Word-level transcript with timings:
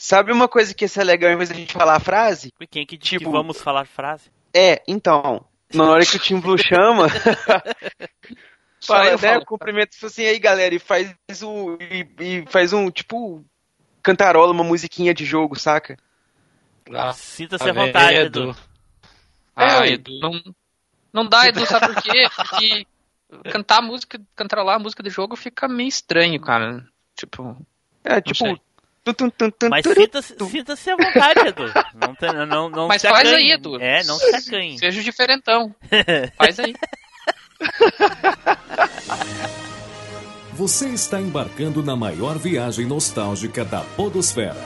Sabe 0.00 0.30
uma 0.32 0.46
coisa 0.46 0.72
que 0.72 0.84
ia 0.84 0.88
ser 0.88 1.02
legal 1.02 1.30
em 1.32 1.36
vez 1.36 1.48
da 1.48 1.54
gente 1.56 1.72
falar 1.72 1.96
a 1.96 2.00
frase? 2.00 2.52
E 2.60 2.66
quem 2.68 2.86
que 2.86 2.96
diz 2.96 3.08
Tipo- 3.10 3.24
que 3.24 3.30
vamos 3.30 3.60
falar 3.60 3.84
frase? 3.84 4.30
É, 4.54 4.80
então, 4.86 5.44
na 5.74 5.84
hora 5.90 6.06
que 6.06 6.16
o 6.16 6.20
Team 6.20 6.40
Blue 6.40 6.56
chama, 6.56 7.08
fala, 8.86 9.10
né, 9.10 9.18
falo. 9.18 9.44
cumprimenta 9.44 9.88
tipo 9.92 10.06
assim, 10.06 10.24
aí 10.24 10.38
galera, 10.38 10.74
e 10.74 10.78
faz 10.78 11.14
o. 11.42 11.76
E, 11.80 12.06
e 12.20 12.44
faz 12.48 12.72
um, 12.72 12.90
tipo, 12.90 13.44
cantarola, 14.02 14.52
uma 14.52 14.64
musiquinha 14.64 15.12
de 15.12 15.24
jogo, 15.24 15.58
saca? 15.58 15.96
Ah, 16.94 17.12
Sinta-se 17.12 17.68
à 17.68 17.72
vontade, 17.72 18.14
Edu. 18.16 18.56
Ah, 19.54 19.84
É, 19.86 19.92
Edu. 19.94 20.18
Não, 20.20 20.42
não 21.12 21.26
dá, 21.28 21.48
Edu, 21.48 21.66
sabe 21.66 21.92
por 21.92 22.02
quê? 22.02 22.26
Porque 22.34 22.86
cantar 23.50 23.82
música, 23.82 24.18
cantarolar 24.34 24.76
a 24.76 24.78
música 24.78 25.02
de 25.02 25.10
jogo 25.10 25.36
fica 25.36 25.68
meio 25.68 25.88
estranho, 25.88 26.40
cara. 26.40 26.86
Tipo, 27.14 27.56
É, 28.04 28.20
tipo. 28.20 28.58
Mas 29.70 29.84
sinta-se 29.86 30.34
sinta-se 30.50 30.90
à 30.90 30.96
vontade, 30.96 31.40
Edu. 31.48 31.64
Não, 31.94 32.14
tem- 32.14 32.46
não, 32.46 32.68
não 32.70 32.88
Mas 32.88 33.02
se 33.02 33.08
faz 33.08 33.28
acanhe. 33.28 33.46
aí, 33.46 33.52
Edu. 33.52 33.80
É, 33.80 34.02
não 34.04 34.16
se 34.18 34.34
acanhe. 34.34 34.78
seja 34.78 35.02
diferentão. 35.02 35.74
Faz 36.36 36.58
aí. 36.58 36.74
Você 40.54 40.88
está 40.88 41.20
embarcando 41.20 41.82
na 41.82 41.94
maior 41.96 42.36
viagem 42.38 42.86
nostálgica 42.86 43.64
da 43.64 43.80
Podosfera. 43.80 44.56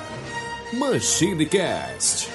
Machine 0.72 1.44
Cast. 1.46 2.28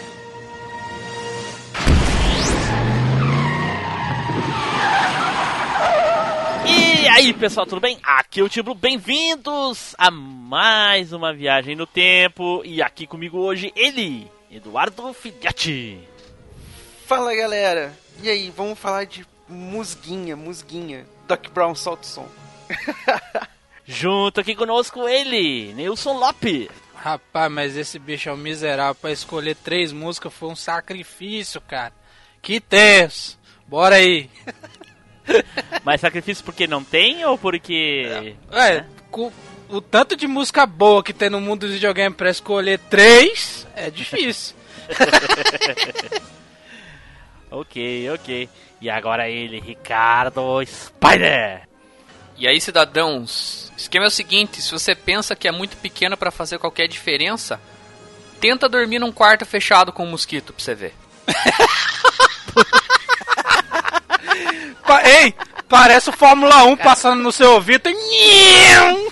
E 7.08 7.10
aí, 7.10 7.34
pessoal, 7.34 7.66
tudo 7.66 7.80
bem? 7.80 7.98
Aqui 8.04 8.42
é 8.42 8.44
o 8.44 8.50
Tibro, 8.50 8.76
bem-vindos 8.76 9.96
a 9.98 10.12
mais 10.12 11.14
uma 11.14 11.34
viagem 11.34 11.74
no 11.74 11.88
tempo. 11.88 12.62
E 12.66 12.82
aqui 12.82 13.08
comigo 13.08 13.38
hoje 13.38 13.72
ele, 13.78 14.30
Eduardo 14.52 15.14
Filhote. 15.14 16.06
Fala 17.06 17.34
galera, 17.34 17.98
e 18.22 18.30
aí, 18.30 18.54
vamos 18.54 18.78
falar 18.78 19.06
de 19.06 19.26
musguinha, 19.48 20.36
musguinha. 20.36 21.08
Doc 21.26 21.48
Brown 21.52 21.74
solta 21.76 22.04
o 22.04 22.06
som. 22.06 22.30
Junto 23.88 24.42
aqui 24.42 24.54
conosco 24.54 25.08
ele, 25.08 25.72
Nilson 25.76 26.20
Lopes. 26.20 26.68
Rapaz, 26.94 27.50
mas 27.50 27.78
esse 27.78 27.98
bicho 27.98 28.28
é 28.28 28.34
um 28.34 28.38
miserável. 28.38 28.96
Pra 28.96 29.14
escolher 29.14 29.56
três 29.56 29.94
músicas 29.94 30.34
foi 30.34 30.50
um 30.50 30.58
sacrifício, 30.58 31.62
cara. 31.62 31.94
Que 32.42 32.60
tenso. 32.60 33.40
Bora 33.66 33.96
aí. 33.96 34.30
Mas 35.84 36.02
sacrifício 36.02 36.44
porque 36.44 36.68
não 36.68 36.84
tem 36.84 37.26
ou 37.26 37.38
porque. 37.38 38.36
É, 38.52 38.84
com 39.12 39.32
o 39.70 39.82
tanto 39.82 40.16
de 40.16 40.28
música 40.28 40.66
boa 40.66 41.04
que 41.04 41.14
tem 41.14 41.30
no 41.30 41.42
mundo 41.42 41.62
dos 41.62 41.72
videogames 41.72 42.18
pra 42.18 42.30
escolher 42.30 42.80
três, 42.90 43.68
é 43.76 43.90
difícil. 43.90 44.56
Ok, 47.50 48.10
ok. 48.12 48.50
E 48.82 48.90
agora 48.90 49.30
ele, 49.30 49.60
Ricardo 49.60 50.62
Spider. 50.66 51.68
E 52.38 52.48
aí, 52.48 52.60
cidadãos, 52.62 53.72
o 53.74 53.78
esquema 53.78 54.06
é 54.06 54.10
o 54.10 54.12
seguinte: 54.12 54.62
se 54.62 54.72
você 54.72 54.94
pensa 54.94 55.36
que 55.36 55.48
é 55.48 55.52
muito 55.52 55.78
pequeno 55.78 56.18
pra 56.18 56.30
fazer 56.30 56.60
qualquer 56.60 56.88
diferença, 56.88 57.60
tenta 58.40 58.70
dormir 58.70 59.00
num 59.00 59.12
quarto 59.12 59.46
fechado 59.46 59.92
com 59.92 60.04
um 60.04 60.12
mosquito 60.12 60.54
pra 60.54 60.64
você 60.64 60.76
ver. 60.76 60.94
Pa- 64.86 65.04
Ei, 65.04 65.34
parece 65.68 66.10
o 66.10 66.14
Fórmula 66.14 66.64
1 66.64 66.78
passando 66.78 67.22
no 67.22 67.32
seu 67.32 67.54
ouvido. 67.54 67.90
e- 67.90 69.08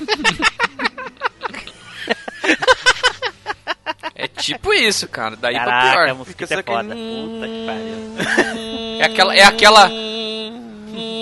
É 4.14 4.28
tipo 4.28 4.74
isso, 4.74 5.08
cara. 5.08 5.36
Daí 5.36 5.56
pra 5.56 5.66
Caraca, 5.66 5.90
a 5.90 6.06
pior. 6.06 6.16
música 6.16 6.48
Fica 6.48 6.54
é 6.54 6.58
só 6.58 6.64
foda. 6.64 6.94
aquele- 6.94 7.26
Puta 7.28 7.48
que 7.48 7.66
pariu. 7.66 9.00
É 9.00 9.04
aquela, 9.04 9.36
é 9.36 9.44
aquela, 9.44 9.90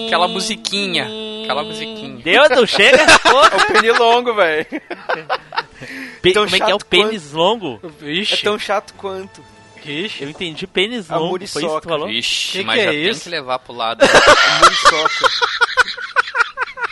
aquela 0.06 0.28
musiquinha, 0.28 1.08
aquela 1.44 1.64
musiquinha. 1.64 2.22
Deu, 2.24 2.44
Edu, 2.46 2.68
chega, 2.68 3.06
porra. 3.20 3.50
É 3.52 3.56
o 3.56 3.66
pernilongo, 3.68 4.34
velho. 4.36 4.66
Pe- 6.22 6.34
Tão 6.34 6.44
Como 6.46 6.56
é 6.56 6.60
que 6.60 6.72
é 6.72 6.76
o 6.76 6.80
pênis 6.80 7.32
longo? 7.32 7.80
É 7.84 7.88
Vixe, 8.06 8.44
tão 8.44 8.58
chato 8.60 8.94
quanto. 8.94 9.44
Vixe. 9.86 10.24
Eu 10.24 10.30
entendi 10.30 10.66
pênis 10.68 11.10
A 11.12 11.18
longo, 11.18 11.38
foi 11.38 11.44
isso 11.46 11.54
que 11.54 11.60
tu 11.60 11.66
muriçoca. 11.68 11.90
falou? 11.90 12.08
Vixe, 12.08 12.52
Que 12.60 12.64
mas 12.64 12.76
que 12.76 12.82
é 12.82 12.86
já 12.86 12.92
tem 12.92 13.10
isso? 13.10 13.24
que 13.24 13.30
levar 13.30 13.60
pro 13.60 13.74
lado. 13.74 14.04
A 14.06 14.60
muriçoca. 14.60 15.28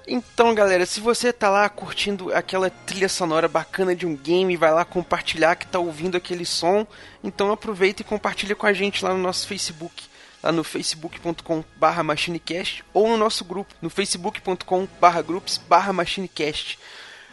Então, 0.07 0.55
galera, 0.55 0.85
se 0.85 1.01
você 1.01 1.33
tá 1.33 1.49
lá 1.49 1.67
curtindo 1.67 2.33
aquela 2.33 2.69
trilha 2.69 3.09
sonora 3.09 3.49
bacana 3.49 3.93
de 3.93 4.05
um 4.05 4.15
game, 4.15 4.55
vai 4.55 4.71
lá 4.71 4.85
compartilhar 4.85 5.57
que 5.57 5.67
tá 5.67 5.79
ouvindo 5.79 6.15
aquele 6.15 6.45
som, 6.45 6.87
então 7.21 7.51
aproveita 7.51 8.03
e 8.03 8.05
compartilha 8.05 8.55
com 8.55 8.65
a 8.65 8.71
gente 8.71 9.03
lá 9.03 9.13
no 9.13 9.19
nosso 9.19 9.45
Facebook, 9.49 10.05
lá 10.41 10.51
no 10.51 10.63
facebook.com/barra 10.63 12.03
machinecast 12.03 12.83
ou 12.93 13.07
no 13.07 13.17
nosso 13.17 13.43
grupo, 13.43 13.73
no 13.81 13.89
facebook.com/barra 13.89 15.21
groups/barra 15.21 15.93
machinecast. 15.93 16.79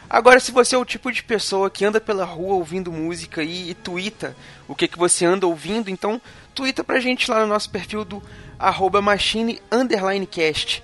Agora, 0.09 0.39
se 0.39 0.51
você 0.51 0.75
é 0.75 0.77
o 0.77 0.85
tipo 0.85 1.11
de 1.11 1.23
pessoa 1.23 1.69
que 1.69 1.83
anda 1.83 1.99
pela 1.99 2.25
rua 2.25 2.55
ouvindo 2.55 2.91
música 2.91 3.43
e, 3.43 3.71
e 3.71 3.73
twitta 3.73 4.35
o 4.67 4.75
que, 4.75 4.87
que 4.87 4.97
você 4.97 5.25
anda 5.25 5.47
ouvindo, 5.47 5.89
então 5.89 6.21
twitta 6.53 6.83
pra 6.83 6.99
gente 6.99 7.29
lá 7.29 7.41
no 7.41 7.47
nosso 7.47 7.69
perfil 7.69 8.05
do 8.05 8.21
arroba 8.59 9.01
machine 9.01 9.59
underline 9.71 10.27
cast. 10.27 10.83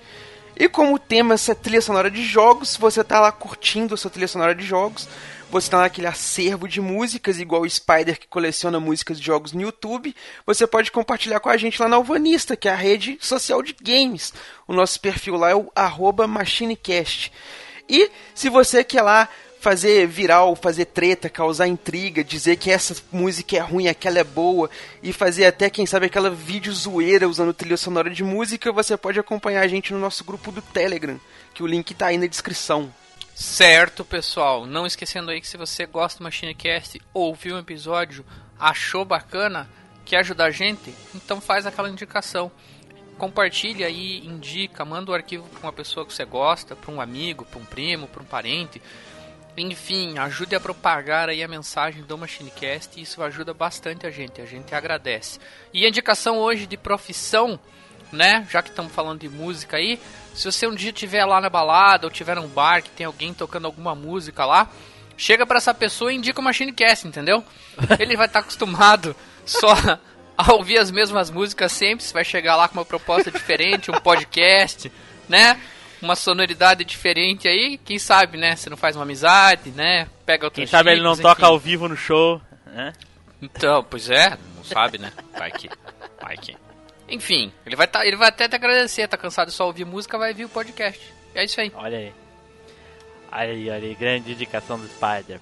E 0.56 0.68
como 0.68 0.98
tema 0.98 1.34
essa 1.34 1.54
trilha 1.54 1.80
sonora 1.80 2.10
de 2.10 2.22
jogos, 2.22 2.76
você 2.76 3.02
tá 3.02 3.20
lá 3.20 3.32
curtindo 3.32 3.94
essa 3.94 4.10
trilha 4.10 4.28
sonora 4.28 4.54
de 4.54 4.64
jogos, 4.64 5.08
você 5.52 5.70
tá 5.70 5.80
naquele 5.80 6.06
acervo 6.06 6.66
de 6.66 6.80
músicas, 6.80 7.38
igual 7.38 7.60
o 7.60 7.68
Spider 7.68 8.18
que 8.18 8.26
coleciona 8.26 8.80
músicas 8.80 9.20
de 9.20 9.26
jogos 9.26 9.52
no 9.52 9.60
YouTube, 9.60 10.16
você 10.46 10.66
pode 10.66 10.90
compartilhar 10.90 11.40
com 11.40 11.50
a 11.50 11.58
gente 11.58 11.80
lá 11.80 11.86
na 11.86 11.96
Alvanista, 11.96 12.56
que 12.56 12.68
é 12.68 12.72
a 12.72 12.74
rede 12.74 13.18
social 13.20 13.62
de 13.62 13.76
games. 13.82 14.32
O 14.66 14.72
nosso 14.72 14.98
perfil 14.98 15.36
lá 15.36 15.50
é 15.50 15.54
o 15.54 15.70
arroba 15.74 16.26
machinecast. 16.26 17.30
E 17.86 18.10
se 18.34 18.48
você 18.48 18.82
quer 18.82 19.02
lá 19.02 19.28
fazer 19.60 20.06
viral, 20.06 20.56
fazer 20.56 20.86
treta, 20.86 21.28
causar 21.28 21.68
intriga, 21.68 22.24
dizer 22.24 22.56
que 22.56 22.70
essa 22.70 22.96
música 23.12 23.54
é 23.54 23.60
ruim, 23.60 23.88
aquela 23.88 24.20
é 24.20 24.24
boa, 24.24 24.70
e 25.02 25.12
fazer 25.12 25.44
até, 25.44 25.68
quem 25.68 25.84
sabe, 25.84 26.06
aquela 26.06 26.30
vídeo 26.30 26.72
zoeira 26.72 27.28
usando 27.28 27.52
trilha 27.52 27.76
sonora 27.76 28.08
de 28.08 28.24
música, 28.24 28.72
você 28.72 28.96
pode 28.96 29.20
acompanhar 29.20 29.60
a 29.60 29.68
gente 29.68 29.92
no 29.92 29.98
nosso 29.98 30.24
grupo 30.24 30.50
do 30.50 30.62
Telegram, 30.62 31.20
que 31.52 31.62
o 31.62 31.66
link 31.66 31.92
tá 31.92 32.06
aí 32.06 32.16
na 32.16 32.26
descrição. 32.26 32.90
Certo, 33.34 34.04
pessoal. 34.04 34.66
Não 34.66 34.86
esquecendo 34.86 35.30
aí 35.30 35.40
que 35.40 35.48
se 35.48 35.56
você 35.56 35.86
gosta 35.86 36.18
do 36.18 36.24
MachineCast, 36.24 37.00
ouviu 37.14 37.56
um 37.56 37.58
episódio, 37.58 38.24
achou 38.58 39.04
bacana, 39.06 39.68
quer 40.04 40.18
ajudar 40.18 40.46
a 40.46 40.50
gente, 40.50 40.94
então 41.14 41.40
faz 41.40 41.66
aquela 41.66 41.88
indicação. 41.88 42.52
compartilha 43.16 43.86
aí, 43.86 44.18
indica, 44.26 44.84
manda 44.84 45.10
o 45.10 45.14
arquivo 45.14 45.48
para 45.48 45.60
uma 45.60 45.72
pessoa 45.72 46.04
que 46.04 46.12
você 46.12 46.24
gosta, 46.24 46.74
para 46.74 46.90
um 46.90 47.00
amigo, 47.00 47.44
para 47.44 47.58
um 47.58 47.64
primo, 47.64 48.08
para 48.08 48.22
um 48.22 48.26
parente. 48.26 48.82
Enfim, 49.56 50.18
ajude 50.18 50.56
a 50.56 50.60
propagar 50.60 51.28
aí 51.28 51.42
a 51.42 51.48
mensagem 51.48 52.02
do 52.02 52.18
MachineCast, 52.18 53.00
isso 53.00 53.22
ajuda 53.22 53.54
bastante 53.54 54.06
a 54.06 54.10
gente, 54.10 54.40
a 54.40 54.46
gente 54.46 54.74
agradece. 54.74 55.38
E 55.72 55.84
a 55.84 55.88
indicação 55.88 56.38
hoje 56.38 56.66
de 56.66 56.76
profissão, 56.76 57.60
né? 58.10 58.46
Já 58.50 58.62
que 58.62 58.70
estamos 58.70 58.92
falando 58.92 59.20
de 59.20 59.28
música 59.28 59.76
aí, 59.76 60.00
se 60.34 60.50
você 60.50 60.66
um 60.66 60.74
dia 60.74 60.90
estiver 60.90 61.24
lá 61.24 61.40
na 61.40 61.50
balada 61.50 62.06
ou 62.06 62.10
tiver 62.10 62.36
num 62.36 62.48
bar 62.48 62.82
que 62.82 62.90
tem 62.90 63.06
alguém 63.06 63.34
tocando 63.34 63.66
alguma 63.66 63.94
música 63.94 64.44
lá, 64.44 64.68
chega 65.16 65.46
para 65.46 65.58
essa 65.58 65.74
pessoa 65.74 66.12
e 66.12 66.16
indica 66.16 66.40
o 66.40 66.44
MachineCast, 66.44 67.06
entendeu? 67.06 67.44
Ele 67.98 68.16
vai 68.16 68.26
estar 68.26 68.40
tá 68.40 68.44
acostumado 68.44 69.14
só 69.44 69.74
a 70.36 70.52
ouvir 70.52 70.78
as 70.78 70.90
mesmas 70.90 71.30
músicas 71.30 71.72
sempre, 71.72 72.04
você 72.04 72.12
vai 72.12 72.24
chegar 72.24 72.56
lá 72.56 72.68
com 72.68 72.78
uma 72.78 72.84
proposta 72.84 73.30
diferente, 73.30 73.90
um 73.90 74.00
podcast, 74.00 74.90
né? 75.28 75.60
Uma 76.00 76.16
sonoridade 76.16 76.84
diferente 76.84 77.46
aí, 77.46 77.78
quem 77.78 77.98
sabe, 77.98 78.36
né? 78.36 78.56
Você 78.56 78.68
não 78.68 78.76
faz 78.76 78.96
uma 78.96 79.04
amizade, 79.04 79.70
né? 79.70 80.08
Pega 80.26 80.46
outros 80.46 80.60
Quem 80.60 80.66
sabe 80.66 80.90
ele 80.90 81.02
não 81.02 81.12
tipos, 81.14 81.30
toca 81.30 81.42
enfim. 81.42 81.52
ao 81.52 81.58
vivo 81.58 81.88
no 81.88 81.96
show, 81.96 82.40
né? 82.66 82.92
Então, 83.40 83.84
pois 83.88 84.10
é, 84.10 84.36
não 84.56 84.64
sabe, 84.64 84.98
né? 84.98 85.12
Vai 85.38 85.50
que. 85.52 85.68
Vai 86.20 86.36
que. 86.36 86.56
Enfim, 87.12 87.52
ele 87.66 87.76
vai, 87.76 87.86
tá, 87.86 88.06
ele 88.06 88.16
vai 88.16 88.30
até 88.30 88.48
te 88.48 88.56
agradecer, 88.56 89.06
tá 89.06 89.18
cansado 89.18 89.48
de 89.48 89.54
só 89.54 89.66
ouvir 89.66 89.84
música, 89.84 90.16
vai 90.16 90.32
vir 90.32 90.46
o 90.46 90.48
podcast. 90.48 91.12
É 91.34 91.44
isso 91.44 91.60
aí. 91.60 91.70
Olha 91.74 91.98
aí. 91.98 92.12
Aí, 93.30 93.70
olha 93.70 93.86
aí, 93.86 93.94
grande 93.94 94.32
indicação 94.32 94.78
do 94.78 94.88
Spider. 94.88 95.38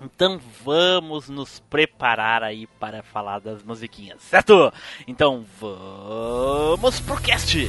Então 0.00 0.40
vamos 0.64 1.28
nos 1.28 1.60
preparar 1.60 2.42
aí 2.42 2.66
para 2.80 3.02
falar 3.02 3.40
das 3.40 3.62
musiquinhas, 3.62 4.22
certo? 4.22 4.72
Então 5.06 5.44
vamos 5.60 6.98
pro 7.00 7.20
cast! 7.20 7.68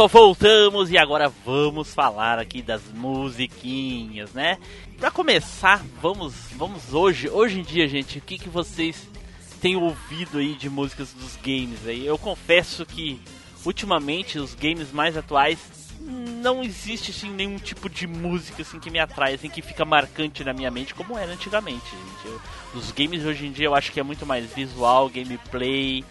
Pessoal, 0.00 0.08
voltamos 0.08 0.90
e 0.90 0.96
agora 0.96 1.30
vamos 1.44 1.92
falar 1.92 2.38
aqui 2.38 2.62
das 2.62 2.80
musiquinhas, 2.94 4.32
né? 4.32 4.56
Pra 4.98 5.10
começar, 5.10 5.84
vamos, 6.00 6.32
vamos 6.52 6.94
hoje, 6.94 7.28
hoje 7.28 7.60
em 7.60 7.62
dia, 7.62 7.86
gente, 7.86 8.18
o 8.18 8.22
que, 8.22 8.38
que 8.38 8.48
vocês 8.48 9.06
têm 9.60 9.76
ouvido 9.76 10.38
aí 10.38 10.54
de 10.54 10.70
músicas 10.70 11.12
dos 11.12 11.36
games 11.36 11.86
aí? 11.86 12.06
Eu 12.06 12.16
confesso 12.16 12.86
que 12.86 13.20
ultimamente 13.64 14.38
os 14.38 14.54
games 14.54 14.90
mais 14.90 15.18
atuais 15.18 15.58
não 16.00 16.62
existe 16.62 17.10
assim 17.10 17.30
nenhum 17.30 17.58
tipo 17.58 17.90
de 17.90 18.06
música 18.06 18.62
assim 18.62 18.80
que 18.80 18.90
me 18.90 18.98
atrai, 18.98 19.34
assim 19.34 19.50
que 19.50 19.60
fica 19.60 19.84
marcante 19.84 20.42
na 20.42 20.54
minha 20.54 20.70
mente 20.70 20.94
como 20.94 21.18
era 21.18 21.30
antigamente, 21.30 21.84
gente. 21.90 22.26
Eu, 22.26 22.40
os 22.74 22.90
games 22.90 23.24
hoje 23.24 23.46
em 23.46 23.52
dia 23.52 23.66
eu 23.66 23.74
acho 23.74 23.92
que 23.92 24.00
é 24.00 24.02
muito 24.02 24.24
mais 24.24 24.50
visual, 24.54 25.10
gameplay, 25.10 26.02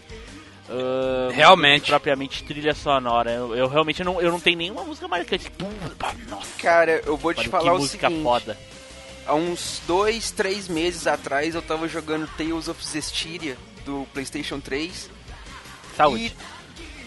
Uh, 0.69 1.31
Realmente. 1.31 1.89
Propriamente 1.89 2.43
trilha 2.43 2.73
sonora. 2.75 3.31
Eu, 3.31 3.55
eu 3.55 3.67
realmente 3.67 4.03
não, 4.03 4.21
eu 4.21 4.31
não 4.31 4.39
tenho 4.39 4.57
nenhuma 4.57 4.83
música 4.83 5.07
marcante. 5.07 5.51
Nossa, 6.29 6.47
Cara, 6.59 7.01
eu 7.05 7.17
vou 7.17 7.33
te 7.33 7.39
olha, 7.41 7.49
falar 7.49 7.63
que 7.63 7.69
o 7.69 7.79
música 7.79 8.07
seguinte. 8.07 8.23
foda. 8.23 8.57
Há 9.25 9.33
uns 9.35 9.81
dois, 9.87 10.31
três 10.31 10.67
meses 10.67 11.07
atrás 11.07 11.55
eu 11.55 11.61
tava 11.61 11.87
jogando 11.87 12.27
Tales 12.37 12.67
of 12.67 12.83
Zestiria 12.85 13.57
do 13.85 14.05
PlayStation 14.13 14.59
3 14.59 15.09
Saúde. 15.95 16.25
e 16.25 16.33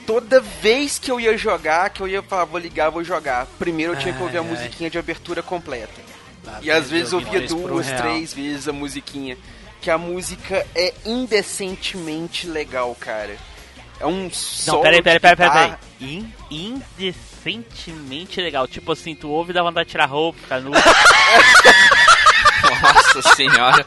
toda 0.07 0.41
vez 0.41 0.99
que 0.99 1.11
eu 1.11 1.19
ia 1.21 1.37
jogar, 1.37 1.91
que 1.91 2.01
eu 2.01 2.07
ia 2.09 2.23
falar, 2.23 2.45
vou 2.45 2.59
ligar, 2.61 2.91
vou 2.91 3.03
jogar, 3.03 3.47
primeiro 3.59 3.93
eu 3.95 3.99
tinha 3.99 4.15
que 4.15 4.23
ouvir 4.23 4.39
a 4.39 4.41
Ai, 4.41 4.47
ai. 4.49 4.55
musiquinha 4.55 4.89
de 4.91 4.99
abertura 4.99 5.43
completa. 5.43 6.01
Lá 6.45 6.59
E 6.63 6.71
às 6.71 6.91
vezes 6.91 7.13
eu 7.13 7.19
ouvia 7.21 7.41
um 7.43 7.47
duas, 7.67 7.87
real. 7.89 8.01
três 8.03 8.33
vezes 8.35 8.67
a 8.69 8.73
musiquinha. 8.73 9.37
Que 9.81 9.91
a 9.91 9.99
música 9.99 10.65
é 10.77 10.95
indecentemente 11.05 12.47
legal, 12.47 12.97
cara. 12.99 13.37
É 14.03 14.07
um 14.07 14.29
Não, 14.67 14.83
peraí, 14.83 15.01
peraí, 15.01 15.21
peraí, 15.21 15.37
peraí. 15.37 15.75
In, 16.01 16.33
indecentemente 16.51 18.41
legal. 18.41 18.67
Tipo 18.67 18.91
assim, 18.91 19.15
tu 19.15 19.29
ouve 19.31 19.53
e 19.53 19.55
dá 19.55 19.63
vontade 19.63 19.87
de 19.87 19.93
tirar 19.93 20.07
roupa, 20.07 20.41
ficar 20.41 20.61
nu. 20.61 20.73
Nossa 22.83 23.23
senhora. 23.37 23.87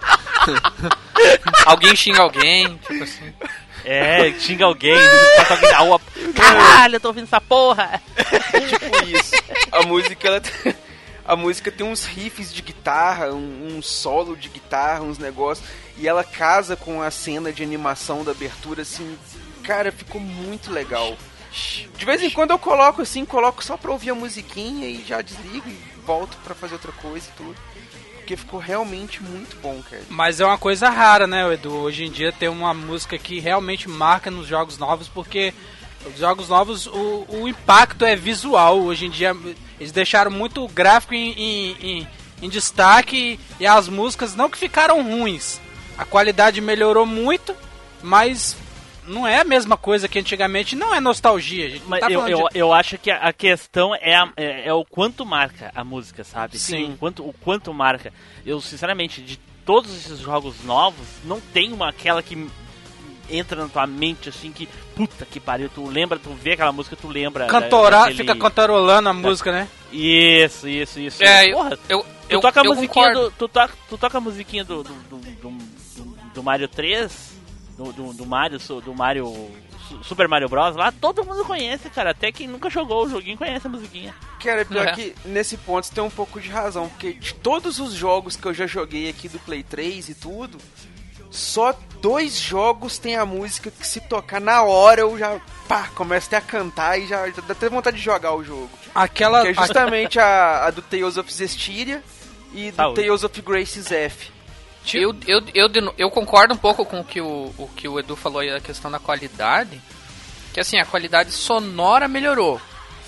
alguém 1.66 1.94
xinga 1.96 2.22
alguém, 2.22 2.78
tipo 2.78 3.04
assim. 3.04 3.34
é, 3.84 4.32
xinga 4.40 4.64
alguém, 4.66 4.96
passa 5.38 5.54
alguém 5.56 5.72
na 5.72 5.78
rua. 5.80 6.02
Caralho, 6.34 6.96
eu 6.96 7.00
tô 7.02 7.10
ouvindo 7.10 7.26
essa 7.26 7.42
porra. 7.42 8.02
tipo 8.70 9.06
isso. 9.08 9.34
A 9.72 9.84
música, 9.84 10.28
ela 10.30 10.40
tem- 10.40 10.76
a 11.28 11.36
música 11.36 11.72
tem 11.72 11.86
uns 11.86 12.06
riffs 12.06 12.54
de 12.54 12.62
guitarra, 12.62 13.34
um, 13.34 13.78
um 13.78 13.82
solo 13.82 14.38
de 14.38 14.48
guitarra, 14.48 15.02
uns 15.02 15.18
negócios, 15.18 15.68
e 15.98 16.08
ela 16.08 16.24
casa 16.24 16.76
com 16.78 17.02
a 17.02 17.12
cena 17.12 17.52
de 17.52 17.64
animação 17.64 18.24
da 18.24 18.32
abertura, 18.32 18.84
assim, 18.84 19.18
cara, 19.66 19.92
ficou 19.92 20.20
muito 20.22 20.72
legal. 20.72 21.18
De 21.98 22.06
vez 22.06 22.22
em 22.22 22.30
quando 22.30 22.52
eu 22.52 22.60
coloco 22.60 23.02
assim, 23.02 23.24
coloco 23.26 23.64
só 23.64 23.78
pra 23.78 23.92
ouvir 23.92 24.10
a 24.10 24.16
musiquinha 24.16 24.88
e 24.90 25.04
já 25.08 25.22
desligo 25.22 25.70
e 25.70 25.78
volto 26.06 26.36
pra 26.44 26.54
fazer 26.54 26.74
outra 26.74 26.92
coisa 26.92 27.28
e 27.30 27.38
tudo. 27.38 27.56
Porque 28.18 28.36
ficou 28.36 28.60
realmente 28.60 29.22
muito 29.24 29.56
bom, 29.62 29.82
cara. 29.90 30.02
Mas 30.10 30.42
é 30.42 30.46
uma 30.46 30.58
coisa 30.58 30.90
rara, 30.90 31.28
né, 31.28 31.54
Edu? 31.54 31.72
Hoje 31.74 32.06
em 32.06 32.12
dia 32.12 32.32
tem 32.32 32.50
uma 32.50 32.74
música 32.74 33.18
que 33.18 33.40
realmente 33.40 33.88
marca 33.88 34.30
nos 34.32 34.48
jogos 34.48 34.78
novos, 34.78 35.08
porque 35.08 35.54
os 36.06 36.18
jogos 36.20 36.50
novos, 36.50 36.88
o, 36.88 37.26
o 37.30 37.48
impacto 37.48 38.04
é 38.04 38.16
visual. 38.16 38.80
Hoje 38.82 39.06
em 39.06 39.10
dia, 39.10 39.36
eles 39.80 39.92
deixaram 39.92 40.32
muito 40.32 40.64
o 40.64 40.68
gráfico 40.68 41.14
em, 41.14 41.32
em, 41.34 41.78
em- 42.02 42.08
em 42.42 42.50
destaque 42.50 43.40
e 43.60 43.66
as 43.66 43.88
músicas 43.88 44.36
não 44.36 44.50
que 44.50 44.58
ficaram 44.58 45.02
ruins. 45.04 45.62
A 45.98 46.04
qualidade 46.04 46.60
melhorou 46.60 47.06
muito, 47.06 47.56
mas 48.02 48.58
não 49.08 49.26
é 49.28 49.40
a 49.40 49.44
mesma 49.44 49.78
coisa 49.78 50.08
que 50.08 50.18
antigamente. 50.20 50.76
Não 50.76 50.94
é 50.94 51.00
nostalgia, 51.00 51.66
a 51.66 51.70
gente 51.70 51.82
não 51.82 51.90
Mas 51.90 52.00
tá 52.02 52.10
eu, 52.12 52.28
eu, 52.28 52.48
de... 52.50 52.58
eu 52.60 52.74
acho 52.74 52.98
que 52.98 53.10
a 53.12 53.18
a 53.18 53.34
questão 53.34 53.94
é, 53.96 54.16
a- 54.16 54.32
é, 54.38 54.68
é 54.68 54.74
o 54.74 54.84
quanto 54.86 55.26
marca 55.26 55.72
a 55.76 55.84
música, 55.84 56.24
sabe? 56.24 56.58
Sim. 56.60 56.94
O 56.94 56.98
quanto, 56.98 57.28
o 57.28 57.34
quanto 57.34 57.74
marca. 57.74 58.12
Eu, 58.46 58.60
sinceramente, 58.62 59.22
de 59.22 59.38
todos 59.66 59.96
esses 59.96 60.20
jogos 60.20 60.64
novos, 60.64 61.06
não 61.24 61.40
tem 61.42 61.72
uma 61.74 61.90
aquela 61.90 62.22
que 62.22 62.48
entra 63.28 63.64
na 63.64 63.68
tua 63.68 63.88
mente 63.88 64.30
assim 64.30 64.52
que 64.52 64.70
puta 64.96 65.26
que 65.26 65.40
pariu, 65.40 65.68
tu 65.74 65.88
lembra, 65.88 66.20
tu 66.20 66.30
vê 66.34 66.52
aquela 66.52 66.72
música, 66.72 66.96
tu 66.96 67.08
lembra. 67.08 67.48
Cantorar, 67.48 68.02
daquele... 68.04 68.18
fica 68.20 68.36
cantarolando 68.36 69.10
a 69.10 69.14
música, 69.14 69.52
né? 69.52 69.68
Isso, 69.92 70.68
isso, 70.68 71.00
isso. 71.00 71.24
É, 71.24 71.52
Porra, 71.52 71.72
eu, 71.90 72.02
tu 72.04 72.08
eu, 72.30 72.40
toca 72.42 72.62
a 72.62 72.64
eu 72.66 72.76
musiquinha 72.76 73.08
concordo. 73.08 73.22
do, 73.30 73.32
tu, 73.32 73.48
toca, 73.48 73.74
tu 73.90 73.98
toca 73.98 74.18
a 74.18 74.22
musiquinha 74.22 74.64
do 74.64 74.84
do, 74.84 74.94
do, 74.94 75.18
do, 75.18 75.50
do- 75.50 76.16
do 76.36 76.44
Mario 76.44 76.68
3, 76.68 77.35
do, 77.78 77.92
do, 77.94 78.14
do 78.14 78.26
Mario, 78.26 78.58
do 78.60 78.94
Mario 78.96 79.52
Su- 79.88 80.04
Super 80.04 80.28
Mario 80.28 80.48
Bros 80.50 80.76
lá, 80.76 80.92
todo 80.92 81.24
mundo 81.26 81.44
conhece, 81.46 81.90
cara, 81.90 82.12
até 82.12 82.32
quem 82.32 82.48
nunca 82.48 82.70
jogou 82.70 83.06
o 83.06 83.10
joguinho 83.10 83.38
conhece 83.38 83.68
a 83.68 83.70
musiquinha. 83.70 84.16
Cara, 84.42 84.64
pior 84.66 84.88
É. 84.88 84.92
que 84.94 85.16
nesse 85.26 85.58
ponto 85.58 85.86
você 85.86 85.94
tem 85.94 86.04
um 86.04 86.10
pouco 86.10 86.40
de 86.40 86.50
razão, 86.50 86.88
porque 86.90 87.14
de 87.14 87.34
todos 87.36 87.80
os 87.80 87.94
jogos 87.94 88.36
que 88.36 88.46
eu 88.48 88.54
já 88.54 88.66
joguei 88.66 89.10
aqui 89.10 89.28
do 89.30 89.40
Play 89.40 89.62
3 89.64 90.10
e 90.10 90.16
tudo, 90.16 90.58
só 91.30 91.78
dois 92.02 92.40
jogos 92.40 92.98
tem 92.98 93.16
a 93.18 93.26
música 93.26 93.70
que 93.70 93.86
se 93.86 94.00
tocar 94.00 94.40
na 94.40 94.64
hora 94.64 95.02
eu 95.02 95.18
já, 95.18 95.40
pá, 95.68 95.90
começo 95.96 96.28
até 96.28 96.38
a 96.38 96.42
cantar 96.42 96.98
e 97.00 97.08
já, 97.08 97.28
já 97.30 97.42
dá 97.42 97.52
até 97.52 97.68
vontade 97.68 97.98
de 97.98 98.04
jogar 98.04 98.34
o 98.34 98.44
jogo. 98.44 98.70
Aquela. 98.94 99.42
Que 99.42 99.50
é 99.50 99.54
justamente 99.54 100.18
a, 100.20 100.66
a 100.68 100.72
do 100.72 100.82
Tales 100.82 101.18
of 101.18 101.32
Zestiria 101.34 102.02
e 102.54 102.72
do 102.72 102.76
Saúde. 102.78 103.02
Tales 103.04 103.24
of 103.26 103.42
Graces 103.42 103.92
F. 103.92 104.32
Eu, 104.94 105.16
eu, 105.26 105.42
eu, 105.54 105.94
eu 105.98 106.12
concordo 106.12 106.54
um 106.54 106.58
pouco 106.58 106.86
com 106.86 107.00
o 107.00 107.04
que 107.04 107.20
o, 107.20 107.54
o 107.58 107.70
que 107.76 107.88
o 107.88 108.00
Edu 108.00 108.16
falou 108.16 108.40
aí, 108.40 108.52
a 108.52 108.60
questão 108.60 108.92
da 108.92 109.00
qualidade. 109.00 109.82
Que 110.54 110.60
assim, 110.60 110.78
a 110.78 110.86
qualidade 110.86 111.32
sonora 111.32 112.08
melhorou. 112.08 112.62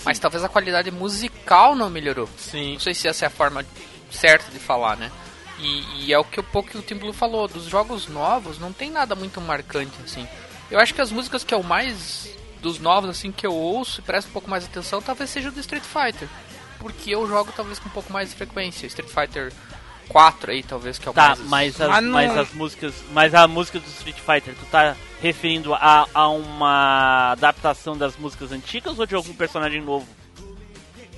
Mas 0.04 0.20
talvez 0.20 0.44
a 0.44 0.50
qualidade 0.50 0.90
musical 0.92 1.76
não 1.76 1.90
melhorou. 1.90 2.28
Sim. 2.38 2.74
Não 2.74 2.80
sei 2.80 2.94
se 2.94 3.08
essa 3.08 3.26
é 3.26 3.28
a 3.28 3.32
forma 3.32 3.66
certa 4.10 4.52
de 4.52 4.60
falar, 4.60 4.98
né? 4.98 5.12
E, 5.60 6.06
e 6.06 6.14
é 6.14 6.20
o 6.20 6.24
que 6.24 6.40
um 6.40 6.44
pouco 6.44 6.70
que 6.70 6.78
o 6.78 6.82
Tim 6.82 6.96
Blue 6.96 7.14
falou, 7.14 7.48
dos 7.48 7.66
jogos 7.66 8.08
novos 8.08 8.60
não 8.60 8.72
tem 8.72 8.92
nada 8.92 9.16
muito 9.16 9.42
marcante, 9.42 9.94
assim. 10.04 10.28
Eu 10.70 10.80
acho 10.80 10.94
que 10.94 11.02
as 11.02 11.12
músicas 11.12 11.44
que 11.44 11.54
é 11.54 11.58
o 11.58 11.64
mais 11.64 12.30
dos 12.62 12.80
novos, 12.80 13.10
assim, 13.10 13.32
que 13.32 13.46
eu 13.46 13.54
ouço 13.54 14.02
e 14.02 14.04
presto 14.04 14.30
um 14.30 14.34
pouco 14.34 14.50
mais 14.50 14.66
atenção, 14.66 15.02
talvez 15.02 15.30
seja 15.30 15.50
o 15.50 15.52
do 15.52 15.60
Street 15.60 15.84
Fighter. 15.84 16.28
Porque 16.80 17.12
eu 17.12 17.28
jogo 17.28 17.52
talvez 17.56 17.80
com 17.80 17.90
um 17.90 17.92
pouco 17.92 18.14
mais 18.14 18.30
de 18.30 18.36
frequência. 18.36 18.86
Street 18.88 19.10
Fighter 19.10 19.52
4 20.08 20.52
aí, 20.52 20.64
talvez, 20.64 20.98
que 20.98 21.08
é 21.08 21.12
o 21.12 21.14
Tá, 21.14 21.30
mais... 21.30 21.40
mas 21.42 21.82
as, 21.82 21.88
Mas 21.90 22.04
não- 22.04 22.12
mas 22.14 22.38
as 22.38 22.54
músicas. 22.54 22.94
Mas 23.12 23.34
a 23.34 23.48
música 23.48 23.80
do 23.80 23.88
Street 23.88 24.18
Fighter, 24.18 24.56
tu 24.56 24.66
tá 24.72 24.96
referindo 25.22 25.74
a, 25.74 26.08
a 26.14 26.28
uma 26.30 27.32
adaptação 27.32 27.98
das 27.98 28.16
músicas 28.18 28.52
antigas 28.52 28.98
ou 29.00 29.06
de 29.06 29.16
algum 29.16 29.34
personagem 29.34 29.82
novo? 29.82 30.08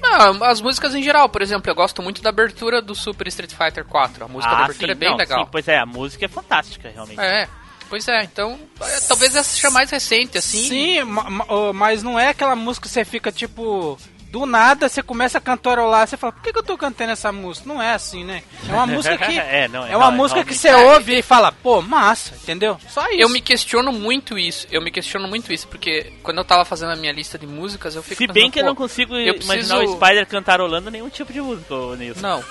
Não, 0.02 0.44
as 0.46 0.62
músicas 0.62 0.96
em 0.96 1.04
geral, 1.04 1.28
por 1.28 1.42
exemplo, 1.42 1.70
eu 1.70 1.76
gosto 1.76 2.02
muito 2.02 2.22
da 2.22 2.30
abertura 2.30 2.82
do 2.82 2.96
Super 2.96 3.28
Street 3.28 3.52
Fighter 3.54 3.84
4. 3.86 4.24
A 4.24 4.28
música 4.30 4.56
da 4.56 4.64
abertura 4.64 4.92
é 4.94 4.96
bem 4.96 5.10
Ah, 5.10 5.12
não, 5.12 5.18
legal. 5.18 5.44
Sim, 5.44 5.50
pois 5.52 5.68
é, 5.68 5.78
a 5.78 5.86
música 5.86 6.24
é 6.26 6.28
fantástica, 6.30 6.90
realmente. 6.90 7.20
É, 7.20 7.50
pois 7.90 8.08
é, 8.08 8.24
então 8.24 8.58
é, 8.80 9.00
talvez 9.02 9.36
essa 9.36 9.50
seja 9.50 9.70
mais 9.70 9.90
recente, 9.92 10.38
assim. 10.38 10.70
Sim, 10.70 11.04
ma- 11.04 11.30
ma- 11.30 11.46
oh, 11.50 11.74
mas 11.74 12.02
não 12.02 12.18
é 12.18 12.30
aquela 12.30 12.56
música 12.56 12.88
que 12.88 12.94
você 12.94 13.04
fica 13.04 13.30
tipo. 13.32 13.98
Do 14.32 14.46
nada 14.46 14.88
você 14.88 15.02
começa 15.02 15.40
a 15.40 15.42
cantarolar, 15.42 16.08
você 16.08 16.16
fala, 16.16 16.32
por 16.34 16.44
que, 16.44 16.54
que 16.54 16.60
eu 16.60 16.64
tô 16.64 16.78
cantando 16.78 17.12
essa 17.12 17.32
música? 17.32 17.68
Não 17.68 17.82
é 17.82 17.94
assim, 17.94 18.24
né? 18.24 18.44
É 18.68 18.72
uma 18.74 18.86
música 18.86 19.18
que. 19.18 19.40
É, 19.40 19.68
não, 19.68 19.84
é 19.86 19.92
é 19.92 19.98
uma 19.98 20.06
real- 20.06 20.12
música 20.18 20.44
que 20.44 20.54
realmente. 20.54 20.88
você 20.88 20.94
ouve 20.96 21.18
e 21.18 21.22
fala, 21.24 21.52
pô, 21.52 21.82
massa, 21.82 22.36
entendeu? 22.36 22.78
Só 22.88 23.10
isso. 23.10 23.22
Eu 23.22 23.30
me 23.30 23.42
questiono 23.42 23.92
muito 23.92 24.38
isso, 24.38 24.68
eu 24.72 24.82
me 24.84 24.92
questiono 24.92 25.28
muito 25.28 25.52
isso, 25.52 25.68
porque 25.68 26.14
quando 26.22 26.38
eu 26.38 26.46
tava 26.46 26.64
fazendo 26.64 26.92
a 26.92 26.96
minha 26.96 27.12
lista 27.12 27.40
de 27.40 27.48
músicas, 27.48 27.96
eu 27.96 28.04
fico 28.04 28.16
Se 28.18 28.28
pensando, 28.28 28.34
bem 28.36 28.52
que 28.52 28.60
eu 28.60 28.66
não 28.66 28.76
consigo 28.76 29.16
eu 29.16 29.34
imaginar 29.36 29.78
preciso- 29.78 29.78
o 29.78 29.96
Spider 29.96 30.28
cantarolando 30.28 30.92
nenhum 30.92 31.10
tipo 31.10 31.34
de 31.34 31.42
música, 31.42 31.74
ô 31.74 31.96
Nilson. 31.96 32.22
Não, 32.22 32.44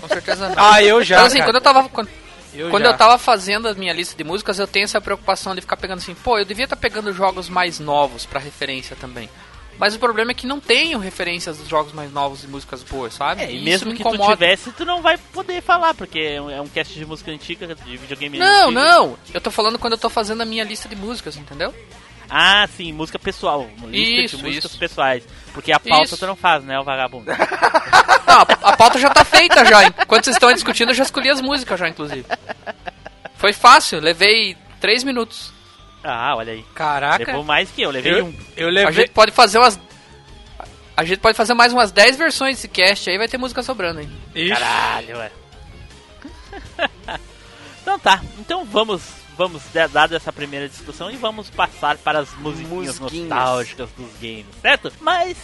com 0.00 0.08
certeza 0.08 0.48
não. 0.48 0.56
Ah, 0.58 0.82
eu 0.82 1.00
já. 1.04 1.14
Então, 1.16 1.26
assim, 1.26 1.38
cara. 1.38 1.48
quando 1.48 1.56
eu 1.56 1.60
tava... 1.62 1.88
Quando, 1.88 2.08
Eu 2.52 2.70
quando 2.70 2.82
já. 2.84 2.90
eu 2.90 2.96
tava 2.96 3.18
fazendo 3.18 3.68
a 3.68 3.74
minha 3.74 3.92
lista 3.92 4.16
de 4.16 4.24
músicas, 4.24 4.58
eu 4.58 4.66
tenho 4.66 4.84
essa 4.84 5.00
preocupação 5.00 5.54
de 5.54 5.60
ficar 5.60 5.76
pegando 5.76 5.98
assim, 5.98 6.14
pô, 6.14 6.38
eu 6.38 6.44
devia 6.44 6.64
estar 6.64 6.76
pegando 6.76 7.12
jogos 7.12 7.48
mais 7.48 7.78
novos 7.78 8.26
pra 8.26 8.40
referência 8.40 8.96
também. 8.96 9.28
Mas 9.78 9.94
o 9.94 9.98
problema 9.98 10.30
é 10.30 10.34
que 10.34 10.46
não 10.46 10.60
tenho 10.60 10.98
referências 10.98 11.58
dos 11.58 11.68
jogos 11.68 11.92
mais 11.92 12.12
novos 12.12 12.44
e 12.44 12.46
músicas 12.46 12.82
boas, 12.82 13.14
sabe? 13.14 13.42
É, 13.42 13.52
e 13.52 13.62
mesmo 13.62 13.90
me 13.90 13.96
que 13.96 14.04
tu 14.04 14.18
tivesse, 14.18 14.70
tu 14.72 14.84
não 14.84 15.02
vai 15.02 15.18
poder 15.18 15.60
falar, 15.62 15.94
porque 15.94 16.18
é 16.18 16.40
um, 16.40 16.50
é 16.50 16.60
um 16.60 16.68
cast 16.68 16.94
de 16.94 17.04
música 17.04 17.30
antiga, 17.30 17.74
de 17.74 17.96
videogame 17.96 18.38
Não, 18.38 18.68
antigo. 18.68 18.80
não. 18.80 19.18
Eu 19.32 19.40
tô 19.40 19.50
falando 19.50 19.78
quando 19.78 19.94
eu 19.94 19.98
tô 19.98 20.08
fazendo 20.08 20.42
a 20.42 20.44
minha 20.44 20.64
lista 20.64 20.88
de 20.88 20.94
músicas, 20.96 21.36
entendeu? 21.36 21.74
Ah, 22.28 22.66
sim, 22.76 22.92
música 22.92 23.18
pessoal. 23.18 23.68
Lista 23.86 24.22
Isso, 24.22 24.36
de 24.38 24.42
músicas 24.44 24.70
isso. 24.70 24.78
pessoais. 24.78 25.24
Porque 25.52 25.72
a 25.72 25.78
pauta 25.78 26.06
Isso. 26.06 26.16
tu 26.16 26.26
não 26.26 26.36
faz, 26.36 26.64
né, 26.64 26.78
o 26.78 26.84
vagabundo? 26.84 27.30
Não, 28.26 28.40
a, 28.40 28.76
pauta 28.76 28.98
já 28.98 29.10
tá 29.10 29.24
feita 29.24 29.64
já. 29.64 29.86
Enquanto 29.86 30.24
vocês 30.24 30.34
estão 30.34 30.52
discutindo, 30.52 30.88
eu 30.88 30.94
já 30.94 31.04
escolhi 31.04 31.30
as 31.30 31.40
músicas 31.40 31.78
já, 31.78 31.88
inclusive. 31.88 32.24
Foi 33.36 33.52
fácil, 33.52 34.00
levei 34.00 34.56
três 34.80 35.04
minutos. 35.04 35.52
Ah, 36.04 36.36
olha 36.36 36.52
aí. 36.52 36.64
Caraca. 36.74 37.24
Levou 37.24 37.42
mais 37.44 37.70
que 37.70 37.82
eu, 37.82 37.90
levei 37.90 38.20
Eu, 38.20 38.26
um. 38.26 38.34
eu 38.56 38.68
A 38.68 38.70
levei. 38.70 38.92
gente 38.92 39.10
pode 39.10 39.32
fazer 39.32 39.58
umas. 39.58 39.78
A 40.96 41.04
gente 41.04 41.18
pode 41.18 41.36
fazer 41.36 41.54
mais 41.54 41.72
umas 41.72 41.90
10 41.90 42.16
versões 42.16 42.56
desse 42.56 42.68
cast 42.68 43.10
aí, 43.10 43.18
vai 43.18 43.26
ter 43.26 43.36
música 43.38 43.62
sobrando 43.64 43.98
aí. 44.00 44.08
Ixi. 44.34 44.48
Caralho, 44.50 45.16
ué. 45.18 45.32
então 47.82 47.98
tá, 47.98 48.22
então 48.38 48.64
vamos, 48.64 49.02
vamos, 49.36 49.62
da- 49.72 49.86
dado 49.86 50.14
essa 50.14 50.32
primeira 50.32 50.68
discussão, 50.68 51.10
e 51.10 51.16
vamos 51.16 51.50
passar 51.50 51.96
para 51.98 52.20
as 52.20 52.32
musiquinhas 52.38 52.98
Musiquinhas. 52.98 53.28
nostálgicas 53.28 53.90
dos 53.96 54.10
games, 54.20 54.46
certo? 54.62 54.92
Mas, 55.00 55.36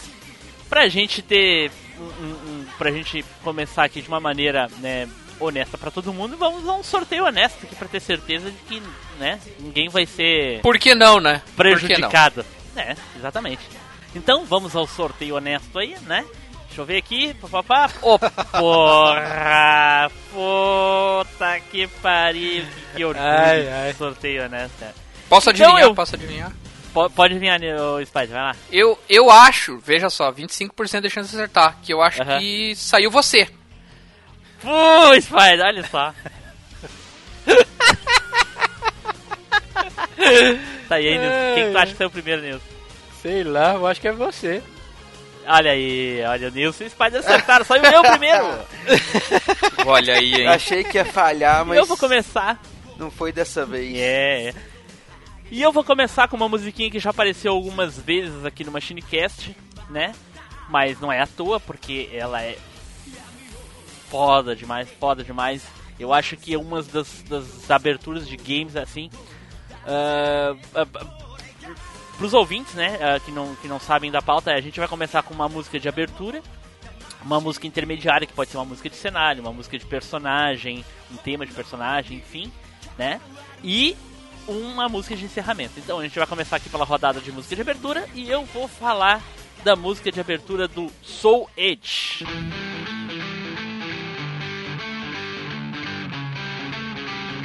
pra 0.69 0.87
gente 0.87 1.21
ter, 1.21 1.69
um, 1.99 2.03
um- 2.03 2.61
um- 2.61 2.65
pra 2.77 2.91
gente 2.91 3.23
começar 3.43 3.83
aqui 3.83 4.01
de 4.01 4.07
uma 4.07 4.19
maneira, 4.19 4.69
né, 4.79 5.07
honesta 5.41 5.77
pra 5.77 5.91
todo 5.91 6.13
mundo, 6.13 6.37
vamos 6.37 6.67
a 6.67 6.73
um 6.73 6.83
sorteio 6.83 7.25
honesto 7.25 7.65
aqui 7.65 7.75
pra 7.75 7.87
ter 7.87 7.99
certeza 7.99 8.49
de 8.51 8.57
que, 8.67 8.81
né, 9.19 9.39
ninguém 9.59 9.89
vai 9.89 10.05
ser 10.05 10.61
Por 10.61 10.77
que 10.79 10.93
não, 10.95 11.19
né? 11.19 11.41
Que 11.95 12.01
não? 12.01 12.09
É, 12.75 12.95
exatamente. 13.17 13.61
Então 14.15 14.45
vamos 14.45 14.75
ao 14.75 14.87
sorteio 14.87 15.35
honesto 15.35 15.77
aí, 15.79 15.95
né? 16.01 16.25
Deixa 16.67 16.81
eu 16.81 16.85
ver 16.85 16.97
aqui. 16.97 17.33
Papapá. 17.33 17.89
Ô, 18.01 18.17
porra! 18.17 20.09
Puta 20.31 21.59
que 21.71 21.87
pariu. 22.01 22.63
Que, 22.95 23.03
orgulho. 23.03 23.25
Ai, 23.27 23.67
ai. 23.69 23.93
Sorteio 23.93 24.45
honesto. 24.45 24.77
cara. 24.79 24.93
Posso 25.27 25.49
Então 25.49 25.65
adivinhar? 25.67 25.89
eu- 25.89 25.95
Posso 25.95 26.15
adivinhar? 26.15 26.51
Po- 26.93 27.09
Pode 27.09 27.37
vir, 27.39 27.49
o 27.79 28.05
Spider, 28.05 28.29
vai 28.29 28.41
lá. 28.41 28.55
Eu, 28.71 28.99
eu 29.09 29.29
acho, 29.31 29.79
veja 29.79 30.09
só, 30.09 30.29
25% 30.31 31.01
de 31.01 31.09
chance 31.09 31.29
de 31.29 31.35
acertar, 31.37 31.77
que 31.81 31.93
eu 31.93 32.01
acho 32.01 32.21
que 32.39 32.73
saiu 32.75 33.09
você. 33.09 33.47
Pô, 34.61 35.21
Spider, 35.21 35.65
olha 35.65 35.83
só. 35.87 36.13
tá 40.87 40.95
aí, 40.95 41.17
Nilson. 41.17 41.55
Quem 41.55 41.65
que 41.65 41.71
tu 41.71 41.77
acha 41.77 41.91
que 41.91 41.97
saiu 41.97 42.11
primeiro, 42.11 42.41
Nilson? 42.41 42.65
Sei 43.21 43.43
lá, 43.43 43.73
eu 43.73 43.87
acho 43.87 44.01
que 44.01 44.07
é 44.07 44.11
você. 44.11 44.61
Olha 45.45 45.71
aí, 45.71 46.21
olha, 46.23 46.49
o 46.49 46.51
Nilson 46.51 46.83
e 46.83 46.87
o 46.87 46.89
Spider 46.89 47.19
acertaram. 47.19 47.65
Saiu 47.65 47.83
eu 47.83 48.03
primeiro. 48.03 48.45
Olha 49.85 50.15
aí, 50.15 50.35
hein? 50.35 50.45
Eu 50.45 50.51
achei 50.51 50.83
que 50.83 50.97
ia 50.97 51.05
falhar, 51.05 51.65
mas 51.65 51.77
eu 51.77 51.85
vou 51.85 51.97
começar. 51.97 52.61
não 52.97 53.09
foi 53.09 53.31
dessa 53.31 53.65
vez. 53.65 53.97
É. 53.97 54.53
E 55.49 55.61
eu 55.61 55.71
vou 55.71 55.83
começar 55.83 56.27
com 56.27 56.37
uma 56.37 56.47
musiquinha 56.47 56.91
que 56.91 56.99
já 56.99 57.09
apareceu 57.09 57.51
algumas 57.51 57.97
vezes 57.97 58.45
aqui 58.45 58.63
no 58.63 58.71
MachineCast, 58.71 59.55
né? 59.89 60.13
Mas 60.69 60.99
não 61.01 61.11
é 61.11 61.19
à 61.19 61.27
toa, 61.27 61.59
porque 61.59 62.09
ela 62.13 62.41
é 62.41 62.57
foda 64.11 64.53
demais, 64.53 64.89
foda 64.99 65.23
demais. 65.23 65.65
Eu 65.97 66.13
acho 66.13 66.35
que 66.35 66.53
é 66.53 66.57
uma 66.57 66.83
das, 66.83 67.23
das 67.23 67.71
aberturas 67.71 68.27
de 68.27 68.35
games 68.35 68.75
assim. 68.75 69.09
ah, 69.87 70.55
ah, 70.75 70.85
pros 72.17 72.33
ouvintes, 72.33 72.73
né, 72.73 72.99
ah, 73.01 73.19
que, 73.19 73.31
não, 73.31 73.55
que 73.55 73.67
não 73.67 73.79
sabem 73.79 74.11
da 74.11 74.21
pauta, 74.21 74.51
a 74.51 74.61
gente 74.61 74.79
vai 74.79 74.87
começar 74.87 75.23
com 75.23 75.33
uma 75.33 75.49
música 75.49 75.79
de 75.79 75.89
abertura, 75.89 76.41
uma 77.23 77.39
música 77.39 77.65
intermediária, 77.65 78.27
que 78.27 78.33
pode 78.33 78.51
ser 78.51 78.57
uma 78.57 78.65
música 78.65 78.89
de 78.89 78.95
cenário, 78.95 79.41
uma 79.41 79.53
música 79.53 79.79
de 79.79 79.85
personagem, 79.85 80.85
um 81.11 81.17
tema 81.17 81.45
de 81.45 81.53
personagem, 81.53 82.17
enfim, 82.17 82.51
né? 82.97 83.19
E 83.63 83.95
uma 84.47 84.89
música 84.89 85.15
de 85.15 85.23
encerramento. 85.23 85.79
Então 85.79 85.99
a 85.99 86.03
gente 86.03 86.17
vai 86.17 86.27
começar 86.27 86.57
aqui 86.57 86.69
pela 86.69 86.83
rodada 86.83 87.21
de 87.21 87.31
música 87.31 87.55
de 87.55 87.61
abertura 87.61 88.07
e 88.13 88.29
eu 88.29 88.43
vou 88.45 88.67
falar 88.67 89.21
da 89.63 89.75
música 89.75 90.11
de 90.11 90.19
abertura 90.19 90.67
do 90.67 90.91
Soul 91.01 91.49
Edge. 91.55 92.25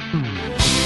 Hmm. 0.09 0.76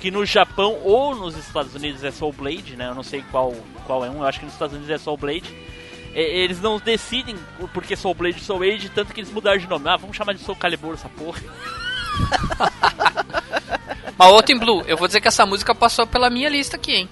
Que 0.00 0.10
no 0.10 0.24
Japão 0.24 0.78
ou 0.82 1.14
nos 1.14 1.36
Estados 1.36 1.74
Unidos 1.74 2.02
é 2.02 2.10
Soul 2.10 2.32
Blade, 2.32 2.74
né? 2.76 2.88
Eu 2.88 2.94
não 2.94 3.02
sei 3.02 3.22
qual, 3.30 3.54
qual 3.86 4.04
é 4.04 4.10
um, 4.10 4.18
eu 4.18 4.24
acho 4.26 4.38
que 4.38 4.44
nos 4.46 4.54
Estados 4.54 4.74
Unidos 4.74 4.90
é 4.90 4.98
Soul 4.98 5.16
Blade. 5.18 5.54
E- 6.14 6.18
Eles 6.18 6.60
não 6.60 6.78
decidem 6.78 7.36
o 7.58 7.68
porquê 7.68 7.94
Soul 7.94 8.14
Blade 8.14 8.38
e 8.38 8.44
Soul 8.44 8.62
Age, 8.62 8.88
tanto 8.88 9.12
que 9.12 9.20
eles 9.20 9.30
mudaram 9.32 9.58
de 9.58 9.68
nome. 9.68 9.88
Ah, 9.88 9.96
vamos 9.96 10.16
chamar 10.16 10.32
de 10.32 10.40
Soul 10.40 10.56
Calibur 10.56 10.94
essa 10.94 11.08
porra. 11.10 11.40
Mas 14.18 14.32
ô 14.32 14.42
Team 14.42 14.58
Blue, 14.58 14.82
eu 14.86 14.96
vou 14.96 15.06
dizer 15.06 15.20
que 15.20 15.28
essa 15.28 15.46
música 15.46 15.74
passou 15.74 16.06
pela 16.06 16.28
minha 16.28 16.48
lista 16.48 16.76
aqui, 16.76 16.92
hein? 16.92 17.08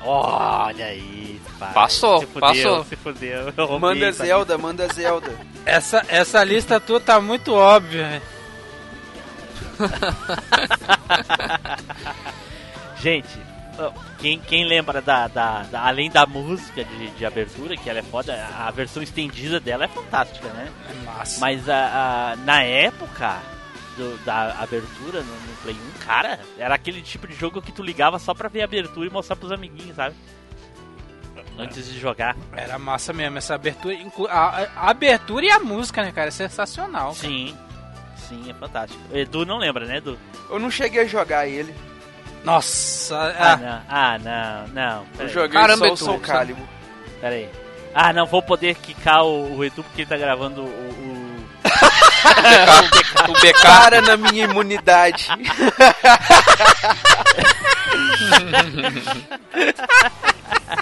Olha 0.00 0.86
aí, 0.86 1.40
pai. 1.58 1.72
Passou, 1.72 2.20
se 2.20 2.26
fudeu, 2.26 2.40
passou. 2.40 2.84
Se 2.84 2.96
fudeu. 2.96 3.52
Roubei 3.56 3.78
Manda 3.78 4.06
essa 4.06 4.24
Zelda, 4.24 4.58
manda 4.58 4.88
Zelda. 4.92 5.30
Essa, 5.66 6.04
essa 6.08 6.42
lista 6.44 6.80
tua 6.80 7.00
tá 7.00 7.20
muito 7.20 7.52
óbvia, 7.52 8.08
velho. 8.08 8.22
Gente, 13.00 13.28
quem, 14.18 14.40
quem 14.40 14.64
lembra 14.66 15.00
da, 15.00 15.28
da, 15.28 15.62
da- 15.62 15.82
Além 15.86 16.10
da 16.10 16.26
música 16.26 16.84
de, 16.84 17.10
de 17.10 17.24
abertura, 17.24 17.76
que 17.76 17.88
ela 17.88 18.00
é 18.00 18.02
foda, 18.02 18.34
a 18.58 18.70
versão 18.70 19.02
estendida 19.02 19.60
dela 19.60 19.84
é 19.84 19.88
fantástica, 19.88 20.48
né? 20.48 20.68
É 20.90 20.94
massa. 21.04 21.40
Mas 21.40 21.68
a, 21.68 22.32
a- 22.32 22.36
na 22.44 22.62
época 22.62 23.38
do- 23.96 24.18
da 24.24 24.58
abertura 24.60 25.20
no, 25.22 25.32
no 25.32 25.56
Play 25.62 25.76
1, 25.76 25.98
cara, 26.04 26.40
era 26.58 26.74
aquele 26.74 27.00
tipo 27.02 27.26
de 27.28 27.34
jogo 27.34 27.62
que 27.62 27.70
tu 27.72 27.82
ligava 27.82 28.18
só 28.18 28.34
pra 28.34 28.48
ver 28.48 28.62
a 28.62 28.64
abertura 28.64 29.06
e 29.06 29.10
mostrar 29.12 29.36
pros 29.36 29.52
amiguinhos, 29.52 29.94
sabe? 29.94 30.14
Antes 31.56 31.86
de 31.92 31.98
jogar. 31.98 32.36
Era 32.56 32.78
massa 32.78 33.12
mesmo, 33.12 33.38
essa 33.38 33.54
abertura. 33.56 33.96
A, 34.28 34.62
a- 34.62 34.90
abertura 34.90 35.46
e 35.46 35.50
a 35.50 35.58
música, 35.60 36.02
né, 36.02 36.10
cara? 36.12 36.28
É 36.28 36.32
sensacional. 36.32 37.14
Sim, 37.14 37.56
sim, 38.28 38.50
é 38.50 38.54
fantástico. 38.54 39.00
Edu 39.12 39.46
não 39.46 39.58
lembra, 39.58 39.84
né, 39.86 39.98
Edu? 39.98 40.18
Eu 40.50 40.58
não 40.58 40.70
cheguei 40.70 41.02
a 41.02 41.06
jogar 41.06 41.46
ele. 41.46 41.74
Nossa, 42.44 43.16
Ah, 43.38 43.52
ah, 43.52 43.56
não, 43.56 43.82
ah, 43.88 44.18
não, 44.18 44.68
não. 44.68 45.06
Eu 45.18 45.28
joguei 45.28 45.60
Caramba, 45.60 45.86
só 45.88 45.92
o 45.92 45.96
Soul 45.96 46.20
Calibur. 46.20 46.64
peraí. 47.20 47.48
Ah, 47.94 48.12
não 48.12 48.26
vou 48.26 48.40
poder 48.42 48.74
quicar 48.76 49.24
o, 49.24 49.56
o 49.56 49.64
Edu 49.64 49.82
porque 49.82 50.02
ele 50.02 50.08
tá 50.08 50.16
gravando 50.16 50.62
o- 50.62 50.64
o, 50.64 51.18
O 53.28 53.32
BK. 53.40 53.60
Para 53.62 54.00
na 54.02 54.16
minha 54.16 54.44
imunidade. 54.44 55.26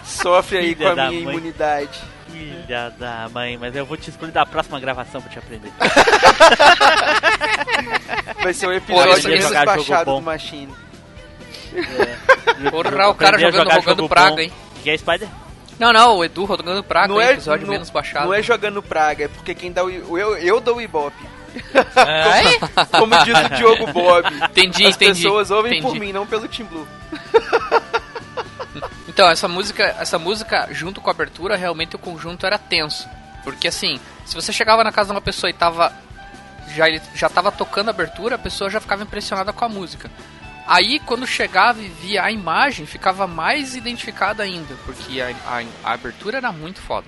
Sofre 0.05 0.59
aí 0.59 0.75
Filha 0.75 0.95
com 0.95 1.01
a 1.01 1.09
minha 1.09 1.25
mãe. 1.25 1.35
imunidade. 1.35 2.01
Filha 2.37 2.93
da 2.99 3.29
mãe, 3.33 3.57
mas 3.57 3.75
eu 3.75 3.87
vou 3.87 3.97
te 3.97 4.11
excluir 4.11 4.31
da 4.31 4.45
próxima 4.45 4.79
gravação 4.79 5.23
pra 5.23 5.31
te 5.31 5.39
aprender. 5.39 5.73
Vai 8.43 8.53
ser 8.53 8.67
o 8.67 8.71
Olha, 8.71 8.77
episódio 8.79 9.29
menos 9.31 9.45
jogar 9.45 9.65
jogo 9.65 9.77
baixado 9.77 10.05
bom. 10.07 10.21
do 10.21 10.25
Machine. 10.25 10.75
Porra, 12.71 13.09
o 13.09 13.15
cara 13.15 13.39
jogando, 13.39 13.65
jogar 13.65 13.75
jogando 13.81 13.97
jogo 13.99 14.09
praga, 14.09 14.31
bom. 14.37 14.41
hein? 14.41 14.53
Que 14.83 14.91
é 14.91 14.99
Spider? 14.99 15.29
Não, 15.79 15.93
não, 15.93 16.17
o 16.17 16.25
Edu 16.25 16.47
jogando 16.47 16.83
praga, 16.83 17.09
Não 17.09 17.21
é, 17.21 17.33
episódio 17.33 17.67
não, 17.67 17.73
menos 17.73 17.91
baixado. 17.91 18.27
não 18.27 18.35
é 18.35 18.43
jogando 18.43 18.83
praga, 18.83 19.25
é 19.25 19.29
porque 19.29 19.55
quem 19.55 19.73
dá 19.73 19.85
o. 19.85 19.91
Eu, 19.91 20.37
eu 20.39 20.61
dou 20.61 20.77
o 20.77 20.81
Ibope. 20.81 21.25
é? 21.55 22.59
Como 22.99 23.15
diz 23.25 23.35
o 23.39 23.49
Diogo 23.57 23.87
Bob. 23.93 24.27
Entendi, 24.51 24.87
As 24.87 24.95
entendi. 24.95 25.23
pessoas 25.23 25.51
ouvem 25.51 25.79
entendi. 25.79 25.93
por 25.95 25.99
mim, 25.99 26.13
não 26.13 26.27
pelo 26.27 26.47
Team 26.49 26.69
Blue. 26.69 26.87
Então, 29.17 29.31
essa 29.31 29.49
música, 29.49 29.83
essa 29.99 30.19
música 30.19 30.69
junto 30.73 31.01
com 31.01 31.09
a 31.09 31.11
abertura, 31.11 31.57
realmente 31.57 31.97
o 31.97 31.99
conjunto 31.99 32.45
era 32.45 32.59
tenso. 32.59 33.09
Porque 33.43 33.67
assim, 33.67 33.99
se 34.27 34.35
você 34.35 34.53
chegava 34.53 34.85
na 34.85 34.93
casa 34.93 35.07
de 35.07 35.15
uma 35.15 35.23
pessoa 35.23 35.49
e 35.49 35.55
tava 35.55 35.91
já 36.75 36.87
ele 36.87 37.01
já 37.15 37.27
tava 37.31 37.51
tocando 37.51 37.89
a 37.89 37.93
abertura, 37.93 38.35
a 38.35 38.39
pessoa 38.39 38.69
já 38.69 38.79
ficava 38.79 39.05
impressionada 39.05 39.55
com 39.55 39.65
a 39.65 39.71
música. 39.71 40.11
Aí 40.67 41.01
quando 41.01 41.27
chegava 41.27 41.81
e 41.81 41.89
via 41.89 42.25
a 42.25 42.31
imagem, 42.31 42.85
ficava 42.85 43.27
mais 43.27 43.75
identificada 43.75 44.43
ainda, 44.43 44.75
porque 44.85 45.19
a, 45.19 45.29
a, 45.47 45.63
a 45.83 45.93
abertura 45.95 46.37
era 46.37 46.53
muito 46.53 46.83
foda. 46.83 47.07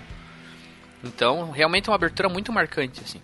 Então, 1.04 1.50
realmente 1.50 1.88
é 1.88 1.92
uma 1.92 1.96
abertura 1.96 2.30
muito 2.30 2.50
marcante 2.50 3.02
assim. 3.04 3.20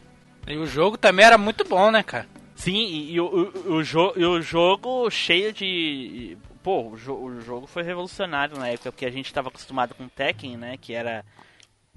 E 0.47 0.59
o 0.59 0.67
jogo 0.67 0.99
também 0.99 1.25
era 1.25 1.39
muito 1.39 1.65
bom, 1.65 1.91
né, 1.91 2.03
cara? 2.03 2.27
Sim, 2.55 2.77
e, 2.85 3.13
e 3.15 3.19
o, 3.21 3.25
o, 3.65 3.73
o, 3.77 3.83
jo- 3.83 4.13
e 4.15 4.27
o 4.27 4.43
jogo 4.43 5.11
cheio 5.11 5.55
de. 5.55 6.37
Pô, 6.65 6.89
o, 6.91 6.97
jo- 6.97 7.15
o 7.23 7.41
jogo 7.41 7.67
foi 7.69 7.83
revolucionário 7.85 8.59
na 8.59 8.67
época, 8.69 8.91
porque 8.91 9.07
a 9.07 9.11
gente 9.11 9.27
estava 9.27 9.49
acostumado 9.49 9.95
com 9.95 10.09
Tekken, 10.09 10.57
né? 10.57 10.77
Que 10.81 10.95
era. 10.95 11.25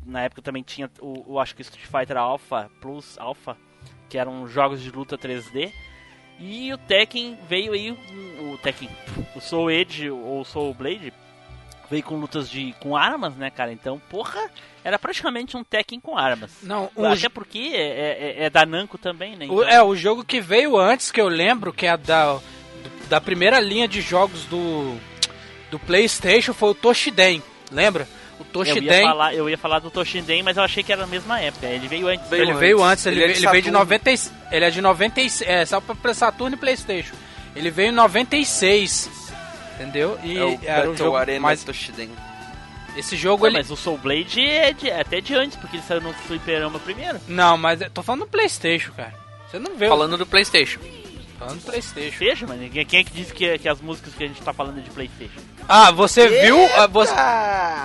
Na 0.06 0.22
época 0.22 0.42
também 0.44 0.62
tinha 0.62 0.92
o, 1.02 1.34
o 1.34 1.40
acho 1.40 1.56
que 1.56 1.62
Street 1.64 1.88
Fighter 1.88 2.18
Alpha 2.18 2.70
Plus 2.80 3.18
Alpha, 3.18 3.58
que 4.10 4.18
eram 4.18 4.48
jogos 4.48 4.82
de 4.82 4.92
luta 4.92 5.18
3D. 5.18 5.72
E 6.40 6.72
o 6.72 6.78
Tekken 6.78 7.36
veio 7.50 7.74
aí, 7.74 7.92
o 7.92 8.58
Tekken, 8.62 8.88
o 9.36 9.42
Soul 9.42 9.72
Edge 9.72 10.12
ou 10.12 10.46
Soul 10.46 10.72
Blade 10.74 11.12
veio 11.90 12.04
com 12.04 12.16
lutas 12.20 12.48
de 12.50 12.74
com 12.82 12.96
armas, 12.96 13.34
né, 13.38 13.50
cara? 13.50 13.72
Então, 13.72 13.98
porra, 14.10 14.52
era 14.84 15.00
praticamente 15.00 15.56
um 15.58 15.64
Tekken 15.64 16.00
com 16.02 16.16
armas. 16.18 16.60
Não, 16.62 16.92
o, 16.96 17.06
Até 17.06 17.28
porque 17.30 17.72
é, 17.74 18.36
é- 18.40 18.44
é 18.44 18.50
da 18.50 18.66
Namco 18.66 18.98
também, 18.98 19.36
né? 19.38 19.46
o- 19.50 19.64
Então- 19.64 19.70
é 19.70 19.82
o 19.82 19.96
jogo 19.96 20.24
que 20.24 20.40
veio 20.42 20.78
antes, 20.78 21.10
que 21.12 21.20
eu 21.22 21.30
lembro, 21.30 21.72
que 21.74 21.88
é 21.88 21.96
da, 21.98 22.40
da 23.08 23.20
primeira 23.22 23.60
linha 23.60 23.88
de 23.88 24.02
jogos 24.02 24.44
do, 24.46 24.96
do 25.72 25.80
PlayStation, 25.80 26.54
foi 26.54 26.70
o 26.70 26.74
Toshiden. 26.76 27.42
Lembra? 27.72 28.08
O 28.40 28.44
Eu 28.44 28.46
ia, 28.46 28.74
Toshiden. 28.74 29.02
falar, 29.04 29.34
eu 29.34 29.50
ia 29.50 29.58
falar 29.58 29.80
do 29.80 29.90
Toshinden, 29.90 30.44
mas 30.44 30.58
eu 30.58 30.64
achei 30.64 30.84
que 30.84 30.92
era 30.92 31.02
na 31.02 31.08
mesma 31.08 31.40
época. 31.40 31.66
Ele 31.66 31.88
veio 31.88 32.08
antes. 32.08 32.30
Veio 32.30 32.42
Ele 32.44 32.52
antes. 32.52 32.60
veio 32.60 32.84
antes, 32.84 33.06
ele, 33.06 33.16
Ele 33.16 33.24
é 33.24 33.28
veio, 33.28 33.40
de 33.40 33.46
ele 33.46 33.52
veio 33.52 33.64
de 33.64 33.70
Saturno. 33.72 33.80
90, 33.86 34.12
e- 34.12 34.56
ele 34.56 34.66
é 34.66 34.70
de 34.70 34.82
96, 34.82 35.50
é, 35.50 35.66
só 35.66 35.82
pra 35.82 36.14
Saturno 36.14 36.56
e 36.56 36.60
Playstation. 36.60 37.16
Ele 37.56 37.72
veio 37.72 37.90
em 37.90 37.96
96, 37.96 39.10
entendeu? 39.76 40.20
E 40.24 40.38
É 40.38 40.44
o 40.46 40.60
era 40.64 40.82
um 40.82 40.90
Battle 40.92 40.98
jogo, 40.98 41.16
Arena 41.18 41.40
mas 41.40 41.64
Toshiden. 41.64 42.12
esse 42.96 43.16
jogo 43.18 43.44
Não, 43.44 43.50
ele 43.50 43.58
Mas 43.58 43.72
o 43.72 43.76
Soul 43.76 43.98
Blade 43.98 44.40
é, 44.46 44.72
de- 44.72 44.90
é 44.90 45.02
até 45.02 45.20
de 45.20 45.34
antes, 45.34 45.58
porque 45.58 45.78
ele 45.78 45.84
saiu 45.88 46.02
no 46.02 46.14
Fliperama 46.14 46.78
primeiro. 46.80 47.20
Não, 47.28 47.58
mas 47.58 47.80
tô 47.92 48.04
falando 48.04 48.22
do 48.22 48.28
Playstation, 48.28 48.92
cara. 48.94 49.14
Você 49.50 49.58
não 49.58 49.76
vê 49.76 49.88
Falando 49.88 50.18
do 50.18 50.26
PlayStation. 50.26 50.80
Falando 51.38 51.60
do 51.60 51.66
Playstation. 51.66 52.18
Seja, 52.18 52.46
mas 52.48 52.60
ninguém- 52.60 52.86
quem 52.86 53.00
é 53.00 53.04
que 53.04 53.12
disse 53.12 53.34
que, 53.34 53.58
que 53.58 53.70
as 53.70 53.80
músicas 53.82 54.14
que 54.14 54.24
a 54.24 54.28
gente 54.28 54.42
tá 54.42 54.54
falando 54.54 54.80
é 54.80 54.82
de 54.82 54.90
Playstation? 54.90 55.40
Ah, 55.68 55.92
você 55.92 56.28
viu? 56.28 56.58
Ah, 56.76 56.88
você... 56.88 57.14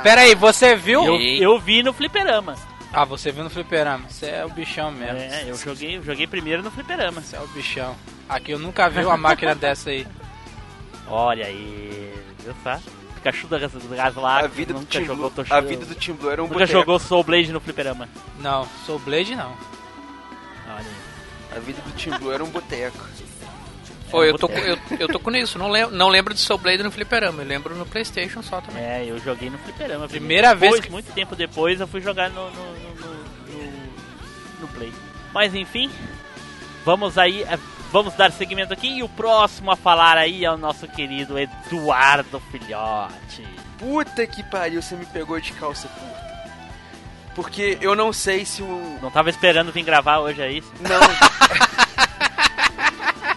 Pera 0.03 0.23
aí, 0.23 0.35
você 0.35 0.75
viu? 0.77 1.05
Eu, 1.05 1.17
eu 1.21 1.59
vi 1.61 1.83
no 1.83 1.93
Fliperama. 1.93 2.57
Ah, 2.95 3.05
você 3.07 3.33
viu 3.33 3.43
no 3.43 3.49
fliperama. 3.49 4.05
Você 4.11 4.27
é 4.27 4.45
o 4.45 4.51
bichão 4.51 4.91
mesmo. 4.93 5.17
É, 5.17 5.45
eu 5.49 5.57
joguei, 5.57 5.97
eu 5.97 6.03
joguei 6.03 6.27
primeiro 6.27 6.63
no 6.63 6.71
Fliperama. 6.71 7.23
Você 7.23 7.35
é 7.37 7.41
o 7.41 7.47
bichão. 7.49 7.97
Aqui 8.29 8.51
eu 8.53 8.59
nunca 8.59 8.87
vi 8.91 9.03
uma 9.03 9.17
máquina 9.17 9.55
dessa 9.57 9.89
aí. 9.89 10.07
Olha 11.09 11.47
aí, 11.47 12.13
viu 12.41 12.55
só? 12.63 12.79
Pikachu 13.15 13.47
da 13.47 13.59
Gas 13.59 13.73
da 13.73 13.97
Gaslax 13.97 14.45
a 14.45 14.47
vida 14.47 14.75
do 14.75 14.81
nunca 14.81 14.93
Team 14.93 15.05
jogou 15.07 15.31
Blue, 15.31 15.47
a 15.49 15.61
vida 15.63 15.87
do 15.87 15.95
Team 15.95 16.17
Blue 16.19 16.31
era 16.31 16.43
um 16.43 16.47
Nunca 16.47 16.59
boteco. 16.59 16.79
jogou 16.79 16.99
Soul 16.99 17.25
Blade 17.25 17.51
no 17.51 17.61
Fliperama. 17.61 18.09
Não, 18.41 18.69
sou 18.85 18.99
Blade 18.99 19.35
não. 19.35 19.53
Olha 20.69 20.77
aí. 20.79 21.57
A 21.57 21.61
vida 21.61 21.81
do 21.81 21.93
Team 21.93 22.19
Blue 22.19 22.31
era 22.33 22.45
um 22.45 22.51
boteco. 22.51 22.99
Pô, 24.13 24.23
É, 24.23 24.29
eu 24.31 24.39
tô, 24.39 24.49
com- 24.49 24.59
eu, 24.59 24.79
eu 25.01 25.09
tô 25.09 25.19
com 25.19 25.31
isso, 25.33 25.59
não 25.59 25.69
lembro, 25.71 25.97
não 25.97 26.09
lembro 26.09 26.33
de 26.35 26.41
Soul 26.41 26.59
Blade 26.61 26.83
no 26.85 26.91
fliperama, 26.93 27.43
eu 27.43 27.47
lembro 27.49 27.75
no 27.75 27.85
Playstation 27.87 28.43
só 28.43 28.61
também. 28.61 28.83
É, 28.85 29.05
eu 29.07 29.19
joguei 29.19 29.51
no 29.51 29.59
Fliperama. 29.59 30.07
Primeira 30.07 30.51
depois, 30.55 30.71
vez 30.73 30.85
que- 30.85 30.91
muito 30.93 31.11
tempo 31.13 31.35
depois, 31.35 31.81
eu 31.81 31.89
fui 31.89 32.01
jogar 32.01 32.31
no, 32.31 32.51
no, 32.51 32.65
no, 32.73 32.95
no- 32.95 33.15
no- 33.65 33.93
no 34.61 34.69
Play. 34.69 34.93
Mas 35.33 35.55
enfim, 35.55 35.91
vamos 36.85 37.17
aí, 37.19 37.43
eh, 37.43 37.59
vamos 37.91 38.13
dar 38.15 38.31
seguimento 38.31 38.73
aqui. 38.73 38.99
E 38.99 39.03
o 39.03 39.09
próximo 39.09 39.71
a 39.71 39.77
falar 39.77 40.19
aí 40.19 40.45
é 40.45 40.51
o 40.53 40.59
nosso 40.59 40.87
querido 40.87 41.39
Eduardo 41.39 42.39
Filhote. 42.51 43.47
Puta 43.79 44.27
que 44.27 44.43
pariu, 44.43 44.83
você 44.83 44.95
me 44.95 45.07
pegou 45.07 45.41
de 45.41 45.53
calça 45.55 45.89
curta. 45.89 46.23
Porque 47.35 47.79
eu 47.81 47.97
não 47.97 48.13
sei 48.13 48.45
se 48.45 48.63
o. 48.63 48.99
Não 49.01 49.11
tava 49.11 49.31
esperando 49.31 49.73
vir 49.73 49.83
gravar 49.83 50.19
hoje, 50.19 50.43
é 50.43 50.53
isso? 50.53 50.71
Não. 50.81 51.01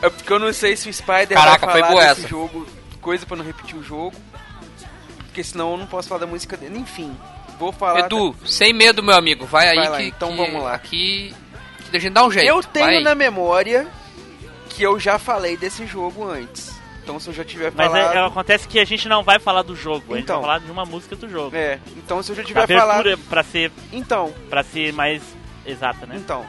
é 0.01 0.09
porque 0.09 0.31
eu 0.31 0.39
não 0.39 0.51
sei 0.53 0.75
se 0.75 0.89
o 0.89 0.93
Spider 0.93 1.29
Caraca, 1.37 1.65
vai 1.65 1.73
foi 1.73 1.81
falar 1.81 1.91
boa 1.93 2.05
desse 2.07 2.19
essa. 2.21 2.27
jogo, 2.27 2.67
coisa 3.01 3.25
pra 3.25 3.37
não 3.37 3.43
repetir 3.45 3.75
o 3.77 3.83
jogo. 3.83 4.15
Porque 5.25 5.43
senão 5.43 5.71
eu 5.71 5.77
não 5.77 5.85
posso 5.87 6.07
falar 6.07 6.21
da 6.21 6.27
música 6.27 6.55
dele. 6.55 6.77
Enfim, 6.79 7.15
vou 7.59 7.71
falar. 7.71 7.99
Edu, 8.01 8.35
sem 8.45 8.71
medo, 8.73 9.03
meu 9.03 9.15
amigo, 9.15 9.45
vai 9.45 9.67
aí 9.69 9.75
Vai 9.75 9.89
lá, 9.89 9.97
que, 9.97 10.03
então 10.05 10.29
que- 10.31 10.37
vamos 10.37 10.63
lá. 10.63 10.73
Aqui, 10.73 11.35
que 11.91 11.97
a 11.97 11.99
gente 11.99 12.13
dá 12.13 12.25
um 12.25 12.31
jeito. 12.31 12.47
Eu 12.47 12.63
tenho 12.63 12.85
vai. 12.85 13.01
na 13.03 13.15
memória 13.15 13.87
que 14.69 14.81
eu 14.83 14.99
já 14.99 15.17
falei 15.19 15.57
desse 15.57 15.85
jogo 15.85 16.23
antes. 16.27 16.73
Então 17.03 17.19
se 17.19 17.27
eu 17.29 17.33
já 17.33 17.43
tiver 17.43 17.71
Mas 17.75 17.85
é- 17.93 18.01
falado. 18.01 18.15
é- 18.17 18.25
acontece 18.25 18.67
que 18.67 18.79
a 18.79 18.85
gente 18.85 19.07
não 19.07 19.23
vai 19.23 19.37
falar 19.39 19.61
do 19.61 19.75
jogo, 19.75 20.13
a 20.13 20.15
gente 20.15 20.23
Então. 20.23 20.37
vai 20.37 20.45
falar 20.45 20.59
de 20.59 20.71
uma 20.71 20.85
música 20.85 21.15
do 21.15 21.29
jogo. 21.29 21.55
É, 21.55 21.79
então 21.97 22.23
se 22.23 22.31
eu 22.31 22.35
já 22.35 22.41
A 22.41 22.45
tiver 22.45 22.63
abertura 22.63 22.87
falado. 22.87 23.19
pra 23.29 23.43
ser, 23.43 23.71
Então, 23.93 24.33
pra 24.49 24.63
ser 24.63 24.91
mais 24.91 25.21
exata, 25.65 26.05
né? 26.07 26.15
então. 26.17 26.45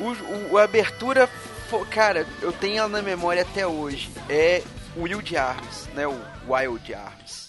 O, 0.00 0.52
o- 0.54 0.58
a 0.58 0.64
abertura. 0.64 1.28
Fo- 1.68 1.84
Cara, 1.86 2.26
eu 2.42 2.52
tenho 2.52 2.78
ela 2.78 2.88
na 2.88 3.02
memória 3.02 3.42
até 3.42 3.66
hoje. 3.66 4.10
É 4.28 4.62
Wild 4.96 5.36
Arms, 5.36 5.88
né? 5.94 6.06
O 6.06 6.18
Wild 6.48 6.94
Arms. 6.94 7.47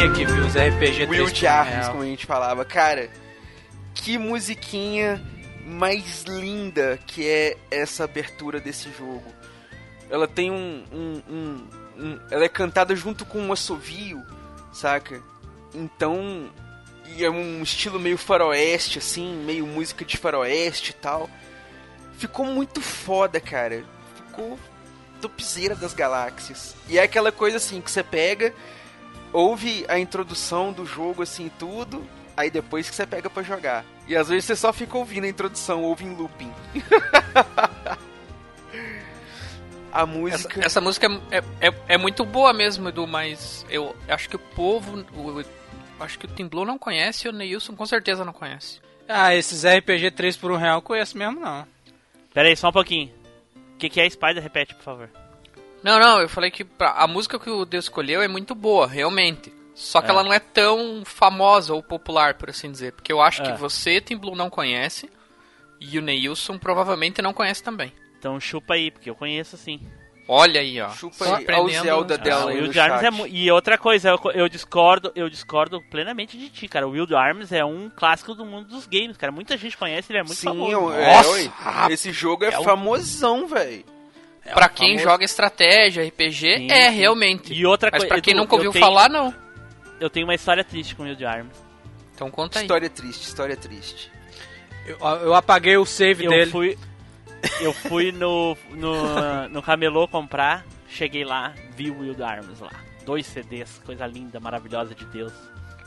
Musiquinha 0.00 0.12
que 0.12 0.24
viu 0.24 0.46
os 0.46 0.54
RPG 0.54 1.06
Will 1.10 1.26
3 1.26 1.38
Jarvis, 1.38 1.88
como 1.88 2.02
a 2.02 2.06
gente 2.06 2.24
falava. 2.24 2.64
Cara, 2.64 3.10
que 3.94 4.16
musiquinha 4.16 5.22
mais 5.66 6.22
linda 6.22 6.98
que 7.06 7.28
é 7.28 7.56
essa 7.70 8.04
abertura 8.04 8.60
desse 8.60 8.90
jogo. 8.92 9.24
Ela 10.08 10.26
tem 10.26 10.50
um, 10.50 10.84
um, 10.90 11.22
um, 11.28 11.68
um 11.98 12.20
ela 12.30 12.44
é 12.44 12.48
cantada 12.48 12.96
junto 12.96 13.26
com 13.26 13.40
um 13.40 13.52
assovio, 13.52 14.24
saca? 14.72 15.22
Então, 15.74 16.50
e 17.14 17.22
é 17.22 17.30
um 17.30 17.62
estilo 17.62 18.00
meio 18.00 18.16
faroeste, 18.16 18.98
assim, 18.98 19.34
meio 19.44 19.66
música 19.66 20.04
de 20.04 20.16
faroeste 20.16 20.92
e 20.92 20.94
tal. 20.94 21.28
Ficou 22.16 22.46
muito 22.46 22.80
foda, 22.80 23.38
cara. 23.38 23.84
Ficou 24.16 24.58
topzeira 25.20 25.74
das 25.74 25.92
galáxias. 25.92 26.74
E 26.88 26.98
é 26.98 27.02
aquela 27.02 27.30
coisa 27.30 27.58
assim 27.58 27.80
que 27.82 27.90
você 27.90 28.02
pega, 28.02 28.54
ouve 29.32 29.84
a 29.88 29.98
introdução 29.98 30.72
do 30.72 30.84
jogo 30.84 31.22
assim 31.22 31.50
tudo, 31.58 32.06
aí 32.36 32.50
depois 32.50 32.88
que 32.88 32.96
você 32.96 33.06
pega 33.06 33.28
para 33.30 33.42
jogar. 33.42 33.84
E 34.06 34.16
às 34.16 34.28
vezes 34.28 34.44
você 34.44 34.56
só 34.56 34.72
fica 34.72 34.96
ouvindo 34.98 35.24
a 35.24 35.28
introdução, 35.28 35.82
ouve 35.82 36.04
em 36.04 36.14
looping. 36.14 36.52
a 39.92 40.06
música. 40.06 40.58
Essa, 40.58 40.66
essa 40.66 40.80
música 40.80 41.08
é, 41.30 41.38
é, 41.60 41.74
é, 41.88 41.98
muito 41.98 42.24
boa 42.24 42.52
mesmo, 42.52 42.88
Edu, 42.88 43.06
mas 43.06 43.64
eu 43.68 43.94
acho 44.08 44.28
que 44.28 44.36
o 44.36 44.38
povo. 44.38 45.04
O, 45.14 45.44
acho 46.02 46.18
que 46.18 46.24
o 46.26 46.28
Tim 46.28 46.46
Blue 46.46 46.64
não 46.64 46.78
conhece 46.78 47.26
e 47.26 47.30
o 47.30 47.32
Neilson 47.32 47.74
com 47.74 47.86
certeza 47.86 48.24
não 48.24 48.32
conhece. 48.32 48.80
Ah, 49.08 49.34
esses 49.34 49.64
RPG 49.64 50.12
3 50.12 50.36
por 50.36 50.52
1 50.52 50.56
real 50.56 50.78
eu 50.78 50.82
conheço 50.82 51.18
mesmo 51.18 51.40
não. 51.40 51.66
Pera 52.32 52.48
aí, 52.48 52.56
só 52.56 52.68
um 52.68 52.72
pouquinho. 52.72 53.12
O 53.74 53.78
que, 53.78 53.88
que 53.88 54.00
é 54.00 54.08
Spider? 54.08 54.42
Repete, 54.42 54.74
por 54.74 54.84
favor. 54.84 55.10
Não, 55.82 55.98
não, 55.98 56.20
eu 56.20 56.28
falei 56.28 56.50
que 56.50 56.64
pra, 56.64 56.92
a 56.92 57.06
música 57.06 57.38
que 57.38 57.50
o 57.50 57.64
Deus 57.64 57.86
escolheu 57.86 58.22
é 58.22 58.28
muito 58.28 58.54
boa, 58.54 58.86
realmente. 58.86 59.52
Só 59.74 60.00
que 60.02 60.08
é. 60.08 60.10
ela 60.10 60.22
não 60.22 60.32
é 60.32 60.38
tão 60.38 61.02
famosa 61.04 61.72
ou 61.72 61.82
popular, 61.82 62.34
por 62.34 62.50
assim 62.50 62.70
dizer. 62.70 62.92
Porque 62.92 63.12
eu 63.12 63.20
acho 63.20 63.42
é. 63.42 63.46
que 63.50 63.58
você, 63.58 64.00
Tim 64.00 64.16
Blue, 64.16 64.36
não 64.36 64.50
conhece. 64.50 65.10
E 65.80 65.98
o 65.98 66.02
Neilson 66.02 66.58
provavelmente 66.58 67.22
não 67.22 67.32
conhece 67.32 67.62
também. 67.62 67.92
Então 68.18 68.38
chupa 68.38 68.74
aí, 68.74 68.90
porque 68.90 69.08
eu 69.08 69.14
conheço 69.14 69.56
sim. 69.56 69.80
Olha 70.28 70.60
aí, 70.60 70.80
ó. 70.80 70.90
Chupa 70.90 71.38
aí, 71.38 71.60
o 71.60 71.68
Zelda 71.70 72.16
dela 72.18 72.50
ah, 72.50 72.50
aí 72.50 72.60
Wild 72.60 72.78
Arms 72.78 73.02
é 73.02 73.28
E 73.28 73.50
outra 73.50 73.76
coisa, 73.76 74.10
eu, 74.10 74.20
eu, 74.32 74.48
discordo, 74.48 75.10
eu 75.16 75.28
discordo 75.28 75.80
plenamente 75.90 76.38
de 76.38 76.50
ti, 76.50 76.68
cara. 76.68 76.86
O 76.86 76.90
Wild 76.90 77.12
Arms 77.14 77.50
é 77.50 77.64
um 77.64 77.90
clássico 77.90 78.34
do 78.34 78.44
mundo 78.44 78.68
dos 78.68 78.86
games, 78.86 79.16
cara. 79.16 79.32
Muita 79.32 79.56
gente 79.56 79.76
conhece, 79.76 80.12
ele 80.12 80.20
é 80.20 80.22
muito 80.22 80.38
Sim, 80.38 80.48
famoso. 80.48 80.92
É, 80.92 81.16
Nossa, 81.16 81.92
esse 81.92 82.12
jogo 82.12 82.44
é, 82.44 82.48
é 82.48 82.62
famosão, 82.62 83.48
velho. 83.48 83.84
É 84.44 84.52
pra 84.52 84.68
quem 84.68 84.96
famoso... 84.96 85.04
joga 85.04 85.24
estratégia, 85.24 86.06
RPG, 86.06 86.58
sim, 86.58 86.70
é, 86.70 86.90
sim. 86.90 86.96
realmente. 86.96 87.52
E 87.52 87.66
outra 87.66 87.90
Mas 87.92 88.02
coisa, 88.02 88.14
pra 88.14 88.22
quem 88.22 88.34
nunca 88.34 88.54
ouviu 88.54 88.72
tenho, 88.72 88.84
falar, 88.84 89.08
não. 89.08 89.34
Eu 90.00 90.08
tenho 90.08 90.26
uma 90.26 90.34
história 90.34 90.64
triste 90.64 90.94
com 90.94 91.02
o 91.02 91.06
Wild 91.06 91.24
Arms. 91.24 91.54
Então 92.14 92.30
conta 92.30 92.58
aí. 92.58 92.64
História 92.64 92.88
triste, 92.88 93.22
história 93.22 93.56
triste. 93.56 94.10
Eu, 94.86 94.98
eu 94.98 95.34
apaguei 95.34 95.76
o 95.76 95.84
save 95.84 96.24
eu 96.24 96.30
dele. 96.30 96.50
Fui, 96.50 96.78
eu 97.60 97.72
fui 97.72 98.12
no, 98.12 98.56
no, 98.70 99.48
no 99.48 99.62
camelô 99.62 100.08
comprar, 100.08 100.64
cheguei 100.88 101.24
lá, 101.24 101.54
vi 101.76 101.90
o 101.90 102.00
Wild 102.00 102.22
Arms 102.22 102.60
lá. 102.60 102.72
Dois 103.04 103.26
CDs, 103.26 103.80
coisa 103.84 104.06
linda, 104.06 104.40
maravilhosa 104.40 104.94
de 104.94 105.04
Deus. 105.06 105.32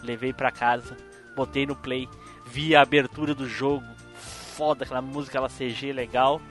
Levei 0.03 0.33
pra 0.33 0.51
casa, 0.51 0.97
botei 1.35 1.65
no 1.65 1.75
play, 1.75 2.07
vi 2.45 2.75
a 2.75 2.81
abertura 2.81 3.33
do 3.33 3.47
jogo, 3.47 3.85
foda, 4.15 4.83
aquela 4.83 5.01
música, 5.01 5.39
aquela 5.39 5.49
CG 5.49 5.91
legal 5.93 6.41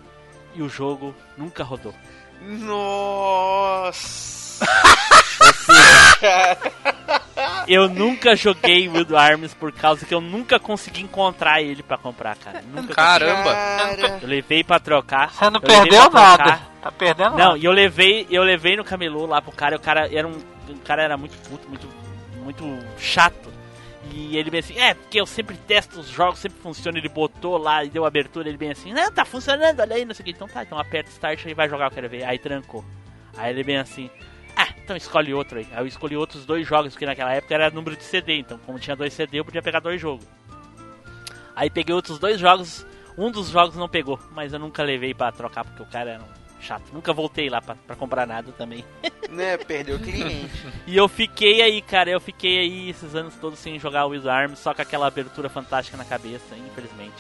e 0.55 0.63
o 0.63 0.69
jogo 0.69 1.15
nunca 1.37 1.65
rodou. 1.65 1.95
Nossa! 2.41 4.33
eu 7.67 7.89
nunca 7.89 8.37
joguei 8.37 8.89
Wild 8.89 9.15
Arms 9.15 9.55
por 9.55 9.73
causa 9.73 10.05
que 10.05 10.15
eu 10.15 10.21
nunca 10.21 10.59
consegui 10.59 11.03
encontrar 11.03 11.63
ele 11.63 11.83
para 11.83 11.99
comprar, 11.99 12.37
cara. 12.37 12.63
Nunca 12.63 12.95
Caramba! 12.95 13.57
Eu 14.21 14.29
levei 14.29 14.65
para 14.65 14.81
trocar. 14.81 15.33
Você 15.33 15.51
não 15.51 15.61
perdeu 15.61 16.11
nada. 16.11 16.61
Tá 16.83 16.91
perdendo. 16.91 17.37
Não, 17.37 17.57
e 17.57 17.65
eu 17.65 17.73
levei, 17.73 18.27
eu 18.31 18.43
levei 18.43 18.77
no 18.77 18.85
camelô 18.85 19.27
lá 19.27 19.41
pro 19.41 19.53
cara, 19.53 19.77
o 19.77 19.81
cara 19.81 20.13
era 20.13 20.27
um, 20.27 20.37
o 20.69 20.79
cara 20.85 21.03
era 21.03 21.17
muito 21.17 21.37
puto, 21.49 21.69
muito 21.69 21.89
muito 22.43 22.65
chato. 22.99 23.52
E 24.11 24.37
ele 24.37 24.51
bem 24.51 24.61
assim, 24.61 24.79
é, 24.79 24.95
porque 24.95 25.21
eu 25.21 25.27
sempre 25.27 25.57
testo 25.57 26.01
os 26.01 26.09
jogos, 26.09 26.39
sempre 26.41 26.61
funciona. 26.61 26.99
Ele 26.99 27.09
botou 27.09 27.57
lá 27.57 27.85
e 27.85 27.91
deu 27.91 28.05
abertura, 28.05 28.49
ele 28.49 28.59
bem 28.59 28.71
assim, 28.71 28.93
não, 28.93 29.11
tá 29.13 29.25
funcionando, 29.25 29.81
olha 29.81 29.97
aí, 29.97 30.05
não 30.05 30.15
sei 30.15 30.23
o 30.23 30.25
que. 30.25 30.31
Então 30.33 30.49
tá, 30.49 30.63
então 30.63 30.79
aperta 30.79 31.11
start 31.11 31.45
e 31.47 31.55
vai 31.55 31.69
jogar, 31.69 31.87
eu 31.87 31.91
quero 31.91 32.09
ver. 32.09 32.25
Aí 32.25 32.39
trancou. 32.39 32.85
Aí 33.37 33.51
ele 33.53 33.65
bem 33.65 33.79
assim, 33.79 34.11
ah, 34.57 34.69
então 34.83 34.97
escolhe 34.97 35.33
outro 35.33 35.59
aí. 35.59 35.67
Aí 35.73 35.83
eu 35.83 35.87
escolhi 35.87 36.17
outros 36.17 36.45
dois 36.45 36.67
jogos, 36.67 36.93
porque 36.93 37.07
naquela 37.07 37.33
época 37.33 37.55
era 37.55 37.71
número 37.71 37.97
de 37.97 38.05
CD, 38.05 38.39
então 38.39 38.59
como 38.59 38.79
tinha 38.79 38.97
dois 38.97 39.13
CD 39.13 39.39
eu 39.39 39.45
podia 39.45 39.63
pegar 39.63 39.81
dois 39.81 40.01
jogos. 40.01 40.27
Aí 41.55 41.71
peguei 41.71 41.95
outros 41.95 42.19
dois 42.19 42.39
jogos, 42.41 42.87
um 43.17 43.31
dos 43.31 43.49
jogos 43.49 43.77
não 43.77 43.89
pegou, 43.89 44.19
mas 44.33 44.53
eu 44.53 44.59
nunca 44.59 44.83
levei 44.83 45.15
para 45.15 45.33
trocar 45.33 45.65
porque 45.65 45.83
o 45.83 45.87
cara 45.87 46.13
era 46.13 46.23
um 46.23 46.42
chato. 46.63 46.85
Nunca 46.93 47.13
voltei 47.13 47.51
lá 47.51 47.61
pra, 47.61 47.75
pra 47.75 47.97
comprar 47.97 48.27
nada 48.27 48.53
também. 48.53 48.85
Né, 49.33 49.57
perdeu 49.57 49.97
o 49.97 49.99
cliente. 49.99 50.51
e 50.87 50.95
eu 50.95 51.09
fiquei 51.09 51.63
aí, 51.63 51.81
cara, 51.81 52.11
eu 52.11 52.21
fiquei 52.21 52.59
aí 52.59 52.91
esses 52.91 53.15
anos 53.15 53.35
todos 53.37 53.59
sem 53.59 53.79
jogar 53.79 54.07
o 54.07 54.29
Arms, 54.29 54.59
só 54.59 54.75
com 54.75 54.83
aquela 54.83 55.07
abertura 55.07 55.49
fantástica 55.49 55.97
na 55.97 56.05
cabeça, 56.05 56.55
infelizmente. 56.55 57.15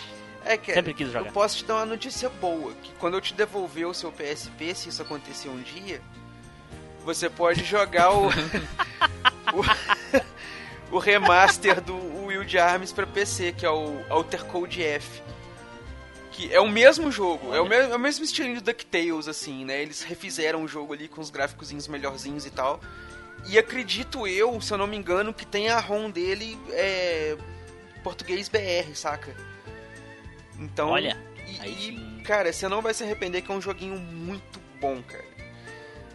É 0.44 0.58
que 0.58 0.74
Sempre 0.74 0.92
quis 0.92 1.10
jogar. 1.10 1.28
eu 1.28 1.32
posso 1.32 1.56
te 1.56 1.64
dar 1.64 1.76
uma 1.76 1.86
notícia 1.86 2.28
boa, 2.28 2.74
que 2.82 2.92
quando 2.98 3.14
eu 3.14 3.20
te 3.22 3.32
devolver 3.32 3.86
o 3.86 3.94
seu 3.94 4.12
PSP, 4.12 4.74
se 4.74 4.90
isso 4.90 5.00
acontecer 5.00 5.48
um 5.48 5.62
dia, 5.62 6.02
você 7.02 7.30
pode 7.30 7.64
jogar 7.64 8.12
o 8.12 8.28
o, 10.92 10.96
o, 10.96 10.98
remaster 10.98 11.80
do 11.80 12.26
Wild 12.26 12.58
Arms 12.58 12.92
para 12.92 13.06
PC, 13.06 13.52
que 13.52 13.64
é 13.64 13.70
o 13.70 14.04
Alter 14.10 14.44
Code 14.44 14.82
F 14.82 15.22
que 16.32 16.52
é 16.52 16.58
o 16.58 16.68
mesmo 16.68 17.12
jogo, 17.12 17.54
é 17.54 17.60
o, 17.60 17.68
me 17.68 17.76
é 17.76 17.94
o 17.94 17.98
mesmo 17.98 18.24
estilinho 18.24 18.56
do 18.56 18.64
DuckTales, 18.64 19.28
assim, 19.28 19.64
né? 19.64 19.82
Eles 19.82 20.02
refizeram 20.02 20.64
o 20.64 20.68
jogo 20.68 20.94
ali 20.94 21.06
com 21.06 21.20
os 21.20 21.30
gráficos 21.30 21.70
melhorzinhos 21.86 22.46
e 22.46 22.50
tal. 22.50 22.80
E 23.46 23.58
acredito 23.58 24.26
eu, 24.26 24.60
se 24.60 24.72
eu 24.72 24.78
não 24.78 24.86
me 24.86 24.96
engano, 24.96 25.34
que 25.34 25.44
tem 25.44 25.68
a 25.68 25.78
ROM 25.78 26.10
dele 26.10 26.58
é, 26.70 27.36
português 28.02 28.48
BR, 28.48 28.94
saca? 28.94 29.36
Então. 30.58 30.90
Olha. 30.90 31.16
E, 31.46 31.88
e, 31.90 32.22
cara, 32.24 32.52
você 32.52 32.66
não 32.66 32.80
vai 32.80 32.94
se 32.94 33.04
arrepender 33.04 33.42
que 33.42 33.52
é 33.52 33.54
um 33.54 33.60
joguinho 33.60 33.98
muito 33.98 34.60
bom, 34.80 35.02
cara. 35.02 35.32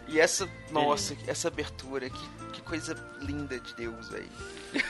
E 0.08 0.18
essa, 0.18 0.48
nossa, 0.70 1.14
essa 1.26 1.48
abertura, 1.48 2.08
que, 2.08 2.28
que 2.54 2.62
coisa 2.62 2.96
linda 3.20 3.60
de 3.60 3.74
Deus, 3.74 4.08
velho. 4.08 4.28
Sim, 4.72 4.80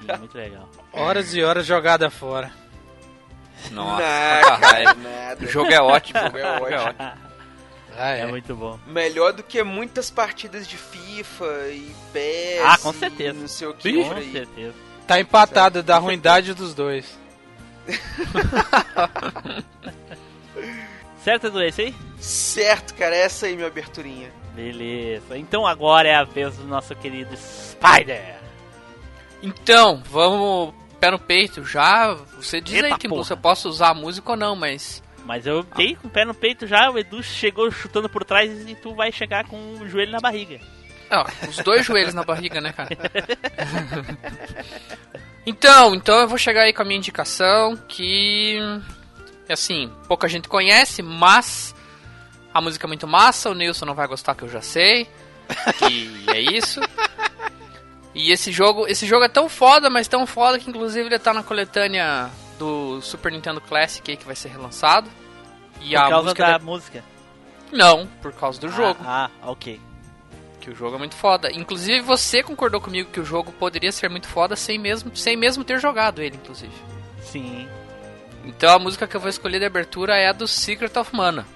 sim, 0.00 0.18
muito 0.18 0.36
legal. 0.36 0.68
Horas 0.92 1.32
e 1.32 1.42
horas 1.42 1.64
jogada 1.64 2.10
fora. 2.10 2.52
Nossa, 3.70 4.02
nada, 4.02 4.94
nada. 4.94 5.44
O 5.44 5.48
jogo 5.48 5.72
é 5.72 5.80
ótimo. 5.80 6.20
O 6.20 6.24
jogo 6.24 6.38
é 6.38 6.78
ótimo. 6.78 7.12
Ah, 7.96 8.16
é. 8.16 8.20
é. 8.20 8.26
muito 8.26 8.54
bom. 8.54 8.78
Melhor 8.86 9.32
do 9.32 9.42
que 9.42 9.62
muitas 9.62 10.10
partidas 10.10 10.66
de 10.66 10.76
FIFA 10.76 11.68
e 11.68 11.94
PES. 12.12 12.60
Ah, 12.64 12.78
com 12.78 12.92
certeza. 12.92 13.38
Não 13.38 13.48
sei 13.48 13.68
o 13.68 13.74
que. 13.74 14.04
Com 14.04 14.32
certeza. 14.32 14.74
Tá 15.06 15.20
empatado 15.20 15.76
certo. 15.76 15.86
da 15.86 15.98
ruindade 15.98 16.54
dos 16.54 16.74
dois. 16.74 17.18
certo, 21.22 21.48
Edu, 21.48 21.60
é 21.60 21.68
isso 21.68 21.80
aí? 21.80 21.94
Certo, 22.18 22.94
cara, 22.94 23.14
essa 23.14 23.46
aí 23.46 23.56
minha 23.56 23.66
aberturinha. 23.66 24.30
Beleza. 24.54 25.36
Então 25.36 25.66
agora 25.66 26.08
é 26.08 26.14
a 26.14 26.24
vez 26.24 26.56
do 26.56 26.64
nosso 26.64 26.94
querido 26.94 27.36
Spider. 27.36 28.36
Então, 29.42 30.00
vamos 30.08 30.72
pé 31.02 31.10
no 31.10 31.18
peito 31.18 31.64
já. 31.64 32.14
Você 32.36 32.60
diz 32.60 32.76
Eita 32.76 32.86
aí, 32.86 32.98
Tim 32.98 33.24
se 33.24 33.32
eu 33.32 33.36
posso 33.36 33.68
usar 33.68 33.88
a 33.88 33.94
música 33.94 34.30
ou 34.30 34.36
não, 34.36 34.54
mas. 34.54 35.02
Mas 35.24 35.46
eu 35.46 35.64
dei 35.76 35.96
com 35.96 36.06
o 36.06 36.10
pé 36.10 36.24
no 36.24 36.32
peito 36.32 36.64
já, 36.64 36.90
o 36.90 36.98
Edu 36.98 37.22
chegou 37.22 37.70
chutando 37.72 38.08
por 38.08 38.24
trás 38.24 38.68
e 38.68 38.74
tu 38.76 38.94
vai 38.94 39.10
chegar 39.10 39.44
com 39.46 39.56
o 39.74 39.88
joelho 39.88 40.12
na 40.12 40.20
barriga. 40.20 40.60
Não, 41.10 41.24
os 41.48 41.56
dois 41.58 41.84
joelhos 41.84 42.14
na 42.14 42.24
barriga, 42.24 42.60
né, 42.60 42.72
cara? 42.72 42.90
então, 45.46 45.94
então 45.94 46.20
eu 46.20 46.28
vou 46.28 46.38
chegar 46.38 46.62
aí 46.62 46.72
com 46.72 46.82
a 46.82 46.84
minha 46.84 46.98
indicação, 46.98 47.76
que 47.88 48.58
assim, 49.48 49.92
pouca 50.08 50.28
gente 50.28 50.48
conhece, 50.48 51.02
mas 51.02 51.74
a 52.54 52.60
música 52.60 52.86
é 52.86 52.88
muito 52.88 53.06
massa, 53.06 53.50
o 53.50 53.54
Nilson 53.54 53.84
não 53.84 53.94
vai 53.94 54.08
gostar 54.08 54.34
que 54.34 54.42
eu 54.42 54.48
já 54.48 54.62
sei. 54.62 55.06
E 55.88 56.30
é 56.30 56.40
isso. 56.40 56.80
E 58.14 58.30
esse 58.30 58.52
jogo, 58.52 58.86
esse 58.86 59.06
jogo 59.06 59.24
é 59.24 59.28
tão 59.28 59.48
foda, 59.48 59.88
mas 59.88 60.06
tão 60.06 60.26
foda 60.26 60.58
que 60.58 60.68
inclusive 60.68 61.06
ele 61.06 61.18
tá 61.18 61.32
na 61.32 61.42
coletânea 61.42 62.30
do 62.58 63.00
Super 63.00 63.32
Nintendo 63.32 63.60
Classic 63.60 64.08
aí, 64.10 64.16
que 64.16 64.26
vai 64.26 64.36
ser 64.36 64.48
relançado. 64.48 65.10
E 65.80 65.90
por 65.90 65.96
a 65.96 66.08
causa 66.08 66.22
música 66.24 66.46
da, 66.46 66.58
da 66.58 66.64
música? 66.64 67.04
Não, 67.72 68.06
por 68.20 68.32
causa 68.32 68.60
do 68.60 68.66
ah, 68.66 68.70
jogo. 68.70 69.00
Ah, 69.04 69.30
ok. 69.42 69.80
Que 70.60 70.70
o 70.70 70.74
jogo 70.74 70.96
é 70.96 70.98
muito 70.98 71.16
foda. 71.16 71.50
Inclusive 71.50 72.00
você 72.00 72.42
concordou 72.42 72.80
comigo 72.80 73.10
que 73.10 73.18
o 73.18 73.24
jogo 73.24 73.50
poderia 73.52 73.90
ser 73.90 74.10
muito 74.10 74.28
foda 74.28 74.54
sem 74.54 74.78
mesmo, 74.78 75.16
sem 75.16 75.36
mesmo 75.36 75.64
ter 75.64 75.80
jogado 75.80 76.20
ele, 76.22 76.36
inclusive. 76.36 76.72
Sim. 77.22 77.66
Então 78.44 78.74
a 78.74 78.78
música 78.78 79.06
que 79.06 79.16
eu 79.16 79.20
vou 79.20 79.30
escolher 79.30 79.58
de 79.58 79.64
abertura 79.64 80.16
é 80.16 80.28
a 80.28 80.32
do 80.32 80.46
Secret 80.46 80.96
of 80.98 81.16
Mana. 81.16 81.46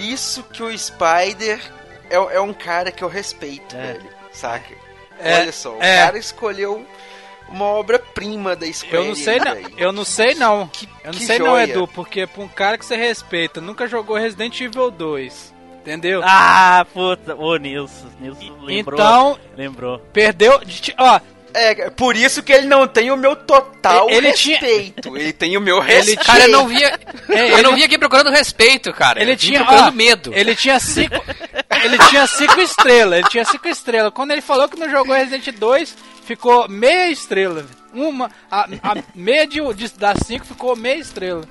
Isso 0.00 0.42
que 0.44 0.62
o 0.62 0.76
Spider 0.78 1.60
é, 2.10 2.14
é 2.14 2.40
um 2.40 2.52
cara 2.52 2.90
que 2.92 3.02
eu 3.02 3.08
respeito, 3.08 3.74
É. 3.76 3.92
velho. 3.94 4.10
Saca? 4.32 4.74
É, 5.18 5.40
Olha 5.40 5.52
só, 5.52 5.74
o 5.76 5.82
é. 5.82 6.04
cara 6.04 6.18
escolheu 6.18 6.84
uma 7.48 7.66
obra-prima 7.66 8.56
da 8.56 8.70
Square 8.72 8.96
Eu 8.96 9.04
não 9.04 9.14
sei 9.14 9.38
não. 9.38 9.56
Eu 9.76 9.92
não 9.92 10.04
sei 10.04 10.34
não. 10.34 10.66
Que- 10.68 10.88
Eu 11.04 11.12
não 11.12 11.20
sei 11.20 11.38
não, 11.38 11.46
joia. 11.46 11.64
Edu, 11.64 11.86
porque 11.88 12.26
pra 12.26 12.42
um 12.42 12.48
cara 12.48 12.78
que 12.78 12.84
você 12.86 12.96
respeita, 12.96 13.60
nunca 13.60 13.86
jogou 13.86 14.16
Resident 14.16 14.58
Evil 14.60 14.90
2. 14.90 15.52
Entendeu? 15.80 16.20
Ah, 16.24 16.86
puta. 16.94 17.34
Ô, 17.34 17.56
Nilson. 17.56 18.06
Nilson 18.20 18.56
lembrou. 18.62 18.98
então, 19.00 19.38
Lembrou. 19.56 19.98
perdeu. 20.12 20.60
Ó, 20.98 21.20
É, 21.54 21.90
por 21.90 22.16
isso 22.16 22.42
que 22.42 22.52
ele 22.52 22.66
não 22.66 22.86
tem 22.86 23.10
o 23.10 23.16
meu 23.16 23.36
total 23.36 24.08
Ele 24.10 24.32
tinha- 24.32 24.58
respeito. 24.58 25.16
Ele 25.16 25.32
tem 25.32 25.56
o 25.56 25.60
meu 25.60 25.78
Ele 25.82 25.92
respeito. 25.92 26.24
Cara, 26.24 26.44
eu 26.44 26.48
não 26.50 26.66
via. 26.66 26.88
É, 27.28 27.50
eu 27.52 27.58
ele- 27.58 27.62
não 27.62 27.74
vim 27.74 27.82
aqui 27.82 27.98
procurando 27.98 28.30
respeito, 28.30 28.92
cara. 28.92 29.20
ele 29.20 29.32
Eu 29.32 29.36
tinha. 29.36 29.60
procurando 29.60 29.88
ó, 29.88 29.92
medo. 29.92 30.32
Ele 30.34 30.54
tinha 30.56 30.78
cinco. 30.80 31.14
ele 31.84 31.98
tinha 32.08 32.26
cinco 32.26 32.60
estrelas. 32.60 33.18
Ele 33.18 33.28
tinha 33.28 33.44
cinco 33.44 33.68
estrelas. 33.68 34.12
Quando 34.14 34.30
ele 34.30 34.40
falou 34.40 34.68
que 34.68 34.78
não 34.78 34.88
jogou 34.90 35.14
Resident 35.14 35.54
2, 35.58 35.96
ficou 36.24 36.68
meia 36.68 37.10
estrela. 37.10 37.66
Uma. 37.92 38.30
A, 38.50 38.62
a 38.82 38.94
meia 39.14 39.46
de, 39.46 39.60
de, 39.74 39.88
das 39.98 40.18
cinco 40.26 40.46
ficou 40.46 40.74
meia 40.74 40.96
estrela. 40.96 41.42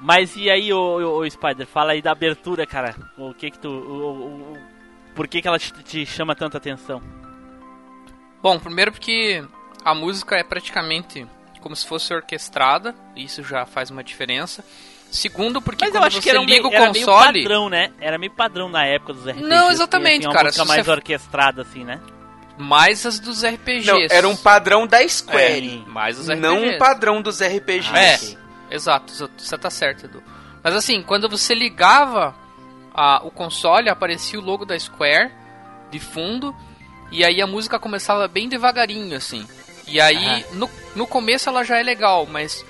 Mas 0.00 0.34
e 0.36 0.50
aí, 0.50 0.72
ô, 0.72 1.24
Spider, 1.30 1.66
fala 1.66 1.92
aí 1.92 2.02
da 2.02 2.10
abertura, 2.12 2.66
cara. 2.66 2.94
O 3.16 3.32
que 3.32 3.50
que 3.50 3.58
tu. 3.58 3.68
O, 3.68 3.72
o- 3.72 4.52
o- 4.54 4.58
por 5.14 5.28
que 5.28 5.40
que 5.40 5.46
ela 5.48 5.58
te, 5.58 5.72
te 5.84 6.04
chama 6.06 6.34
tanta 6.34 6.58
atenção? 6.58 7.00
Bom, 8.42 8.58
primeiro 8.58 8.90
porque 8.92 9.44
a 9.84 9.94
música 9.94 10.36
é 10.36 10.42
praticamente 10.44 11.26
como 11.60 11.76
se 11.76 11.86
fosse 11.86 12.12
orquestrada, 12.12 12.92
e 13.14 13.24
isso 13.24 13.42
já 13.44 13.64
faz 13.64 13.88
uma 13.90 14.02
diferença. 14.02 14.64
Segundo, 15.12 15.62
porque 15.62 15.84
Mas 15.84 15.94
eu 15.94 16.00
quando 16.00 16.06
acho 16.08 16.16
você 16.16 16.22
que 16.22 16.30
era, 16.30 16.40
um 16.40 16.44
liga 16.44 16.62
meio, 16.68 16.72
o 16.72 16.74
era 16.74 16.90
meio 16.92 17.06
console. 17.06 17.42
padrão, 17.42 17.68
né? 17.68 17.92
Era 18.00 18.18
meio 18.18 18.32
padrão 18.32 18.68
na 18.68 18.84
época 18.84 19.12
dos 19.12 19.24
RPGs. 19.28 19.46
Não, 19.48 19.70
exatamente, 19.70 20.26
uma 20.26 20.32
cara, 20.32 20.46
música 20.46 20.64
mais 20.64 20.84
você- 20.84 20.90
orquestrada, 20.90 21.62
assim, 21.62 21.84
né? 21.84 22.00
Mais 22.58 23.06
as 23.06 23.20
dos 23.20 23.44
RPGs. 23.44 23.86
Não, 23.86 23.98
era 24.10 24.28
um 24.28 24.34
padrão 24.36 24.86
da 24.86 25.06
Square. 25.06 25.60
Sim. 25.70 25.84
Mais 25.86 26.18
os 26.18 26.28
RPGs. 26.28 26.40
não 26.42 26.64
um 26.64 26.78
padrão 26.78 27.22
dos 27.22 27.40
RPGs. 27.40 27.94
É, 27.96 28.14
ok. 28.16 28.38
exato, 28.70 29.12
você 29.38 29.56
tá 29.58 29.70
certo, 29.70 30.06
Edu. 30.06 30.22
Mas 30.64 30.74
assim, 30.74 31.02
quando 31.02 31.28
você 31.28 31.54
ligava 31.54 32.34
a- 32.94 33.20
o 33.24 33.30
console, 33.30 33.88
aparecia 33.88 34.38
o 34.38 34.42
logo 34.42 34.64
da 34.64 34.78
Square 34.78 35.30
de 35.90 35.98
fundo, 36.00 36.54
e 37.12 37.24
aí 37.24 37.40
a 37.42 37.46
música 37.46 37.78
começava 37.78 38.26
bem 38.26 38.48
devagarinho, 38.48 39.16
assim. 39.16 39.46
E 39.86 40.00
aí, 40.00 40.44
no, 40.52 40.68
no 40.96 41.06
começo 41.06 41.48
ela 41.48 41.62
já 41.62 41.78
é 41.78 41.82
legal, 41.82 42.26
mas 42.26 42.64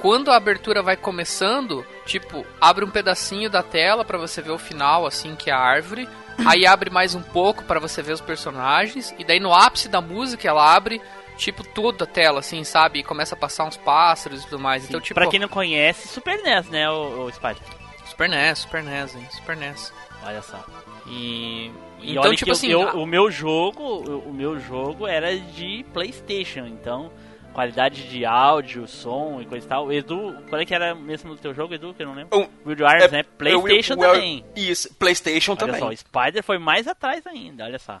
quando 0.00 0.32
a 0.32 0.36
abertura 0.36 0.82
vai 0.82 0.96
começando, 0.96 1.86
tipo, 2.06 2.44
abre 2.60 2.84
um 2.84 2.90
pedacinho 2.90 3.50
da 3.50 3.62
tela 3.62 4.04
pra 4.04 4.18
você 4.18 4.40
ver 4.40 4.50
o 4.50 4.58
final, 4.58 5.06
assim, 5.06 5.36
que 5.36 5.50
é 5.50 5.52
a 5.52 5.58
árvore. 5.58 6.08
Aí 6.44 6.66
abre 6.66 6.90
mais 6.90 7.14
um 7.14 7.22
pouco 7.22 7.62
pra 7.64 7.78
você 7.78 8.02
ver 8.02 8.12
os 8.12 8.20
personagens. 8.20 9.14
E 9.18 9.24
daí 9.24 9.38
no 9.38 9.54
ápice 9.54 9.88
da 9.88 10.00
música 10.00 10.48
ela 10.48 10.74
abre, 10.74 11.00
tipo, 11.36 11.62
toda 11.62 12.04
a 12.04 12.06
tela, 12.06 12.40
assim, 12.40 12.64
sabe? 12.64 12.98
E 12.98 13.04
começa 13.04 13.34
a 13.34 13.38
passar 13.38 13.64
uns 13.64 13.76
pássaros 13.76 14.42
e 14.42 14.44
tudo 14.46 14.58
mais. 14.58 14.88
Então, 14.88 15.00
tipo, 15.00 15.14
pra 15.14 15.28
quem 15.28 15.38
não 15.38 15.48
conhece, 15.48 16.08
Super 16.08 16.42
NES, 16.42 16.68
né, 16.68 16.90
o, 16.90 17.30
Spider? 17.30 17.62
Super 18.06 18.28
NES, 18.28 18.58
Super 18.60 18.82
NES, 18.82 19.14
hein? 19.14 19.28
Super 19.30 19.56
NES. 19.56 19.92
Olha 20.24 20.42
só. 20.42 20.64
E. 21.06 21.70
E 22.02 22.10
então, 22.12 22.22
olha 22.24 22.34
tipo 22.36 22.44
que 22.44 22.50
eu- 22.50 22.54
assim. 22.54 22.68
eu- 22.70 22.88
a- 22.88 22.94
o 22.94 23.06
meu 23.06 23.30
jogo, 23.30 23.82
o, 24.28 24.32
meu 24.32 24.58
jogo 24.58 25.06
era 25.06 25.36
de 25.38 25.84
PlayStation, 25.92 26.66
então 26.66 27.10
qualidade 27.52 28.08
de 28.08 28.24
áudio, 28.24 28.88
som 28.88 29.38
e 29.40 29.44
coisa 29.46 29.66
e 29.66 29.68
tal. 29.68 29.92
Edu, 29.92 30.34
qual 30.48 30.60
é 30.60 30.64
que 30.64 30.74
era 30.74 30.94
mesmo 30.94 31.32
o 31.32 31.36
teu 31.36 31.52
jogo, 31.54 31.74
Edu, 31.74 31.92
que 31.94 32.02
eu 32.02 32.06
não 32.06 32.14
lembro? 32.14 32.38
Um, 32.38 32.48
Wild 32.66 32.82
Arms, 32.82 33.04
é- 33.04 33.10
né? 33.10 33.22
PlayStation 33.22 33.94
o- 33.94 33.98
o- 33.98 34.00
também. 34.00 34.44
Isso, 34.56 34.92
PlayStation 34.94 35.52
Olha 35.52 35.58
também. 35.60 35.80
só, 35.80 35.88
o 35.88 35.96
Spider 35.96 36.42
foi 36.42 36.58
mais 36.58 36.88
atrás 36.88 37.26
ainda, 37.26 37.64
olha 37.64 37.78
só. 37.78 38.00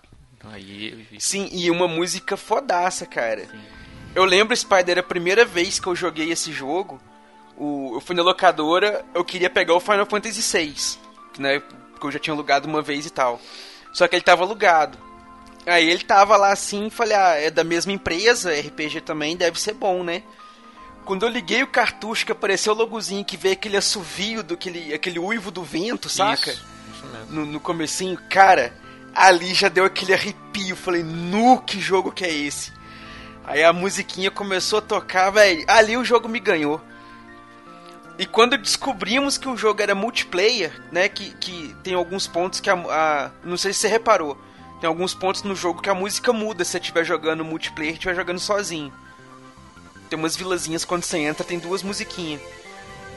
Aí, 0.52 1.06
Sim, 1.18 1.48
e 1.52 1.70
uma 1.70 1.86
música 1.86 2.36
fodaça, 2.36 3.06
cara. 3.06 3.44
Sim. 3.44 3.60
Eu 4.14 4.24
lembro, 4.24 4.56
Spider, 4.56 4.98
a 4.98 5.02
primeira 5.02 5.44
vez 5.44 5.78
que 5.78 5.86
eu 5.86 5.94
joguei 5.94 6.32
esse 6.32 6.50
jogo, 6.50 7.00
o, 7.56 7.92
eu 7.94 8.00
fui 8.00 8.16
na 8.16 8.22
locadora, 8.22 9.04
eu 9.14 9.24
queria 9.24 9.48
pegar 9.48 9.74
o 9.74 9.80
Final 9.80 10.06
Fantasy 10.06 10.40
VI, 10.42 10.74
né? 11.38 11.60
Porque 11.92 12.06
eu 12.06 12.10
já 12.10 12.18
tinha 12.18 12.34
alugado 12.34 12.66
uma 12.66 12.82
vez 12.82 13.06
e 13.06 13.10
tal. 13.10 13.38
Só 13.92 14.08
que 14.08 14.16
ele 14.16 14.22
tava 14.22 14.42
alugado. 14.42 14.98
Aí 15.66 15.88
ele 15.88 16.02
tava 16.02 16.36
lá 16.36 16.52
assim, 16.52 16.90
falei, 16.90 17.16
ah, 17.16 17.34
é 17.34 17.50
da 17.50 17.62
mesma 17.62 17.92
empresa, 17.92 18.52
RPG 18.52 19.02
também, 19.02 19.36
deve 19.36 19.60
ser 19.60 19.74
bom, 19.74 20.02
né? 20.02 20.22
Quando 21.04 21.24
eu 21.24 21.28
liguei 21.28 21.62
o 21.62 21.68
cartucho 21.68 22.26
que 22.26 22.32
apareceu 22.32 22.72
o 22.72 22.76
logozinho 22.76 23.24
que 23.24 23.36
veio 23.36 23.54
aquele 23.54 23.76
assovio, 23.76 24.42
do, 24.42 24.54
aquele, 24.54 24.92
aquele 24.92 25.18
uivo 25.18 25.50
do 25.50 25.62
vento, 25.62 26.08
saca? 26.08 26.50
Isso, 26.50 26.64
isso 26.92 27.06
mesmo. 27.06 27.32
no, 27.32 27.46
no 27.46 27.60
comecinho, 27.60 28.18
cara, 28.28 28.72
ali 29.14 29.52
já 29.54 29.68
deu 29.68 29.84
aquele 29.84 30.14
arrepio. 30.14 30.76
Falei, 30.76 31.02
nu, 31.02 31.60
que 31.60 31.80
jogo 31.80 32.12
que 32.12 32.24
é 32.24 32.32
esse? 32.32 32.72
Aí 33.44 33.62
a 33.62 33.72
musiquinha 33.72 34.30
começou 34.30 34.78
a 34.78 34.82
tocar, 34.82 35.30
velho. 35.30 35.64
Ali 35.66 35.96
o 35.96 36.04
jogo 36.04 36.28
me 36.28 36.38
ganhou. 36.38 36.80
E 38.18 38.26
quando 38.26 38.56
descobrimos 38.58 39.38
que 39.38 39.48
o 39.48 39.56
jogo 39.56 39.82
era 39.82 39.94
multiplayer, 39.94 40.72
né? 40.92 41.08
Que, 41.08 41.30
que 41.34 41.74
tem 41.82 41.94
alguns 41.94 42.26
pontos 42.26 42.60
que 42.60 42.68
a, 42.70 42.74
a- 42.74 43.30
Não 43.42 43.56
sei 43.56 43.72
se 43.72 43.80
você 43.80 43.88
reparou. 43.88 44.36
Tem 44.80 44.88
alguns 44.88 45.14
pontos 45.14 45.42
no 45.44 45.54
jogo 45.54 45.80
que 45.80 45.88
a 45.88 45.94
música 45.94 46.32
muda 46.32 46.64
se 46.64 46.72
você 46.72 46.78
estiver 46.78 47.04
jogando 47.04 47.44
multiplayer 47.44 47.92
e 47.92 47.94
estiver 47.94 48.14
jogando 48.14 48.38
sozinho. 48.40 48.92
Tem 50.10 50.18
umas 50.18 50.36
vilazinhas 50.36 50.84
quando 50.84 51.04
você 51.04 51.18
entra, 51.18 51.44
tem 51.44 51.58
duas 51.58 51.82
musiquinhas. 51.82 52.40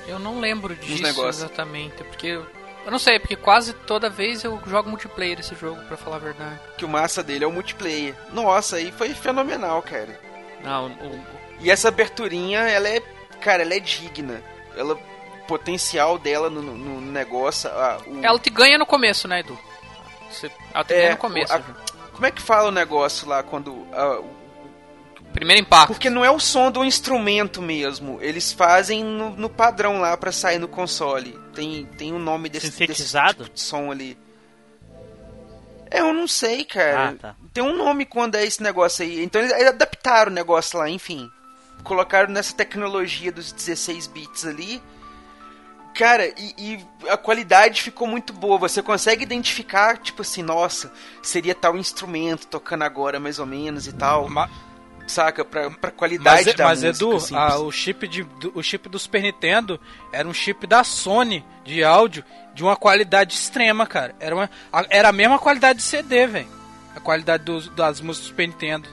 Eu 0.08 0.20
não 0.20 0.40
lembro 0.40 0.76
disso 0.76 1.02
exatamente, 1.28 2.04
porque 2.04 2.28
eu, 2.28 2.46
eu 2.86 2.92
não 2.92 3.00
sei, 3.00 3.20
porque 3.20 3.36
quase 3.36 3.74
toda 3.74 4.10
vez 4.10 4.44
eu 4.44 4.62
jogo 4.68 4.90
multiplayer 4.90 5.40
esse 5.40 5.56
jogo, 5.56 5.82
pra 5.88 5.98
falar 5.98 6.18
a 6.18 6.20
verdade. 6.20 6.60
Que 6.78 6.86
o 6.86 6.90
massa 6.90 7.24
dele 7.24 7.44
é 7.44 7.48
o 7.48 7.52
multiplayer. 7.52 8.16
Nossa, 8.32 8.76
aí 8.78 8.92
foi 8.92 9.10
fenomenal, 9.16 9.82
cara. 9.82 10.18
Não, 10.64 10.88
o, 10.88 11.26
E 11.60 11.70
essa 11.72 11.88
aberturinha, 11.90 12.60
ela 12.60 12.88
é. 12.88 13.02
Cara, 13.42 13.64
ela 13.64 13.74
é 13.74 13.80
digna. 13.80 14.42
Ela. 14.78 14.94
O 14.96 15.48
potencial 15.48 16.18
dela 16.18 16.50
no, 16.50 16.60
no- 16.62 17.00
negócio. 17.02 17.70
a- 17.70 18.00
o- 18.08 18.26
ela 18.26 18.40
te 18.40 18.50
ganha 18.50 18.80
no 18.80 18.86
começo, 18.86 19.28
né, 19.28 19.42
Edu? 19.42 19.56
Você, 20.32 20.52
ela 20.74 20.84
te 20.84 20.94
É, 20.94 20.98
ganha 20.98 21.12
no 21.12 21.18
começo. 21.18 21.54
a- 21.54 21.58
já. 21.60 21.64
Como 22.14 22.26
é 22.26 22.32
que 22.32 22.42
fala 22.42 22.70
o 22.70 22.72
negócio 22.72 23.28
lá 23.28 23.44
quando. 23.44 23.86
a- 23.94 24.20
o- 24.22 24.36
Primeiro 25.34 25.62
impacto. 25.62 25.88
porque 25.94 26.10
não 26.10 26.26
é 26.26 26.32
o 26.32 26.40
som 26.40 26.72
do 26.72 26.84
instrumento 26.84 27.62
mesmo. 27.62 28.18
Eles 28.22 28.52
fazem 28.54 29.04
no, 29.04 29.32
no 29.32 29.48
padrão 29.50 30.00
lá 30.00 30.18
pra 30.18 30.32
sair 30.32 30.58
no 30.58 30.68
console. 30.68 31.38
Tem, 31.54 31.86
tem 31.98 32.12
um 32.14 32.18
nome 32.20 32.50
desse, 32.50 32.66
desse 32.68 32.78
Sintetizado? 32.78 33.44
tipo 33.44 33.54
de 33.56 33.62
som 33.62 33.92
ali. 33.92 34.18
É, 35.92 36.00
eu 36.00 36.12
não 36.14 36.28
sei, 36.28 36.66
cara. 36.66 37.10
Ah, 37.10 37.14
tá. 37.14 37.36
Tem 37.54 37.64
um 37.64 37.76
nome 37.78 38.06
quando 38.06 38.36
é 38.36 38.44
esse 38.44 38.64
negócio 38.64 39.06
aí. 39.06 39.24
Então 39.24 39.40
eles 39.42 39.54
adaptaram 39.54 40.32
o 40.32 40.36
negócio 40.36 40.80
lá, 40.80 40.90
enfim. 40.90 41.30
Colocaram 41.86 42.30
nessa 42.34 42.54
tecnologia 42.54 43.32
dos 43.32 43.54
16 43.54 44.08
bits 44.08 44.46
ali. 44.46 44.82
Cara, 45.94 46.28
e, 46.38 46.54
e 46.58 46.86
a 47.10 47.16
qualidade 47.16 47.82
ficou 47.82 48.06
muito 48.06 48.34
boa. 48.34 48.58
Você 48.58 48.82
consegue 48.82 49.24
identificar, 49.24 49.98
tipo 49.98 50.24
assim, 50.24 50.44
nossa, 50.44 50.92
seria 51.24 51.56
tal 51.56 51.78
instrumento 51.78 52.48
tocando 52.48 52.82
agora, 52.84 53.18
mais 53.18 53.40
ou 53.40 53.46
menos 53.46 53.88
e 53.88 53.94
tal. 53.94 54.28
Saca? 55.08 55.46
Pra, 55.46 55.70
pra 55.70 55.92
qualidade 55.92 56.46
Mas, 56.48 56.56
da 56.56 56.64
mas 56.66 56.84
música. 56.84 57.06
Edu, 57.06 57.16
assim, 57.16 57.36
a- 57.36 57.58
o, 57.60 57.72
chip 57.72 58.08
de, 58.08 58.24
do, 58.24 58.52
o 58.56 58.64
chip 58.64 58.90
do 58.90 58.98
Super 59.00 59.22
Nintendo 59.22 59.80
era 60.12 60.28
um 60.28 60.34
chip 60.34 60.66
da 60.68 60.84
Sony 60.84 61.46
de 61.64 61.84
áudio 61.84 62.26
de 62.56 62.64
uma 62.64 62.76
qualidade 62.76 63.36
extrema, 63.36 63.86
cara. 63.86 64.16
Era, 64.20 64.36
uma, 64.36 64.50
a- 64.74 64.86
era 64.90 65.10
a 65.10 65.14
mesma 65.14 65.38
qualidade 65.40 65.78
de 65.78 65.84
CD, 65.86 66.26
velho. 66.28 66.48
A 66.96 67.00
qualidade 67.00 67.44
dos- 67.44 67.70
das 67.70 68.02
músicas 68.02 68.26
do 68.28 68.30
Super 68.32 68.48
Nintendo. 68.48 68.90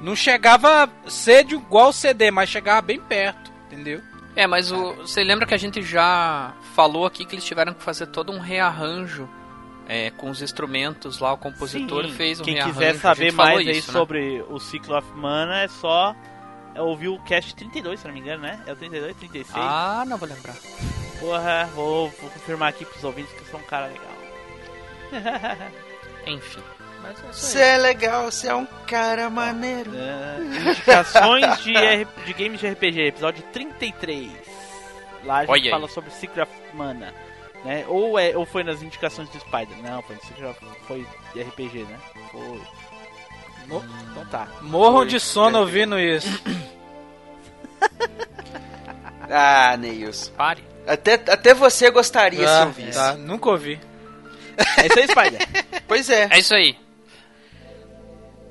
Não 0.00 0.14
chegava 0.14 0.84
a 0.84 1.10
ser 1.10 1.44
de 1.44 1.54
igual 1.54 1.92
CD, 1.92 2.30
mas 2.30 2.48
chegava 2.48 2.80
bem 2.82 3.00
perto, 3.00 3.50
entendeu? 3.66 4.02
É, 4.34 4.46
mas 4.46 4.70
o, 4.70 4.94
você 4.96 5.24
lembra 5.24 5.46
que 5.46 5.54
a 5.54 5.58
gente 5.58 5.80
já 5.82 6.52
falou 6.74 7.06
aqui 7.06 7.24
que 7.24 7.34
eles 7.34 7.44
tiveram 7.44 7.72
que 7.72 7.82
fazer 7.82 8.06
todo 8.08 8.30
um 8.30 8.38
rearranjo 8.38 9.26
é, 9.88 10.10
com 10.10 10.28
os 10.28 10.42
instrumentos 10.42 11.20
lá, 11.20 11.32
o 11.32 11.38
compositor 11.38 12.04
Sim, 12.04 12.12
fez 12.12 12.40
um 12.40 12.44
Quem 12.44 12.54
rearranjo. 12.54 12.78
quiser 12.78 12.90
a 12.96 12.98
saber 12.98 13.32
mais 13.32 13.58
aí 13.58 13.78
isso, 13.78 13.90
né? 13.90 13.98
sobre 13.98 14.44
o 14.50 14.58
Cycle 14.58 14.92
of 14.92 15.08
Mana, 15.14 15.62
é 15.62 15.68
só 15.68 16.14
ouvir 16.76 17.08
o 17.08 17.18
cast 17.20 17.54
32, 17.54 18.00
se 18.00 18.06
não 18.06 18.12
me 18.12 18.20
engano, 18.20 18.42
né? 18.42 18.60
É 18.66 18.72
o 18.72 18.76
32, 18.76 19.16
36. 19.16 19.54
Ah, 19.56 20.04
não 20.06 20.18
vou 20.18 20.28
lembrar. 20.28 20.56
Porra, 21.18 21.70
vou, 21.74 22.10
vou 22.20 22.30
confirmar 22.30 22.68
aqui 22.68 22.84
pros 22.84 23.02
ouvintes 23.04 23.32
que 23.32 23.40
eu 23.40 23.46
sou 23.46 23.60
um 23.60 23.62
cara 23.62 23.86
legal. 23.86 24.16
Enfim. 26.26 26.60
Mas 27.06 27.24
é 27.24 27.30
isso 27.30 27.40
Você 27.46 27.58
aí. 27.62 27.68
é 27.70 27.76
legal, 27.78 28.30
você 28.30 28.48
é 28.48 28.54
um 28.54 28.66
cara 28.86 29.30
maneiro. 29.30 29.92
É, 29.94 30.38
indicações 30.70 31.62
de, 31.62 31.74
R- 31.76 32.06
de 32.24 32.32
games 32.32 32.60
de 32.60 32.68
RPG, 32.68 33.00
episódio 33.08 33.42
33. 33.52 34.30
Lá 35.24 35.36
a 35.38 35.40
gente 35.42 35.50
Olha 35.50 35.62
aí. 35.64 35.70
fala 35.70 35.88
sobre 35.88 36.10
Secret 36.10 36.42
of 36.42 36.52
Mana. 36.74 37.14
Né? 37.64 37.84
Ou, 37.88 38.18
é, 38.18 38.36
ou 38.36 38.44
foi 38.46 38.62
nas 38.62 38.82
indicações 38.82 39.28
do 39.28 39.40
Spider? 39.40 39.76
Não, 39.82 40.00
foi 40.02 40.16
no 40.16 40.22
Secret 40.22 40.44
of, 40.46 40.60
foi 40.86 41.06
de 41.34 41.42
RPG, 41.42 41.78
né? 41.84 41.98
Foi. 42.30 42.60
Mo- 43.66 43.84
Então 44.12 44.24
tá. 44.26 44.46
Morram 44.62 44.98
Foi. 44.98 45.06
de 45.06 45.18
sono 45.18 45.58
ouvindo 45.60 45.98
isso. 45.98 46.28
Ah, 49.28 49.76
Neilson. 49.76 50.30
Pare. 50.34 50.62
Até, 50.86 51.14
até 51.14 51.52
você 51.52 51.90
gostaria 51.90 52.46
se 52.46 52.54
Ah, 52.54 52.64
ouvisse. 52.66 52.92
tá, 52.92 53.14
nunca 53.14 53.50
ouvi. 53.50 53.80
É 54.78 54.86
isso 54.86 54.98
aí, 55.00 55.08
Spider. 55.08 55.48
Pois 55.88 56.08
é. 56.10 56.28
É 56.30 56.38
isso 56.38 56.54
aí. 56.54 56.76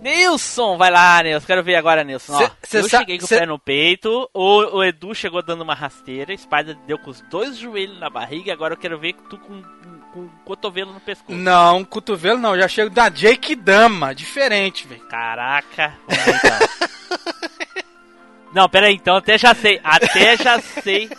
Nilson, 0.06 0.78
vai 0.78 0.92
lá, 0.92 1.24
Nilson. 1.24 1.48
Quero 1.48 1.64
ver 1.64 1.76
agora, 1.76 2.04
Nilson. 2.04 2.34
Ó, 2.34 2.38
Cê- 2.38 2.52
cê 2.64 2.78
eu 2.80 2.90
cheguei 2.90 3.18
com 3.18 3.26
cê- 3.26 3.36
o 3.36 3.40
pé 3.40 3.46
no 3.48 3.58
peito, 3.58 4.30
o, 4.34 4.78
o 4.78 4.84
Edu 4.84 5.16
chegou 5.16 5.42
dando 5.42 5.62
uma 5.64 5.74
rasteira, 5.74 6.38
Spider 6.38 6.78
deu 6.86 6.98
com 7.00 7.10
os 7.10 7.22
dois 7.22 7.58
joelhos 7.58 8.00
na 8.00 8.10
barriga, 8.10 8.54
agora 8.54 8.76
eu 8.76 8.78
quero 8.78 9.00
ver 9.00 9.14
tu 9.30 9.38
com, 9.40 9.62
com, 10.14 10.20
o 10.22 10.30
cotovelo 10.46 10.94
no 10.94 11.00
pescoço. 11.00 11.38
Não, 11.38 11.84
cotovelo 11.84 12.40
não, 12.40 12.56
já 12.58 12.68
chego 12.68 12.90
da 12.90 13.10
Jake 13.10 13.56
Dama, 13.56 14.14
diferente, 14.14 14.88
velho. 14.88 15.02
Caraca, 15.08 15.94
então. 16.08 16.68
Não, 18.54 18.70
pera 18.70 18.88
aí, 18.88 18.94
então, 18.96 19.16
até 19.18 19.38
já 19.38 19.54
sei, 19.54 19.82
até 19.84 20.38
já 20.38 20.62
sei, 20.62 21.10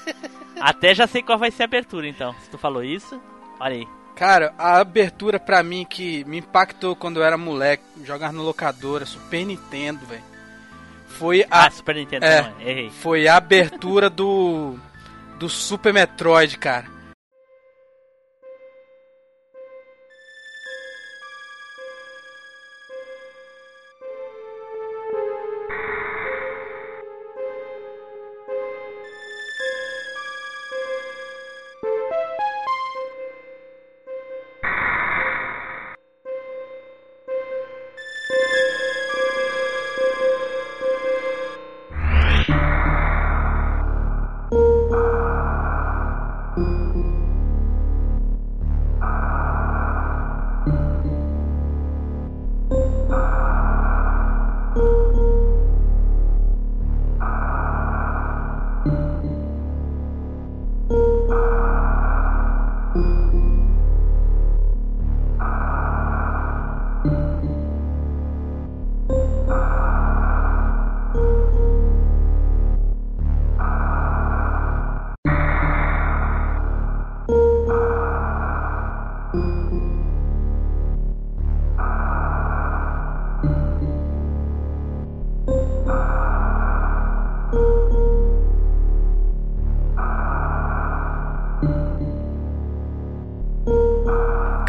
até 0.60 0.94
já 0.94 1.06
sei 1.06 1.22
qual 1.22 1.38
vai 1.38 1.50
ser 1.50 1.64
a 1.64 1.66
abertura, 1.66 2.06
então. 2.08 2.34
Se 2.40 2.48
tu 2.48 2.56
falou 2.56 2.82
isso, 2.82 3.20
olha 3.60 3.74
aí. 3.76 3.86
Cara, 4.16 4.52
a 4.58 4.78
abertura 4.80 5.38
pra 5.38 5.62
mim 5.62 5.84
que 5.88 6.24
me 6.24 6.38
impactou 6.38 6.96
quando 6.96 7.18
eu 7.18 7.24
era 7.24 7.36
moleque, 7.36 7.84
jogar 8.04 8.32
no 8.32 8.42
locadora, 8.42 9.04
Super 9.06 9.44
Nintendo, 9.44 10.04
velho. 10.06 10.24
Foi 11.06 11.44
a 11.50 11.66
Ah, 11.66 11.70
Super 11.70 11.94
Nintendo, 11.94 12.24
é. 12.26 12.42
não, 12.42 12.60
errei. 12.60 12.90
foi 12.90 13.28
a 13.28 13.36
abertura 13.36 14.08
do 14.10 14.76
do 15.38 15.48
Super 15.50 15.92
Metroid, 15.92 16.56
cara. 16.58 16.86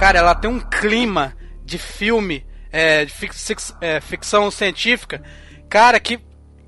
Cara, 0.07 0.19
ela 0.19 0.33
tem 0.35 0.49
um 0.49 0.61
clima 0.61 1.35
de 1.65 1.77
filme, 1.77 2.45
é, 2.71 3.03
de 3.03 3.11
fix- 3.11 3.75
é, 3.81 3.99
ficção 3.99 4.49
científica, 4.49 5.21
cara, 5.67 5.99
que, 5.99 6.17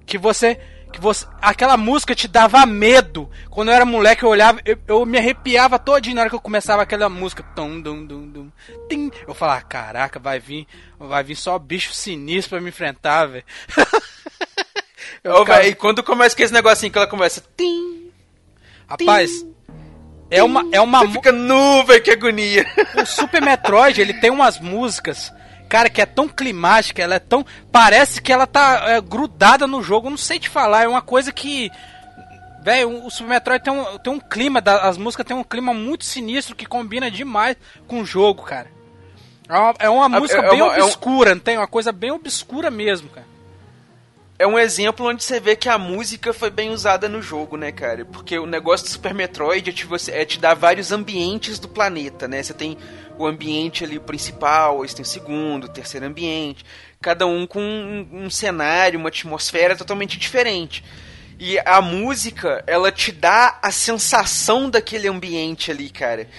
que 0.05 0.17
você. 0.17 0.59
Que 0.91 0.99
você. 0.99 1.25
Aquela 1.41 1.77
música 1.77 2.13
te 2.13 2.27
dava 2.27 2.65
medo. 2.65 3.29
Quando 3.49 3.69
eu 3.69 3.75
era 3.75 3.85
moleque, 3.85 4.23
eu 4.23 4.29
olhava, 4.29 4.59
eu, 4.65 4.77
eu 4.87 5.05
me 5.05 5.17
arrepiava 5.17 5.79
todinho 5.79 6.15
na 6.15 6.21
hora 6.21 6.29
que 6.29 6.35
eu 6.35 6.41
começava 6.41 6.81
aquela 6.81 7.07
música. 7.07 7.41
Tum, 7.55 7.79
dum, 7.79 8.05
dum, 8.05 8.27
dum, 8.27 8.51
tim. 8.89 9.09
Eu 9.25 9.33
falava, 9.33 9.61
caraca, 9.61 10.19
vai 10.19 10.37
vir. 10.37 10.67
Vai 10.99 11.23
vir 11.23 11.35
só 11.35 11.57
bicho 11.57 11.93
sinistro 11.93 12.49
pra 12.57 12.61
me 12.61 12.67
enfrentar, 12.69 13.25
velho. 13.27 13.45
Ô, 15.23 15.45
e 15.63 15.75
quando 15.75 16.03
começa 16.03 16.35
com 16.35 16.43
esse 16.43 16.51
negocinho 16.53 16.91
que 16.91 16.97
ela 16.97 17.07
começa. 17.07 17.41
Tim, 17.55 18.11
Rapaz, 18.85 19.45
é 20.31 20.43
uma, 20.43 20.65
é 20.71 20.79
uma, 20.81 20.99
você 20.99 21.11
fica 21.13 21.31
nu, 21.31 21.83
velho, 21.85 22.03
que 22.03 22.11
agonia. 22.11 22.65
O 23.01 23.05
Super 23.05 23.41
Metroid, 23.41 23.99
ele 23.99 24.13
tem 24.13 24.29
umas 24.29 24.59
músicas, 24.59 25.33
cara, 25.67 25.89
que 25.89 26.01
é 26.01 26.05
tão 26.05 26.27
climática, 26.27 27.01
ela 27.01 27.15
é 27.15 27.19
tão. 27.19 27.45
Parece 27.71 28.21
que 28.21 28.31
ela 28.31 28.45
tá 28.47 28.83
é, 28.87 29.01
grudada 29.01 29.65
no 29.67 29.81
jogo, 29.81 30.07
eu 30.07 30.11
não 30.11 30.17
sei 30.17 30.39
te 30.39 30.49
falar, 30.49 30.83
é 30.83 30.87
uma 30.87 31.01
coisa 31.01 31.31
que. 31.31 31.71
Velho, 32.61 33.05
o 33.05 33.09
Super 33.09 33.29
Metroid 33.29 33.63
tem 33.63 33.73
um, 33.73 33.97
tem 33.97 34.13
um 34.13 34.19
clima, 34.19 34.59
da- 34.59 34.81
as 34.81 34.97
músicas 34.97 35.25
tem 35.25 35.35
um 35.35 35.43
clima 35.43 35.73
muito 35.73 36.03
sinistro 36.03 36.55
que 36.55 36.65
combina 36.65 37.09
demais 37.09 37.55
com 37.87 38.01
o 38.01 38.05
jogo, 38.05 38.43
cara. 38.43 38.67
É 39.47 39.57
uma, 39.57 39.73
é 39.79 39.89
uma 39.89 40.09
música 40.09 40.41
é- 40.41 40.49
bem 40.49 40.61
uma- 40.61 40.75
é 40.75 40.83
obscura, 40.83 41.33
não 41.33 41.41
tem? 41.41 41.57
Uma 41.57 41.67
coisa 41.67 41.91
bem 41.91 42.11
obscura 42.11 42.69
mesmo, 42.69 43.09
cara. 43.09 43.25
É 44.39 44.47
um 44.47 44.57
exemplo 44.57 45.05
onde 45.05 45.21
você 45.21 45.37
vê 45.37 45.53
que 45.53 45.67
a 45.67 45.77
música 45.77 46.31
foi 46.31 46.49
bem 46.49 46.69
usada 46.69 47.09
no 47.09 47.21
jogo, 47.21 47.57
né, 47.57 47.73
cara? 47.73 48.05
Porque 48.05 48.39
o 48.39 48.45
negócio 48.45 48.85
do 48.85 48.89
Super 48.89 49.13
Metroid 49.13 49.69
é 49.69 49.73
te, 49.73 49.85
você, 49.85 50.13
é 50.13 50.23
te 50.23 50.39
dar 50.39 50.53
vários 50.53 50.93
ambientes 50.93 51.59
do 51.59 51.67
planeta, 51.67 52.25
né? 52.25 52.41
Você 52.41 52.53
tem 52.53 52.77
o 53.17 53.27
ambiente 53.27 53.83
ali 53.83 53.99
principal, 53.99 54.77
você 54.77 54.95
tem 54.95 55.03
o 55.03 55.05
segundo, 55.05 55.65
o 55.65 55.69
terceiro 55.69 56.05
ambiente, 56.05 56.65
cada 57.01 57.27
um 57.27 57.45
com 57.45 57.59
um, 57.59 58.07
um 58.13 58.29
cenário, 58.29 58.97
uma 58.97 59.09
atmosfera 59.09 59.75
totalmente 59.75 60.17
diferente. 60.17 60.85
E 61.37 61.59
a 61.65 61.81
música, 61.81 62.63
ela 62.65 62.93
te 62.93 63.11
dá 63.11 63.59
a 63.61 63.71
sensação 63.71 64.69
daquele 64.69 65.09
ambiente 65.09 65.69
ali, 65.69 65.89
cara. 65.89 66.29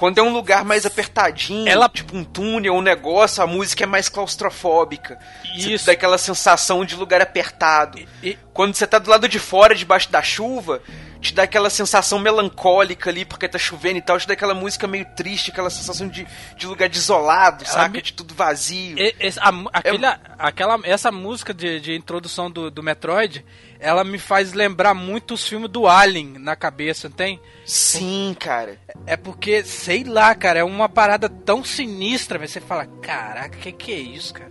Quando 0.00 0.16
é 0.16 0.22
um 0.22 0.32
lugar 0.32 0.64
mais 0.64 0.86
apertadinho, 0.86 1.68
Ela- 1.68 1.86
tipo 1.86 2.16
um 2.16 2.24
túnel, 2.24 2.72
um 2.74 2.80
negócio, 2.80 3.42
a 3.42 3.46
música 3.46 3.84
é 3.84 3.86
mais 3.86 4.08
claustrofóbica. 4.08 5.18
Você 5.54 5.74
Isso. 5.74 5.84
dá 5.84 5.92
aquela 5.92 6.16
sensação 6.16 6.86
de 6.86 6.96
lugar 6.96 7.20
apertado. 7.20 7.98
E- 8.22 8.38
Quando 8.54 8.74
você 8.74 8.86
tá 8.86 8.98
do 8.98 9.10
lado 9.10 9.28
de 9.28 9.38
fora, 9.38 9.74
debaixo 9.74 10.10
da 10.10 10.22
chuva, 10.22 10.80
te 11.20 11.34
dá 11.34 11.42
aquela 11.42 11.68
sensação 11.68 12.18
melancólica 12.18 13.10
ali, 13.10 13.24
porque 13.24 13.46
tá 13.46 13.58
chovendo 13.58 13.98
e 13.98 14.02
tal, 14.02 14.18
te 14.18 14.26
dá 14.26 14.32
aquela 14.32 14.54
música 14.54 14.86
meio 14.86 15.04
triste, 15.14 15.50
aquela 15.50 15.68
sensação 15.68 16.08
de, 16.08 16.26
de 16.56 16.66
lugar 16.66 16.88
desolado, 16.88 17.66
saca? 17.66 17.88
me- 17.90 18.00
De 18.02 18.12
tudo 18.12 18.34
vazio. 18.34 18.98
E- 18.98 19.14
esse- 19.20 19.38
a 19.40 19.52
mu- 19.52 19.68
aquela, 19.72 20.18
aquela, 20.38 20.80
essa 20.84 21.12
música 21.12 21.52
de, 21.52 21.78
de 21.80 21.94
introdução 21.94 22.50
do, 22.50 22.70
do 22.70 22.82
Metroid, 22.82 23.44
ela 23.78 24.02
me 24.02 24.18
faz 24.18 24.52
lembrar 24.54 24.94
muito 24.94 25.34
os 25.34 25.46
filmes 25.46 25.70
do 25.70 25.86
Alien 25.86 26.38
na 26.38 26.56
cabeça, 26.56 27.08
não 27.08 27.16
tem? 27.16 27.38
Sim, 27.66 28.34
cara. 28.38 28.78
É 29.06 29.16
porque, 29.16 29.62
sei 29.64 30.04
lá, 30.04 30.34
cara, 30.34 30.60
é 30.60 30.64
uma 30.64 30.88
parada 30.88 31.28
tão 31.28 31.62
sinistra, 31.62 32.38
velho. 32.38 32.50
Você 32.50 32.60
fala, 32.60 32.86
caraca, 33.02 33.58
que 33.58 33.72
que 33.72 33.92
é 33.92 33.98
isso, 33.98 34.32
cara? 34.34 34.50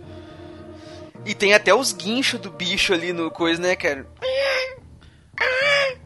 E 1.26 1.34
tem 1.34 1.52
até 1.52 1.74
os 1.74 1.92
guinchos 1.92 2.40
do 2.40 2.50
bicho 2.50 2.92
ali 2.94 3.12
no 3.12 3.30
coisa, 3.30 3.60
né, 3.60 3.76
cara? 3.76 4.06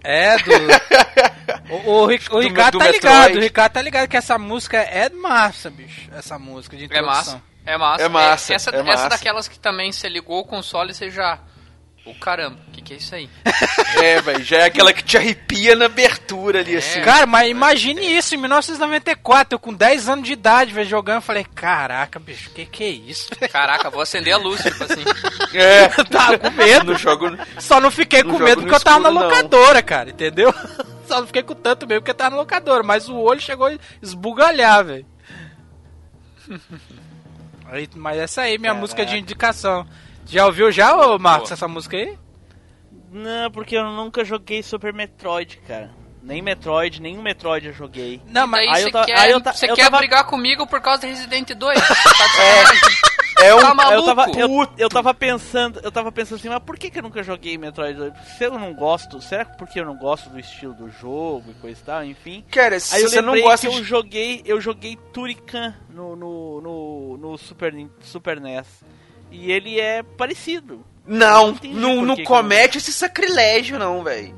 É, 0.03 0.37
do. 0.39 0.53
o, 1.72 1.76
o, 1.76 2.05
o 2.05 2.09
Do- 2.09 2.41
Ricardo 2.41 2.78
do 2.78 2.85
tá 2.85 2.91
ligado, 2.91 3.37
o 3.37 3.41
Ricardo 3.41 3.72
tá 3.72 3.82
ligado 3.82 4.09
que 4.09 4.16
essa 4.16 4.39
música 4.39 4.78
é 4.78 5.09
massa, 5.11 5.70
bicho. 5.70 6.11
Essa 6.14 6.39
música 6.39 6.76
de 6.76 6.85
É 6.85 6.87
introdução. 6.87 7.14
massa. 7.14 7.43
É 7.66 7.78
massa. 7.78 8.03
É 8.05 8.09
massa, 8.09 8.55
essa, 8.55 8.70
é 8.70 8.82
massa. 8.82 8.93
essa 8.93 9.09
daquelas 9.09 9.49
que 9.49 9.59
também 9.59 9.91
você 9.91 10.09
ligou 10.09 10.41
o 10.41 10.45
console 10.45 10.91
e 10.91 10.95
você 10.95 11.11
já. 11.11 11.39
O 12.05 12.14
caramba, 12.14 12.59
o 12.68 12.70
que, 12.70 12.82
que 12.82 12.92
é 12.94 12.96
isso 12.96 13.14
aí? 13.14 13.30
É, 14.02 14.20
velho, 14.20 14.42
já 14.44 14.59
é 14.59 14.64
aquela 14.64 14.92
que 14.92 15.02
te 15.02 15.16
arrepia 15.16 15.76
na 15.76 15.86
abertura 15.86 16.61
ali, 16.61 16.76
assim. 16.76 17.00
Cara, 17.00 17.26
mas 17.26 17.48
imagine 17.48 18.00
isso, 18.05 18.34
em 18.34 18.38
1994, 18.38 19.55
eu 19.55 19.59
com 19.59 19.72
10 19.72 20.09
anos 20.09 20.26
de 20.26 20.32
idade, 20.32 20.72
velho, 20.72 20.88
jogando, 20.88 21.16
eu 21.16 21.22
falei, 21.22 21.44
caraca, 21.55 22.18
bicho, 22.18 22.50
que 22.50 22.66
que 22.66 22.84
é 22.84 22.88
isso? 22.88 23.30
Caraca, 23.50 23.88
vou 23.88 24.00
acender 24.02 24.34
a 24.34 24.36
luz, 24.36 24.61
tipo 24.62 24.82
assim. 24.82 25.02
É, 25.55 25.88
Tava 26.11 26.38
com 26.38 26.50
medo. 26.50 26.92
no 26.92 26.98
jogo... 26.98 27.26
Só 27.59 27.80
não 27.80 27.90
fiquei 27.90 28.22
Não 28.22 28.32
com 28.32 28.38
medo 28.40 28.62
no 28.62 28.68
porque 28.68 28.74
eu 28.74 28.80
tava 28.84 28.98
na 28.98 29.09
escuro, 29.09 29.24
não. 29.24 29.36
locadora, 29.36 29.82
cara, 29.82 30.11
entendeu? 30.11 30.52
Só 31.07 31.20
não 31.20 31.26
fiquei 31.26 31.42
com 31.42 31.55
tanto 31.55 31.86
medo 31.86 32.00
porque 32.00 32.11
eu 32.11 32.16
tava 32.16 32.30
na 32.30 32.36
locadora, 32.36 32.82
mas 32.82 33.09
o 33.09 33.16
olho 33.16 33.40
chegou 33.40 33.68
a 33.68 33.78
esbugalhar, 34.02 34.84
velho. 34.84 35.07
Aí, 37.66 37.88
Mas 37.94 38.18
essa 38.18 38.42
aí, 38.42 38.59
minha 38.59 38.74
música 38.74 39.07
de 39.07 39.16
indicação. 39.16 39.86
Já 40.27 40.47
ouviu 40.47 40.70
já, 40.72 40.95
ô 40.97 41.18
Marcos, 41.18 41.53
essa 41.53 41.68
música 41.68 41.97
aí? 41.97 42.18
Não, 43.12 43.51
porque 43.51 43.77
eu 43.77 43.85
nunca 43.85 44.25
joguei 44.25 44.62
Super 44.62 44.93
Metroid, 44.93 45.59
cara. 45.66 45.91
Nem 46.22 46.41
Metroid, 46.41 47.03
nenhum 47.03 47.20
Metroid 47.22 47.66
eu 47.66 47.72
joguei. 47.75 48.20
Não, 48.27 48.47
mas 48.47 48.68
Aí 48.70 48.83
você 48.85 48.91
ta- 48.91 49.05
quer, 49.05 49.18
aí 49.18 49.31
eu 49.31 49.41
ta- 49.41 49.53
você 49.53 49.70
eu 49.70 49.75
quer 49.77 49.85
tava- 49.85 49.99
brigar 49.99 50.25
comigo 50.25 50.66
por 50.66 50.81
causa 50.81 51.03
do 51.03 51.07
Resident 51.07 51.51
2? 51.53 51.79
Tá 51.87 51.95
de 51.95 52.18
sacanagem. 52.18 53.14
É 53.43 53.55
um 53.55 53.61
Tá 53.61 53.75
maluco? 53.75 54.09
Eu 54.09 54.14
tava, 54.14 54.31
eu, 54.39 54.68
eu 54.79 54.89
tava 54.89 55.12
pensando, 55.12 55.81
eu 55.83 55.93
tava 55.93 56.11
pensando 56.11 56.39
assim, 56.39 56.49
mas 56.49 56.61
por 56.61 56.79
que, 56.79 56.89
que 56.89 56.99
eu 56.99 57.03
nunca 57.03 57.22
joguei 57.22 57.59
Metroid 57.59 57.99
2? 57.99 58.12
Se 58.39 58.45
eu 58.45 58.59
não 58.59 58.72
gosto, 58.72 59.20
será 59.20 59.45
que 59.45 59.59
porque 59.59 59.79
eu 59.81 59.85
não 59.85 59.97
gosto 59.97 60.31
do 60.31 60.39
estilo 60.41 60.72
do 60.72 60.89
jogo 60.91 61.51
e 61.51 61.55
coisa 61.55 61.79
e 61.79 61.85
tal, 61.85 62.05
enfim. 62.05 62.43
Cara, 62.51 62.81
se 62.81 62.95
Aí 62.97 63.03
eu 63.03 63.11
você 63.11 63.20
não 63.20 63.33
lembrei 63.35 63.43
gosta 63.51 63.66
que 63.68 63.72
de. 63.75 63.79
eu 63.81 63.85
joguei, 63.85 64.43
eu 64.47 64.61
joguei 64.61 64.97
Turrican 65.12 65.75
no, 65.91 66.16
no, 66.16 66.61
no, 66.62 67.16
no 67.18 67.37
Super, 67.39 67.75
Super 68.01 68.41
NES. 68.41 68.66
E 69.35 69.51
ele 69.53 69.78
é 69.80 70.03
parecido. 70.03 70.85
Não, 71.07 71.57
não, 71.64 72.03
não 72.05 72.16
que 72.16 72.22
comete 72.24 72.78
esse 72.78 72.93
sacrilégio, 72.93 73.78
não, 73.78 74.03
velho. 74.03 74.35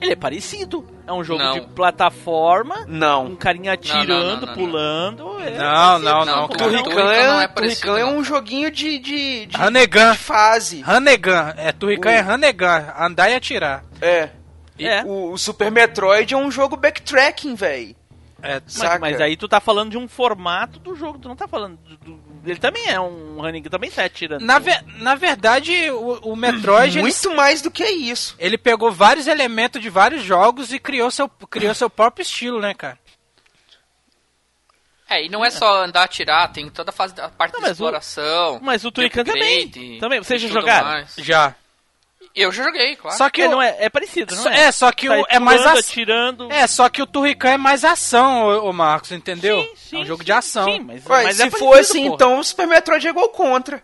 Ele 0.00 0.12
é 0.12 0.16
parecido. 0.16 0.86
É 1.06 1.12
um 1.12 1.22
jogo 1.22 1.42
Não. 1.42 1.52
de 1.54 1.60
plataforma, 1.68 2.80
um 2.80 2.84
Não. 2.88 3.36
carinha 3.36 3.72
atirando, 3.74 4.08
não, 4.08 4.40
não, 4.40 4.46
não. 4.46 4.54
pulando. 4.54 5.40
é 5.40 5.50
Não, 5.58 5.98
não, 5.98 6.24
Não, 6.24 6.24
não. 6.40 6.48
Turrican 6.48 6.82
Turrican 6.82 7.04
não 7.04 7.40
é, 7.40 7.44
é 7.44 7.48
Turrican 7.48 7.98
é 7.98 8.02
não. 8.02 8.16
um 8.18 8.24
joguinho 8.24 8.70
de, 8.70 8.98
de, 8.98 9.46
de, 9.46 9.56
Hanegan. 9.56 10.12
de 10.12 10.18
fase. 10.18 10.82
Hanegan. 10.86 11.54
É, 11.56 11.72
Turrican 11.72 12.08
O- 12.08 12.12
é 12.12 12.20
Hanegan. 12.20 12.92
Andar 12.98 13.30
e 13.30 13.34
atirar. 13.34 13.84
É. 14.00 14.30
E 14.78 14.86
É. 14.86 15.04
O, 15.04 15.32
o 15.32 15.38
Super 15.38 15.70
Metroid 15.70 16.32
é 16.34 16.36
um 16.36 16.50
jogo 16.50 16.76
backtracking, 16.76 17.54
velho. 17.54 17.94
É, 18.42 18.54
Mas, 18.64 18.72
Saca? 18.74 18.98
mas 18.98 19.20
aí 19.20 19.36
tu 19.36 19.48
tá 19.48 19.58
falando 19.60 19.90
de 19.90 19.96
um 19.98 20.06
formato 20.08 20.78
do 20.78 20.94
jogo, 20.94 21.18
tu 21.18 21.28
não 21.28 21.36
tá 21.36 21.46
falando 21.48 21.78
do, 21.78 21.96
do- 21.96 22.20
ele 22.46 22.58
também 22.60 22.86
é 22.88 23.00
um 23.00 23.40
running, 23.40 23.62
também 23.62 23.90
tá 23.90 24.04
atirando. 24.04 24.44
na, 24.44 24.58
ve- 24.58 24.82
na 24.98 25.14
verdade, 25.14 25.90
o, 25.90 26.30
o 26.32 26.36
Metroid, 26.36 26.98
ele, 26.98 27.02
Muito 27.02 27.34
mais 27.36 27.60
do 27.62 27.70
que 27.70 27.84
isso. 27.84 28.34
ele 28.38 28.56
pegou 28.58 28.90
vários 28.92 29.26
elementos 29.26 29.80
de 29.80 29.88
vários 29.90 30.22
jogos 30.22 30.72
e 30.72 30.78
criou 30.78 31.10
seu, 31.10 31.28
criou 31.28 31.74
seu 31.74 31.88
próprio 31.90 32.22
estilo, 32.22 32.60
né, 32.60 32.74
cara? 32.74 32.98
É, 35.08 35.24
e 35.24 35.28
não 35.28 35.44
é 35.44 35.50
só 35.50 35.84
andar, 35.84 36.04
atirar, 36.04 36.50
tem 36.52 36.68
toda 36.70 36.90
a 36.90 36.92
fase 36.92 37.14
da 37.14 37.28
parte 37.28 37.52
Não, 37.52 37.60
de 37.60 37.66
mas 37.66 37.70
o- 37.72 37.84
exploração. 37.84 38.58
Mas 38.62 38.84
o 38.84 38.88
de 38.88 38.94
Turrican 38.94 39.22
também. 39.24 39.68
Também, 40.00 40.18
vocês 40.22 40.40
já 40.40 40.48
jogaram? 40.48 40.86
mais. 40.86 41.14
Já. 41.18 41.54
Eu 42.34 42.50
já 42.50 42.64
joguei, 42.64 42.96
claro. 42.96 43.16
Só 43.16 43.30
que 43.30 43.42
É, 43.42 43.46
o, 43.46 43.50
não 43.52 43.62
é, 43.62 43.76
é 43.78 43.88
parecido, 43.88 44.34
não 44.34 44.42
só- 44.42 44.50
é? 44.50 44.60
é, 44.64 44.72
só 44.72 44.90
que 44.90 45.06
Sai 45.06 45.20
o, 45.20 45.26
é 45.28 45.38
mais 45.38 45.60
ação. 45.64 45.78
atirando. 45.78 46.50
É, 46.52 46.66
só 46.66 46.88
que 46.88 47.00
o 47.00 47.06
Turrican 47.06 47.50
é 47.50 47.56
mais 47.56 47.84
ação, 47.84 48.48
ô 48.66 48.72
Marcos, 48.72 49.12
entendeu? 49.12 49.60
Sim, 49.62 49.70
sim, 49.76 49.96
é 49.98 50.00
um 50.00 50.04
jogo 50.04 50.22
sim, 50.22 50.26
de 50.26 50.32
ação. 50.32 50.64
Sim, 50.64 50.80
mas, 50.80 51.06
Ué, 51.06 51.22
mas 51.24 51.36
se 51.36 51.42
é 51.42 51.50
parecido, 51.50 51.74
assim, 51.74 52.02
porra. 52.04 52.14
então 52.14 52.38
o 52.40 52.44
Super 52.44 52.66
Metroid 52.66 53.06
é 53.06 53.10
igual 53.10 53.28
contra. 53.28 53.80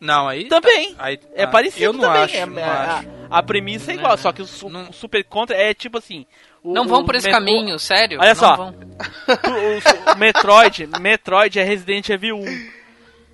Não, 0.00 0.26
aí. 0.28 0.46
Também. 0.48 0.94
Aí, 0.98 1.20
É 1.34 1.42
ah, 1.44 1.48
parecido 1.48 1.84
Eu 1.84 1.92
não 1.92 2.00
também. 2.00 2.22
acho. 2.22 2.36
é- 2.36 2.46
não 2.46 2.58
é- 2.58 2.64
acho. 2.64 3.08
a, 3.30 3.38
a 3.38 3.42
premissa 3.42 3.92
é 3.92 3.94
igual, 3.96 4.16
só 4.16 4.32
que 4.32 4.40
o, 4.40 4.46
su- 4.46 4.70
Não- 4.70 4.88
o 4.88 4.92
Super 4.94 5.22
Contra 5.24 5.54
é 5.54 5.74
tipo 5.74 5.98
assim. 5.98 6.24
o- 6.64 6.72
Não 6.72 6.86
vão 6.88 7.02
o 7.02 7.04
por 7.04 7.14
esse 7.16 7.30
caminho, 7.30 7.78
sério. 7.78 8.18
Olha 8.18 8.30
não 8.30 8.34
só. 8.34 8.54
o, 8.70 10.12
o 10.14 10.18
Metroid, 10.18 10.88
Metroid 10.98 11.58
é 11.58 11.62
Resident 11.64 12.08
Evil 12.08 12.38
1. 12.38 12.70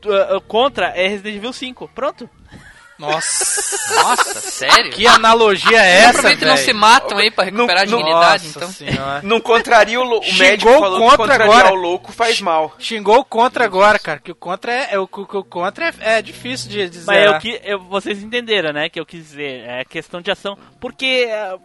Tu, 0.00 0.10
uh, 0.10 0.36
uh, 0.36 0.40
Contra 0.40 0.86
é 0.88 1.06
Resident 1.06 1.36
Evil 1.36 1.52
5. 1.52 1.88
Pronto. 1.94 2.28
Nossa. 2.98 3.94
Nossa, 3.94 4.40
sério? 4.40 4.90
que 4.90 5.06
analogia 5.06 5.78
é 5.82 5.96
essa, 5.98 6.10
Aproveita 6.10 6.44
e 6.44 6.48
não 6.48 6.54
velho? 6.54 6.66
se 6.66 6.72
matam 6.72 7.18
aí 7.18 7.30
pra 7.30 7.44
recuperar 7.44 7.82
a 7.82 7.86
Não- 7.86 7.98
dignidade, 7.98 8.44
Nossa 8.46 8.58
então. 8.58 8.70
senhora. 8.72 9.20
Não 9.24 9.40
contraria 9.40 10.00
o, 10.00 10.18
o 10.18 10.22
Xingou 10.22 10.38
médico 10.46 10.70
o 10.70 10.78
falou 10.80 11.00
contra 11.00 11.16
que 11.16 11.16
contrariar 11.18 11.58
agora. 11.60 11.72
o 11.72 11.76
louco 11.76 12.12
faz 12.12 12.40
mal. 12.40 12.74
Xingou 12.78 13.18
o 13.18 13.24
contra 13.24 13.64
agora, 13.64 13.98
cara. 13.98 14.18
Que 14.18 14.32
o 14.32 14.34
contra 14.34 14.72
é, 14.72 14.88
é 14.94 14.98
o, 14.98 15.06
que 15.06 15.20
o 15.20 15.44
contra 15.44 15.88
é, 16.00 16.18
é 16.18 16.22
difícil 16.22 16.70
de 16.70 16.88
dizer. 16.88 17.06
Mas 17.06 17.24
eu 17.24 17.38
que 17.38 17.60
eu, 17.64 17.78
vocês 17.84 18.22
entenderam, 18.22 18.72
né? 18.72 18.88
Que 18.88 18.98
eu 18.98 19.06
quis 19.06 19.20
dizer. 19.22 19.64
É 19.68 19.84
questão 19.84 20.20
de 20.20 20.30
ação. 20.30 20.56
Porque 20.80 21.28
uh, 21.54 21.60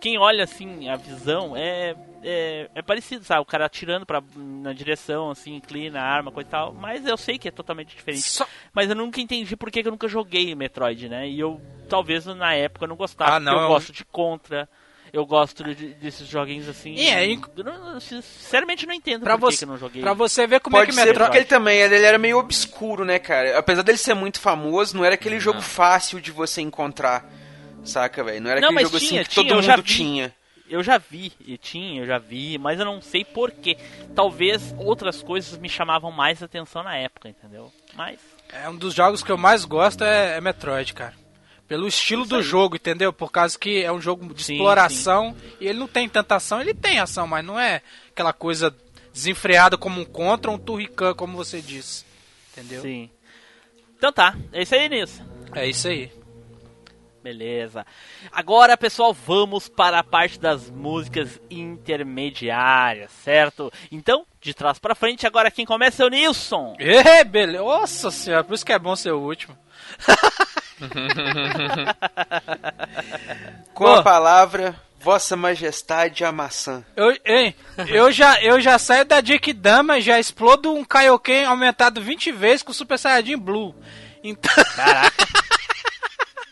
quem 0.00 0.18
olha 0.18 0.44
assim, 0.44 0.88
a 0.88 0.96
visão 0.96 1.54
é, 1.56 1.94
é, 2.22 2.70
é 2.74 2.82
parecido, 2.82 3.24
sabe? 3.24 3.40
O 3.42 3.44
cara 3.44 3.66
atirando 3.66 4.06
pra, 4.06 4.22
na 4.36 4.72
direção, 4.72 5.30
assim, 5.30 5.54
inclina 5.54 6.00
a 6.00 6.04
arma, 6.04 6.30
coisa 6.30 6.48
e 6.48 6.50
tal. 6.50 6.72
Mas 6.72 7.06
eu 7.06 7.16
sei 7.16 7.38
que 7.38 7.48
é 7.48 7.50
totalmente 7.50 7.94
diferente. 7.96 8.22
Só- 8.22 8.46
Mas 8.72 8.88
eu 8.88 8.96
nunca 8.96 9.20
entendi 9.20 9.56
por 9.56 9.70
que 9.70 9.80
eu 9.80 9.90
nunca 9.90 10.08
joguei 10.08 10.54
Metroid, 10.54 11.08
né? 11.08 11.28
E 11.28 11.38
eu, 11.40 11.60
talvez 11.88 12.24
na 12.26 12.54
época, 12.54 12.84
eu 12.84 12.88
não 12.88 12.96
gostava. 12.96 13.34
Ah, 13.36 13.40
não, 13.40 13.52
porque 13.52 13.58
é 13.60 13.62
eu 13.64 13.66
um- 13.66 13.72
gosto 13.74 13.92
de 13.92 14.04
Contra. 14.04 14.68
Eu 15.12 15.26
gosto 15.26 15.62
de- 15.74 15.92
desses 15.94 16.26
joguinhos 16.26 16.66
assim. 16.66 16.94
E 16.94 17.06
é, 17.08 17.26
inc- 17.30 17.46
eu 17.54 17.64
não- 17.64 17.94
eu 17.94 18.00
sinceramente 18.00 18.86
não 18.86 18.94
entendo 18.94 19.24
Pra 19.24 19.36
por 19.36 19.50
que 19.50 19.56
você, 19.56 19.58
que 19.58 19.64
eu 19.64 19.68
não 19.68 19.76
joguei. 19.76 20.00
pra 20.00 20.14
você 20.14 20.46
ver 20.46 20.58
como 20.60 20.74
Pode 20.74 20.84
é 20.84 20.86
que 20.88 20.94
ser 20.98 21.04
Metroid... 21.06 21.24
porque 21.26 21.36
ele 21.38 21.44
também 21.44 21.78
ele, 21.80 21.96
era 22.02 22.16
meio 22.16 22.38
obscuro, 22.38 23.04
né, 23.04 23.18
cara? 23.18 23.58
Apesar 23.58 23.82
dele 23.82 23.98
ser 23.98 24.14
muito 24.14 24.40
famoso, 24.40 24.96
não 24.96 25.04
era 25.04 25.14
aquele 25.16 25.38
jogo 25.38 25.60
fácil 25.60 26.18
de 26.18 26.30
você 26.30 26.62
encontrar. 26.62 27.30
Saca, 27.84 28.24
velho? 28.24 28.40
Não 28.40 28.50
era 28.50 28.60
Não, 28.60 28.68
aquele 28.68 28.84
mas 28.84 28.90
jogo 28.92 29.04
tinha, 29.04 29.20
assim 29.20 29.28
que 29.28 29.34
tinha, 29.34 29.44
todo 29.48 29.58
eu 29.66 29.68
mundo 29.68 29.82
vi. 29.82 29.88
tinha. 29.94 30.34
Eu 30.72 30.82
já 30.82 30.96
vi, 30.96 31.30
e 31.46 31.58
tinha, 31.58 32.00
eu 32.00 32.06
já 32.06 32.16
vi, 32.16 32.56
mas 32.56 32.78
eu 32.80 32.86
não 32.86 33.02
sei 33.02 33.26
porquê. 33.26 33.76
Talvez 34.14 34.74
outras 34.78 35.22
coisas 35.22 35.58
me 35.58 35.68
chamavam 35.68 36.10
mais 36.10 36.42
atenção 36.42 36.82
na 36.82 36.96
época, 36.96 37.28
entendeu? 37.28 37.70
Mas. 37.94 38.18
É 38.48 38.66
um 38.70 38.74
dos 38.74 38.94
jogos 38.94 39.22
que 39.22 39.30
eu 39.30 39.36
mais 39.36 39.66
gosto 39.66 40.02
é, 40.02 40.38
é 40.38 40.40
Metroid, 40.40 40.94
cara. 40.94 41.12
Pelo 41.68 41.86
estilo 41.86 42.24
do 42.24 42.42
jogo, 42.42 42.76
entendeu? 42.76 43.12
Por 43.12 43.30
causa 43.30 43.58
que 43.58 43.84
é 43.84 43.92
um 43.92 44.00
jogo 44.00 44.32
de 44.32 44.42
Sim, 44.42 44.54
exploração 44.54 45.36
e 45.60 45.68
ele 45.68 45.78
não 45.78 45.86
tem 45.86 46.08
tanta 46.08 46.36
ação. 46.36 46.58
Ele 46.58 46.72
tem 46.72 46.98
ação, 46.98 47.26
mas 47.26 47.44
não 47.44 47.60
é 47.60 47.82
aquela 48.10 48.32
coisa 48.32 48.74
desenfreada 49.12 49.76
como 49.76 50.00
um 50.00 50.06
Contra 50.06 50.50
ou 50.50 50.56
um 50.56 50.58
Turrican, 50.58 51.12
como 51.12 51.36
você 51.36 51.60
disse. 51.60 52.06
Entendeu? 52.50 52.80
Sim. 52.80 53.10
Então 53.98 54.10
tá, 54.10 54.34
é 54.50 54.62
isso 54.62 54.74
aí, 54.74 54.88
Nilson. 54.88 55.22
É 55.54 55.68
isso 55.68 55.86
aí. 55.86 56.10
Beleza. 57.22 57.86
Agora, 58.32 58.76
pessoal, 58.76 59.14
vamos 59.14 59.68
para 59.68 60.00
a 60.00 60.04
parte 60.04 60.40
das 60.40 60.68
músicas 60.68 61.40
intermediárias, 61.48 63.12
certo? 63.12 63.72
Então, 63.92 64.26
de 64.40 64.52
trás 64.52 64.78
pra 64.78 64.94
frente, 64.94 65.26
agora 65.26 65.50
quem 65.50 65.64
começa 65.64 66.02
é 66.02 66.06
o 66.06 66.10
Nilson. 66.10 66.74
Ê, 66.80 67.22
beleza. 67.22 67.62
Nossa 67.62 68.10
senhora, 68.10 68.42
por 68.42 68.54
isso 68.54 68.66
que 68.66 68.72
é 68.72 68.78
bom 68.78 68.96
ser 68.96 69.12
o 69.12 69.20
último. 69.20 69.56
Com 73.72 73.84
Pô. 73.84 73.92
a 73.92 74.02
palavra, 74.02 74.74
Vossa 74.98 75.36
Majestade 75.36 76.24
a 76.24 76.32
maçã. 76.32 76.84
Eu, 76.96 77.16
hein, 77.24 77.54
eu, 77.88 78.10
já, 78.10 78.42
eu 78.42 78.60
já 78.60 78.76
saio 78.78 79.04
da 79.04 79.20
Dick 79.20 79.52
Dama 79.52 80.00
já 80.00 80.18
explodo 80.18 80.74
um 80.74 80.84
Kaioken 80.84 81.44
aumentado 81.44 82.00
20 82.00 82.32
vezes 82.32 82.62
com 82.64 82.72
o 82.72 82.74
Super 82.74 82.98
Saiyajin 82.98 83.36
Blue. 83.36 83.74
Então, 84.24 84.52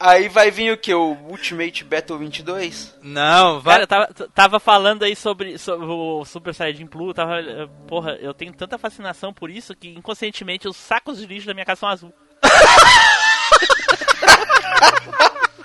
Aí 0.02 0.30
vai 0.30 0.50
vir 0.50 0.72
o 0.72 0.78
que? 0.78 0.94
O 0.94 1.12
Ultimate 1.28 1.84
Battle 1.84 2.16
22? 2.18 2.96
não, 3.02 3.60
vai. 3.60 3.74
Cara, 3.74 3.82
eu 3.82 3.86
tava, 4.14 4.28
tava 4.34 4.58
falando 4.60 5.02
aí 5.02 5.14
sobre, 5.14 5.58
sobre 5.58 5.84
o 5.86 6.24
Super 6.24 6.54
Saiyajin 6.54 6.86
Blue, 6.86 7.12
tava, 7.12 7.38
eh, 7.40 7.68
porra, 7.86 8.12
eu 8.12 8.32
tenho 8.32 8.50
tanta 8.54 8.78
fascinação 8.78 9.30
por 9.30 9.50
isso 9.50 9.76
que 9.76 9.90
inconscientemente 9.90 10.66
os 10.66 10.76
sacos 10.78 11.18
de 11.18 11.26
lixo 11.26 11.46
da 11.46 11.52
minha 11.52 11.66
casa 11.66 11.80
são 11.80 11.88
azul. 11.90 12.14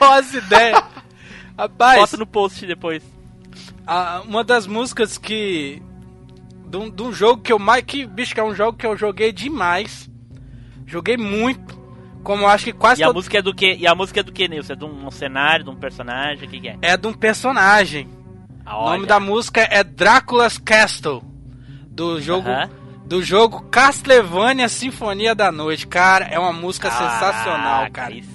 Olha 0.00 0.20
as 0.20 0.34
ideias. 0.34 0.82
Rapaz, 1.58 1.98
Bota 2.00 2.16
no 2.16 2.26
post 2.26 2.66
depois. 2.66 3.02
a- 3.86 4.22
uma 4.24 4.44
das 4.44 4.66
músicas 4.66 5.18
que. 5.18 5.82
De 6.66 6.76
um, 6.78 6.88
de 6.90 7.02
um 7.02 7.12
jogo 7.12 7.42
que 7.42 7.52
eu 7.52 7.58
mais. 7.58 7.84
Que, 7.84 8.06
bicho, 8.06 8.34
que 8.34 8.40
é 8.40 8.44
um 8.44 8.54
jogo 8.54 8.78
que 8.78 8.86
eu 8.86 8.96
joguei 8.96 9.32
demais. 9.32 10.08
Joguei 10.86 11.16
muito. 11.16 11.81
Como 12.22 12.44
eu 12.44 12.48
acho 12.48 12.64
que 12.66 12.72
quase 12.72 13.00
E 13.00 13.04
a 13.04 13.06
todo. 13.08 13.16
música 13.16 13.38
é 13.38 13.42
do 13.42 13.54
que? 13.54 13.74
E 13.74 13.86
a 13.86 13.94
música 13.94 14.20
é 14.20 14.22
do 14.22 14.32
que, 14.32 14.46
Nilson? 14.48 14.72
É 14.72 14.76
de 14.76 14.84
um 14.84 15.10
cenário, 15.10 15.64
de 15.64 15.70
um 15.70 15.74
personagem, 15.76 16.46
o 16.46 16.50
que, 16.50 16.60
que 16.60 16.68
é? 16.68 16.76
É 16.82 16.96
de 16.96 17.06
um 17.06 17.12
personagem. 17.12 18.08
Ah, 18.64 18.78
O 18.78 18.90
nome 18.90 19.06
da 19.06 19.18
música 19.18 19.60
é 19.70 19.82
Drácula's 19.82 20.56
Castle. 20.58 21.22
Do 21.88 22.20
jogo. 22.20 22.48
Aham. 22.48 22.70
Do 23.04 23.22
jogo 23.22 23.62
Castlevania 23.70 24.68
Sinfonia 24.68 25.34
da 25.34 25.52
Noite. 25.52 25.86
Cara, 25.86 26.24
é 26.26 26.38
uma 26.38 26.52
música 26.52 26.88
sensacional, 26.90 27.90
Caraca, 27.90 27.90
cara. 27.90 28.14
isso- 28.14 28.30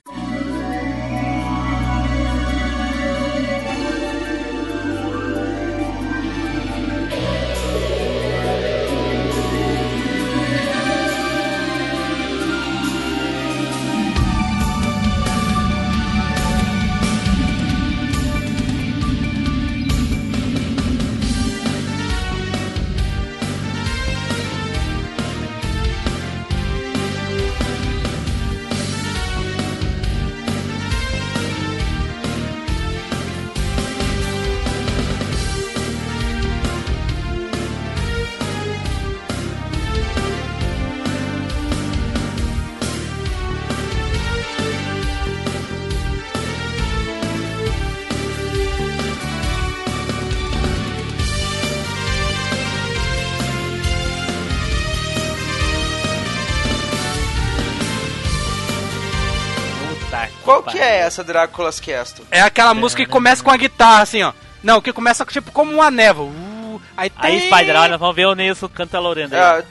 é 60.87 60.97
essa 60.99 61.23
Drácula's 61.23 61.79
Castle? 61.79 62.25
É 62.31 62.41
aquela 62.41 62.73
música 62.73 63.03
que 63.05 63.11
começa 63.11 63.43
com 63.43 63.51
a 63.51 63.57
guitarra, 63.57 64.01
assim, 64.01 64.23
ó. 64.23 64.33
Não, 64.63 64.81
que 64.81 64.91
começa 64.91 65.25
tipo 65.25 65.51
como 65.51 65.71
uma 65.73 65.91
névoa. 65.91 66.25
Uh, 66.27 66.81
aí 66.95 67.11
Aí, 67.17 67.39
tem... 67.39 67.51
Spider, 67.51 67.75
olha, 67.79 67.97
vamos 67.97 68.15
ver 68.15 68.25
o 68.25 68.33
Nilson 68.35 68.67
canta 68.69 68.99
Lorena. 68.99 69.35
aí. 69.55 69.61
Ah. 69.61 69.63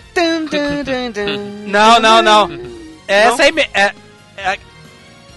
Não, 1.66 2.00
não, 2.00 2.22
não. 2.22 2.48
É 3.08 3.26
essa 3.26 3.44
aí 3.44 3.52
me- 3.52 3.70
é, 3.72 3.92
é 4.36 4.58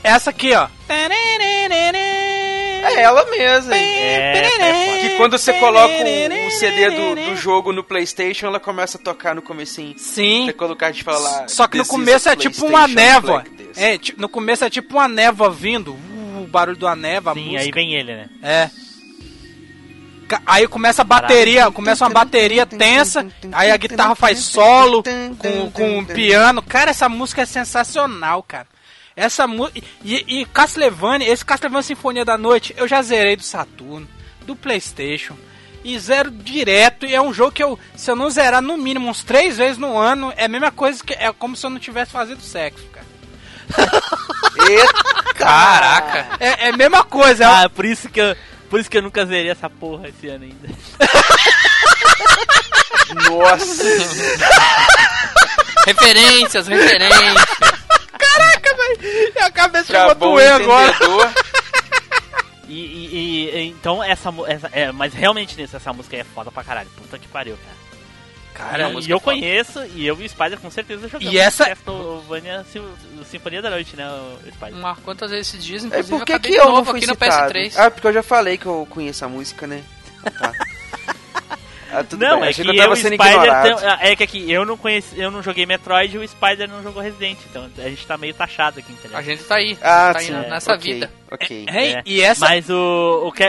essa 0.03 0.31
aqui, 0.31 0.55
ó. 0.55 0.67
É 0.89 3.01
ela 3.01 3.23
mesma. 3.29 3.77
hein? 3.77 3.93
É, 3.93 4.47
é. 4.59 4.99
Que 5.01 5.09
quando 5.17 5.37
você 5.37 5.53
coloca 5.53 5.93
o, 5.93 6.47
o 6.47 6.51
CD 6.51 6.89
do, 6.89 7.15
do 7.29 7.35
jogo 7.35 7.71
no 7.71 7.83
Playstation, 7.83 8.47
ela 8.47 8.59
começa 8.59 8.97
a 8.97 9.01
tocar 9.01 9.35
no 9.35 9.41
comecinho. 9.43 9.93
Sim. 9.99 10.47
Você 10.47 10.53
colocar 10.53 10.89
de 10.91 11.03
falar. 11.03 11.47
Só 11.47 11.67
que 11.67 11.77
no 11.77 11.83
"This 11.83 11.91
is 11.91 11.95
começo 11.99 12.29
a 12.29 12.31
é 12.31 12.35
tipo 12.35 12.65
uma 12.65 12.87
névoa. 12.87 13.35
like 13.37 13.49
this." 13.51 13.58
É, 13.79 13.99
no 14.17 14.27
começo 14.27 14.65
é 14.65 14.69
tipo 14.69 14.97
uma 14.97 15.07
névoa 15.07 15.49
vindo. 15.49 15.93
Uh, 15.93 16.43
o 16.43 16.47
barulho 16.47 16.77
da 16.77 16.95
névoa, 16.95 17.33
Sim, 17.33 17.55
aí 17.57 17.71
vem 17.71 17.93
ele, 17.93 18.13
né? 18.13 18.29
É. 18.41 18.69
Aí 20.45 20.67
começa 20.67 21.01
a 21.01 21.05
bateria, 21.05 21.71
começa 21.71 22.03
uma 22.03 22.11
bateria 22.11 22.65
tensa, 22.65 23.25
aí 23.51 23.71
a 23.71 23.77
guitarra 23.77 24.13
faz 24.13 24.37
solo 24.39 25.03
com, 25.39 25.71
com 25.71 25.99
o 25.99 26.05
piano. 26.05 26.61
Cara, 26.61 26.91
essa 26.91 27.09
música 27.09 27.41
é 27.41 27.45
sensacional, 27.45 28.43
cara. 28.43 28.67
Essa 29.15 29.47
música. 29.47 29.81
E, 30.03 30.41
e 30.41 30.45
Castlevania, 30.45 31.27
esse 31.27 31.43
Castlevania 31.43 31.81
Sinfonia 31.81 32.23
da 32.23 32.37
Noite, 32.37 32.75
eu 32.77 32.87
já 32.87 33.01
zerei 33.01 33.35
do 33.35 33.43
Saturno, 33.43 34.07
do 34.45 34.55
PlayStation. 34.55 35.35
E 35.83 35.97
zero 35.97 36.29
direto, 36.29 37.05
e 37.05 37.15
é 37.15 37.21
um 37.21 37.33
jogo 37.33 37.53
que 37.53 37.63
eu, 37.63 37.79
se 37.95 38.11
eu 38.11 38.15
não 38.15 38.29
zerar 38.29 38.61
no 38.61 38.77
mínimo 38.77 39.09
uns 39.09 39.23
três 39.23 39.57
vezes 39.57 39.77
no 39.77 39.97
ano, 39.97 40.31
é 40.35 40.45
a 40.45 40.49
mesma 40.49 40.71
coisa 40.71 41.03
que. 41.03 41.13
É 41.13 41.31
como 41.31 41.55
se 41.55 41.65
eu 41.65 41.69
não 41.69 41.79
tivesse 41.79 42.11
fazendo 42.11 42.41
sexo, 42.41 42.85
cara. 42.91 43.08
Eita! 44.69 45.33
Caraca. 45.35 46.27
É, 46.39 46.65
é 46.67 46.69
a 46.69 46.77
mesma 46.77 47.03
coisa, 47.03 47.43
é, 47.43 47.47
Ah, 47.47 47.69
por 47.69 47.85
isso 47.85 48.09
que 48.09 48.19
eu, 48.19 48.35
por 48.69 48.79
isso 48.79 48.89
que 48.89 48.97
eu 48.97 49.01
nunca 49.01 49.25
zerei 49.25 49.49
essa 49.51 49.69
porra 49.69 50.09
esse 50.09 50.27
ano 50.27 50.43
ainda. 50.45 50.69
Nossa! 53.29 53.83
referências, 55.85 56.67
referências. 56.67 57.45
a 59.41 59.51
cabeça 59.51 59.85
Pra 59.85 59.99
chegou 59.99 60.11
a 60.11 60.15
bom 60.15 60.31
doer 60.33 60.51
agora. 60.51 60.93
E, 62.67 62.73
e- 62.73 63.49
e- 63.55 63.67
então 63.69 64.03
essa, 64.03 64.29
essa 64.47 64.69
é, 64.71 64.91
mas 64.91 65.13
realmente 65.13 65.55
nisso 65.57 65.75
essa 65.75 65.91
música 65.91 66.17
é 66.17 66.23
foda 66.23 66.51
pra 66.51 66.63
caralho. 66.63 66.89
Puta 66.97 67.17
que 67.17 67.27
pariu, 67.27 67.57
cara. 67.57 67.88
Cara, 68.59 68.89
e, 68.89 68.93
música 68.93 69.13
eu 69.13 69.17
é 69.17 69.19
foda. 69.19 69.37
conheço 69.37 69.83
e 69.95 70.05
eu 70.05 70.19
e 70.21 70.25
o 70.25 70.29
Spider 70.29 70.59
com 70.59 70.69
certeza 70.69 71.07
jogamos. 71.07 71.33
E 71.33 71.37
essa- 71.39 71.65
Castlevania 71.65 72.65
Sinfonia 73.25 73.61
da 73.61 73.69
Noite, 73.69 73.95
né, 73.95 74.07
o 74.09 74.51
Spider. 74.51 74.73
Uma, 74.75 74.95
quantas 74.97 75.31
vezes 75.31 75.47
esses 75.53 75.65
dias, 75.65 75.83
É 75.83 75.87
inclusive, 75.87 76.09
por 76.17 76.25
que, 76.25 76.31
eu 76.31 76.35
acabei 76.35 76.51
que 76.51 76.57
de 76.57 76.61
eu 76.63 76.65
não 76.69 76.75
novo 76.77 76.91
fui 76.91 76.99
aqui 76.99 77.07
no 77.07 77.13
citado? 77.13 77.53
PS3. 77.53 77.73
Ah, 77.77 77.89
porque 77.91 78.07
eu 78.07 78.13
já 78.13 78.23
falei 78.23 78.57
que 78.57 78.65
eu 78.65 78.85
conheço 78.89 79.23
a 79.25 79.29
música, 79.29 79.65
né? 79.65 79.83
Tá. 80.39 80.51
Ah, 81.91 82.03
tudo 82.03 82.23
não, 82.23 82.41
bem. 82.41 82.49
é 82.49 82.53
que 82.53 82.61
que 82.61 82.69
eu 82.69 82.75
tava 82.75 82.89
eu 82.89 82.93
e 82.93 82.97
Spider 82.97 83.61
tem- 83.63 84.09
é 84.11 84.15
que 84.15 84.23
aqui 84.23 84.51
eu 84.51 84.63
não 84.63 84.77
conheci, 84.77 85.19
eu 85.19 85.31
não 85.31 85.41
joguei 85.41 85.65
Metroid 85.65 86.15
e 86.15 86.19
o 86.19 86.27
Spider 86.27 86.69
não 86.69 86.83
jogou 86.83 87.01
Resident, 87.01 87.39
então 87.49 87.67
a 87.79 87.89
gente 87.89 88.05
tá 88.05 88.15
meio 88.15 88.31
taxado 88.31 88.77
aqui, 88.77 88.91
entendeu? 88.91 89.17
A 89.17 89.23
gente 89.23 89.43
tá 89.43 89.55
aí, 89.55 89.75
Ah, 89.81 90.11
tá 90.13 90.19
aí 90.19 90.25
sim. 90.27 90.33
nessa 90.33 90.71
ok, 90.75 90.93
vida. 90.93 91.11
Ok. 91.31 91.65
É, 91.69 91.91
É, 91.91 92.01
e 92.05 92.21
essa. 92.21 92.45
Mas 92.45 92.69
o, 92.69 92.73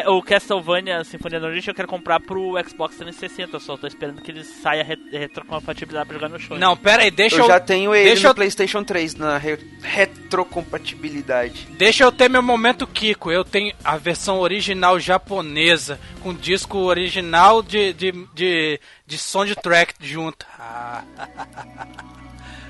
o, 0.07 0.16
o 0.18 0.22
Castlevania 0.22 1.03
Sinfonia 1.05 1.41
da 1.41 1.49
Noite 1.49 1.66
eu 1.68 1.74
quero 1.74 1.89
comprar 1.89 2.20
pro 2.20 2.53
Xbox 2.68 2.97
360, 2.97 3.57
eu 3.57 3.61
só 3.61 3.76
tô 3.76 3.87
esperando 3.87 4.20
que 4.20 4.31
ele 4.31 4.45
saia 4.45 4.85
re- 4.85 4.99
retrocompatibilidade 5.11 6.07
pra 6.07 6.14
jogar 6.16 6.28
no 6.28 6.39
show. 6.39 6.59
Não, 6.59 6.76
pera 6.76 7.03
aí, 7.05 7.11
deixa 7.11 7.37
Eu 7.37 7.41
eu, 7.43 7.47
já 7.47 7.59
tenho 7.61 7.95
ele 7.95 8.05
deixa 8.05 8.24
no 8.24 8.31
eu- 8.31 8.35
PlayStation 8.35 8.85
3 8.85 9.14
na 9.14 9.39
re- 9.39 9.59
retrocompatibilidade. 9.83 11.66
Deixa 11.70 12.05
eu 12.05 12.12
ter 12.12 12.28
meu 12.28 12.43
momento 12.43 12.87
Kiko. 12.87 13.31
Eu 13.31 13.45
tenho 13.45 13.74
a 13.83 13.97
versão 13.97 14.39
original 14.41 14.99
japonesa, 15.01 15.99
com 16.22 16.35
disco 16.35 16.78
original 16.78 17.62
de, 17.62 17.93
de, 17.95 18.12
de, 18.35 18.81
de 19.07 19.18
soundtrack 19.18 19.95
junto. 20.01 20.45
Ah. 20.59 21.03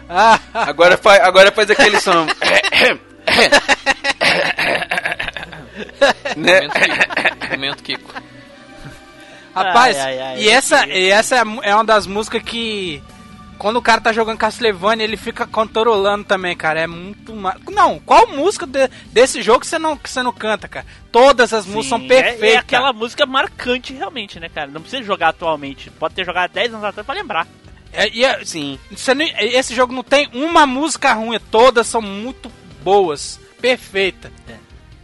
Ah, 0.08 0.38
Agora, 0.54 0.96
fa 0.96 1.14
agora 1.26 1.50
faz 1.52 1.70
aquele 1.70 1.98
som. 2.00 2.26
né? 6.36 6.60
Momento 6.60 6.74
Kiko. 6.74 7.50
Momento 7.50 7.82
Kiko. 7.82 8.14
Rapaz, 9.54 9.96
Ai, 9.96 10.18
ai, 10.18 10.20
ai, 10.20 10.42
e 10.42 10.48
essa, 10.48 10.86
e 10.86 11.10
essa 11.10 11.36
é 11.36 11.42
é 11.62 11.74
uma 11.74 11.84
das 11.84 12.06
músicas 12.06 12.42
que. 12.42 13.02
Quando 13.58 13.76
o 13.76 13.82
cara 13.82 14.00
tá 14.00 14.10
jogando 14.10 14.38
Castlevania, 14.38 15.04
ele 15.04 15.18
fica 15.18 15.46
controlando 15.46 16.24
também, 16.24 16.56
cara. 16.56 16.80
É 16.80 16.86
muito 16.86 17.34
ma... 17.36 17.54
Não, 17.70 17.98
qual 17.98 18.26
música 18.28 18.66
de- 18.66 18.88
desse 19.12 19.42
jogo 19.42 19.60
que 19.60 19.66
você, 19.66 19.78
não, 19.78 19.98
que 19.98 20.08
você 20.08 20.22
não 20.22 20.32
canta, 20.32 20.66
cara? 20.66 20.86
Todas 21.12 21.52
as 21.52 21.66
músicas 21.66 21.88
são 21.90 22.00
Sim, 22.00 22.08
perfeitas. 22.08 22.42
É, 22.42 22.52
é 22.54 22.56
aquela 22.56 22.90
música 22.94 23.26
marcante 23.26 23.92
realmente, 23.92 24.40
né, 24.40 24.48
cara? 24.48 24.68
Não 24.68 24.80
precisa 24.80 25.02
jogar 25.02 25.28
atualmente. 25.28 25.90
Pode 25.90 26.14
ter 26.14 26.24
jogado 26.24 26.52
10 26.52 26.72
anos 26.72 26.84
atrás 26.84 27.04
pra 27.04 27.14
lembrar. 27.14 27.46
É, 27.92 28.08
e 28.08 28.24
é- 28.24 28.42
Sim. 28.46 28.78
Você 28.90 29.14
não- 29.14 29.26
esse 29.38 29.74
jogo 29.74 29.92
não 29.92 30.02
tem 30.02 30.26
uma 30.32 30.66
música 30.66 31.12
ruim, 31.12 31.38
todas 31.50 31.86
são 31.86 32.00
muito 32.00 32.50
boas, 32.82 33.38
perfeita. 33.60 34.32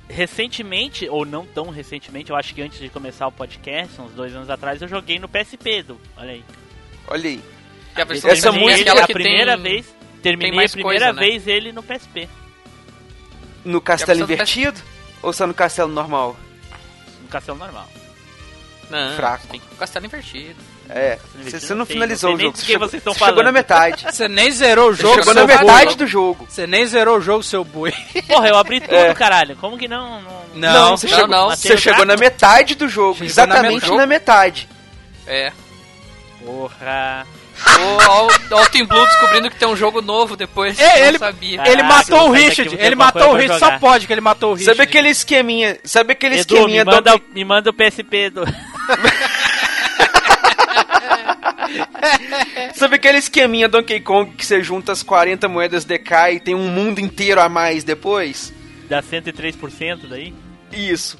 Recentemente, 0.09 1.09
ou 1.09 1.25
não 1.25 1.45
tão 1.45 1.69
recentemente, 1.69 2.31
eu 2.31 2.37
acho 2.37 2.55
que 2.55 2.63
antes 2.63 2.79
de 2.79 2.89
começar 2.89 3.27
o 3.27 3.33
podcast, 3.33 4.01
uns 4.01 4.13
dois 4.13 4.35
anos 4.35 4.49
atrás, 4.49 4.81
eu 4.81 4.87
joguei 4.89 5.19
no 5.19 5.29
PSP, 5.29 5.83
do. 5.83 6.01
Olha 6.17 6.31
aí. 6.33 6.45
Olha 7.09 7.29
aí. 7.29 7.43
E 7.97 8.01
a 8.01 8.05
versão 8.05 8.31
Essa 8.31 8.49
é 8.49 8.53
música- 8.53 8.81
aquela 8.83 9.03
a 9.03 9.07
que 9.07 9.13
primeira 9.13 9.55
tem... 9.55 9.63
vez, 9.63 9.87
terminei 10.23 10.65
a 10.65 10.69
primeira 10.69 11.07
coisa, 11.07 11.13
né? 11.13 11.21
vez 11.27 11.47
ele 11.49 11.73
no 11.73 11.83
PSP. 11.83 12.29
No 13.65 13.81
castelo 13.81 14.21
invertido? 14.23 14.81
Ou 15.23 15.33
só 15.33 15.45
no 15.47 15.55
castelo 15.55 15.91
normal? 15.93 16.37
No 17.23 17.29
castelo 17.29 17.59
normal. 17.59 17.89
Não, 18.89 19.17
Fraco. 19.17 19.49
tem 19.49 19.61
castelo 19.77 20.07
invertido. 20.07 20.55
É. 20.89 21.19
Você, 21.43 21.61
você 21.61 21.75
não 21.75 21.85
finalizou 21.87 22.31
não 22.31 22.37
o 22.37 22.41
jogo. 22.41 22.53
do 22.53 22.59
Você 22.59 22.65
que 22.67 22.73
chegou, 22.73 22.89
vocês 22.89 23.01
estão 23.01 23.13
você 23.15 23.25
chegou 23.25 23.43
na 23.45 23.53
metade. 23.53 24.05
Você 24.11 24.29
nem 24.29 24.51
zerou 24.51 24.91
o 24.91 24.95
Você 24.97 25.03
jogo, 25.03 25.15
chegou 25.19 25.35
seu 25.35 25.47
na 25.47 25.47
boi. 25.47 25.57
metade 25.67 25.97
do 25.97 26.07
jogo. 26.07 26.47
Você 26.49 26.67
nem 26.67 26.87
zerou 26.87 27.19
o 27.19 27.21
jogo, 27.21 27.43
seu 27.43 27.65
boi. 27.65 27.93
Porra, 28.29 28.49
eu 28.49 28.57
abri 28.57 28.81
tudo, 28.81 28.95
É. 28.95 29.15
caralho. 29.15 29.57
Como 29.57 29.77
que 29.79 29.89
não? 29.89 30.21
não... 30.23 30.47
Não, 30.73 30.97
você, 30.97 31.07
não, 31.09 31.15
chegou, 31.17 31.29
não. 31.29 31.45
você 31.51 31.69
Matei 31.69 31.75
o 31.75 31.79
chegou 31.79 32.07
na 32.07 32.17
metade 32.17 32.75
do 32.75 32.89
jogo. 32.89 33.15
Chegou 33.15 33.27
exatamente 33.27 33.83
na 33.91 33.97
na, 33.97 34.07
met- 34.07 34.09
metade. 34.09 34.69
É. 35.27 35.53
Porra. 36.45 37.27
O 38.51 38.67
Team 38.71 38.87
Blue 38.87 39.05
descobrindo 39.07 39.49
que 39.51 39.57
tem 39.57 39.67
um 39.67 39.75
jogo 39.77 40.01
novo 40.03 40.37
depois. 40.37 40.79
É, 40.79 41.09
ele- 41.09 41.19
sabia. 41.19 41.63
Ele 41.67 41.83
matou 41.83 42.29
o 42.29 42.33
Richard, 42.33 42.77
ele 42.79 42.95
matou 42.95 43.31
o 43.33 43.35
Richard, 43.35 43.59
só 43.59 43.79
pode 43.79 44.07
que 44.07 44.13
ele 44.13 44.21
matou 44.21 44.51
o 44.51 44.55
Richard. 44.55 44.77
Sabe 44.77 44.89
aquele 44.89 45.09
esqueminha? 45.09 45.79
Sabe 45.83 46.13
aquele 46.13 46.39
Edu, 46.39 46.55
me 46.55 46.59
esqueminha 46.61 46.85
manda, 46.85 47.13
Donkey- 47.13 47.25
me 47.35 47.45
manda 47.45 47.71
o 47.71 47.73
PSP 47.73 48.31
do... 48.31 48.45
Sabe 52.75 52.97
aquele 52.97 53.19
esqueminha 53.19 53.69
Donkey 53.69 54.01
Kong 54.01 54.33
que 54.33 54.45
você 54.45 54.63
junta 54.63 54.93
as 54.93 55.03
40 55.03 55.49
moedas 55.49 55.85
DK 55.85 56.35
e 56.35 56.41
tem 56.41 56.55
um 56.55 56.69
mundo 56.69 56.99
inteiro 57.01 57.41
a 57.41 57.49
mais 57.49 57.85
depois? 57.85 58.53
Dá 58.89 59.03
103% 59.03 60.09
daí? 60.09 60.35
Isso. 60.73 61.19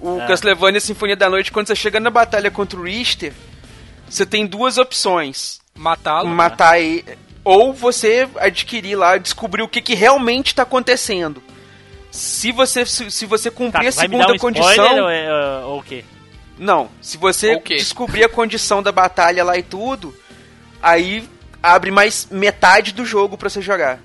O 0.00 0.20
Ah. 0.20 0.26
Castlevania 0.26 0.80
Sinfonia 0.80 1.16
da 1.16 1.28
Noite, 1.28 1.50
quando 1.50 1.66
você 1.66 1.74
chega 1.74 1.98
na 1.98 2.10
batalha 2.10 2.50
contra 2.50 2.78
o 2.78 2.82
Richter, 2.84 3.32
você 4.08 4.24
tem 4.24 4.46
duas 4.46 4.78
opções. 4.78 5.60
Matá-lo. 5.74 6.28
Matar 6.28 6.80
ele, 6.80 7.04
ou 7.44 7.72
você 7.72 8.28
adquirir 8.36 8.96
lá, 8.96 9.16
descobrir 9.16 9.62
o 9.62 9.68
que, 9.68 9.80
que 9.80 9.94
realmente 9.94 10.48
está 10.48 10.62
acontecendo. 10.64 11.42
Se 12.10 12.52
você, 12.52 12.84
se, 12.86 13.10
se 13.10 13.26
você 13.26 13.50
Tá, 13.50 13.56
cumprir 13.56 13.88
a 13.88 13.90
vai 13.90 14.08
me 14.08 14.16
dar 14.18 14.24
segunda 14.24 14.32
um 14.32 14.38
condição... 14.38 15.02
ou, 15.02 15.10
é, 15.10 15.28
uh, 15.28 15.66
ou 15.66 15.78
o 15.80 15.82
quê? 15.82 16.04
Não, 16.58 16.88
se 17.00 17.16
você 17.16 17.56
descobrir 17.60 18.24
a 18.24 18.28
condição 18.28 18.82
da 18.82 18.90
batalha 18.90 19.44
lá 19.44 19.56
e 19.56 19.62
tudo, 19.62 20.12
aí 20.82 21.28
abre 21.62 21.90
mais 21.90 22.28
metade 22.30 22.92
do 22.92 23.04
jogo 23.04 23.36
pra 23.36 23.48
você 23.50 23.60
jogar. 23.60 24.00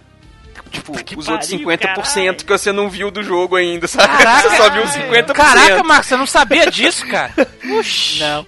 Tipo, 0.72 1.04
que 1.04 1.18
os 1.18 1.28
outros 1.28 1.50
pariu, 1.50 1.66
50% 1.68 1.80
caralho. 1.80 2.36
que 2.36 2.46
você 2.52 2.72
não 2.72 2.90
viu 2.90 3.10
do 3.12 3.24
jogo 3.24 3.56
ainda, 3.56 3.88
sabe? 3.88 4.18
Caraca, 4.24 4.50
você 4.50 4.58
só 4.58 4.70
viu 4.70 4.84
50%. 4.84 5.34
Caraca, 5.34 5.84
Marcos, 5.84 6.08
você 6.08 6.16
não 6.18 6.26
sabia 6.28 6.70
disso, 6.70 7.08
cara? 7.08 7.34
Oxi. 7.80 8.20
Não. 8.20 8.46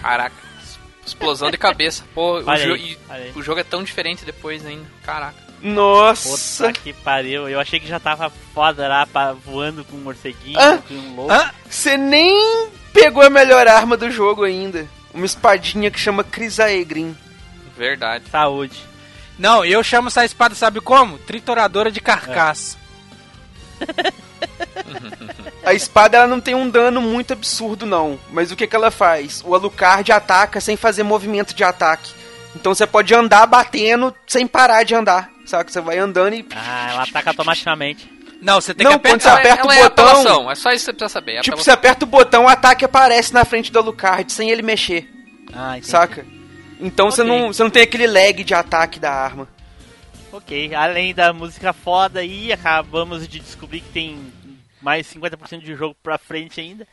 Caraca. 0.00 0.34
Explosão 1.06 1.50
de 1.50 1.58
cabeça. 1.58 2.02
Pô, 2.14 2.38
o, 2.38 2.42
jo- 2.42 2.96
aí, 3.10 3.32
o 3.34 3.42
jogo 3.42 3.60
é 3.60 3.64
tão 3.64 3.82
diferente 3.84 4.24
depois 4.24 4.64
ainda. 4.64 4.86
Caraca. 5.04 5.34
Nossa! 5.62 6.66
Puta 6.68 6.80
que 6.80 6.92
pariu. 6.92 7.48
Eu 7.48 7.58
achei 7.60 7.78
que 7.80 7.86
já 7.88 7.98
tava 8.00 8.30
foda 8.54 8.86
lá, 8.88 9.06
voando 9.44 9.84
com 9.84 9.96
um 9.96 10.00
morceguinho, 10.00 10.58
Ah, 10.58 10.78
com 10.86 10.94
um 10.94 11.16
louco. 11.16 11.32
Hã? 11.32 11.50
Você 11.68 11.96
nem 11.96 12.68
pegou 12.92 13.22
a 13.22 13.30
melhor 13.30 13.66
arma 13.66 13.96
do 13.96 14.10
jogo 14.10 14.44
ainda. 14.44 14.86
Uma 15.12 15.26
espadinha 15.26 15.90
que 15.90 15.98
chama 15.98 16.24
Crisaegrin. 16.24 17.16
Verdade. 17.76 18.24
Saúde. 18.30 18.82
Não, 19.38 19.64
eu 19.64 19.82
chamo 19.82 20.08
essa 20.08 20.24
espada, 20.24 20.54
sabe 20.54 20.80
como? 20.80 21.18
Trituradora 21.18 21.90
de 21.90 22.00
carcaça. 22.00 22.76
A 25.64 25.72
espada 25.72 26.18
ela 26.18 26.26
não 26.26 26.40
tem 26.40 26.54
um 26.54 26.68
dano 26.68 27.00
muito 27.00 27.32
absurdo 27.32 27.86
não, 27.86 28.18
mas 28.30 28.50
o 28.52 28.56
que 28.56 28.66
que 28.66 28.76
ela 28.76 28.90
faz? 28.90 29.42
O 29.44 29.54
Alucard 29.54 30.12
ataca 30.12 30.60
sem 30.60 30.76
fazer 30.76 31.02
movimento 31.02 31.54
de 31.54 31.64
ataque. 31.64 32.12
Então 32.54 32.74
você 32.74 32.86
pode 32.86 33.14
andar 33.14 33.46
batendo 33.46 34.14
sem 34.26 34.46
parar 34.46 34.82
de 34.84 34.94
andar, 34.94 35.30
sabe? 35.46 35.72
Você 35.72 35.80
vai 35.80 35.98
andando 35.98 36.34
e 36.34 36.46
Ah, 36.54 36.88
ela 36.92 37.02
ataca 37.04 37.30
automaticamente. 37.30 38.12
Não, 38.42 38.60
você 38.60 38.74
tem 38.74 38.84
Não, 38.84 38.92
que 38.92 38.96
apertar. 39.08 39.12
quando 39.18 39.22
você 39.22 39.28
aperta 39.48 39.62
ela 39.62 39.68
o 39.68 39.72
é 39.72 39.82
botão- 39.84 40.06
apelação, 40.06 40.50
é 40.50 40.54
só 40.54 40.70
isso 40.72 40.84
que 40.84 40.84
você 40.84 40.92
precisa 40.92 41.08
saber. 41.08 41.32
é 41.32 41.40
Tipo, 41.40 41.54
apelação. 41.54 41.64
você 41.64 41.70
aperta 41.70 42.04
ela 42.04 42.04
o 42.04 42.04
é, 42.04 42.04
é 42.04 42.04
botão- 42.04 42.04
apelação, 42.04 42.04
é 42.04 42.04
só 42.04 42.04
isso 42.04 42.04
que 42.04 42.04
você 42.04 42.04
precisa 42.04 42.04
saber. 42.04 42.04
é 42.04 42.04
Tipo, 42.04 42.04
você 42.04 42.04
aperta 42.04 42.04
o 42.04 42.08
botão, 42.08 42.44
o 42.44 42.48
ataque 42.48 42.84
aparece 42.84 43.32
na 43.32 43.44
frente 43.44 43.72
do 43.72 43.78
Alucard 43.78 44.30
sem 44.30 44.50
ele 44.50 44.62
mexer, 44.62 45.08
Ah, 45.54 45.78
entendi. 45.78 45.86
saca? 45.86 46.26
Então 46.80 47.10
você, 47.10 47.22
Ok. 47.22 47.32
não, 47.38 47.52
você 47.52 47.62
não 47.62 47.70
tem 47.70 47.82
aquele 47.82 48.06
lag 48.06 48.42
de 48.44 48.54
ataque 48.54 48.98
da 48.98 49.12
arma. 49.12 49.48
Ok, 50.32 50.74
além 50.74 51.14
da 51.14 51.32
música 51.32 51.72
foda 51.72 52.20
aí, 52.20 52.52
acabamos 52.52 53.26
de 53.28 53.38
descobrir 53.38 53.80
que 53.80 53.90
tem 53.90 54.18
mais 54.82 55.06
50% 55.06 55.60
de 55.62 55.74
jogo 55.76 55.94
pra 56.02 56.18
frente 56.18 56.60
ainda. 56.60 56.86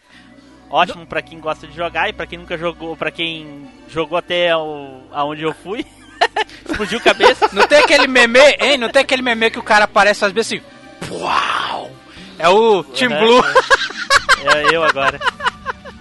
Ótimo 0.70 1.06
pra 1.06 1.22
quem 1.22 1.40
gosta 1.40 1.68
de 1.68 1.76
jogar 1.76 2.08
e 2.08 2.14
pra 2.14 2.26
quem 2.28 2.38
nunca 2.40 2.58
jogou, 2.58 2.96
pra 2.96 3.12
quem 3.12 3.68
jogou 3.90 4.18
até 4.18 4.56
o, 4.56 5.02
aonde 5.12 5.42
eu 5.42 5.54
fui. 5.54 5.86
Explodiu 6.66 7.02
cabeça. 7.02 7.50
Não 7.52 7.68
tem 7.68 7.80
aquele 7.80 8.08
meme, 8.08 8.40
hein? 8.60 8.78
Não 8.78 8.90
tem 8.90 9.02
aquele 9.02 9.22
meme 9.22 9.50
que 9.50 9.60
o 9.60 9.64
cara 9.64 9.86
aparece 9.86 10.24
às 10.24 10.32
vezes 10.32 10.54
assim. 10.54 11.12
Uau! 11.12 11.92
É 12.38 12.48
o 12.48 12.84
Team 12.84 13.10
Blue. 13.10 13.44
É 14.54 14.76
eu 14.76 14.84
agora. 14.84 15.20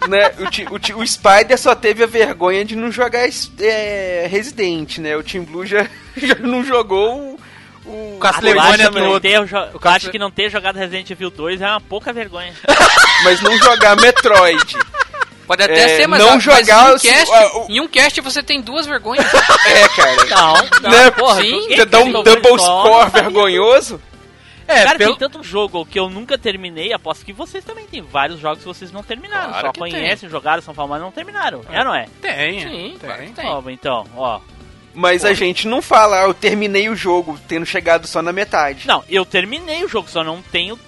Né? 0.08 0.32
O, 0.38 0.50
ti- 0.50 0.66
o, 0.70 0.78
ti- 0.78 0.94
o 0.94 1.06
Spider 1.06 1.58
só 1.58 1.74
teve 1.74 2.02
a 2.04 2.06
vergonha 2.06 2.64
de 2.64 2.74
não 2.76 2.90
jogar 2.90 3.28
é, 3.60 4.26
Resident, 4.30 4.98
né? 4.98 5.16
O 5.16 5.22
Team 5.22 5.44
Blue 5.44 5.64
já, 5.66 5.86
já 6.16 6.34
não 6.36 6.64
jogou 6.64 7.38
o. 7.84 7.86
o 8.16 8.18
Castlevania 8.20 8.62
Eu 8.62 8.70
acho, 8.70 8.82
que 8.82 8.90
do 8.90 9.00
não 9.00 9.08
outro. 9.12 9.20
ter, 9.30 9.44
jo- 9.46 9.56
eu 9.56 9.90
acho 9.90 10.10
que 10.10 10.18
não 10.18 10.30
ter 10.30 10.50
jogado 10.50 10.76
Resident 10.76 11.10
Evil 11.10 11.30
2 11.30 11.60
é 11.60 11.66
uma 11.68 11.80
pouca 11.80 12.12
vergonha. 12.12 12.54
mas 13.24 13.40
não 13.40 13.56
jogar 13.58 13.96
Metroid. 13.96 14.76
Pode 15.46 15.64
até 15.64 15.80
é, 15.82 15.96
ser, 15.96 16.06
mas, 16.06 16.20
não 16.22 16.34
mas 16.34 16.42
jogar 16.44 16.90
em, 16.90 16.92
um 16.92 16.94
o- 16.94 17.00
cast, 17.00 17.34
a- 17.34 17.56
o- 17.58 17.66
em 17.68 17.80
um 17.80 17.88
cast 17.88 18.20
você 18.20 18.42
tem 18.42 18.60
duas 18.60 18.86
vergonhas. 18.86 19.26
É, 19.66 19.88
cara. 19.88 20.16
Não, 20.30 20.54
não, 20.82 20.90
Né? 20.90 21.10
porra. 21.10 21.40
Sim, 21.42 21.66
Você 21.68 21.84
dá 21.84 21.98
um 22.00 22.12
double 22.12 22.58
score 22.58 23.10
vergonhoso. 23.10 24.00
É, 24.70 24.84
Cara, 24.84 24.98
pelo... 24.98 25.10
tem 25.10 25.18
tanto 25.28 25.42
jogo 25.42 25.84
que 25.84 25.98
eu 25.98 26.08
nunca 26.08 26.38
terminei, 26.38 26.92
aposto 26.92 27.24
que 27.24 27.32
vocês 27.32 27.64
também 27.64 27.86
tem 27.86 28.00
vários 28.00 28.38
jogos 28.40 28.60
que 28.60 28.64
vocês 28.66 28.92
não 28.92 29.02
terminaram. 29.02 29.50
Claro 29.50 29.66
só 29.66 29.72
conhecem, 29.72 30.28
jogaram, 30.28 30.62
são 30.62 30.72
famosos, 30.74 31.02
não 31.02 31.10
terminaram. 31.12 31.62
É 31.70 31.78
ou 31.80 31.84
não 31.86 31.94
é? 31.94 32.06
tem. 32.20 32.60
Sim, 32.60 32.96
claro 33.00 33.22
que 33.22 33.32
tem. 33.32 33.46
Ó, 33.46 33.62
então, 33.68 34.06
ó. 34.16 34.40
Mas 34.94 35.24
a 35.24 35.32
gente 35.32 35.68
não 35.68 35.80
fala, 35.80 36.20
ah, 36.22 36.24
eu 36.26 36.34
terminei 36.34 36.88
o 36.88 36.96
jogo, 36.96 37.38
tendo 37.46 37.64
chegado 37.64 38.06
só 38.06 38.20
na 38.22 38.32
metade. 38.32 38.86
Não, 38.88 39.04
eu 39.08 39.24
terminei 39.24 39.84
o 39.84 39.88
jogo, 39.88 40.08
só 40.10 40.22
não 40.24 40.42
tenho 40.42 40.78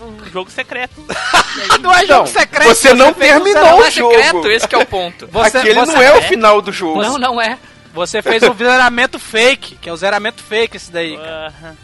um 0.00 0.24
jogo 0.30 0.50
secreto. 0.50 0.94
Não 1.80 1.92
é 1.92 2.06
jogo 2.06 2.26
secreto. 2.26 2.68
você 2.68 2.94
não 2.94 3.10
um 3.10 3.12
terminou 3.14 3.62
Não 3.62 3.78
o 3.80 3.84
é 3.84 3.90
jogo. 3.90 4.14
secreto, 4.14 4.48
esse 4.50 4.66
que 4.68 4.74
é 4.74 4.78
o 4.78 4.86
ponto. 4.86 5.26
Você, 5.26 5.58
Aquele 5.58 5.74
você- 5.74 5.92
não 5.92 6.00
é 6.02 6.12
o 6.14 6.16
é? 6.16 6.22
final 6.22 6.62
do 6.62 6.72
jogo. 6.72 7.02
Não, 7.02 7.18
não 7.18 7.40
é. 7.40 7.58
Você 7.92 8.22
fez 8.22 8.42
um 8.42 8.54
zeramento 8.56 9.18
fake, 9.18 9.76
que 9.76 9.88
é 9.90 9.92
o 9.92 9.96
zeramento 9.96 10.42
fake 10.42 10.76
esse 10.78 10.90
daí, 10.90 11.16
cara. 11.16 11.48
Aham. 11.48 11.76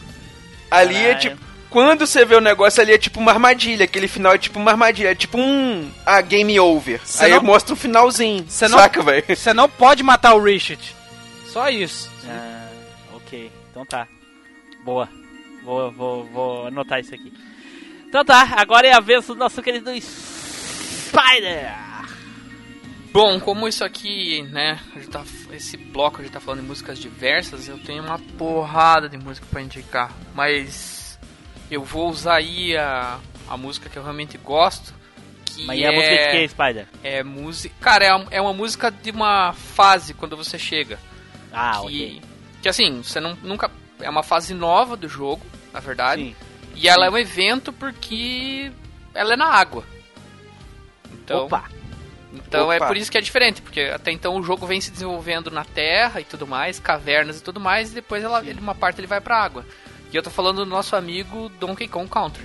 Ali 0.71 0.97
é 0.97 1.01
Caralho. 1.15 1.21
tipo. 1.21 1.46
Quando 1.71 2.07
você 2.07 2.25
vê 2.25 2.35
o 2.37 2.41
negócio 2.41 2.81
ali 2.81 2.93
é 2.93 2.99
tipo 2.99 3.19
uma 3.21 3.33
armadilha, 3.33 3.85
aquele 3.85 4.09
final 4.09 4.33
é 4.35 4.39
tipo 4.39 4.59
uma 4.59 4.71
armadilha, 4.71 5.09
é 5.11 5.15
tipo 5.15 5.39
um. 5.39 5.91
A 6.07 6.21
game 6.21 6.59
over. 6.61 7.01
Cê 7.05 7.25
Aí 7.27 7.31
não- 7.33 7.43
mostra 7.43 7.75
um 7.75 7.77
finalzinho. 7.77 8.47
Cê 8.49 8.69
não- 8.69 8.79
saca, 8.79 9.03
velho? 9.03 9.25
Você 9.29 9.53
não 9.53 9.69
pode 9.69 10.03
matar 10.03 10.35
o 10.35 10.43
Richard. 10.43 10.83
Só 11.47 11.69
isso. 11.69 12.11
Ah, 12.29 12.69
ok, 13.15 13.51
então 13.71 13.85
tá. 13.85 14.07
Boa. 14.85 15.09
Vou, 15.65 15.91
vou, 15.91 16.25
vou 16.27 16.67
anotar 16.69 17.01
isso 17.01 17.15
aqui. 17.15 17.33
Então 18.09 18.25
tá, 18.25 18.55
agora 18.57 18.87
é 18.87 18.93
a 18.93 19.01
vez 19.01 19.27
do 19.27 19.35
nosso 19.35 19.61
querido 19.61 19.91
Spider. 20.01 21.73
Bom, 23.13 23.41
como 23.41 23.67
isso 23.67 23.83
aqui, 23.83 24.43
né, 24.53 24.79
a 24.95 24.99
gente 24.99 25.09
tá, 25.11 25.25
esse 25.53 25.77
bloco 25.77 26.21
a 26.21 26.23
gente 26.23 26.33
tá 26.33 26.39
falando 26.41 26.61
de 26.61 26.67
músicas 26.67 26.99
diversas, 26.99 27.67
eu 27.67 27.79
tenho 27.79 28.03
uma 28.03 28.19
porrada 28.39 29.09
de 29.09 29.17
música 29.17 29.47
pra 29.51 29.63
indicar, 29.63 30.13
mas 30.35 31.06
eu 31.71 31.83
vou 31.83 32.09
usar 32.09 32.37
aí 32.37 32.77
a, 32.77 33.19
a 33.49 33.57
música 33.57 33.89
que 33.89 33.97
eu 33.97 34.03
realmente 34.03 34.37
gosto, 34.39 34.95
que 35.45 35.65
Mas 35.67 35.79
e 35.79 35.87
a 35.87 35.93
música 35.93 36.17
de 36.17 36.31
que, 36.31 36.49
Spider? 36.49 36.87
é 37.03 37.23
música, 37.23 37.75
cara, 37.81 38.05
é, 38.05 38.11
a- 38.11 38.27
é 38.31 38.41
uma 38.41 38.53
música 38.53 38.91
de 38.91 39.11
uma 39.11 39.53
fase 39.53 40.15
quando 40.15 40.37
você 40.37 40.59
chega, 40.59 40.99
Ah, 41.53 41.73
que, 41.81 41.87
ok. 41.87 42.23
que 42.63 42.69
assim, 42.69 43.03
você 43.03 43.21
não, 43.21 43.35
nunca, 43.43 43.71
é 44.01 44.09
uma 44.11 44.23
fase 44.23 44.53
nova 44.55 44.97
do 44.97 45.09
jogo, 45.09 45.45
na 45.73 45.81
verdade, 45.81 46.23
Sim. 46.23 46.37
e 46.75 46.89
ela 46.89 47.07
é 47.07 47.11
um 47.11 47.19
evento 47.19 47.73
porque 47.73 48.71
ela 49.15 49.33
é 49.33 49.37
na 49.37 49.47
água. 49.47 49.85
Então, 51.13 51.47
Opa! 51.47 51.65
então 52.35 52.71
é 52.73 52.77
Opa. 52.77 52.87
por 52.87 52.97
isso 52.97 53.11
que 53.11 53.19
é 53.19 53.21
diferente, 53.21 53.63
porque 53.63 53.81
até 53.83 54.11
então 54.13 54.37
o 54.37 54.43
jogo 54.43 54.67
vem 54.67 54.81
se 54.81 54.91
desenvolvendo 54.91 55.51
na 55.51 55.65
terra 55.65 56.21
e 56.21 56.25
tudo 56.25 56.47
mais, 56.47 56.79
cavernas 56.79 57.39
e 57.41 57.43
tudo 57.43 57.59
mais, 57.61 57.91
e 57.93 57.95
depois 57.95 58.23
ela, 58.23 58.45
ele, 58.45 58.61
uma 58.61 58.75
parte 58.75 59.01
ele 59.01 59.07
vai 59.07 59.21
pra 59.21 59.43
água. 59.43 59.65
E 60.13 60.17
eu 60.17 60.23
tô 60.23 60.31
falando 60.31 60.59
do 60.59 60.67
nosso 60.67 60.95
amigo 60.97 61.51
Donkey 61.61 61.89
Kong 61.89 62.09
Country. 62.09 62.45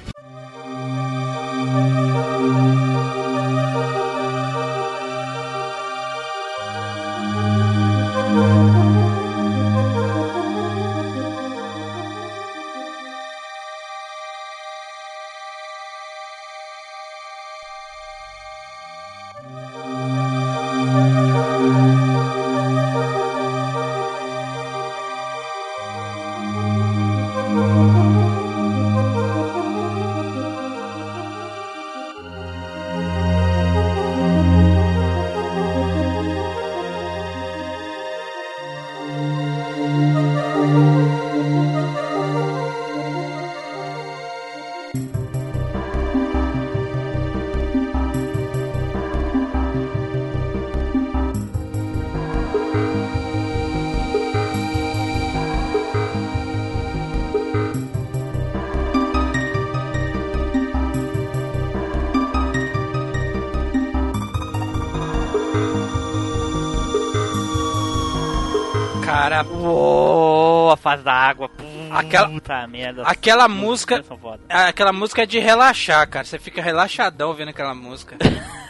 Aquela- 72.51 72.67
merda. 72.67 73.03
aquela 73.05 73.47
música- 73.47 74.03
foda. 74.03 74.41
aquela 74.49 74.91
música 74.93 75.23
é 75.23 75.25
de 75.25 75.39
relaxar, 75.39 76.07
cara. 76.09 76.25
Você 76.25 76.37
fica 76.37 76.61
relaxadão 76.61 77.29
ouvindo 77.29 77.49
aquela 77.49 77.73
música. 77.73 78.17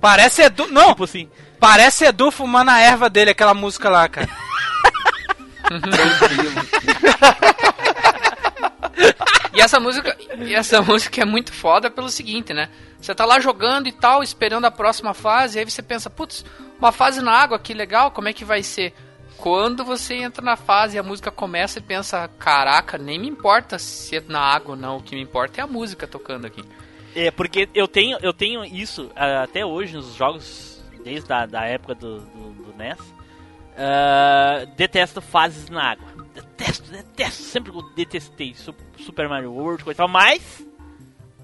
Parece 0.00 0.42
Edu. 0.42 0.68
Não, 0.68 0.90
Tipo 0.90 1.04
assim, 1.04 1.28
parece 1.58 2.04
Edu 2.04 2.30
fumando 2.30 2.70
a 2.70 2.78
erva 2.78 3.10
dele, 3.10 3.30
aquela 3.30 3.54
música 3.54 3.88
lá, 3.88 4.08
cara. 4.08 4.28
E 9.52 9.60
essa 9.60 9.80
música, 9.80 10.16
e 10.38 10.54
essa 10.54 10.82
música 10.82 11.22
é 11.22 11.24
muito 11.24 11.52
foda 11.52 11.90
pelo 11.90 12.08
seguinte, 12.08 12.52
né? 12.52 12.68
Você 13.00 13.14
tá 13.14 13.24
lá 13.24 13.40
jogando 13.40 13.88
e 13.88 13.92
tal, 13.92 14.22
esperando 14.22 14.66
a 14.66 14.70
próxima 14.70 15.14
fase, 15.14 15.56
e 15.56 15.60
aí 15.60 15.64
você 15.64 15.82
pensa, 15.82 16.10
putz, 16.10 16.44
uma 16.78 16.92
fase 16.92 17.22
na 17.22 17.32
água, 17.32 17.58
que 17.58 17.72
legal, 17.72 18.10
como 18.10 18.28
é 18.28 18.32
que 18.32 18.44
vai 18.44 18.62
ser? 18.62 18.94
Quando 19.38 19.84
você 19.84 20.14
entra 20.14 20.42
na 20.42 20.56
fase 20.56 20.96
e 20.96 20.98
a 20.98 21.02
música 21.02 21.30
começa 21.30 21.78
e 21.78 21.82
pensa, 21.82 22.28
caraca, 22.38 22.96
nem 22.98 23.18
me 23.18 23.28
importa 23.28 23.78
se 23.78 24.16
é 24.16 24.22
na 24.26 24.40
água 24.40 24.70
ou 24.72 24.76
não, 24.76 24.96
o 24.96 25.02
que 25.02 25.14
me 25.14 25.22
importa 25.22 25.60
é 25.60 25.64
a 25.64 25.66
música 25.66 26.06
tocando 26.06 26.46
aqui. 26.46 26.64
É, 27.14 27.30
porque 27.30 27.68
eu 27.74 27.86
tenho, 27.88 28.18
eu 28.22 28.32
tenho 28.32 28.64
isso 28.64 29.10
ah, 29.14 29.42
até 29.44 29.64
hoje 29.64 29.94
nos 29.94 30.14
jogos, 30.14 30.82
desde 31.04 31.32
a 31.32 31.46
da 31.46 31.64
época 31.64 31.94
do, 31.94 32.20
do, 32.20 32.50
do 32.64 32.74
NES. 32.76 32.98
Ah, 33.76 34.66
detesto 34.76 35.20
fases 35.20 35.68
na 35.68 35.92
água. 35.92 36.08
Detesto, 36.34 36.90
detesto. 36.90 37.42
Sempre 37.42 37.72
detestei 37.94 38.54
Su- 38.54 38.74
Super 38.98 39.28
Mario 39.28 39.52
World, 39.52 39.84
coisa 39.84 39.96
e 39.96 40.02
tal. 40.02 40.08
Mas 40.08 40.66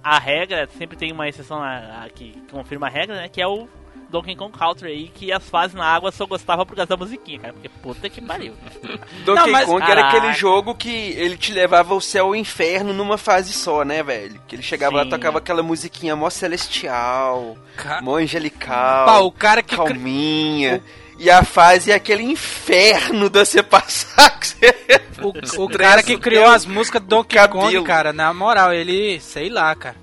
a 0.02 0.18
regra, 0.18 0.68
sempre 0.78 0.96
tem 0.96 1.12
uma 1.12 1.28
exceção 1.28 1.58
lá, 1.58 2.04
ah, 2.04 2.08
que 2.10 2.32
confirma 2.50 2.86
a 2.86 2.90
regra, 2.90 3.16
né? 3.16 3.28
Que 3.28 3.40
é 3.40 3.46
o 3.46 3.68
Donkey 4.12 4.36
Kong 4.36 4.56
Country 4.56 4.88
aí, 4.90 5.08
que 5.08 5.32
as 5.32 5.42
fases 5.48 5.74
na 5.74 5.84
água 5.86 6.12
só 6.12 6.26
gostava 6.26 6.64
por 6.66 6.76
causa 6.76 6.86
da 6.88 6.96
musiquinha, 6.96 7.38
cara. 7.40 7.52
Porque 7.54 7.68
puta 7.68 8.08
que 8.08 8.20
pariu. 8.20 8.52
Donkey 9.24 9.42
Não, 9.42 9.48
mas- 9.50 9.66
Kong 9.66 9.82
era 9.82 10.02
Caraca. 10.02 10.18
aquele 10.18 10.32
jogo 10.34 10.74
que 10.74 10.90
ele 10.90 11.36
te 11.36 11.52
levava 11.52 11.94
ao 11.94 12.00
céu 12.00 12.26
e 12.26 12.28
ao 12.28 12.36
inferno 12.36 12.92
numa 12.92 13.16
fase 13.18 13.52
só, 13.52 13.82
né, 13.84 14.02
velho? 14.02 14.40
Que 14.46 14.54
ele 14.54 14.62
chegava 14.62 14.96
lá 14.96 15.02
Sim. 15.02 15.08
e 15.08 15.10
tocava 15.10 15.38
aquela 15.38 15.62
musiquinha 15.62 16.14
mó 16.14 16.28
celestial, 16.30 17.56
Ca- 17.76 18.00
mó 18.02 18.16
angelical, 18.16 19.06
Pá, 19.06 19.18
o 19.20 19.32
cara 19.32 19.62
que. 19.62 19.74
calminha. 19.76 20.82
E 21.18 21.30
a 21.30 21.44
fase 21.44 21.90
é 21.92 21.94
aquele 21.94 22.22
inferno 22.22 23.30
de 23.30 23.38
você 23.38 23.62
passar. 23.64 24.38
que 24.38 24.46
você- 24.46 24.74
O, 25.22 25.64
o 25.64 25.68
cara 25.68 26.02
que 26.02 26.14
o 26.14 26.18
criou 26.18 26.46
as 26.46 26.66
músicas 26.66 27.00
do 27.00 27.06
Donkey 27.08 27.48
Kong, 27.48 27.82
cara, 27.84 28.12
na 28.12 28.34
moral, 28.34 28.72
ele, 28.72 29.20
sei 29.20 29.48
lá, 29.48 29.72
cara. 29.74 30.01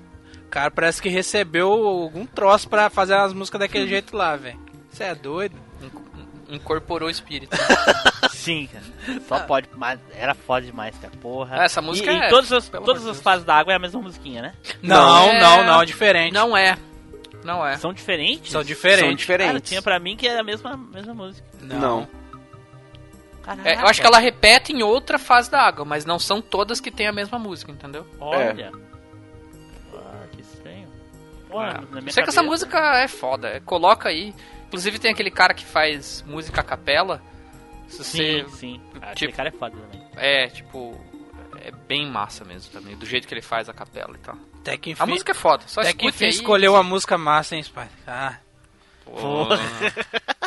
O 0.50 0.52
cara 0.52 0.68
parece 0.68 1.00
que 1.00 1.08
recebeu 1.08 1.70
algum 1.70 2.26
troço 2.26 2.68
pra 2.68 2.90
fazer 2.90 3.14
as 3.14 3.32
músicas 3.32 3.60
daquele 3.60 3.86
jeito 3.86 4.16
lá, 4.16 4.34
velho. 4.34 4.58
Você 4.90 5.04
é 5.04 5.14
doido? 5.14 5.54
Incorporou 6.48 7.06
o 7.06 7.10
espírito. 7.10 7.56
Sim, 8.34 8.66
cara. 8.66 9.20
Só 9.28 9.38
pode, 9.46 9.68
mas 9.76 10.00
era 10.12 10.34
foda 10.34 10.66
demais, 10.66 10.96
cara. 10.98 11.12
Porra. 11.22 11.60
Ah, 11.60 11.64
essa 11.66 11.80
música 11.80 12.10
e, 12.10 12.16
é- 12.18 12.26
E 12.26 12.30
todas 12.30 12.52
as, 12.52 12.68
todas 12.68 13.06
as 13.06 13.20
fases 13.20 13.44
da 13.44 13.54
água 13.54 13.72
é 13.72 13.76
a 13.76 13.78
mesma 13.78 14.02
musiquinha, 14.02 14.42
né? 14.42 14.54
Não, 14.82 15.30
É. 15.30 15.40
não, 15.40 15.64
não, 15.64 15.82
é 15.82 15.84
diferente. 15.84 16.32
Não 16.34 16.56
é. 16.56 16.76
Não 17.44 17.64
é. 17.64 17.76
São 17.76 17.92
diferentes? 17.92 18.50
São 18.50 18.60
São 18.60 18.66
diferentes. 18.66 19.24
Cara, 19.24 19.38
diferentes. 19.38 19.68
tinha 19.68 19.80
pra 19.80 20.00
mim 20.00 20.16
que 20.16 20.26
era 20.26 20.40
a 20.40 20.44
mesma, 20.44 20.76
mesma 20.76 21.14
música. 21.14 21.46
Não. 21.60 22.08
Caraca. 23.44 23.68
É, 23.68 23.76
eu 23.76 23.86
acho 23.86 24.00
que 24.00 24.06
ela 24.08 24.18
repete 24.18 24.72
em 24.72 24.82
outra 24.82 25.16
fase 25.16 25.48
da 25.48 25.60
água, 25.62 25.84
mas 25.84 26.04
não 26.04 26.18
são 26.18 26.42
todas 26.42 26.80
que 26.80 26.90
têm 26.90 27.06
a 27.06 27.12
mesma 27.12 27.38
música, 27.38 27.70
entendeu? 27.70 28.04
Olha. 28.18 28.40
Ah, 28.48 28.50
estranho. 28.50 28.89
Porra, 31.50 31.68
É. 31.68 31.94
na 31.94 32.00
minha 32.00 32.12
Sei 32.12 32.22
que 32.22 32.28
essa 32.30 32.42
música 32.42 32.78
é 33.02 33.08
foda. 33.08 33.60
Coloca 33.64 34.08
aí. 34.08 34.34
Inclusive 34.68 34.98
tem 34.98 35.10
aquele 35.10 35.30
cara 35.30 35.52
que 35.52 35.64
faz 35.64 36.22
música 36.26 36.60
a 36.60 36.64
capela. 36.64 37.20
Se 37.88 38.04
Sim, 38.04 38.42
você. 38.44 38.56
sim. 38.56 38.80
Ah, 38.94 39.10
Aquele 39.10 39.32
tipo- 39.32 39.36
cara 39.36 39.48
é 39.48 39.52
foda 39.52 39.76
também. 39.76 40.06
É, 40.16 40.46
tipo. 40.48 40.98
É 41.62 41.70
bem 41.72 42.06
massa 42.06 42.42
mesmo 42.44 42.72
também, 42.72 42.96
do 42.96 43.04
jeito 43.04 43.26
que 43.28 43.34
ele 43.34 43.42
faz 43.42 43.68
a 43.68 43.74
capela 43.74 44.14
e 44.14 44.18
tal. 44.18 44.36
Até 44.60 44.76
que 44.78 44.90
enfim, 44.92 45.02
A 45.02 45.06
música 45.06 45.32
é 45.32 45.34
foda, 45.34 45.64
só 45.66 45.80
até 45.82 45.92
que 45.92 46.06
enfim 46.06 46.24
aí. 46.26 46.30
escolheu 46.30 46.74
a 46.76 46.82
música 46.82 47.18
massa, 47.18 47.54
hein, 47.56 47.62
Spider? 47.62 47.88
Ah, 48.06 48.36
Porra. 49.04 49.58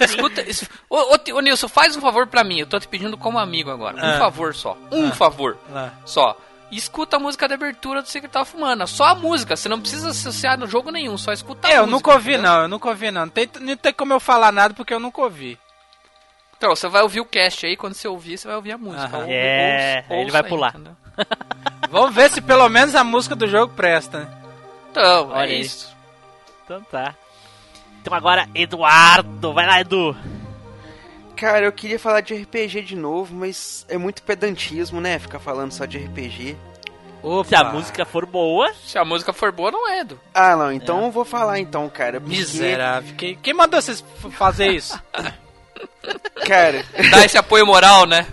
Escuta, 0.00 0.40
es- 0.42 0.68
ô, 0.88 0.96
ô, 0.96 1.18
ô, 1.36 1.40
Nilson, 1.40 1.68
faz 1.68 1.96
um 1.96 2.00
favor 2.00 2.26
pra 2.26 2.42
mim, 2.44 2.60
eu 2.60 2.66
tô 2.66 2.78
te 2.78 2.88
pedindo 2.88 3.16
como 3.18 3.38
amigo 3.38 3.70
agora. 3.70 3.96
Um 3.96 4.14
Ah. 4.14 4.18
favor 4.18 4.54
só. 4.54 4.76
Um 4.90 5.10
favor 5.12 5.58
lá. 5.70 5.92
só. 6.06 6.38
Escuta 6.76 7.16
a 7.16 7.20
música 7.20 7.46
de 7.46 7.54
abertura 7.54 8.02
do 8.02 8.08
Secret 8.08 8.36
of 8.38 8.56
Mana. 8.56 8.86
Só 8.86 9.04
a 9.04 9.14
música, 9.14 9.56
você 9.56 9.68
não 9.68 9.80
precisa 9.80 10.10
associar 10.10 10.58
no 10.58 10.66
jogo 10.66 10.90
nenhum, 10.90 11.16
só 11.16 11.32
escuta 11.32 11.68
a 11.68 11.70
É, 11.70 11.74
eu 11.74 11.80
música. 11.82 11.96
nunca 11.96 12.12
ouvi, 12.12 12.32
entendeu? 12.32 12.50
não, 12.52 12.62
eu 12.62 12.68
nunca 12.68 12.88
ouvi, 12.88 13.10
não. 13.10 13.20
Não 13.22 13.28
tem, 13.28 13.48
não 13.60 13.76
tem 13.76 13.92
como 13.92 14.12
eu 14.12 14.20
falar 14.20 14.50
nada 14.52 14.74
porque 14.74 14.92
eu 14.94 15.00
nunca 15.00 15.20
ouvi. 15.22 15.58
Então, 16.56 16.74
você 16.74 16.88
vai 16.88 17.02
ouvir 17.02 17.20
o 17.20 17.24
cast 17.26 17.66
aí, 17.66 17.76
quando 17.76 17.94
você 17.94 18.08
ouvir, 18.08 18.38
você 18.38 18.46
vai 18.48 18.56
ouvir 18.56 18.72
a 18.72 18.78
música. 18.78 19.16
Ou- 19.18 19.24
É, 19.28 20.02
ouça- 20.08 20.14
ele 20.20 20.30
vai 20.30 20.42
aí, 20.42 20.48
pular. 20.48 20.74
Vamos 21.90 22.14
ver 22.14 22.30
se 22.30 22.40
pelo 22.40 22.68
menos 22.68 22.94
a 22.94 23.04
música 23.04 23.36
do 23.36 23.46
jogo 23.46 23.72
presta, 23.74 24.20
né? 24.20 24.28
Então, 24.90 25.30
Olha 25.30 25.46
é 25.50 25.54
aí. 25.56 25.60
isso. 25.60 25.94
Então 26.64 26.80
tá. 26.90 27.14
Então 28.00 28.14
agora, 28.14 28.48
Eduardo. 28.54 29.52
Vai 29.52 29.66
lá, 29.66 29.80
Edu. 29.80 30.16
Cara, 31.36 31.66
eu 31.66 31.72
queria 31.72 31.98
falar 31.98 32.20
de 32.20 32.34
RPG 32.34 32.82
de 32.82 32.96
novo, 32.96 33.34
mas 33.34 33.84
é 33.88 33.98
muito 33.98 34.22
pedantismo, 34.22 35.00
né? 35.00 35.18
Ficar 35.18 35.38
falando 35.40 35.72
só 35.72 35.84
de 35.84 35.98
RPG. 35.98 36.56
Opa. 37.22 37.48
Se 37.48 37.54
a 37.54 37.64
música 37.64 38.04
for 38.04 38.26
boa, 38.26 38.72
Se 38.86 38.98
a 38.98 39.04
música 39.04 39.32
for 39.32 39.50
boa, 39.50 39.70
não 39.70 39.88
é, 39.88 40.00
Edu. 40.00 40.20
Ah, 40.34 40.54
não, 40.56 40.70
então 40.72 41.04
eu 41.06 41.10
vou 41.10 41.24
falar 41.24 41.58
então, 41.58 41.88
cara. 41.88 42.20
porque, 42.20 42.36
Miserável. 42.36 43.14
Quem, 43.16 43.34
quem 43.36 43.54
mandou 43.54 43.80
vocês 43.80 44.04
fazer 44.32 44.68
isso? 44.72 44.98
Cara, 46.46 46.84
Dá 47.10 47.24
esse 47.24 47.38
apoio 47.38 47.66
moral, 47.66 48.06
né? 48.06 48.26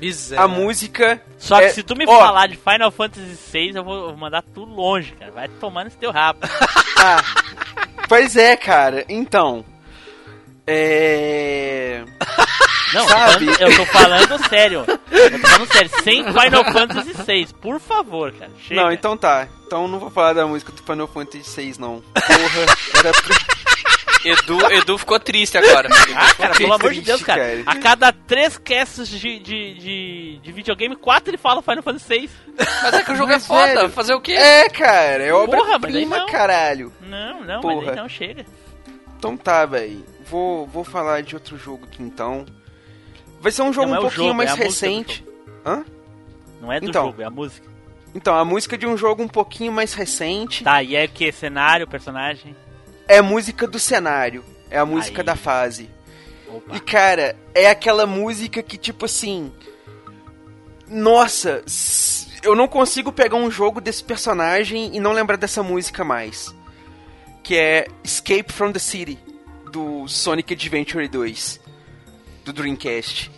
Miserável. 0.00 0.44
a 0.50 0.58
música. 0.60 1.22
só 1.38 1.58
que 1.58 1.64
É, 1.66 1.68
se 1.70 1.82
tu 1.82 1.94
me 1.94 2.06
ó. 2.06 2.18
falar 2.18 2.46
de 2.48 2.56
Final 2.56 2.90
Fantasy 2.90 3.36
VI, 3.52 3.72
eu 3.76 3.84
vou 3.84 4.16
mandar 4.16 4.42
tudo 4.42 4.72
longe, 4.72 5.12
cara. 5.12 5.30
Vai 5.30 5.48
tomando 5.48 5.88
esse 5.88 5.96
teu 5.96 6.10
rabo. 6.10 6.40
Ah, 7.00 7.22
pois 8.08 8.34
é, 8.36 8.56
cara. 8.56 9.04
Então. 9.08 9.64
É. 10.66 12.02
Não, 12.94 13.00
eu 13.02 13.06
tô 13.06 13.12
Sabe? 13.12 13.46
falando- 13.46 13.60
eu 13.60 13.76
tô 13.76 13.86
falando 13.86 14.48
sério. 14.48 14.84
Eu 15.10 15.30
tô 15.30 15.38
falando 15.48 15.72
sério, 15.72 15.90
sem 16.02 16.24
Final 16.24 16.64
Fantasy 16.72 17.12
VI, 17.26 17.48
por 17.60 17.80
favor, 17.80 18.32
cara. 18.32 18.50
Chega. 18.66 18.80
Não, 18.82 18.92
então 18.92 19.16
tá. 19.16 19.46
Então 19.66 19.86
não 19.88 19.98
vou 19.98 20.10
falar 20.10 20.32
da 20.32 20.46
música 20.46 20.72
do 20.72 20.82
Final 20.82 21.06
Fantasy 21.08 21.60
VI, 21.60 21.74
não. 21.78 22.00
Porra, 22.14 22.98
era. 22.98 23.12
Edu, 24.24 24.58
Edu 24.72 24.98
ficou 24.98 25.18
triste 25.20 25.56
agora. 25.56 25.88
Ah, 26.16 26.34
cara, 26.34 26.54
pelo 26.54 26.72
amor 26.72 26.92
de 26.92 27.00
Deus, 27.02 27.22
cara. 27.22 27.40
cara. 27.40 27.62
A 27.66 27.76
cada 27.76 28.12
três 28.12 28.58
casts 28.58 29.08
de, 29.08 29.38
de, 29.38 29.74
de, 29.74 30.38
de 30.42 30.52
videogame, 30.52 30.96
quatro 30.96 31.30
ele 31.30 31.38
fala 31.38 31.62
Final 31.62 31.82
Fantasy 31.82 32.08
VI. 32.08 32.30
Mas 32.82 32.94
é 32.94 33.04
que 33.04 33.12
o 33.12 33.16
jogo 33.16 33.30
Mas, 33.32 33.44
é 33.44 33.46
foda. 33.46 33.74
velho, 33.74 33.88
Fazer 33.90 34.14
o 34.14 34.20
quê? 34.20 34.32
É, 34.32 34.68
cara, 34.70 35.22
é 35.22 35.32
obra-prima, 35.32 36.26
caralho. 36.26 36.92
Não, 37.02 37.44
não, 37.44 37.60
Porra. 37.60 37.76
mas 37.76 37.88
aí 37.90 37.96
não 37.96 38.08
chega. 38.08 38.44
Então 39.16 39.36
tá, 39.36 39.64
velho. 39.64 40.04
Vou, 40.28 40.66
vou 40.66 40.82
falar 40.84 41.22
de 41.22 41.34
outro 41.36 41.56
jogo 41.56 41.86
aqui 41.86 42.02
então. 42.02 42.44
Vai 43.40 43.52
ser 43.52 43.62
um 43.62 43.72
jogo 43.72 43.88
Não 43.88 43.94
é 43.94 43.98
um 43.98 44.00
o 44.00 44.02
pouquinho 44.06 44.26
jogo, 44.28 44.36
mais 44.36 44.50
é 44.50 44.52
música 44.52 44.64
do 44.64 44.70
recente. 44.92 45.24
Hã? 45.64 45.84
Não 46.60 46.72
é 46.72 46.80
do 46.80 46.88
Então. 46.88 47.06
jogo, 47.06 47.22
é 47.22 47.24
a 47.24 47.30
música. 47.30 47.68
Então, 48.14 48.34
a 48.34 48.44
música 48.44 48.76
de 48.76 48.86
um 48.86 48.96
jogo 48.96 49.22
um 49.22 49.28
pouquinho 49.28 49.70
mais 49.70 49.92
recente 49.94 50.64
Tá, 50.64 50.82
e 50.82 50.96
é 50.96 51.04
o 51.04 51.08
que? 51.08 51.30
Cenário, 51.30 51.86
personagem? 51.86 52.56
é 53.06 53.22
música 53.22 53.66
do 53.66 53.78
cenário. 53.78 54.44
É 54.70 54.78
a 54.78 54.84
música 54.86 55.20
Aí. 55.22 55.26
da 55.26 55.36
fase. 55.36 55.88
Opa. 56.48 56.76
E 56.76 56.80
cara, 56.80 57.36
é 57.54 57.70
aquela 57.70 58.06
música 58.06 58.62
que 58.62 58.76
tipo 58.76 59.04
assim. 59.06 59.52
Nossa, 60.86 61.62
eu 62.42 62.54
não 62.54 62.66
consigo 62.66 63.12
pegar 63.12 63.36
um 63.36 63.50
jogo 63.50 63.80
desse 63.80 64.02
personagem 64.02 64.94
e 64.96 65.00
não 65.00 65.12
lembrar 65.12 65.36
dessa 65.36 65.62
música 65.62 66.04
mais. 66.04 66.54
Que 67.42 67.56
é 67.56 67.86
Escape 68.02 68.52
from 68.52 68.72
the 68.72 68.78
City, 68.78 69.18
do 69.70 70.06
Sonic 70.08 70.52
Adventure 70.54 71.06
2, 71.08 71.60
do 72.52 72.62
Dreamcast. 72.62 73.37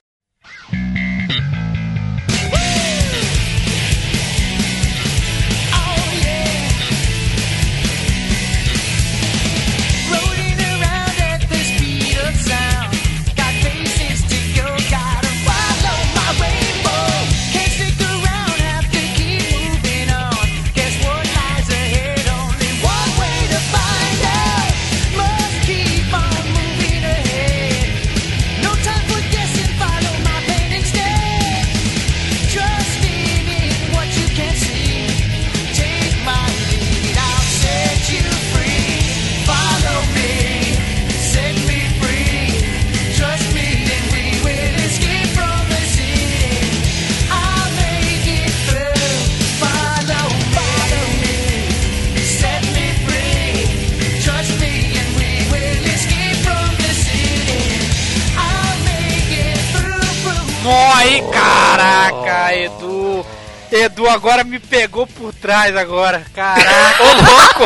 Caraca, 61.81 62.55
Edu. 62.55 63.26
Edu 63.72 64.09
agora 64.09 64.43
me 64.43 64.59
pegou 64.59 65.07
por 65.07 65.33
trás 65.33 65.76
agora. 65.76 66.24
Caraca. 66.35 67.05
Ô, 67.05 67.12
louco! 67.14 67.64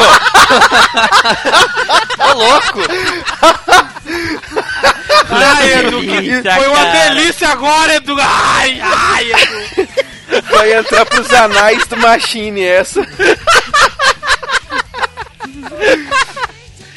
Ô, 2.21 2.33
louco! 2.35 2.81
Ai, 5.31 5.73
Edu, 5.73 6.01
que 6.01 6.07
delícia, 6.07 6.55
foi 6.57 6.69
uma 6.69 6.85
cara. 6.85 7.09
delícia 7.09 7.49
agora, 7.49 7.95
Edu. 7.95 8.15
Ai, 8.21 8.79
ai, 8.83 9.33
Edu. 9.33 9.89
Vai 10.51 10.75
entrar 10.75 11.07
pros 11.07 11.33
anais 11.33 11.87
do 11.87 11.97
Machine 11.97 12.63
essa. 12.63 13.01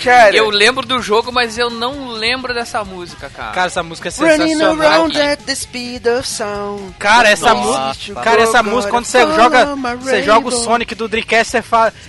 Cara, 0.08 0.36
Eu 0.36 0.50
lembro 0.50 0.86
do 0.86 1.02
jogo, 1.02 1.32
mas 1.32 1.58
eu 1.58 1.70
não 1.70 2.08
lembro 2.10 2.54
dessa 2.54 2.84
música, 2.84 3.30
cara. 3.30 3.52
Cara, 3.52 3.68
essa 3.68 3.84
música 3.84 4.08
é 4.08 4.12
Running 4.12 4.54
sensacional. 4.54 4.88
around 4.88 5.20
at 5.22 5.40
the 5.42 5.54
speed 5.54 6.08
of 6.08 6.26
sound. 6.26 6.94
Cara, 6.98 7.30
essa 7.30 7.54
música, 7.54 8.22
cara, 8.22 8.42
essa 8.42 8.64
música 8.64 8.92
quando 8.92 9.06
você 9.06 9.20
joga, 9.20 9.76
você 10.00 10.24
joga 10.24 10.48
o 10.48 10.52
Sonic 10.52 10.96
do 10.96 11.08
Dreamcast, 11.10 11.52
você 11.52 11.62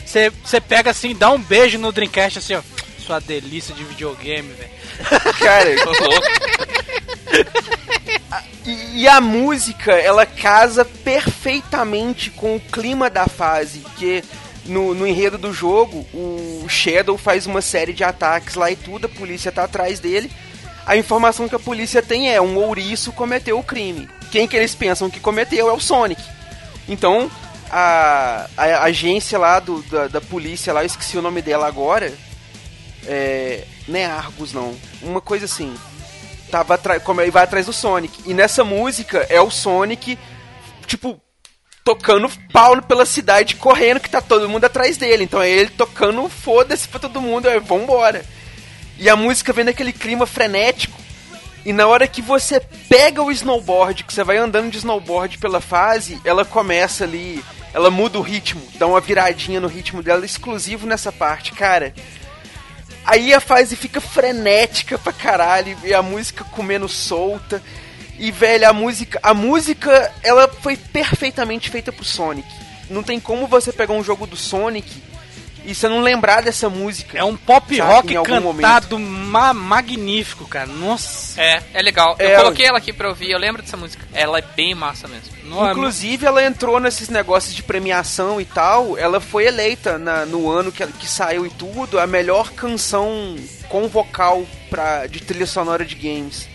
você, 0.05 0.32
você 0.44 0.61
pega 0.61 0.92
assim, 0.92 1.14
dá 1.14 1.30
um 1.30 1.40
beijo 1.40 1.76
no 1.78 1.90
Dreamcast 1.90 2.38
assim, 2.38 2.55
ó. 2.55 2.62
Sua 3.05 3.20
delícia 3.20 3.74
de 3.74 3.82
videogame, 3.82 4.53
velho. 4.53 4.70
Cara, 5.40 5.70
Ô, 5.70 6.05
louco. 6.05 6.26
e, 8.66 9.03
e 9.03 9.09
a 9.09 9.20
música, 9.20 9.92
ela 9.92 10.26
casa 10.26 10.84
perfeitamente 10.84 12.30
com 12.30 12.57
o 12.57 12.61
clima 12.61 13.09
da 13.09 13.26
fase, 13.26 13.82
que 13.96 14.22
no, 14.68 14.94
no 14.94 15.06
enredo 15.06 15.38
do 15.38 15.52
jogo, 15.52 16.06
o 16.14 16.66
Shadow 16.68 17.18
faz 17.18 17.46
uma 17.46 17.60
série 17.60 17.92
de 17.92 18.04
ataques 18.04 18.54
lá 18.54 18.70
e 18.70 18.76
tudo, 18.76 19.06
a 19.06 19.08
polícia 19.08 19.50
tá 19.50 19.64
atrás 19.64 19.98
dele. 19.98 20.30
A 20.86 20.96
informação 20.96 21.48
que 21.48 21.54
a 21.54 21.58
polícia 21.58 22.00
tem 22.00 22.30
é 22.32 22.40
um 22.40 22.56
ouriço 22.56 23.12
cometeu 23.12 23.58
o 23.58 23.64
crime. 23.64 24.08
Quem 24.30 24.46
que 24.46 24.56
eles 24.56 24.74
pensam 24.74 25.10
que 25.10 25.20
cometeu 25.20 25.68
é 25.68 25.72
o 25.72 25.80
Sonic. 25.80 26.22
Então, 26.88 27.30
a, 27.70 28.46
a 28.56 28.82
agência 28.84 29.38
lá 29.38 29.60
do, 29.60 29.82
da, 29.82 30.08
da 30.08 30.20
polícia 30.20 30.72
lá, 30.72 30.82
eu 30.82 30.86
esqueci 30.86 31.18
o 31.18 31.22
nome 31.22 31.42
dela 31.42 31.66
agora. 31.66 32.12
É, 33.06 33.64
não 33.86 33.98
é 33.98 34.06
Argus, 34.06 34.52
não. 34.52 34.74
Uma 35.02 35.20
coisa 35.20 35.44
assim. 35.44 35.74
Tava 36.50 36.78
como 37.00 37.20
ele 37.20 37.30
vai 37.30 37.44
atrás 37.44 37.66
do 37.66 37.72
Sonic. 37.72 38.22
E 38.24 38.32
nessa 38.32 38.64
música 38.64 39.26
é 39.28 39.40
o 39.40 39.50
Sonic, 39.50 40.18
tipo, 40.86 41.20
tocando 41.89 42.30
pau 42.53 42.82
pela 42.82 43.07
cidade, 43.07 43.57
correndo, 43.57 43.99
que 43.99 44.11
tá 44.11 44.20
todo 44.20 44.47
mundo 44.47 44.66
atrás 44.66 44.99
dele. 44.99 45.24
Então 45.24 45.41
é 45.41 45.49
ele 45.49 45.70
tocando 45.70 46.28
foda-se 46.28 46.86
pra 46.86 47.01
todo 47.01 47.22
mundo, 47.22 47.49
é, 47.49 47.59
vambora. 47.59 48.26
E 48.99 49.09
a 49.09 49.16
música 49.16 49.55
vem 49.55 49.64
naquele 49.64 49.91
clima 49.91 50.26
frenético. 50.26 51.01
E 51.64 51.72
na 51.72 51.86
hora 51.86 52.07
que 52.07 52.20
você 52.20 52.61
pega 52.61 53.22
o 53.22 53.32
snowboard, 53.32 54.05
que 54.05 54.12
você 54.12 54.22
vai 54.22 54.36
andando 54.36 54.70
de 54.70 54.76
snowboard 54.76 55.39
pela 55.39 55.62
fase, 55.62 56.20
ela 56.26 56.45
começa 56.45 57.05
ali, 57.05 57.43
ela 57.72 57.91
muda 57.91 58.18
o 58.18 58.22
ritmo, 58.22 58.62
dá 58.74 58.86
uma 58.86 59.01
viradinha 59.01 59.59
no 59.59 59.66
ritmo 59.66 60.03
dela, 60.03 60.26
exclusivo 60.26 60.86
nessa 60.86 61.11
parte, 61.11 61.53
cara. 61.53 61.95
Aí 63.03 63.32
a 63.32 63.41
fase 63.41 63.76
fica 63.76 63.99
frenética 63.99 64.99
pra 64.99 65.12
caralho, 65.12 65.74
e 65.82 65.95
a 65.95 66.03
música 66.03 66.45
comendo 66.45 66.86
solta. 66.86 67.62
E, 68.18 68.30
velho, 68.32 68.68
a 68.68 68.72
música, 68.72 69.20
a 69.22 69.32
música, 69.32 70.12
ela 70.22 70.48
foi 70.48 70.76
perfeitamente 70.76 71.70
feita 71.70 71.92
pro 71.92 72.04
Sonic. 72.04 72.48
Não 72.90 73.02
tem 73.02 73.20
como 73.20 73.46
você 73.46 73.72
pegar 73.72 73.94
um 73.94 74.02
jogo 74.02 74.26
do 74.26 74.36
Sonic 74.36 74.90
e 75.64 75.74
você 75.74 75.86
não 75.88 76.00
lembrar 76.00 76.42
dessa 76.42 76.68
música. 76.70 77.16
É 77.18 77.22
um 77.22 77.36
pop 77.36 77.76
Sabe, 77.76 78.14
rock 78.16 78.28
cantado 78.28 78.98
ma- 78.98 79.52
magnífico, 79.54 80.46
cara. 80.48 80.66
Nossa. 80.66 81.40
É, 81.40 81.62
é 81.74 81.82
legal. 81.82 82.16
É, 82.18 82.34
eu 82.34 82.38
coloquei 82.40 82.66
ela 82.66 82.78
aqui 82.78 82.92
pra 82.92 83.08
ouvir, 83.08 83.30
eu 83.30 83.38
lembro 83.38 83.62
dessa 83.62 83.76
música. 83.76 84.04
Ela 84.12 84.38
é 84.38 84.42
bem 84.56 84.74
massa 84.74 85.06
mesmo. 85.06 85.28
Não, 85.44 85.68
é- 85.68 85.70
Inclusive, 85.72 86.26
ela 86.26 86.42
entrou 86.44 86.80
nesses 86.80 87.08
negócios 87.08 87.54
de 87.54 87.62
premiação 87.62 88.40
e 88.40 88.44
tal. 88.44 88.96
Ela 88.98 89.20
foi 89.20 89.46
eleita 89.46 89.96
na- 89.98 90.24
no 90.26 90.50
ano 90.50 90.72
que, 90.72 90.84
que 90.86 91.06
saiu 91.06 91.46
e 91.46 91.50
tudo 91.50 92.00
a 92.00 92.06
melhor 92.06 92.50
canção 92.52 93.36
com 93.68 93.86
vocal 93.86 94.44
pra, 94.70 95.06
de 95.06 95.20
trilha 95.20 95.46
sonora 95.46 95.84
de 95.84 95.94
games. 95.94 96.48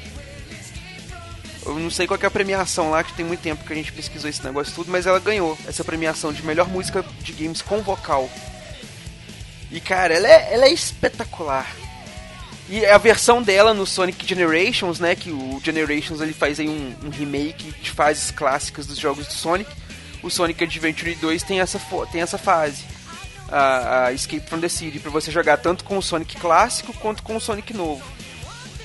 Eu 1.66 1.80
não 1.80 1.90
sei 1.90 2.08
qual 2.08 2.20
é 2.22 2.26
a 2.26 2.32
premiação 2.32 2.90
lá, 2.90 3.04
que 3.04 3.14
tem 3.14 3.26
muito 3.26 3.42
tempo 3.42 3.64
que 3.64 3.74
a 3.74 3.76
gente 3.76 3.92
pesquisou 3.92 4.30
esse 4.30 4.44
negócio 4.44 4.74
tudo, 4.74 4.92
mas 4.92 5.06
ela 5.06 5.20
ganhou 5.20 5.58
essa 5.68 5.84
premiação 5.84 6.34
de 6.34 6.46
melhor 6.46 6.68
música 6.68 7.06
de 7.22 7.32
games 7.32 7.62
com 7.62 7.82
vocal. 7.82 8.30
E 9.72 9.80
cara, 9.80 10.14
ela 10.14 10.28
é, 10.28 10.54
ela 10.54 10.66
é 10.66 10.72
espetacular. 10.72 11.68
E 12.70 12.86
a 12.86 12.98
versão 12.98 13.42
dela 13.42 13.74
no 13.74 13.86
Sonic 13.86 14.26
Generations, 14.26 15.00
né? 15.00 15.16
Que 15.16 15.32
o 15.32 15.60
Generations 15.64 16.22
ele 16.22 16.34
faz 16.34 16.60
aí 16.60 16.70
um, 16.70 16.96
um 17.04 17.10
remake 17.10 17.72
de 17.82 17.92
fases 17.92 18.32
clássicas 18.32 18.86
dos 18.86 18.98
jogos 18.98 19.28
do 19.28 19.34
Sonic. 19.34 19.70
O 20.22 20.30
Sonic 20.30 20.64
Adventure 20.64 21.14
2 21.16 21.44
tem 21.44 21.60
essa, 21.60 21.80
tem 22.12 22.22
essa 22.22 22.38
fase. 22.38 22.86
A, 23.50 24.06
a 24.06 24.14
Escape 24.14 24.48
from 24.48 24.60
the 24.60 24.70
City, 24.70 24.98
pra 24.98 25.12
você 25.12 25.30
jogar 25.30 25.58
tanto 25.58 25.84
com 25.84 25.98
o 25.98 26.02
Sonic 26.02 26.38
clássico 26.38 26.94
quanto 26.94 27.22
com 27.22 27.36
o 27.36 27.42
Sonic 27.42 27.74
novo. 27.74 28.04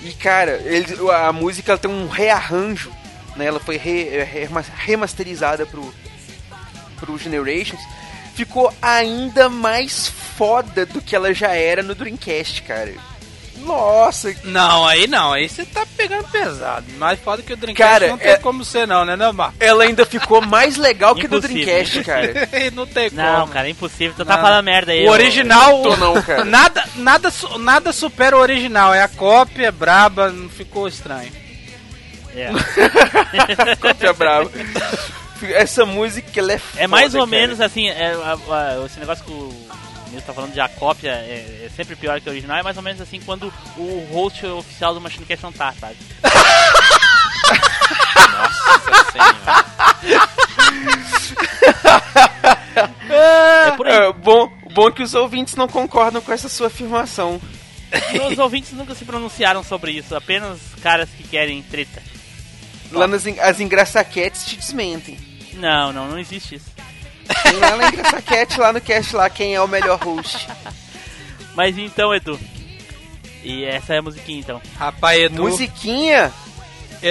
E 0.02 0.12
cara, 0.12 0.60
ele, 0.64 0.94
a 1.10 1.32
música 1.32 1.76
tem 1.76 1.90
um 1.90 2.08
rearranjo, 2.08 2.90
né? 3.36 3.46
Ela 3.46 3.58
foi 3.60 3.76
re- 3.76 4.22
rema- 4.24 4.64
remasterizada 4.76 5.66
pro, 5.66 5.92
pro 7.00 7.18
Generations. 7.18 7.80
Ficou 8.34 8.72
ainda 8.80 9.48
mais 9.48 10.06
foda 10.08 10.86
do 10.86 11.00
que 11.00 11.16
ela 11.16 11.34
já 11.34 11.48
era 11.54 11.82
no 11.82 11.94
Dreamcast, 11.94 12.62
cara. 12.62 12.94
Nossa, 13.60 14.34
Não, 14.44 14.86
aí 14.86 15.06
não, 15.06 15.32
aí 15.32 15.48
você 15.48 15.64
tá 15.64 15.84
pegando 15.96 16.26
pesado. 16.28 16.86
Mais 16.98 17.18
foda 17.20 17.42
que 17.42 17.52
o 17.52 17.56
Dreamcast 17.56 17.90
Cara, 17.92 18.08
não 18.08 18.18
tem 18.18 18.30
é- 18.32 18.36
como 18.38 18.64
ser 18.64 18.86
não, 18.86 19.04
né, 19.04 19.16
não, 19.16 19.34
ela 19.60 19.84
ainda 19.84 20.06
ficou 20.06 20.40
mais 20.40 20.76
legal 20.76 21.14
que 21.14 21.28
do. 21.28 21.40
Dreamcast, 21.40 22.02
cara. 22.04 22.32
não 22.74 22.86
tem 22.86 23.10
como. 23.10 23.22
Não, 23.22 23.48
cara, 23.48 23.66
é 23.68 23.70
impossível. 23.70 24.14
Tu 24.16 24.24
tá 24.24 24.36
Não. 24.36 24.42
falando 24.42 24.64
merda 24.64 24.92
aí. 24.92 25.06
O 25.06 25.10
original, 25.10 25.82
Tô 25.82 25.96
não, 25.96 26.22
cara. 26.22 26.44
nada, 26.44 26.84
nada, 26.96 27.32
nada 27.58 27.92
supera 27.92 28.36
o 28.36 28.40
original. 28.40 28.94
É 28.94 29.02
a 29.02 29.08
cópia, 29.08 29.70
braba, 29.72 30.30
não 30.30 30.48
ficou 30.48 30.86
estranho. 30.88 31.30
É. 32.34 32.50
Cópia 33.80 34.12
brava. 34.12 34.50
Essa 35.42 35.86
música, 35.86 36.28
ela 36.40 36.52
é 36.52 36.60
É 36.76 36.86
mais 36.86 37.12
foda, 37.12 37.18
ou 37.24 37.28
cara. 37.28 37.40
menos 37.40 37.60
assim, 37.60 37.88
é, 37.88 38.12
a- 38.24 38.54
a- 38.54 38.84
esse 38.86 38.98
negócio 38.98 39.24
que 39.24 39.30
o 39.30 39.54
Nilson 40.10 40.26
tá 40.26 40.32
falando 40.32 40.52
de 40.52 40.60
a 40.60 40.68
cópia 40.68 41.10
é, 41.10 41.64
é 41.66 41.70
sempre 41.74 41.94
pior 41.96 42.20
que 42.20 42.28
o 42.28 42.32
original, 42.32 42.56
é 42.58 42.62
mais 42.62 42.76
ou 42.76 42.82
menos 42.82 43.00
assim 43.00 43.20
quando 43.20 43.52
o 43.76 44.08
host 44.12 44.44
oficial 44.46 44.94
do 44.94 45.00
Machine 45.00 45.24
Cast 45.26 45.42
não 45.44 45.52
tá, 45.52 45.72
sabe? 45.78 45.96
Nossa 48.32 49.12
senhora. 49.12 49.64
É 53.66 53.70
por 53.72 53.86
aí. 53.86 53.94
É, 53.94 54.12
bom, 54.12 54.50
bom 54.72 54.90
que 54.90 55.02
os 55.02 55.14
ouvintes 55.14 55.54
não 55.56 55.68
concordam 55.68 56.20
com 56.22 56.32
essa 56.32 56.48
sua 56.48 56.68
afirmação. 56.68 57.40
Os 58.30 58.38
ouvintes 58.38 58.72
nunca 58.72 58.94
se 58.94 59.04
pronunciaram 59.04 59.62
sobre 59.64 59.92
isso, 59.92 60.14
apenas 60.14 60.58
caras 60.82 61.08
que 61.16 61.22
querem 61.24 61.62
treta. 61.62 62.02
Lá 62.92 63.06
nas 63.06 63.26
en- 63.26 63.40
as 63.40 63.60
engraçaquetes 63.60 64.44
te 64.46 64.56
desmentem. 64.56 65.18
Não, 65.54 65.92
não, 65.92 66.08
não 66.08 66.18
existe 66.18 66.56
isso. 66.56 66.70
Tem 67.42 67.56
lá 67.58 67.76
na 67.76 67.88
engraçaquete, 67.88 68.60
lá 68.60 68.72
no 68.72 68.80
cast 68.80 69.14
lá, 69.14 69.28
quem 69.28 69.54
é 69.54 69.60
o 69.60 69.68
melhor 69.68 69.98
host. 70.02 70.48
Mas 71.54 71.76
então, 71.76 72.14
Edu. 72.14 72.38
E 73.42 73.64
essa 73.64 73.94
é 73.94 73.98
a 73.98 74.02
musiquinha 74.02 74.40
então. 74.40 74.62
Rapaz, 74.78 75.20
Edu, 75.20 75.42
Musiquinha? 75.42 76.32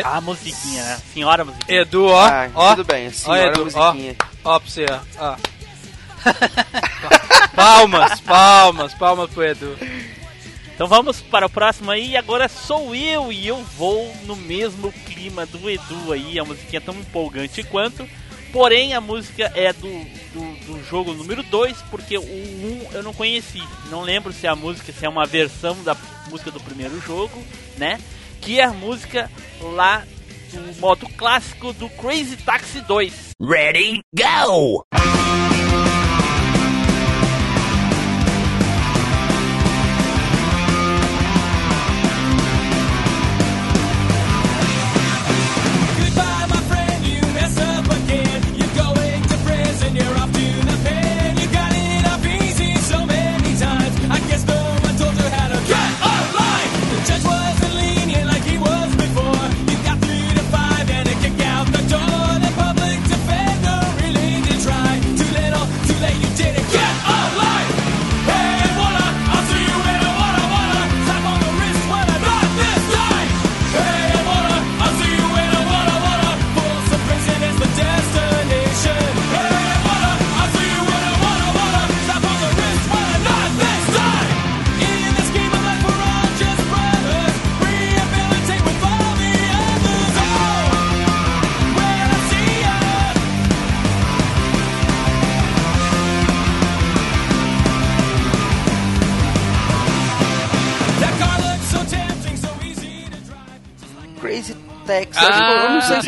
A 0.03 0.20
musiquinha, 0.20 0.84
né? 0.84 1.01
Senhora 1.13 1.45
musiquinha. 1.45 1.82
Edu, 1.82 2.07
ó, 2.07 2.28
ah, 2.28 2.49
ó, 2.53 2.70
tudo 2.76 2.84
bem, 2.84 3.07
ó, 3.07 3.11
senhora 3.11 3.51
Edu, 3.51 3.68
ó, 3.74 3.93
musiquinha. 3.93 4.15
ó 4.43 4.59
pra 4.59 4.70
você, 4.70 4.86
ó, 4.89 4.99
ó. 5.20 5.36
palmas, 7.55 8.20
palmas, 8.20 8.93
palmas 8.93 9.30
pro 9.30 9.45
Edu. 9.45 9.78
Então 10.76 10.88
vamos 10.88 11.22
para 11.22 11.45
o 11.45 11.49
próximo 11.49 11.89
aí. 11.89 12.11
E 12.11 12.18
agora 12.18 12.47
sou 12.47 12.93
eu 12.93 13.32
e 13.32 13.47
eu 13.47 13.63
vou 13.78 14.13
no 14.26 14.36
mesmo 14.36 14.91
clima 14.91 15.45
do 15.45 15.70
Edu 15.70 16.11
aí. 16.11 16.38
A 16.38 16.45
musiquinha 16.45 16.78
é 16.78 16.82
tão 16.82 16.93
empolgante 16.93 17.63
quanto. 17.63 18.07
Porém, 18.52 18.93
a 18.93 19.02
música 19.02 19.52
é 19.56 19.72
do, 19.74 19.88
do, 20.34 20.66
do 20.66 20.84
jogo 20.84 21.14
número 21.14 21.43
2, 21.43 21.82
porque 21.91 22.18
o 22.18 22.22
1 22.22 22.26
um 22.26 22.88
eu 22.93 23.04
não 23.04 23.14
conheci. 23.14 23.62
Não 23.89 24.02
lembro 24.02 24.32
se 24.34 24.48
a 24.48 24.56
música 24.56 24.91
se 24.91 25.06
é 25.06 25.10
uma 25.10 25.26
versão 25.26 25.82
da 25.84 25.95
música 26.30 26.52
do 26.52 26.60
primeiro 26.60 27.00
jogo, 27.02 27.43
né? 27.78 28.00
Que 28.41 28.60
é 28.60 28.64
a 28.64 28.74
música 28.74 29.30
lá 29.62 30.04
do 30.52 30.80
modo 30.80 31.08
clássico 31.10 31.74
do 31.74 31.89
Crazy 31.89 32.38
Taxi 32.38 32.82
2. 32.82 33.30
Ready, 33.41 34.02
go! 34.16 34.86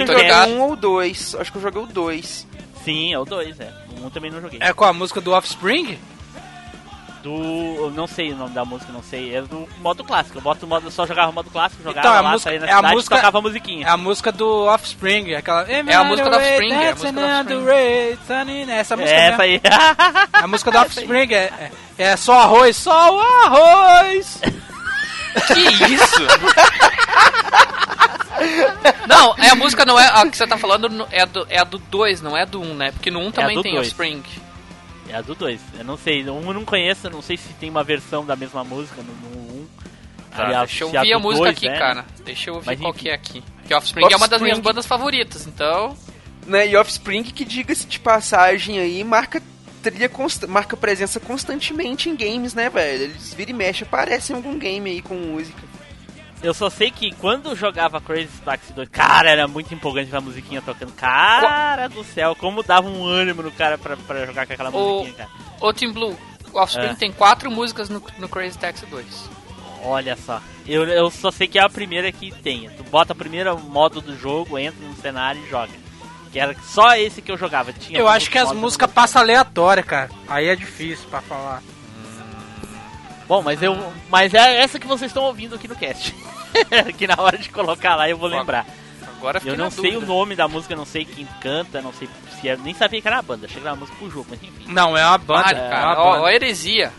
Se 0.08 0.12
eu 0.14 0.18
joguei 0.20 0.54
um 0.56 0.62
ou 0.62 0.76
dois. 0.76 1.36
Acho 1.36 1.52
que 1.52 1.58
eu 1.58 1.62
joguei 1.62 1.82
o 1.82 1.86
dois. 1.88 2.48
Sim, 2.84 3.14
é 3.14 3.20
o 3.20 3.26
2, 3.26 3.60
é. 3.60 3.72
O 4.02 4.06
1 4.06 4.10
também 4.10 4.32
não 4.32 4.40
joguei. 4.42 4.58
É 4.62 4.72
com 4.74 4.86
a 4.86 4.94
música 4.94 5.20
do 5.20 5.32
Offspring? 5.34 6.00
Do. 7.22 7.30
eu 7.30 7.92
Não 7.94 8.08
sei 8.08 8.32
o 8.32 8.36
nome 8.38 8.54
da 8.54 8.64
música, 8.64 8.94
não 8.94 9.04
sei. 9.04 9.36
É 9.36 9.42
do 9.42 9.68
modo 9.80 10.02
clássico. 10.06 10.38
Eu 10.38 10.42
boto 10.42 10.66
modo, 10.66 10.90
só 10.90 11.06
jogava 11.06 11.30
o 11.30 11.34
modo 11.34 11.50
clássico, 11.50 11.84
jogava 11.84 12.00
Então, 12.00 12.14
é 12.16 12.18
a 12.18 12.22
lá, 12.22 12.32
música- 12.32 12.50
saía 12.50 12.60
na 12.62 12.66
é 12.68 12.72
a 12.72 12.76
cidade 12.78 12.96
música- 12.96 13.16
e 13.16 13.18
tocava 13.18 13.38
a 13.38 13.42
musiquinha. 13.42 13.86
É 13.86 13.90
a 13.90 13.98
música 13.98 14.32
do 14.32 14.66
Offspring, 14.68 15.34
aquela... 15.36 15.64
É 15.70 15.80
a 15.94 16.04
música 16.06 16.30
do 16.30 16.36
Offspring, 16.38 16.72
é 16.72 16.88
a 16.88 16.92
música 16.96 17.12
do 17.12 17.20
Offspring. 17.20 18.72
Essa 18.72 18.96
música 18.98 19.14
É, 19.14 19.22
mesmo. 19.32 19.34
essa 19.34 19.44
aí. 19.44 19.62
A 20.32 20.48
música 20.48 20.72
do 20.72 20.78
Offspring 20.80 21.34
é, 21.34 21.36
é, 21.44 21.72
é 21.98 22.16
só 22.16 22.40
arroz, 22.40 22.78
só 22.78 23.14
o 23.14 23.20
arroz. 23.20 24.40
Que 25.46 25.60
isso? 25.94 26.22
não, 29.08 29.36
é 29.38 29.50
a 29.50 29.56
música 29.56 29.86
não 29.86 30.00
é 30.00 30.08
a 30.08 30.26
que 30.30 30.38
você 30.38 30.48
tá 30.48 30.58
falando 30.58 30.90
no- 30.90 31.08
é 31.12 31.22
a 31.22 31.26
do 31.26 31.46
é 31.50 31.60
a 31.60 31.64
do 31.64 31.78
2, 31.78 32.22
não 32.22 32.38
é 32.38 32.46
do 32.46 32.62
1, 32.62 32.72
um, 32.72 32.74
né? 32.76 32.92
Porque 32.92 33.10
no 33.12 33.20
1 33.20 33.28
um 33.28 33.32
também 33.32 33.56
do 33.56 33.64
tem 33.64 33.74
dois. 33.74 33.88
Offspring. 33.88 34.24
É 35.08 35.16
a 35.16 35.22
do 35.22 35.34
2. 35.36 35.60
Eu 35.78 35.84
não 35.86 35.98
sei. 35.98 36.24
Um 36.30 36.44
eu 36.48 36.54
não 36.54 36.66
conheço, 36.66 37.10
não 37.10 37.22
sei 37.22 37.38
se 37.38 37.50
tem 37.54 37.70
uma 37.70 37.84
versão 37.84 38.26
da 38.26 38.36
mesma 38.36 38.64
música 38.64 39.02
no 39.02 39.40
1. 39.40 39.42
Um. 39.42 39.68
Tá, 40.36 40.46
deixa 40.64 40.84
eu 40.84 40.88
a 40.88 41.00
ouvir 41.00 41.14
a 41.14 41.18
do 41.18 41.22
música 41.24 41.44
dois, 41.46 41.58
aqui, 41.58 41.68
né? 41.68 41.80
cara. 41.80 42.06
Deixa 42.24 42.50
eu 42.50 42.54
ouvir 42.56 42.68
Mas 42.68 42.80
qual 42.80 42.92
enfim. 42.92 43.00
que 43.00 43.10
é 43.10 43.14
aqui. 43.14 43.44
Porque 43.58 43.74
Offspring, 43.74 44.06
é 44.14 44.16
uma 44.16 44.28
das 44.28 44.42
minhas 44.42 44.58
Offspring. 44.58 44.74
bandas 44.74 44.86
favoritas, 44.86 45.48
então. 45.48 45.98
Né? 46.46 46.68
E 46.68 46.78
Offspring, 46.78 47.24
que 47.24 47.44
diga-se 47.44 47.88
de 47.88 48.00
passagem 48.00 48.80
aí, 48.80 49.04
marca 49.04 49.42
trilha 49.82 50.10
consta 50.10 50.46
marca 50.46 50.76
presença 50.78 51.20
constantemente 51.20 52.10
em 52.10 52.16
games, 52.16 52.54
né, 52.54 52.70
velho? 52.70 53.04
Eles 53.06 53.34
vira 53.34 53.50
e 53.50 53.54
mexe, 53.54 53.84
aparecem 53.84 54.34
em 54.36 54.38
algum 54.38 54.60
game 54.60 54.90
aí 54.90 55.02
com 55.02 55.16
música. 55.16 55.58
Eu 56.42 56.54
só 56.54 56.70
sei 56.70 56.90
que 56.90 57.12
quando 57.16 57.54
jogava 57.56 58.00
Crazy 58.00 58.30
Taxi 58.46 58.72
2, 58.72 58.88
cara, 58.90 59.30
era 59.30 59.48
muito 59.48 59.74
empolgante 59.74 60.16
a 60.16 60.22
musiquinha 60.22 60.62
tocando. 60.62 60.94
Cara 60.94 61.88
do 61.90 62.04
céu, 62.04 62.34
como 62.36 62.64
dava 62.64 62.88
um 62.88 63.06
ânimo 63.06 63.42
no 63.44 63.52
cara 63.52 63.78
pra, 63.78 63.98
pra 63.98 64.26
jogar 64.26 64.48
com 64.48 64.54
aquela 64.54 64.70
O- 64.70 65.00
musiquinha, 65.00 65.18
cara. 65.28 65.30
Ô 65.60 65.74
Team 65.74 65.92
Blue, 65.92 66.18
o 66.54 66.58
Offspring 66.60 66.86
É. 66.92 66.94
tem 66.96 67.12
quatro 67.12 67.52
músicas 67.52 67.90
no, 67.90 68.02
no 68.18 68.30
Crazy 68.30 68.58
Taxi 68.58 68.86
2. 68.86 69.30
Olha 69.84 70.16
só. 70.16 70.42
Eu, 70.66 70.86
eu 70.88 71.10
só 71.10 71.30
sei 71.32 71.48
que 71.48 71.60
é 71.60 71.62
a 71.64 71.70
primeira 71.70 72.12
que 72.12 72.32
tem. 72.32 72.70
Tu 72.70 72.84
bota 72.84 73.14
o 73.14 73.16
primeiro 73.16 73.58
modo 73.60 74.00
do 74.02 74.18
jogo, 74.18 74.58
entra 74.58 74.86
no 74.86 74.96
cenário 74.96 75.42
e 75.46 75.50
joga. 75.50 75.72
Que 76.32 76.40
era 76.40 76.56
só 76.62 76.96
esse 76.96 77.22
que 77.22 77.32
eu 77.32 77.38
jogava. 77.38 77.74
Tinha 77.74 77.98
Eu 78.00 78.08
acho 78.08 78.30
que 78.30 78.38
as 78.38 78.52
músicas 78.52 78.92
passam 78.92 79.22
aleatória, 79.22 79.82
cara. 79.82 80.10
Aí 80.28 80.48
é 80.48 80.56
difícil 80.56 81.08
pra 81.10 81.22
falar. 81.22 81.62
Bom, 83.30 83.44
mas 83.44 83.62
eu. 83.62 83.78
Mas 84.10 84.34
é 84.34 84.60
essa 84.60 84.80
que 84.80 84.88
vocês 84.88 85.12
estão 85.12 85.24
ouvindo 85.24 85.54
aqui 85.54 85.68
no 85.68 85.76
cast. 85.76 86.16
que 86.98 87.06
na 87.06 87.14
hora 87.20 87.38
de 87.38 87.48
colocar 87.50 87.96
lá 87.96 88.10
eu 88.10 88.18
vou 88.18 88.28
lembrar. 88.28 88.66
Agora 89.18 89.40
eu 89.46 89.56
não 89.56 89.70
sei 89.70 89.92
dúvida. 89.92 90.12
o 90.12 90.16
nome 90.18 90.36
da 90.36 90.48
música, 90.48 90.76
não 90.76 90.86
sei 90.86 91.06
quem 91.06 91.28
canta, 91.40 91.80
não 91.80 91.94
sei 91.94 92.10
se 92.42 92.50
é. 92.50 92.58
Nem 92.58 92.74
sabia 92.74 93.00
que 93.00 93.08
era 93.08 93.20
a 93.20 93.22
banda. 93.22 93.48
Chega 93.48 93.70
na 93.70 93.76
música 93.76 93.96
pro 94.00 94.10
jogo, 94.10 94.28
mas 94.32 94.42
enfim. 94.42 94.66
Não, 94.74 94.98
é 94.98 95.06
uma 95.06 95.18
banda. 95.20 95.44
Para, 95.44 95.58
é 95.60 95.62
uma 95.62 95.70
cara. 95.70 96.02
Ó, 96.02 96.12
banda. 96.12 96.24
ó, 96.24 96.30
heresia. 96.30 96.92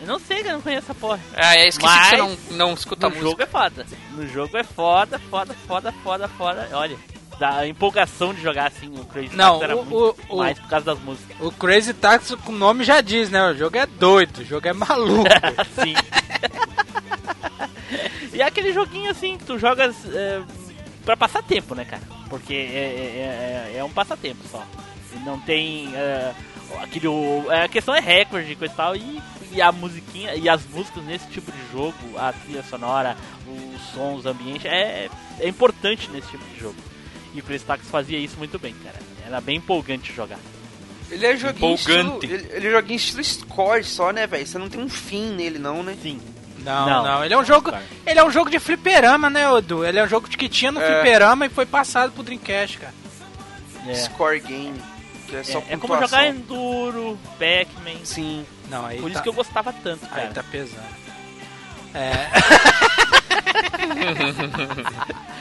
Eu 0.00 0.06
não 0.08 0.18
sei, 0.18 0.38
cara, 0.38 0.48
eu 0.48 0.54
não 0.54 0.62
conheço 0.62 0.90
essa 0.90 0.94
porra. 0.94 1.20
É, 1.36 1.62
é 1.62 1.68
esqueci 1.68 1.86
Mas 1.86 2.10
que 2.10 2.10
você 2.10 2.16
não, 2.16 2.36
não 2.56 2.74
escuta 2.74 3.08
no 3.08 3.14
música. 3.14 3.30
jogo 3.30 3.42
é 3.42 3.46
foda. 3.46 3.86
No 4.12 4.26
jogo 4.26 4.56
é 4.56 4.64
foda, 4.64 5.18
foda, 5.30 5.54
foda, 5.54 5.92
foda, 6.02 6.28
foda. 6.28 6.68
Olha, 6.72 6.96
da 7.38 7.66
empolgação 7.68 8.34
de 8.34 8.42
jogar 8.42 8.66
assim 8.68 8.88
o 8.98 9.04
Crazy 9.04 9.36
Não, 9.36 9.58
Taxi 9.60 9.64
era 9.64 9.76
o- 9.76 9.84
muito 9.84 10.16
o- 10.28 10.36
mais 10.38 10.58
por 10.58 10.68
causa 10.68 10.86
das 10.86 10.98
músicas. 11.00 11.36
O 11.40 11.52
Crazy 11.52 11.94
Taxi, 11.94 12.36
o 12.46 12.52
nome 12.52 12.82
já 12.84 13.00
diz, 13.00 13.30
né? 13.30 13.50
O 13.50 13.54
jogo 13.56 13.76
é 13.76 13.86
doido, 13.86 14.38
o 14.38 14.44
jogo 14.44 14.66
é 14.66 14.72
maluco. 14.72 15.24
Assim. 15.56 15.94
e 18.32 18.40
é 18.42 18.44
aquele 18.44 18.72
joguinho 18.72 19.10
assim 19.10 19.36
que 19.38 19.44
tu 19.44 19.58
jogas 19.58 19.94
é, 20.12 20.42
pra 21.04 21.16
passar 21.16 21.42
tempo, 21.42 21.74
né, 21.74 21.84
cara? 21.84 22.02
Porque 22.28 22.54
é, 22.54 22.56
é, 22.56 23.72
é- 23.74 23.78
é 23.78 23.84
um 23.84 23.90
passatempo 23.90 24.40
só. 24.50 24.62
Não 25.24 25.38
tem. 25.40 25.90
É, 25.94 26.32
aquele, 26.82 27.06
é, 27.50 27.62
a 27.64 27.68
questão 27.68 27.94
é 27.94 28.00
recorde 28.00 28.52
e 28.52 28.56
coisa 28.56 28.74
e 28.74 28.76
tal. 28.76 28.96
E, 28.96 29.22
e 29.52 29.62
a 29.62 29.72
musiquinha, 29.72 30.34
e 30.34 30.48
as 30.48 30.64
músicas 30.66 31.02
nesse 31.04 31.26
tipo 31.28 31.50
de 31.50 31.72
jogo, 31.72 31.94
a 32.18 32.32
trilha 32.32 32.62
sonora, 32.62 33.16
os 33.46 33.80
sons, 33.94 34.26
o 34.26 34.28
ambiente, 34.28 34.68
é, 34.68 35.08
é 35.40 35.48
importante 35.48 36.10
nesse 36.10 36.28
tipo 36.28 36.44
de 36.44 36.60
jogo. 36.60 36.76
E 37.34 37.40
o 37.40 37.42
Chris 37.42 37.62
Taxi 37.62 37.84
fazia 37.86 38.18
isso 38.18 38.36
muito 38.38 38.58
bem, 38.58 38.74
cara. 38.82 38.96
Era 39.26 39.40
bem 39.40 39.56
empolgante 39.58 40.12
jogar. 40.12 40.38
Ele 41.10 41.26
é 41.26 41.36
joguinho 41.36 41.74
estilo, 41.74 42.18
ele, 42.22 42.48
ele 42.52 42.68
é 42.68 42.70
joguinho 42.70 42.96
estilo 42.96 43.24
score 43.24 43.84
só, 43.84 44.12
né, 44.12 44.26
velho? 44.26 44.46
Você 44.46 44.58
não 44.58 44.68
tem 44.68 44.80
um 44.80 44.88
fim 44.88 45.32
nele 45.32 45.58
não, 45.58 45.82
né? 45.82 45.96
Sim. 46.02 46.20
Não, 46.58 46.86
Não. 46.86 47.04
não, 47.04 47.24
ele 47.24 47.32
é 47.32 47.38
um 47.38 47.44
jogo. 47.44 47.72
Ele 48.04 48.18
é 48.18 48.24
um 48.24 48.30
jogo 48.30 48.50
de 48.50 48.58
fliperama, 48.58 49.30
né, 49.30 49.44
Edu? 49.56 49.84
Ele 49.84 49.98
é 49.98 50.04
um 50.04 50.08
jogo 50.08 50.28
que 50.28 50.48
tinha 50.48 50.72
no 50.72 50.80
É. 50.80 51.00
fliperama 51.02 51.46
e 51.46 51.48
foi 51.48 51.64
passado 51.64 52.12
pro 52.12 52.22
Dreamcast, 52.22 52.78
cara. 52.78 52.94
É, 53.86 53.94
Score 53.94 54.40
game, 54.40 54.78
que 55.28 55.36
é 55.36 55.44
só 55.44 55.60
é, 55.60 55.74
é 55.74 55.76
como 55.76 55.96
jogar 55.98 56.26
Enduro, 56.26 57.18
Pac-Man. 57.38 58.04
Sim. 58.04 58.44
Não, 58.68 58.84
aí 58.84 58.98
Por 59.00 59.06
tá, 59.08 59.14
isso 59.14 59.22
que 59.22 59.28
eu 59.28 59.32
gostava 59.32 59.72
tanto, 59.72 60.06
cara. 60.08 60.22
aí 60.22 60.28
tá 60.34 60.42
pesando. 60.42 60.98
É, 61.94 62.28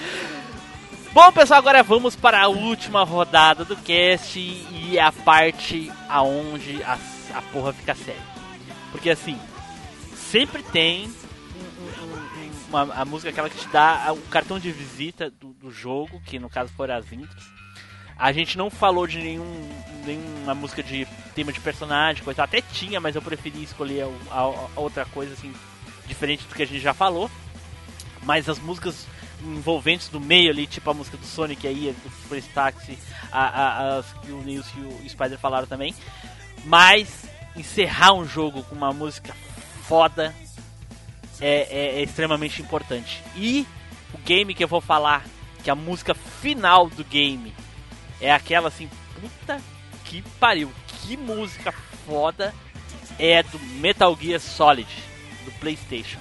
Bom, 1.20 1.32
pessoal, 1.32 1.58
agora 1.58 1.82
vamos 1.82 2.16
para 2.16 2.40
a 2.44 2.48
última 2.48 3.04
rodada 3.04 3.66
do 3.66 3.76
cast 3.76 4.38
e 4.40 5.00
a 5.00 5.12
parte 5.12 5.92
aonde 6.08 6.84
a, 6.84 6.96
a 7.34 7.42
porra 7.42 7.74
fica 7.74 7.96
séria. 7.96 8.22
Porque 8.92 9.10
assim, 9.10 9.36
sempre 10.16 10.62
tem 10.62 11.08
um- 11.08 12.04
um- 12.04 12.14
um- 12.14 12.52
uma, 12.70 12.94
a 12.94 13.04
música 13.04 13.32
aquela 13.32 13.50
que 13.50 13.58
te 13.58 13.68
dá 13.70 14.14
o 14.14 14.22
cartão 14.30 14.60
de 14.60 14.72
visita 14.72 15.32
do, 15.32 15.54
do 15.54 15.72
jogo, 15.72 16.22
que 16.24 16.38
no 16.38 16.52
caso 16.52 16.72
foram 16.78 16.96
as 16.96 17.12
intros. 17.12 17.50
A 18.16 18.32
gente 18.32 18.56
não 18.56 18.70
falou 18.70 19.08
de 19.08 19.18
nenhum, 19.18 19.70
nenhuma 20.06 20.54
música 20.54 20.84
de 20.84 21.08
tema 21.34 21.52
de 21.52 21.60
personagem, 21.60 22.24
coisa. 22.24 22.44
Até 22.44 22.62
tinha, 22.62 23.00
mas 23.02 23.16
eu 23.16 23.24
preferi 23.24 23.64
escolher 23.64 24.04
a, 24.30 24.36
a- 24.36 24.68
a 24.76 24.80
outra 24.80 25.04
coisa 25.06 25.34
assim, 25.34 25.52
diferente 26.06 26.46
do 26.46 26.54
que 26.54 26.62
a 26.62 26.68
gente 26.68 26.80
já 26.80 26.94
falou. 26.94 27.28
Mas 28.22 28.48
as 28.48 28.60
músicas 28.60 29.08
envolventes 29.44 30.10
do 30.10 30.20
meio 30.20 30.52
ali, 30.52 30.66
tipo 30.68 30.90
a 30.90 30.94
música 30.94 31.18
do 31.18 31.26
Sonic 31.26 31.68
aí, 31.68 31.96
do 32.04 32.28
Crazy 32.30 32.50
Taxi, 32.50 32.98
as 33.32 34.06
que 34.22 34.32
o 34.32 34.42
Nils 34.42 34.68
e 34.76 34.80
o 35.06 35.10
Spider 35.10 35.38
falaram 35.38 35.68
também. 35.68 35.94
Mas 36.66 37.26
encerrar 37.56 38.14
um 38.14 38.26
jogo 38.28 38.64
com 38.64 38.76
uma 38.76 38.92
música 38.92 39.36
foda 39.84 40.34
é, 41.40 41.68
é- 41.70 42.00
é 42.00 42.04
extremamente 42.04 42.62
importante. 42.62 43.24
E 43.36 43.66
o 44.14 44.18
game 44.20 44.54
que 44.54 44.64
eu 44.64 44.68
vou 44.68 44.82
falar, 44.82 45.24
que 45.64 45.70
a 45.70 45.76
música 45.76 46.14
final 46.14 46.90
do 46.90 47.04
game 47.04 47.54
é 48.20 48.32
aquela 48.32 48.68
assim, 48.70 48.90
puta 49.20 49.62
que 50.06 50.22
pariu, 50.40 50.72
que 50.88 51.16
música 51.18 51.72
foda 52.06 52.54
é 53.20 53.44
do 53.44 53.60
Metal 53.60 54.18
Gear 54.20 54.40
Solid 54.40 54.90
do 55.46 55.52
PlayStation. 55.60 56.20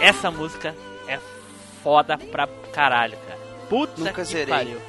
Essa 0.00 0.30
música 0.30 0.74
é 1.06 1.18
foda 1.82 2.16
pra 2.18 2.46
caralho, 2.72 3.16
cara. 3.26 3.38
Puta 3.68 3.92
Nunca 3.98 4.12
que 4.12 4.24
zerei. 4.24 4.46
pariu. 4.54 4.80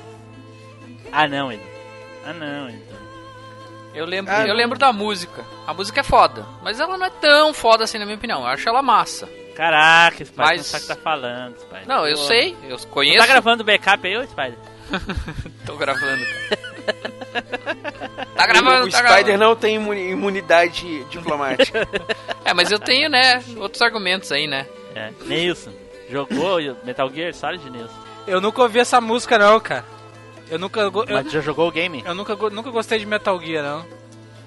Ah 1.11 1.27
não, 1.27 1.51
Edu. 1.51 1.63
Ah 2.25 2.33
não, 2.33 2.69
Edu. 2.69 2.81
Eu 3.93 4.05
lembro, 4.05 4.33
Ah, 4.33 4.47
eu 4.47 4.53
lembro 4.53 4.79
da 4.79 4.93
música. 4.93 5.43
A 5.67 5.73
música 5.73 5.99
é 5.99 6.03
foda, 6.03 6.45
mas 6.63 6.79
ela 6.79 6.97
não 6.97 7.05
é 7.05 7.09
tão 7.09 7.53
foda 7.53 7.83
assim 7.83 7.97
na 7.97 8.05
minha 8.05 8.17
opinião. 8.17 8.39
Eu 8.41 8.47
acho 8.47 8.67
ela 8.67 8.81
massa. 8.81 9.27
Caraca, 9.55 10.25
Spider, 10.25 10.45
Mas- 10.45 10.57
não 10.57 10.63
sabe 10.63 10.83
o 10.83 10.87
que 10.87 10.95
tá 10.95 11.01
falando, 11.01 11.57
Spider. 11.59 11.87
Não, 11.87 12.07
eu 12.07 12.15
Pô. 12.15 12.23
sei, 12.23 12.57
eu 12.67 12.77
Tu 12.77 12.87
conheço. 12.87 13.19
tá 13.19 13.27
gravando 13.27 13.63
backup 13.63 14.07
aí, 14.07 14.17
ô 14.17 14.23
Spider? 14.23 14.57
Tô 15.65 15.75
gravando. 15.77 16.23
tá 18.35 18.47
gravando, 18.47 18.87
o 18.87 18.91
tá 18.91 18.97
Spider 18.97 19.23
gravando. 19.25 19.37
não 19.43 19.55
tem 19.55 19.75
imuni- 19.75 20.09
imunidade 20.11 21.03
diplomática. 21.05 21.87
É, 22.43 22.53
mas 22.55 22.71
eu 22.71 22.79
tenho, 22.79 23.07
né, 23.07 23.41
outros 23.57 23.81
argumentos 23.83 24.29
aí, 24.31 24.47
né? 24.47 24.65
É. 24.95 25.11
Nilson. 25.25 25.71
Jogou 26.09 26.57
Metal 26.83 27.09
Gear 27.09 27.33
Solid, 27.33 27.69
Nilson? 27.69 27.93
Eu 28.27 28.41
nunca 28.41 28.61
ouvi 28.63 28.79
essa 28.79 28.99
música 28.99 29.37
não, 29.37 29.57
cara. 29.59 29.85
Eu 30.49 30.57
nunca, 30.59 30.81
eu, 30.81 30.91
Mas 31.07 31.31
já 31.31 31.39
jogou 31.39 31.69
o 31.69 31.71
game? 31.71 32.03
eu 32.05 32.13
nunca, 32.15 32.35
nunca 32.49 32.69
gostei 32.71 32.99
de 32.99 33.05
Metal 33.05 33.39
Gear, 33.39 33.63
não. 33.63 33.85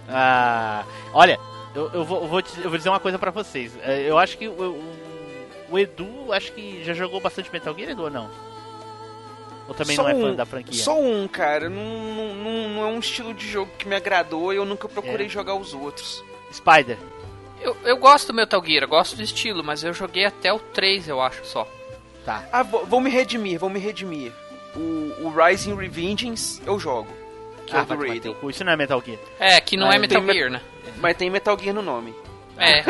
Ah, 0.08 0.84
olha, 1.14 1.38
eu, 1.74 1.90
eu 1.92 2.04
vou, 2.04 2.22
eu 2.22 2.28
vou 2.28 2.42
te- 2.42 2.60
eu 2.62 2.68
vou 2.70 2.76
dizer 2.78 2.88
uma 2.88 3.00
coisa 3.00 3.18
pra 3.18 3.30
vocês. 3.30 3.72
É, 3.82 4.08
Eu 4.08 4.18
acho 4.18 4.36
que 4.38 4.46
o, 4.48 4.82
o, 5.70 5.78
Edu, 5.78 6.32
acho 6.32 6.52
que 6.52 6.82
já 6.84 6.94
jogou 6.94 7.20
bastante 7.20 7.50
Metal 7.52 7.74
Gear, 7.76 7.90
Edu, 7.90 8.02
ou 8.04 8.10
não? 8.10 8.30
Ou 9.66 9.74
também 9.74 9.96
Só 9.96 10.02
não 10.02 10.10
é 10.10 10.14
fã 10.14 10.26
um- 10.32 10.34
da 10.36 10.44
franquia? 10.46 10.82
Só 10.82 11.00
um, 11.00 11.26
cara. 11.26 11.70
Não, 11.70 11.82
não, 11.82 12.34
não, 12.34 12.68
não 12.68 12.82
é 12.82 12.86
um 12.86 12.98
estilo 12.98 13.32
de 13.32 13.48
jogo 13.48 13.70
que 13.78 13.88
me 13.88 13.96
agradou 13.96 14.52
e 14.52 14.56
eu 14.56 14.64
nunca 14.64 14.88
procurei 14.88 15.26
É. 15.26 15.28
jogar 15.28 15.54
os 15.54 15.72
outros. 15.72 16.22
Spider. 16.52 16.98
Eu, 17.60 17.74
eu 17.84 17.96
gosto 17.96 18.26
do 18.28 18.34
Metal 18.34 18.62
Gear, 18.64 18.84
eu 18.84 18.88
gosto 18.88 19.16
do 19.16 19.22
estilo, 19.22 19.64
mas 19.64 19.82
eu 19.82 19.94
joguei 19.94 20.26
até 20.26 20.52
o 20.52 20.58
3, 20.58 21.08
eu 21.08 21.20
acho, 21.20 21.44
só. 21.46 21.66
Tá. 22.26 22.46
Ah, 22.52 22.62
vou, 22.62 22.84
vou 22.84 23.00
me 23.00 23.08
redimir, 23.10 23.58
vou 23.58 23.70
me 23.70 23.78
redimir. 23.80 24.32
O, 24.76 25.24
o 25.26 25.34
Rising 25.34 25.74
Revengeance 25.76 26.60
eu 26.66 26.78
jogo. 26.78 27.08
Que 27.66 27.74
é 27.74 27.78
Ah, 27.78 27.82
o 27.82 27.84
do 27.84 27.88
vai 27.88 27.96
tomar 27.96 28.08
Raiden. 28.08 28.36
Isso 28.50 28.64
não 28.64 28.72
é 28.72 28.76
Metal 28.76 29.02
Gear. 29.04 29.18
É, 29.38 29.60
que 29.60 29.76
não 29.76 29.88
Ah, 29.88 29.94
é 29.94 29.96
eu 29.96 30.00
Metal 30.00 30.22
Gear, 30.22 30.50
né? 30.50 30.60
Mas 30.98 31.16
tem 31.16 31.30
Metal 31.30 31.58
Gear 31.58 31.74
no 31.74 31.82
nome. 31.82 32.14
É. 32.58 32.82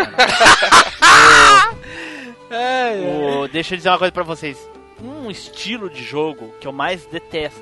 O- 3.41 3.49
deixa 3.53 3.75
eu 3.75 3.77
dizer 3.79 3.89
uma 3.89 3.99
coisa 3.99 4.13
pra 4.13 4.23
vocês. 4.23 4.59
Um 5.03 5.31
estilo 5.31 5.91
de 5.91 6.03
jogo 6.03 6.55
que 6.61 6.67
eu 6.67 6.73
mais 6.73 7.05
detesto 7.07 7.61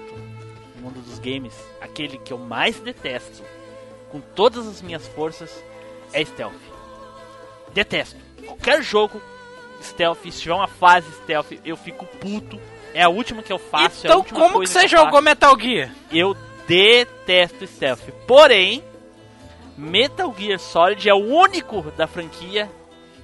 no 0.77 0.83
mundo 0.83 1.01
dos 1.01 1.19
games, 1.19 1.55
aquele 1.81 2.19
que 2.19 2.33
eu 2.33 2.39
mais 2.39 2.79
detesto, 2.81 3.43
com 4.11 4.21
todas 4.21 4.67
as 4.67 4.83
minhas 4.83 5.07
forças, 5.09 5.63
é 6.13 6.25
stealth. 6.25 6.53
Detesto. 7.73 8.17
Qualquer 8.45 8.83
jogo 8.83 9.21
stealth, 9.83 10.19
se 10.25 10.41
tiver 10.43 10.55
uma 10.55 10.69
fase 10.69 11.11
stealth, 11.23 11.53
eu 11.65 11.77
fico 11.77 12.05
puto. 12.07 12.61
É 12.95 13.03
a 13.03 13.09
última 13.09 13.43
que 13.43 13.53
eu 13.53 13.59
faço. 13.59 14.07
é 14.07 14.11
a 14.11 14.13
então 14.13 14.19
última 14.21 14.39
como 14.41 14.61
que 14.61 14.67
você 14.69 14.85
eu 14.85 14.89
jogou 14.89 15.13
faço. 15.13 15.23
Metal 15.23 15.59
Gear? 15.59 15.91
Eu 16.13 16.37
detesto 16.67 17.67
stealth. 17.67 18.11
Porém, 18.27 18.83
Metal 19.77 20.35
Gear 20.39 20.59
Solid 20.59 21.09
é 21.09 21.15
o 21.15 21.19
único 21.19 21.83
da 21.97 22.07
franquia 22.07 22.71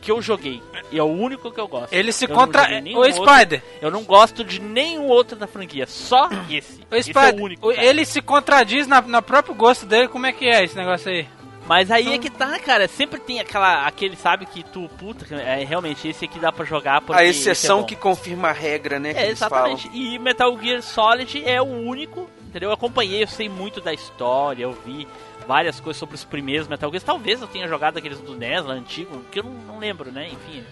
que 0.01 0.11
eu 0.11 0.23
joguei. 0.23 0.63
E 0.91 0.99
é 0.99 1.03
o 1.03 1.07
único 1.07 1.51
que 1.51 1.61
eu 1.61 1.69
gosto. 1.69 1.93
Ele 1.93 2.13
se 2.13 2.25
Eu 2.25 2.35
contra... 2.35 2.69
O 2.95 2.99
outro. 2.99 3.13
Spider, 3.13 3.63
Eu 3.81 3.91
não 3.91 4.05
gosto 4.05 4.45
de 4.45 4.61
nenhum 4.61 5.07
outro 5.09 5.37
da 5.37 5.47
franquia, 5.47 5.87
só 5.87 6.29
esse. 6.49 6.81
o 6.91 6.95
esse 6.95 7.11
Spider, 7.11 7.35
é 7.35 7.41
o 7.41 7.45
único. 7.45 7.69
cara. 7.69 7.85
ele 7.85 8.05
se 8.05 8.23
contradiz 8.23 8.87
na, 8.87 9.01
no 9.01 9.23
próprio 9.23 9.55
gosto 9.55 9.87
dele, 9.87 10.09
como 10.09 10.27
é 10.27 10.33
que 10.33 10.47
é 10.47 10.65
esse 10.65 10.77
negócio 10.77 11.11
aí? 11.11 11.27
Mas 11.67 11.91
aí 11.91 12.15
é 12.15 12.19
que 12.19 12.31
tá, 12.31 12.59
cara. 12.59 12.89
Sempre 12.89 13.21
tem 13.21 13.41
aquela, 13.41 13.87
aquele, 13.87 14.17
sabe, 14.17 14.47
que 14.47 14.63
tu, 14.63 14.89
puta, 14.99 15.27
é, 15.35 15.63
realmente, 15.65 16.09
esse 16.09 16.25
aqui 16.25 16.39
dá 16.39 16.51
pra 16.51 16.65
jogar 16.65 17.03
porque 17.03 17.21
A 17.21 17.27
esse 17.27 17.41
exceção 17.41 17.81
é 17.81 17.83
que 17.85 17.95
confirma 17.95 18.49
a 18.49 18.53
regra, 18.53 18.99
né? 18.99 19.13
É, 19.15 19.27
eles 19.27 19.39
falam. 19.39 19.73
exatamente. 19.73 19.91
E 19.95 20.19
Metal 20.19 20.59
Gear 20.59 20.81
Solid 20.81 21.43
é 21.45 21.61
o 21.61 21.67
único, 21.67 22.27
entendeu? 22.49 22.71
Eu 22.71 22.75
acompanhei, 22.75 23.23
eu 23.23 23.29
sei 23.29 23.49
muito 23.49 23.81
da 23.81 23.93
história, 23.93 24.65
eu 24.65 24.73
vi 24.73 25.07
várias 25.47 25.79
coisas 25.81 25.99
sobre 25.99 26.15
os 26.15 26.25
primeiros 26.25 26.67
Metal 26.67 26.91
Gears. 26.91 27.05
Talvez 27.05 27.41
eu 27.41 27.47
tenha 27.47 27.69
jogado 27.69 27.99
aqueles 27.99 28.21
do 28.21 28.35
NES 28.35 28.65
lá 28.65 28.75
antigo, 28.75 29.23
que 29.31 29.39
eu 29.39 29.45
não, 29.45 29.53
não 29.53 29.79
lembro, 29.79 30.11
né? 30.11 30.29
Enfim, 30.29 30.65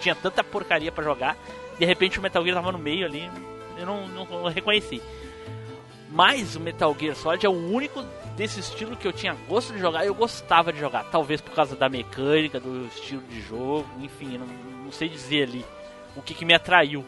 tinha 0.00 0.14
tanta 0.14 0.42
porcaria 0.42 0.90
pra 0.90 1.04
jogar. 1.04 1.36
De 1.78 1.84
repente 1.84 2.18
o 2.18 2.22
Metal 2.22 2.42
Gear 2.42 2.56
tava 2.56 2.72
no 2.72 2.78
meio 2.78 3.06
ali, 3.06 3.30
eu 3.78 3.86
não, 3.86 4.08
não, 4.08 4.24
não 4.24 4.44
reconheci. 4.48 5.00
Mas 6.10 6.56
o 6.56 6.60
Metal 6.60 6.94
Gear 6.98 7.16
Solid 7.16 7.44
é 7.44 7.48
o 7.48 7.52
único 7.52 8.02
desse 8.36 8.60
estilo 8.60 8.96
que 8.96 9.06
eu 9.06 9.12
tinha 9.12 9.34
gosto 9.48 9.72
de 9.72 9.78
jogar 9.78 10.04
e 10.04 10.08
eu 10.08 10.14
gostava 10.14 10.72
de 10.72 10.78
jogar. 10.78 11.04
Talvez 11.04 11.40
por 11.40 11.54
causa 11.54 11.74
da 11.74 11.88
mecânica, 11.88 12.60
do 12.60 12.86
estilo 12.86 13.22
de 13.22 13.40
jogo, 13.40 13.86
enfim, 14.00 14.36
não, 14.36 14.46
não 14.84 14.92
sei 14.92 15.08
dizer 15.08 15.44
ali 15.44 15.64
o 16.14 16.20
que, 16.20 16.34
que 16.34 16.44
me 16.44 16.54
atraiu. 16.54 17.04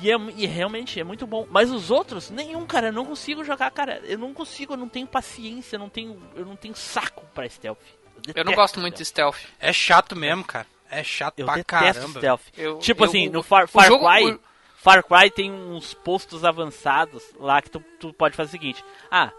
E, 0.00 0.10
é, 0.10 0.16
e 0.36 0.46
realmente 0.46 1.00
é 1.00 1.04
muito 1.04 1.26
bom. 1.26 1.46
Mas 1.50 1.70
os 1.70 1.90
outros, 1.90 2.30
nenhum, 2.30 2.64
cara, 2.66 2.88
eu 2.88 2.92
não 2.92 3.04
consigo 3.04 3.42
jogar, 3.44 3.70
cara. 3.70 4.00
Eu 4.04 4.18
não 4.18 4.32
consigo, 4.32 4.74
eu 4.74 4.76
não 4.76 4.88
tenho 4.88 5.06
paciência, 5.06 5.76
eu 5.76 5.80
não 5.80 5.88
tenho, 5.88 6.20
eu 6.36 6.44
não 6.44 6.56
tenho 6.56 6.74
saco 6.76 7.24
pra 7.34 7.48
stealth. 7.48 7.78
Eu 7.80 8.22
não 8.26 8.32
detesto 8.32 8.54
gosto 8.56 8.80
muito 8.80 8.96
de 8.96 9.04
stealth. 9.04 9.38
É 9.60 9.72
chato 9.72 10.14
mesmo, 10.16 10.44
cara. 10.44 10.66
É 10.90 11.02
chato 11.04 11.38
Eu 11.38 11.46
pra 11.46 11.56
detesto 11.56 12.00
caramba. 12.00 12.18
stealth. 12.20 12.42
Eu- 12.56 12.78
tipo 12.78 13.04
eu- 13.04 13.08
assim, 13.08 13.28
no 13.28 13.42
Far, 13.42 13.68
Far 13.68 13.86
jogo- 13.86 14.06
Cry, 14.08 14.32
o- 14.32 14.40
Far 14.76 15.02
Cry 15.04 15.30
tem 15.30 15.50
uns 15.52 15.92
postos 15.94 16.44
avançados 16.44 17.22
lá 17.38 17.60
que 17.60 17.70
tu, 17.70 17.80
tu 18.00 18.12
pode 18.12 18.36
fazer 18.36 18.48
o 18.48 18.52
seguinte: 18.52 18.84
ah, 19.10 19.32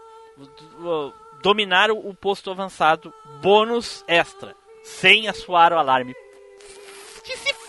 dominar 1.42 1.90
o, 1.90 2.08
o 2.08 2.14
posto 2.14 2.50
avançado, 2.50 3.12
bônus 3.40 4.04
extra, 4.06 4.54
sem 4.82 5.28
assoar 5.28 5.72
o 5.72 5.78
alarme. 5.78 6.14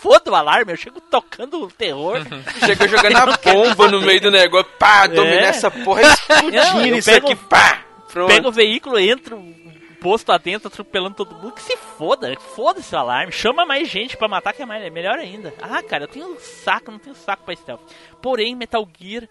Foda 0.02 0.30
o 0.32 0.34
alarme, 0.34 0.72
eu 0.72 0.76
chego 0.76 1.00
tocando 1.00 1.62
o 1.62 1.70
terror. 1.70 2.18
Chega 2.66 2.88
jogando 2.88 3.16
a 3.16 3.26
bomba 3.52 3.88
no 3.88 4.00
meio 4.00 4.20
do 4.20 4.30
negócio. 4.32 4.68
Pá, 4.78 5.06
dominar 5.06 5.36
É. 5.42 5.46
essa 5.46 5.70
porra 5.70 6.02
explodindo 6.02 6.96
isso 6.96 7.08
pego- 7.10 7.26
aqui. 7.28 7.36
Pá, 7.36 7.82
pronto. 8.12 8.28
Pega 8.28 8.48
o 8.48 8.52
veículo, 8.52 8.98
entra 8.98 9.36
o 9.36 9.54
posto 10.00 10.32
adentro, 10.32 10.66
atropelando 10.66 11.14
todo 11.14 11.34
mundo. 11.36 11.52
Que 11.52 11.62
se 11.62 11.76
foda, 11.76 12.36
foda-se 12.56 12.92
o 12.94 12.98
alarme. 12.98 13.30
Chama 13.30 13.64
mais 13.64 13.88
gente 13.88 14.16
pra 14.16 14.26
matar, 14.26 14.52
que 14.52 14.62
é 14.62 14.66
mais, 14.66 14.82
é 14.84 14.90
melhor 14.90 15.16
ainda. 15.20 15.54
Ah, 15.62 15.80
cara, 15.82 16.04
eu 16.04 16.08
tenho 16.08 16.36
saco, 16.40 16.90
não 16.90 16.98
tenho 16.98 17.14
saco 17.14 17.44
pra 17.44 17.54
stealth. 17.54 17.80
Porém, 18.20 18.56
Metal 18.56 18.84
Gear, 19.00 19.28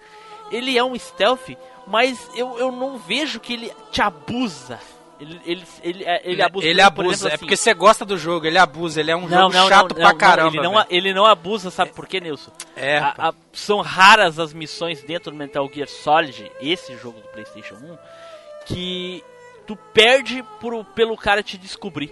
ele 0.52 0.78
é 0.78 0.84
um 0.84 0.98
stealth, 0.98 1.50
mas 1.86 2.18
eu, 2.34 2.58
eu 2.58 2.72
não 2.72 2.98
vejo 2.98 3.42
que 3.42 3.52
ele 3.54 3.74
te 3.92 4.02
abusa. 4.02 4.80
Ele, 5.22 5.40
ele, 5.46 5.64
ele, 5.84 6.04
é- 6.04 6.22
ele 6.24 6.42
abusa. 6.42 6.66
Ele 6.68 6.82
abusa, 6.82 7.10
exemplo, 7.12 7.28
é 7.30 7.34
assim, 7.36 7.38
porque 7.46 7.56
você 7.56 7.74
gosta 7.76 8.04
do 8.04 8.18
jogo, 8.18 8.48
ele 8.48 8.58
abusa, 8.58 9.00
ele 9.00 9.12
é 9.12 9.16
um 9.16 9.28
não, 9.28 9.52
jogo 9.52 9.54
não, 9.54 9.68
chato 9.70 9.94
não, 9.94 10.02
pra 10.02 10.14
caramba. 10.16 10.58
Ele 10.58 10.62
não, 10.64 10.86
ele 10.90 11.14
não 11.14 11.26
abusa, 11.28 11.70
sabe 11.70 11.92
por 11.92 12.08
quê, 12.08 12.20
Nilson? 12.20 12.52
É, 12.76 12.98
A- 12.98 13.14
a- 13.30 13.34
são 13.54 13.82
raras 13.82 14.40
as 14.40 14.52
missões 14.52 15.04
dentro 15.04 15.30
do 15.32 15.38
Metal 15.38 15.70
Gear 15.72 15.88
Solid, 15.88 16.52
esse 16.60 16.98
jogo 16.98 17.20
do 17.22 17.28
PlayStation 17.28 17.76
1, 17.76 17.98
que 18.66 19.24
tu 19.68 19.76
perde 19.94 20.44
por, 20.60 20.84
pelo 20.86 21.16
cara 21.16 21.44
te 21.44 21.58
descobrir. 21.58 22.12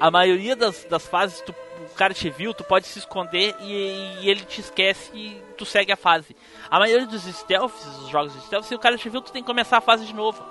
A 0.00 0.10
maioria 0.10 0.54
das, 0.56 0.84
das 0.84 1.06
fases, 1.06 1.40
tu- 1.40 1.54
o 1.80 1.94
cara 1.94 2.12
te 2.12 2.28
viu, 2.30 2.52
tu 2.52 2.64
pode 2.64 2.86
se 2.86 2.98
esconder 2.98 3.54
e, 3.60 4.18
e 4.22 4.30
ele 4.30 4.40
te 4.44 4.60
esquece 4.60 5.10
e 5.14 5.40
tu 5.56 5.64
segue 5.64 5.92
a 5.92 5.96
fase. 5.96 6.36
A 6.70 6.78
maioria 6.78 7.06
dos 7.06 7.22
stealths, 7.22 7.84
os 8.02 8.08
jogos 8.08 8.32
de 8.32 8.40
stealth, 8.42 8.64
se 8.64 8.74
o 8.74 8.78
cara 8.78 8.96
te 8.98 9.08
viu, 9.08 9.20
tu 9.20 9.30
tem 9.32 9.42
que 9.42 9.46
começar 9.46 9.78
a 9.78 9.80
fase 9.80 10.04
de 10.04 10.12
novo. 10.14 10.42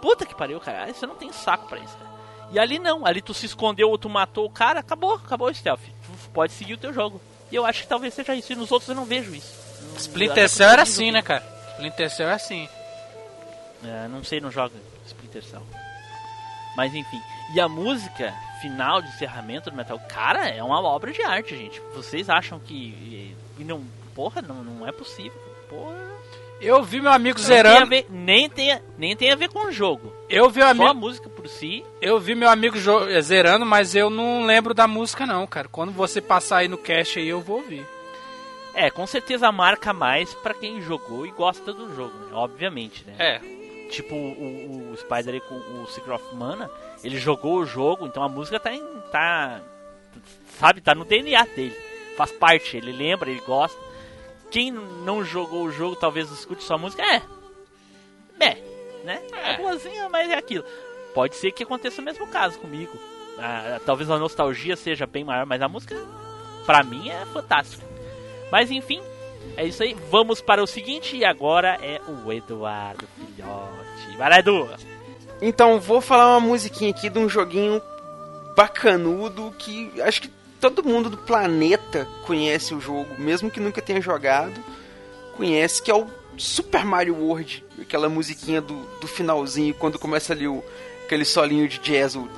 Puta 0.00 0.26
que 0.26 0.34
pariu, 0.34 0.60
cara. 0.60 0.84
Aí 0.84 0.94
Você 0.94 1.06
não 1.06 1.14
tem 1.14 1.32
saco 1.32 1.66
pra 1.68 1.78
isso, 1.78 1.96
cara. 1.96 2.14
E 2.50 2.58
ali 2.58 2.78
não, 2.78 3.06
ali 3.06 3.20
tu 3.20 3.34
se 3.34 3.46
escondeu 3.46 3.88
ou 3.88 3.98
tu 3.98 4.08
matou 4.08 4.46
o 4.46 4.50
cara, 4.50 4.80
acabou, 4.80 5.14
acabou 5.14 5.48
o 5.48 5.54
stealth. 5.54 5.80
Tu 5.80 6.30
pode 6.30 6.52
seguir 6.52 6.74
o 6.74 6.78
teu 6.78 6.92
jogo. 6.92 7.20
E 7.50 7.54
eu 7.56 7.64
acho 7.64 7.82
que 7.82 7.88
talvez 7.88 8.14
seja 8.14 8.34
isso. 8.34 8.52
E 8.52 8.56
nos 8.56 8.70
outros 8.70 8.88
eu 8.88 8.94
não 8.94 9.04
vejo 9.04 9.34
isso. 9.34 9.54
Eu 9.92 9.96
Splinter 9.96 10.48
Cell 10.48 10.68
era 10.68 10.82
assim, 10.82 11.10
né, 11.10 11.22
cara? 11.22 11.44
Splinter 11.72 12.10
Cell 12.10 12.28
é 12.28 12.34
assim. 12.34 12.68
É, 13.84 14.08
não 14.08 14.22
sei, 14.22 14.40
não 14.40 14.50
joga 14.50 14.74
Splinter 15.06 15.42
Cell. 15.44 15.62
Mas 16.76 16.94
enfim. 16.94 17.20
E 17.54 17.60
a 17.60 17.68
música 17.68 18.34
final 18.60 19.02
de 19.02 19.08
encerramento 19.08 19.70
do 19.70 19.76
Metal, 19.76 19.98
cara, 20.08 20.48
é 20.48 20.62
uma 20.62 20.80
obra 20.80 21.12
de 21.12 21.22
arte, 21.22 21.56
gente. 21.56 21.80
Vocês 21.94 22.28
acham 22.30 22.58
que. 22.58 23.36
E 23.58 23.64
não. 23.64 23.84
Porra, 24.14 24.40
não, 24.40 24.62
não 24.62 24.86
é 24.86 24.92
possível. 24.92 25.38
Porra. 25.68 26.14
Eu 26.64 26.82
vi 26.82 27.00
meu 27.00 27.12
amigo 27.12 27.38
Não 27.38 27.46
tem 27.46 27.56
a 27.58 27.62
zerando. 27.62 27.86
ver- 27.90 28.06
nem, 28.10 28.48
tem 28.48 28.72
a, 28.72 28.80
nem 28.98 29.14
tem 29.16 29.30
a 29.30 29.36
ver 29.36 29.48
com 29.50 29.66
o 29.66 29.72
jogo. 29.72 30.12
Eu 30.28 30.48
vi, 30.50 30.60
Só 30.60 30.66
a 30.66 30.70
amigo, 30.70 30.94
música 30.94 31.28
por 31.28 31.46
si. 31.48 31.84
eu 32.00 32.18
vi 32.18 32.34
meu 32.34 32.48
amigo 32.48 32.76
eh, 33.10 33.20
zerando, 33.20 33.66
mas 33.66 33.94
eu 33.94 34.08
não 34.10 34.44
lembro 34.44 34.72
da 34.74 34.86
música, 34.88 35.26
não, 35.26 35.46
cara. 35.46 35.68
Quando 35.68 35.92
você 35.92 36.20
passar 36.20 36.58
aí 36.58 36.68
no 36.68 36.78
cast 36.78 37.18
aí, 37.18 37.28
eu 37.28 37.40
vou 37.40 37.56
ouvir. 37.58 37.86
É, 38.74 38.90
com 38.90 39.06
certeza 39.06 39.52
marca 39.52 39.92
mais 39.92 40.34
pra 40.34 40.52
quem 40.54 40.80
jogou 40.82 41.24
e 41.26 41.30
gosta 41.30 41.72
do 41.72 41.94
jogo, 41.94 42.12
né? 42.26 42.30
Obviamente, 42.32 43.04
né? 43.06 43.14
É, 43.18 43.40
Tipo 43.90 44.14
o, 44.16 44.90
o 44.92 44.96
Spider 44.96 45.40
com 45.42 45.54
o 45.54 45.86
Secret 45.86 46.14
of 46.14 46.34
Mana, 46.34 46.68
ele 47.04 47.18
jogou 47.18 47.58
o 47.58 47.66
jogo, 47.66 48.06
então 48.06 48.22
a 48.22 48.28
música 48.28 48.58
tá 48.58 48.72
em. 48.74 48.82
tá. 49.12 49.60
Sabe, 50.58 50.80
tá 50.80 50.94
no 50.94 51.04
DNA 51.04 51.44
dele. 51.54 51.76
Faz 52.16 52.32
parte, 52.32 52.76
ele 52.76 52.90
lembra, 52.92 53.30
ele 53.30 53.42
gosta. 53.46 53.78
Quem 54.54 54.70
não 54.70 55.24
jogou 55.24 55.64
o 55.64 55.72
jogo 55.72 55.96
talvez 55.96 56.30
escute 56.30 56.62
sua 56.62 56.78
música, 56.78 57.02
é. 57.02 57.20
É, 58.38 58.54
né? 59.02 59.20
É 59.32 59.56
boazinha, 59.56 60.08
mas 60.08 60.30
é 60.30 60.36
aquilo. 60.36 60.64
Pode 61.12 61.34
ser 61.34 61.50
que 61.50 61.64
aconteça 61.64 62.00
o 62.00 62.04
mesmo 62.04 62.24
caso 62.28 62.56
comigo. 62.60 62.96
Ah, 63.36 63.80
talvez 63.84 64.08
a 64.08 64.16
nostalgia 64.16 64.76
seja 64.76 65.08
bem 65.08 65.24
maior, 65.24 65.44
mas 65.44 65.60
a 65.60 65.68
música, 65.68 65.96
pra 66.64 66.84
mim, 66.84 67.08
é 67.08 67.26
fantástica. 67.26 67.84
Mas 68.52 68.70
enfim, 68.70 69.02
É 69.56 69.66
isso 69.66 69.82
aí, 69.82 69.96
vamos 70.08 70.40
para 70.40 70.62
o 70.62 70.68
seguinte 70.68 71.16
e 71.16 71.24
agora 71.24 71.76
é 71.82 72.00
o 72.08 72.32
Eduardo 72.32 73.08
Filhote. 73.16 74.16
Vai 74.16 74.30
lá, 74.30 74.38
Edu! 74.38 74.68
Então, 75.42 75.80
vou 75.80 76.00
falar 76.00 76.28
uma 76.28 76.46
musiquinha 76.46 76.90
aqui 76.90 77.10
de 77.10 77.18
um 77.18 77.28
joguinho 77.28 77.82
bacanudo 78.56 79.52
que 79.58 80.00
acho 80.00 80.22
que 80.22 80.30
todo 80.60 80.84
mundo 80.84 81.10
do 81.10 81.16
planeta 81.16 82.06
conhece 82.26 82.74
o 82.74 82.80
jogo, 82.80 83.08
mesmo 83.18 83.50
que 83.50 83.60
nunca 83.60 83.82
tenha 83.82 84.00
jogado, 84.00 84.54
conhece, 85.36 85.82
que 85.82 85.90
é 85.90 85.94
o 85.94 86.06
Super 86.36 86.84
Mario 86.84 87.16
World. 87.16 87.64
Aquela 87.80 88.08
musiquinha 88.08 88.60
do, 88.60 88.74
do 89.00 89.06
finalzinho, 89.06 89.74
quando 89.74 89.98
começa 89.98 90.32
ali 90.32 90.48
o, 90.48 90.62
aquele 91.04 91.24
solinho 91.24 91.68
de 91.68 91.78
jazz. 91.78 92.16
O... 92.16 92.28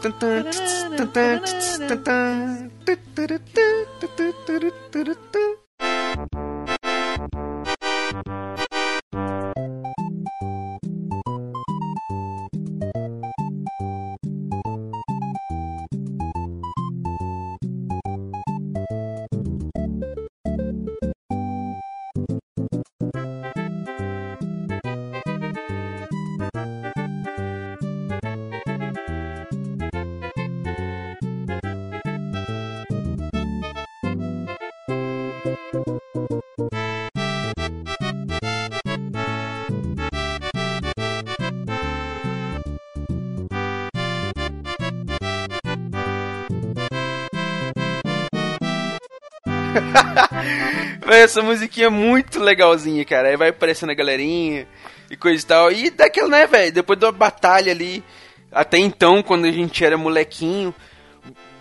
Véi, 51.07 51.23
Essa 51.23 51.43
musiquinha 51.43 51.87
é 51.87 51.91
muito 51.91 52.41
legalzinha, 52.41 53.05
cara. 53.05 53.29
Aí 53.29 53.37
vai 53.37 53.49
aparecendo 53.51 53.91
a 53.91 53.95
galerinha 53.95 54.67
e 55.11 55.17
coisa 55.17 55.43
e 55.43 55.47
tal. 55.47 55.73
E 55.73 55.91
daquela, 55.91 56.29
né, 56.29 56.47
velho? 56.47 56.73
Depois 56.73 56.99
da 56.99 57.13
batalha 57.13 57.71
ali, 57.73 58.03
até 58.51 58.79
então, 58.79 59.23
quando 59.23 59.45
a 59.47 59.53
gente 59.53 59.85
era 59.85 59.97
molequinho, 59.97 60.75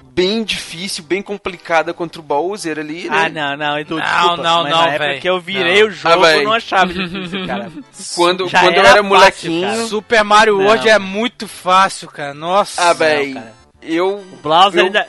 bem 0.03 0.43
difícil, 0.43 1.03
bem 1.03 1.21
complicada 1.21 1.93
contra 1.93 2.21
o 2.21 2.23
Bowser 2.23 2.79
ali, 2.79 3.09
né? 3.09 3.25
Ah, 3.25 3.29
não, 3.29 3.57
não, 3.57 3.79
Edu, 3.79 3.97
Não, 3.97 4.03
desculpa, 4.03 4.37
não, 4.43 4.63
mas 4.63 4.71
não, 4.71 4.81
na 4.81 4.87
época 4.87 5.07
véi. 5.09 5.19
que 5.19 5.29
eu 5.29 5.39
virei 5.41 5.81
Não. 5.81 5.87
o 5.87 5.91
jogo, 5.91 6.23
Ah, 6.25 6.37
eu 6.37 6.43
não 6.43 6.53
achava 6.53 6.87
difícil, 6.93 7.45
cara. 7.45 7.71
Quando, 8.15 8.47
Já 8.47 8.61
quando 8.61 8.73
eu 8.75 8.79
era 8.79 8.89
era 8.89 8.97
fácil, 9.03 9.09
molequinho. 9.09 9.67
cara. 9.69 9.85
Super 9.87 10.23
Mario 10.23 10.57
Não. 10.57 10.65
World 10.65 10.87
é 10.89 10.97
muito 10.99 11.47
fácil, 11.47 12.07
cara. 12.07 12.33
Nossa. 12.33 12.91
Ah, 12.91 12.95
cara. 12.95 13.53
Eu. 13.81 14.17
O 14.19 14.37
Bowser 14.41 14.79
eu- 14.79 14.85
ainda... 14.85 15.05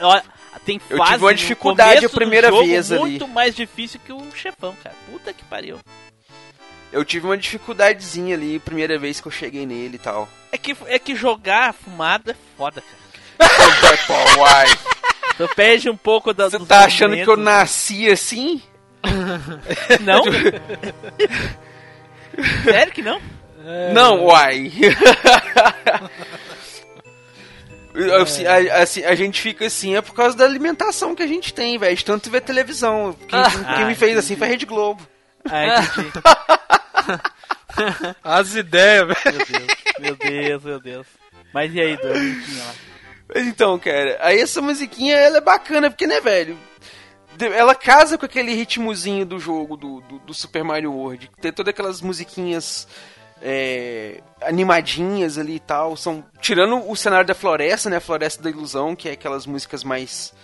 tem 0.66 0.80
eu 0.90 0.98
fase 0.98 1.12
tive 1.12 1.24
uma 1.24 1.34
dificuldade 1.34 2.04
a 2.04 2.08
primeira 2.08 2.48
jogo 2.48 2.66
vez 2.66 2.90
ali. 2.90 3.00
muito 3.00 3.28
mais 3.28 3.54
difícil 3.54 4.00
que 4.04 4.12
o 4.12 4.20
chefão, 4.34 4.74
cara. 4.82 4.96
Puta 5.10 5.32
que 5.32 5.44
pariu. 5.44 5.78
Eu 6.92 7.04
tive 7.04 7.26
uma 7.26 7.38
dificuldadezinha 7.38 8.34
ali, 8.34 8.58
primeira 8.58 8.98
vez 8.98 9.20
que 9.20 9.28
eu 9.28 9.32
cheguei 9.32 9.64
nele 9.64 9.94
e 9.94 9.98
tal. 9.98 10.28
É 10.50 10.58
que, 10.58 10.76
é 10.86 10.98
que 10.98 11.14
jogar 11.14 11.72
fumado 11.72 12.32
é 12.32 12.36
foda, 12.56 12.82
cara. 12.82 13.06
Tu 15.36 15.48
perde 15.54 15.90
um 15.90 15.96
pouco 15.96 16.32
da, 16.32 16.48
Você 16.48 16.58
tá 16.60 16.84
achando 16.84 17.14
que 17.14 17.28
eu 17.28 17.36
nasci 17.36 18.10
assim? 18.10 18.62
Não? 20.00 20.24
Sério 22.64 22.92
que 22.92 23.02
não? 23.02 23.20
Não, 23.92 24.24
uai. 24.24 24.72
Assim, 28.20 28.46
a, 28.46 28.82
assim, 28.82 29.04
a 29.04 29.14
gente 29.14 29.40
fica 29.40 29.66
assim 29.66 29.96
é 29.96 30.02
por 30.02 30.14
causa 30.14 30.36
da 30.36 30.44
alimentação 30.44 31.14
que 31.14 31.22
a 31.22 31.26
gente 31.26 31.54
tem, 31.54 31.78
velho. 31.78 31.96
De 31.96 32.04
tanto 32.04 32.30
ver 32.30 32.42
televisão. 32.42 33.16
Quem, 33.26 33.40
quem 33.76 33.86
me 33.86 33.94
fez 33.94 34.18
assim 34.18 34.36
foi 34.36 34.46
a 34.46 34.50
Rede 34.50 34.66
Globo. 34.66 35.06
Ah, 35.44 35.82
entendi. 35.82 36.10
As 38.22 38.54
ideias, 38.54 39.06
velho. 39.06 39.18
Meu 39.36 39.46
Deus, 39.46 39.66
meu 39.98 40.16
Deus, 40.16 40.62
meu 40.64 40.80
Deus. 40.80 41.06
Mas 41.52 41.74
e 41.74 41.80
aí? 41.80 41.98
Musiquinha 42.02 42.64
lá. 42.64 42.74
Mas 43.34 43.46
então, 43.46 43.78
cara, 43.78 44.18
aí 44.20 44.40
essa 44.40 44.60
musiquinha 44.60 45.16
ela 45.16 45.38
é 45.38 45.40
bacana, 45.40 45.90
porque, 45.90 46.06
né, 46.06 46.20
velho? 46.20 46.56
Ela 47.38 47.74
casa 47.74 48.16
com 48.16 48.24
aquele 48.24 48.54
ritmozinho 48.54 49.26
do 49.26 49.38
jogo 49.38 49.76
do, 49.76 50.00
do, 50.02 50.18
do 50.20 50.34
Super 50.34 50.64
Mario 50.64 50.92
World. 50.92 51.30
Tem 51.40 51.52
todas 51.52 51.70
aquelas 51.70 52.00
musiquinhas 52.00 52.88
é, 53.42 54.20
animadinhas 54.42 55.38
ali 55.38 55.56
e 55.56 55.60
tal. 55.60 55.96
São, 55.96 56.24
tirando 56.40 56.88
o 56.90 56.96
cenário 56.96 57.26
da 57.26 57.34
floresta, 57.34 57.88
né? 57.90 57.96
A 57.96 58.00
Floresta 58.00 58.42
da 58.42 58.50
Ilusão, 58.50 58.94
que 58.96 59.08
é 59.08 59.12
aquelas 59.12 59.46
músicas 59.46 59.82
mais 59.84 60.34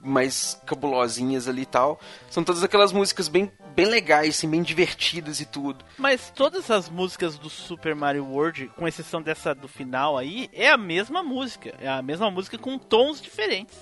mais 0.00 0.58
cabulosinhas 0.64 1.48
ali 1.48 1.62
e 1.62 1.66
tal. 1.66 1.98
São 2.30 2.44
todas 2.44 2.62
aquelas 2.62 2.92
músicas 2.92 3.26
bem, 3.26 3.50
bem 3.74 3.84
legais, 3.86 4.36
assim, 4.36 4.48
bem 4.48 4.62
divertidas 4.62 5.40
e 5.40 5.44
tudo. 5.44 5.84
Mas 5.98 6.30
todas 6.34 6.70
as 6.70 6.88
músicas 6.88 7.36
do 7.36 7.50
Super 7.50 7.96
Mario 7.96 8.24
World, 8.24 8.70
com 8.76 8.86
exceção 8.86 9.20
dessa 9.20 9.52
do 9.54 9.66
final 9.66 10.16
aí, 10.16 10.48
é 10.52 10.70
a 10.70 10.76
mesma 10.76 11.20
música. 11.22 11.74
É 11.80 11.88
a 11.88 12.00
mesma 12.00 12.30
música 12.30 12.56
com 12.56 12.78
tons 12.78 13.20
diferentes. 13.20 13.76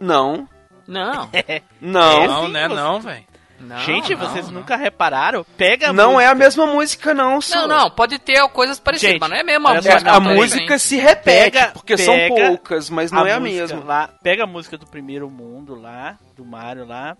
Não, 0.00 0.48
Não. 0.86 1.28
não. 1.80 2.24
É, 2.26 2.26
Não, 2.28 2.48
né? 2.48 2.68
você- 2.68 2.74
Não, 2.74 3.00
velho. 3.00 3.26
Não 3.60 3.78
Gente, 3.80 4.14
não, 4.14 4.20
vocês 4.28 4.46
não. 4.46 4.60
nunca 4.60 4.76
repararam? 4.76 5.44
Pega 5.56 5.90
a 5.90 5.92
Não 5.92 6.12
música. 6.12 6.24
é 6.24 6.26
a 6.28 6.34
mesma 6.34 6.66
música, 6.66 7.14
não, 7.14 7.40
senhor. 7.40 7.66
Não, 7.66 7.78
não, 7.78 7.90
pode 7.90 8.18
ter 8.18 8.40
coisas 8.50 8.78
parecidas, 8.78 9.12
Gente, 9.12 9.20
mas 9.20 9.30
não 9.30 9.36
é 9.36 9.40
a 9.40 9.44
mesma 9.44 9.74
música. 9.74 9.94
É, 9.94 10.10
a 10.10 10.16
é 10.16 10.20
música 10.20 10.58
diferente. 10.60 10.78
se 10.82 10.96
repete, 10.96 11.50
Pega- 11.52 11.70
porque 11.72 11.96
são 11.98 12.14
pega 12.14 12.46
poucas, 12.48 12.90
mas 12.90 13.10
não 13.12 13.26
é 13.26 13.32
a 13.32 13.40
música 13.40 13.60
mesma. 13.60 13.84
Lá, 13.84 14.08
pega 14.22 14.44
a 14.44 14.46
música 14.46 14.78
do 14.78 14.86
primeiro 14.86 15.28
mundo 15.28 15.74
lá, 15.74 16.16
do 16.36 16.44
Mario 16.44 16.86
lá, 16.86 17.16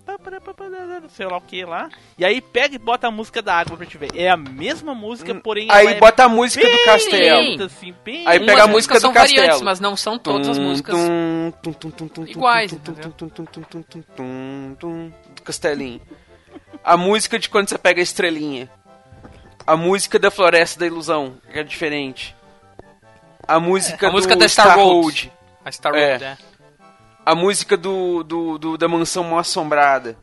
sei 1.09 1.27
lá 1.27 1.37
o 1.37 1.41
que 1.41 1.65
lá. 1.65 1.89
E 2.17 2.25
aí 2.25 2.41
pega 2.41 2.75
e 2.75 2.79
bota 2.79 3.09
a 3.09 3.11
música 3.11 3.43
da 3.43 3.55
água 3.55 3.77
pra 3.77 3.87
te 3.87 3.99
ver. 3.99 4.11
É 4.15 4.29
a 4.31 4.37
mesma 4.37 4.95
música, 4.95 5.35
porém. 5.35 5.69
Aí 5.71 5.87
ela 5.87 5.97
é 5.97 5.99
bota 6.01 6.25
a 6.25 6.29
música 6.29 6.69
do 6.69 6.85
castelo. 6.85 7.65
assim, 7.65 7.95
bem- 8.05 8.27
Aí 8.29 8.39
pega 8.41 8.63
a 8.65 8.67
música 8.67 8.95
do 8.95 9.01
são 9.01 9.13
castelo. 9.13 9.39
variantes, 9.41 9.63
mas 9.63 9.81
não 9.81 9.97
são 9.97 10.19
todas 10.19 10.49
as 10.49 10.57
Tum, 10.57 10.63
músicas. 10.65 10.95
tum, 10.95 11.53
tum, 11.63 11.73
tum, 11.73 11.91
tum, 11.91 12.09
tum, 12.09 12.25
iguais, 12.27 12.71
tum, 12.71 12.79
tum, 12.79 12.93
entendeu? 12.93 13.13
tum, 13.13 13.29
tum, 13.29 13.45
tum, 13.45 13.63
tum, 13.63 13.83
tum, 13.83 14.03
tum, 14.17 14.77
tum, 14.79 15.13
do 15.35 15.43
castelinho. 15.43 16.01
A 16.89 16.97
música 16.97 17.39
de 17.39 17.49
quando 17.51 17.69
você 17.69 17.77
pega 17.77 18.01
a 18.01 18.03
estrelinha. 18.03 18.71
A 19.67 19.77
música 19.77 20.19
da 20.19 20.31
Floresta 20.31 20.81
da 20.81 20.87
Ilusão, 20.87 21.37
que 21.53 21.59
é 21.59 21.63
diferente. 21.63 22.35
A 23.47 23.61
música, 23.61 24.09
A 24.09 24.11
música 24.11 24.35
do 24.35 24.41
da 24.41 24.49
Star 24.49 24.77
Road. 24.79 24.91
Road. 24.95 25.33
A 25.65 25.71
Star 25.73 25.95
É. 25.95 26.11
Road, 26.13 26.25
é. 26.25 26.39
A 27.27 27.35
música 27.35 27.77
do, 27.77 28.23
do, 28.23 28.57
do- 28.59 28.79
da 28.79 28.89
Mansão 28.89 29.23
Mal 29.25 29.41
Assombrada. 29.41 30.17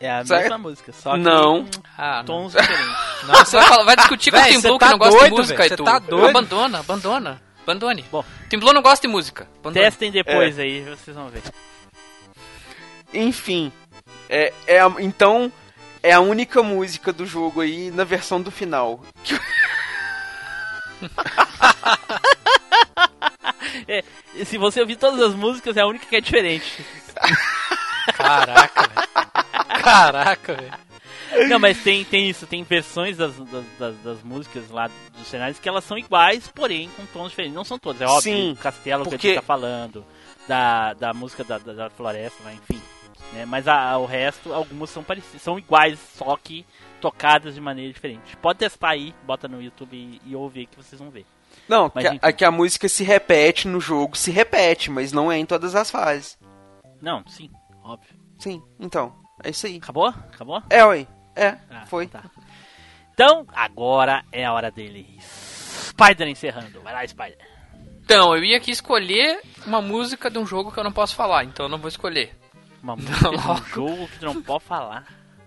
É 0.00 0.10
a 0.10 0.24
Certo? 0.24 0.40
mesma 0.42 0.58
música, 0.58 0.92
só 0.92 1.12
que 1.12 1.18
Não. 1.18 1.66
Ah, 1.96 2.16
não. 2.18 2.24
tons 2.24 2.52
diferentes. 2.52 2.96
Você 3.30 3.56
vai, 3.58 3.68
falar- 3.68 3.84
vai 3.84 3.96
discutir 3.96 4.30
com 4.32 4.38
o 4.38 4.42
Tim 4.44 4.60
Blue 4.60 4.78
tá 4.78 4.86
que 4.86 4.92
não 4.92 4.98
gosta 4.98 5.12
de 5.14 5.20
doido, 5.20 5.36
música, 5.36 5.58
véi, 5.58 5.66
e 5.66 5.68
cê 5.68 5.76
tu 5.76 5.84
tá 5.84 5.98
doido. 6.00 6.26
abandona, 6.28 6.80
abandona, 6.80 7.42
abandone. 7.62 8.04
Bom. 8.10 8.24
Tim 8.48 8.58
Blue 8.58 8.72
não 8.72 8.82
gosta 8.82 9.06
de 9.06 9.12
música. 9.12 9.46
Abandone. 9.60 9.84
Testem 9.84 10.10
depois 10.10 10.58
aí, 10.58 10.80
vocês 10.82 11.14
vão 11.16 11.28
ver. 11.28 11.42
Enfim. 13.12 13.70
É, 14.30 14.52
é 14.66 14.80
a- 14.80 14.94
então, 15.00 15.52
é 16.02 16.12
a 16.12 16.20
única 16.20 16.62
música 16.62 17.12
do 17.12 17.26
jogo 17.26 17.60
aí 17.60 17.90
na 17.90 18.04
versão 18.04 18.40
do 18.40 18.50
final. 18.50 19.00
E 24.34 24.44
se 24.44 24.56
você 24.58 24.80
ouvir 24.80 24.96
todas 24.96 25.20
as 25.20 25.34
músicas, 25.34 25.76
é 25.76 25.80
a 25.80 25.86
única 25.86 26.06
que 26.06 26.16
é 26.16 26.20
diferente. 26.20 26.84
Caraca, 28.14 28.82
velho. 28.88 29.82
Caraca, 29.82 30.54
velho. 30.54 31.48
Não, 31.48 31.58
mas 31.58 31.78
tem, 31.82 32.04
tem 32.04 32.28
isso, 32.28 32.46
tem 32.46 32.62
versões 32.64 33.16
das, 33.16 33.34
das, 33.36 33.64
das, 33.78 33.96
das 33.98 34.22
músicas 34.22 34.68
lá 34.70 34.88
dos 35.16 35.26
cenários 35.28 35.58
que 35.58 35.68
elas 35.68 35.84
são 35.84 35.96
iguais, 35.98 36.48
porém 36.54 36.90
com 36.96 37.04
tons 37.06 37.30
diferentes. 37.30 37.54
Não 37.54 37.64
são 37.64 37.78
todas, 37.78 38.00
é 38.02 38.06
óbvio. 38.06 38.22
Sim, 38.22 38.52
o 38.52 38.56
Castelo 38.56 39.02
que 39.04 39.08
a 39.08 39.10
porque- 39.12 39.28
gente 39.28 39.36
tá 39.36 39.42
falando, 39.42 40.04
da, 40.48 40.94
da 40.94 41.12
música 41.14 41.44
da, 41.44 41.58
da, 41.58 41.72
da 41.72 41.90
floresta 41.90 42.42
lá, 42.44 42.52
enfim. 42.52 42.80
Né? 43.32 43.44
Mas 43.44 43.68
a, 43.68 43.96
o 43.98 44.06
resto, 44.06 44.52
algumas 44.52 44.90
são 44.90 45.02
parecidas, 45.04 45.42
são 45.42 45.58
iguais, 45.58 45.98
só 46.16 46.36
que 46.36 46.64
tocadas 47.00 47.54
de 47.54 47.60
maneira 47.60 47.92
diferente. 47.92 48.36
Pode 48.36 48.58
testar 48.58 48.90
aí, 48.90 49.14
bota 49.24 49.48
no 49.48 49.62
YouTube 49.62 49.96
e, 49.96 50.20
e 50.26 50.34
ouve 50.36 50.60
aí 50.60 50.66
que 50.66 50.76
vocês 50.76 51.00
vão 51.00 51.10
ver. 51.10 51.24
Não, 51.68 51.90
Mas 51.94 52.02
que, 52.04 52.08
a, 52.08 52.14
enfim. 52.14 52.36
que 52.36 52.44
a 52.44 52.50
música 52.50 52.88
se 52.88 53.04
repete 53.04 53.66
no 53.68 53.80
jogo, 53.80 54.16
se 54.16 54.30
repete, 54.30 54.90
mas 54.90 55.12
não 55.12 55.30
é 55.30 55.38
em 55.38 55.46
todas 55.46 55.74
as 55.74 55.90
fases. 55.90 56.38
Não, 57.00 57.24
sim, 57.26 57.50
óbvio. 57.82 58.14
Sim, 58.38 58.62
então, 58.78 59.14
é 59.42 59.50
isso 59.50 59.66
aí. 59.66 59.76
Acabou? 59.76 60.08
Acabou? 60.08 60.62
É, 60.68 60.84
oi. 60.84 61.06
É, 61.36 61.56
Ah, 61.70 61.86
foi. 61.86 62.06
tá. 62.08 62.24
Então, 63.14 63.46
agora 63.54 64.24
é 64.32 64.44
a 64.44 64.52
hora 64.52 64.70
dele. 64.70 65.18
Spider 65.20 66.26
encerrando. 66.28 66.80
Vai 66.80 66.92
lá, 66.92 67.06
Spider. 67.06 67.38
Então, 68.02 68.34
eu 68.34 68.42
ia 68.42 68.56
aqui 68.56 68.70
escolher 68.70 69.40
uma 69.66 69.80
música 69.80 70.30
de 70.30 70.38
um 70.38 70.46
jogo 70.46 70.72
que 70.72 70.78
eu 70.78 70.84
não 70.84 70.92
posso 70.92 71.14
falar, 71.14 71.44
então 71.44 71.66
eu 71.66 71.70
não 71.70 71.78
vou 71.78 71.88
escolher. 71.88 72.36
Uma 72.82 72.96
música 72.96 73.28
de 73.30 73.36
um 73.36 73.64
jogo 73.66 74.08
que 74.08 74.18
tu 74.18 74.24
não 74.26 74.42
pode 74.42 74.64
falar. 74.64 75.04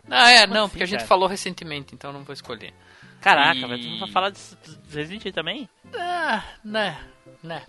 Ah, 0.10 0.30
é, 0.32 0.42
Como 0.42 0.54
não, 0.54 0.62
assim, 0.66 0.70
porque 0.72 0.84
a 0.84 0.88
gente 0.88 0.98
cara? 1.00 1.08
falou 1.08 1.28
recentemente, 1.28 1.96
então 1.96 2.10
eu 2.12 2.14
não 2.18 2.24
vou 2.24 2.34
escolher. 2.34 2.74
Caraca, 3.22 3.58
E- 3.58 3.66
mas 3.66 3.82
tu 3.82 3.88
não 3.90 4.00
vai 4.00 4.10
falar 4.10 4.30
de 4.32 4.40
de 4.40 4.96
Resident 4.96 5.22
Evil 5.22 5.34
também? 5.34 5.70
Ah, 5.98 6.44
né, 6.64 7.00
né. 7.42 7.64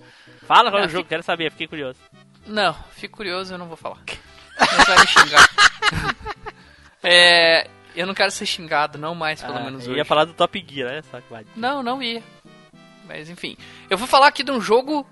Fala 0.47 0.71
qual 0.71 0.79
é 0.79 0.83
Não, 0.83 0.89
o 0.89 0.93
jogo, 0.93 1.09
quero 1.09 1.23
saber, 1.23 1.51
fiquei 1.53 1.69
curioso. 1.69 1.99
Não, 2.47 2.75
fico 2.93 3.17
curioso, 3.17 3.55
eu 3.55 3.59
não 3.59 3.69
vou 3.69 3.77
falar. 3.77 3.99
Você 4.59 4.85
vai 4.85 4.99
me 5.01 5.07
xingar. 5.07 5.49
é, 7.03 7.69
eu 7.95 8.07
não 8.07 8.15
quero 8.15 8.31
ser 8.31 8.47
xingado, 8.47 8.99
não 8.99 9.15
mais, 9.15 9.43
pelo 9.43 9.57
Ah, 9.59 9.61
menos 9.65 9.85
eu 9.85 9.91
hoje. 9.93 9.99
ia 9.99 10.05
falar 10.05 10.25
do 10.25 10.35
Top 10.35 10.65
Gear, 10.69 10.91
olha 10.91 11.03
só 11.05 11.21
que 11.21 11.31
vai. 11.31 11.47
Não, 11.57 11.83
não 11.83 12.03
ia. 12.03 12.23
Mas 13.07 13.29
enfim, 13.29 13.57
eu 13.91 13.99
vou 13.99 14.07
falar 14.09 14.27
aqui 14.29 14.43
de 14.43 14.51
um 14.51 14.61
jogo, 14.61 15.07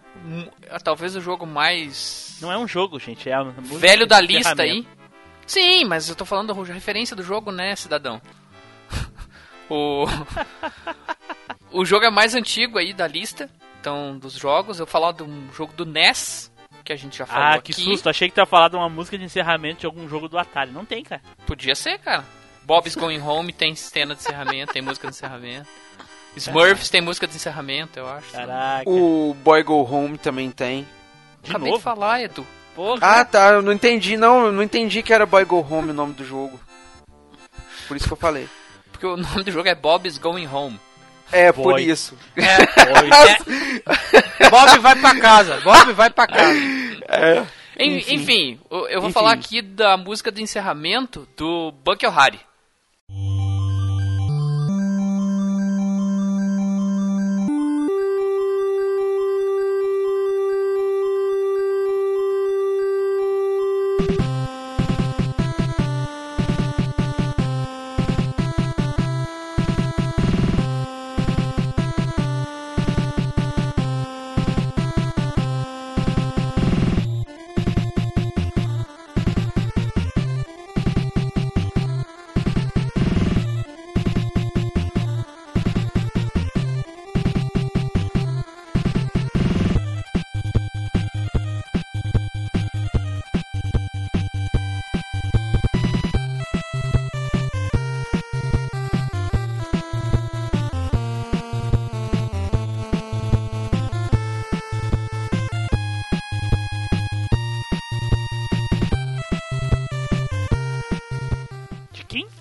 talvez 0.85 1.16
o 1.16 1.20
jogo 1.20 1.47
mais 1.47 2.39
Não 2.40 2.53
é 2.53 2.59
um 2.59 2.66
jogo, 2.69 2.99
gente, 2.99 3.28
é 3.28 3.36
velho 3.78 4.07
da 4.07 4.20
lista 4.20 4.62
aí. 4.62 4.86
Sim, 5.47 5.85
mas 5.85 6.09
eu 6.09 6.15
tô 6.15 6.24
falando 6.24 6.55
da 6.55 6.73
referência 6.73 7.15
do 7.16 7.23
jogo, 7.23 7.51
né, 7.51 7.74
cidadão? 7.77 8.20
o 9.69 10.07
O 11.70 11.85
jogo 11.85 12.05
é 12.05 12.11
mais 12.11 12.35
antigo 12.35 12.78
aí 12.78 12.93
da 12.93 13.07
lista, 13.07 13.49
então 13.81 14.19
dos 14.19 14.35
jogos, 14.35 14.78
eu 14.78 14.86
falar 14.86 15.12
de 15.12 15.23
um 15.23 15.51
jogo 15.53 15.73
do 15.73 15.86
NES, 15.86 16.53
que 16.85 16.93
a 16.93 16.97
gente 16.97 17.16
já 17.16 17.27
falou 17.27 17.43
Ah, 17.44 17.55
aqui. 17.55 17.73
que 17.73 17.81
susto, 17.81 18.09
achei 18.09 18.28
que 18.28 18.35
tu 18.35 18.39
ia 18.40 18.47
falar 18.47 18.69
de 18.69 18.77
uma 18.77 18.89
música 18.89 19.16
de 19.16 19.24
encerramento 19.24 19.81
de 19.81 19.86
algum 19.86 20.09
jogo 20.09 20.28
do 20.28 20.39
Atari. 20.39 20.70
Não 20.70 20.85
tem, 20.85 21.03
cara. 21.03 21.23
Podia 21.47 21.74
ser, 21.74 21.99
cara. 21.99 22.24
Bob's 22.65 22.94
Going 22.94 23.20
Home 23.20 23.53
tem 23.53 23.74
cena 23.74 24.15
de 24.15 24.20
encerramento, 24.20 24.73
tem 24.73 24.82
música 24.82 25.09
de 25.09 25.15
encerramento. 25.15 25.69
Smurfs 26.36 26.88
tem 26.90 27.00
música 27.00 27.26
de 27.26 27.36
encerramento, 27.36 27.98
eu 27.98 28.09
acho. 28.09 28.32
Caraca. 28.32 28.88
O 28.88 29.34
Boy 29.42 29.62
Go 29.62 29.82
Home 29.82 30.16
também 30.18 30.50
tem. 30.50 30.86
de 31.42 31.50
Acabei 31.50 31.68
novo? 31.68 31.78
de 31.78 31.84
falar, 31.84 32.22
Edu. 32.22 32.46
Porra. 32.74 32.98
Ah, 33.02 33.24
tá. 33.24 33.50
Eu 33.50 33.62
não 33.62 33.72
entendi, 33.72 34.16
não. 34.16 34.46
Eu 34.46 34.52
não 34.52 34.62
entendi 34.62 35.02
que 35.02 35.12
era 35.12 35.26
Boy 35.26 35.44
Go 35.44 35.60
Home 35.68 35.90
o 35.90 35.94
nome 35.94 36.14
do 36.14 36.24
jogo. 36.24 36.59
Por 37.86 37.96
isso 37.96 38.06
que 38.06 38.12
eu 38.12 38.16
falei. 38.16 38.48
Porque 38.90 39.06
o 39.06 39.16
nome 39.16 39.42
do 39.44 39.50
jogo 39.50 39.68
é 39.68 39.74
Bob's 39.74 40.16
Going 40.16 40.46
Home. 40.46 40.80
É, 41.30 41.50
por 41.52 41.72
Boy. 41.72 41.82
isso. 41.84 42.16
Bob 44.50 44.78
vai 44.80 44.96
pra 44.96 45.18
casa, 45.20 45.60
Bob 45.60 45.92
vai 45.92 46.10
pra 46.10 46.26
casa. 46.26 46.54
En- 47.78 47.96
enfim, 48.14 48.60
eu 48.70 48.86
eu 48.88 49.00
vou 49.00 49.10
falar 49.10 49.32
aqui 49.32 49.62
da 49.62 49.96
música 49.96 50.30
de 50.30 50.42
encerramento 50.42 51.26
do 51.36 51.72
Bucky 51.84 52.06
O'Hare. 52.06 52.38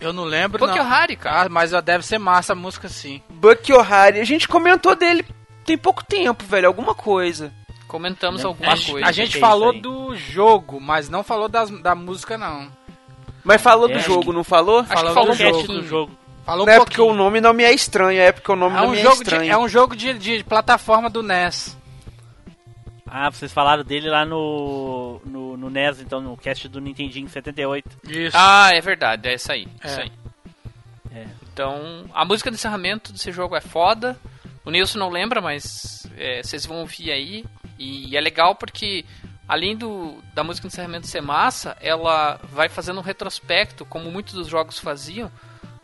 Eu 0.01 0.11
não 0.11 0.23
lembro, 0.23 0.57
Bucky 0.59 0.77
não. 0.79 0.85
O'Hare, 0.85 1.15
cara. 1.15 1.45
Ah, 1.45 1.49
mas 1.49 1.71
deve 1.83 2.05
ser 2.05 2.17
massa 2.17 2.53
a 2.53 2.55
música 2.55 2.89
sim. 2.89 3.21
Bucky 3.29 3.71
O'Hare. 3.71 4.19
A 4.19 4.23
gente 4.23 4.47
comentou 4.47 4.95
dele 4.95 5.23
tem 5.63 5.77
pouco 5.77 6.03
tempo, 6.03 6.43
velho. 6.43 6.67
Alguma 6.67 6.93
coisa. 6.95 7.53
Comentamos 7.87 8.41
Não, 8.41 8.49
alguma 8.51 8.71
A, 8.71 8.75
gente- 8.75 8.91
coisa. 8.91 9.07
a 9.07 9.11
gente 9.11 9.31
que 9.33 9.39
falou 9.39 9.79
do 9.79 10.15
jogo, 10.15 10.79
mas 10.81 11.07
não 11.09 11.23
falou 11.23 11.47
das, 11.47 11.69
da 11.81 11.93
música, 11.93 12.37
não. 12.37 12.69
Mas 13.43 13.61
falou 13.61 13.89
É, 13.89 13.93
do 13.93 13.99
jogo, 13.99 14.31
não 14.33 14.43
falou? 14.43 14.79
Acho 14.79 14.89
que 14.89 14.95
falou 14.95 15.13
falou 15.13 15.35
do 15.35 15.37
pouquinho. 15.37 15.81
do 15.81 15.87
jogo. 15.87 16.11
Falou 16.45 16.65
Não 16.65 16.73
um 16.73 16.75
é 16.75 16.79
porque 16.79 16.99
o 17.01 17.13
nome 17.13 17.39
não 17.39 17.53
me 17.53 17.63
é 17.63 17.71
estranho, 17.71 18.19
é 18.19 18.31
porque 18.31 18.51
o 18.51 18.55
nome 18.55 18.75
É 18.75 18.79
não 18.79 18.87
um, 18.87 18.91
me 18.91 18.99
é 18.99 19.01
jogo 19.03 19.15
de, 19.17 19.21
estranho. 19.23 19.51
é 19.51 19.57
um 19.57 19.67
jogo 19.67 19.95
de, 19.95 20.13
de 20.13 20.43
plataforma 20.43 21.09
do 21.09 21.21
NES. 21.21 21.77
Ah, 23.13 23.29
vocês 23.29 23.51
falaram 23.51 23.83
dele 23.83 24.09
lá 24.09 24.25
no, 24.25 25.21
no, 25.25 25.57
no 25.57 25.69
NES, 25.69 25.99
então, 25.99 26.21
no 26.21 26.37
cast 26.37 26.69
do 26.69 26.79
Nintendinho 26.79 27.27
78. 27.27 27.89
Isso. 28.07 28.37
Ah, 28.39 28.69
é 28.73 28.79
verdade, 28.79 29.27
é 29.27 29.33
isso 29.33 29.51
aí. 29.51 29.67
É. 29.83 29.87
Isso 29.87 29.99
aí. 29.99 30.11
É. 31.13 31.27
Então, 31.51 32.05
a 32.13 32.23
música 32.23 32.49
de 32.49 32.55
encerramento 32.55 33.11
desse 33.11 33.29
jogo 33.33 33.53
é 33.53 33.59
foda. 33.59 34.17
O 34.63 34.71
Nilson 34.71 34.97
não 34.97 35.09
lembra, 35.09 35.41
mas 35.41 36.07
é, 36.15 36.41
vocês 36.41 36.65
vão 36.65 36.77
ouvir 36.77 37.11
aí. 37.11 37.43
E 37.77 38.15
é 38.15 38.21
legal 38.21 38.55
porque, 38.55 39.03
além 39.45 39.75
do, 39.75 40.23
da 40.33 40.41
música 40.41 40.69
de 40.69 40.73
encerramento 40.73 41.05
ser 41.05 41.21
massa, 41.21 41.75
ela 41.81 42.39
vai 42.43 42.69
fazendo 42.69 42.99
um 42.99 43.03
retrospecto, 43.03 43.83
como 43.83 44.09
muitos 44.09 44.35
dos 44.35 44.47
jogos 44.47 44.79
faziam, 44.79 45.29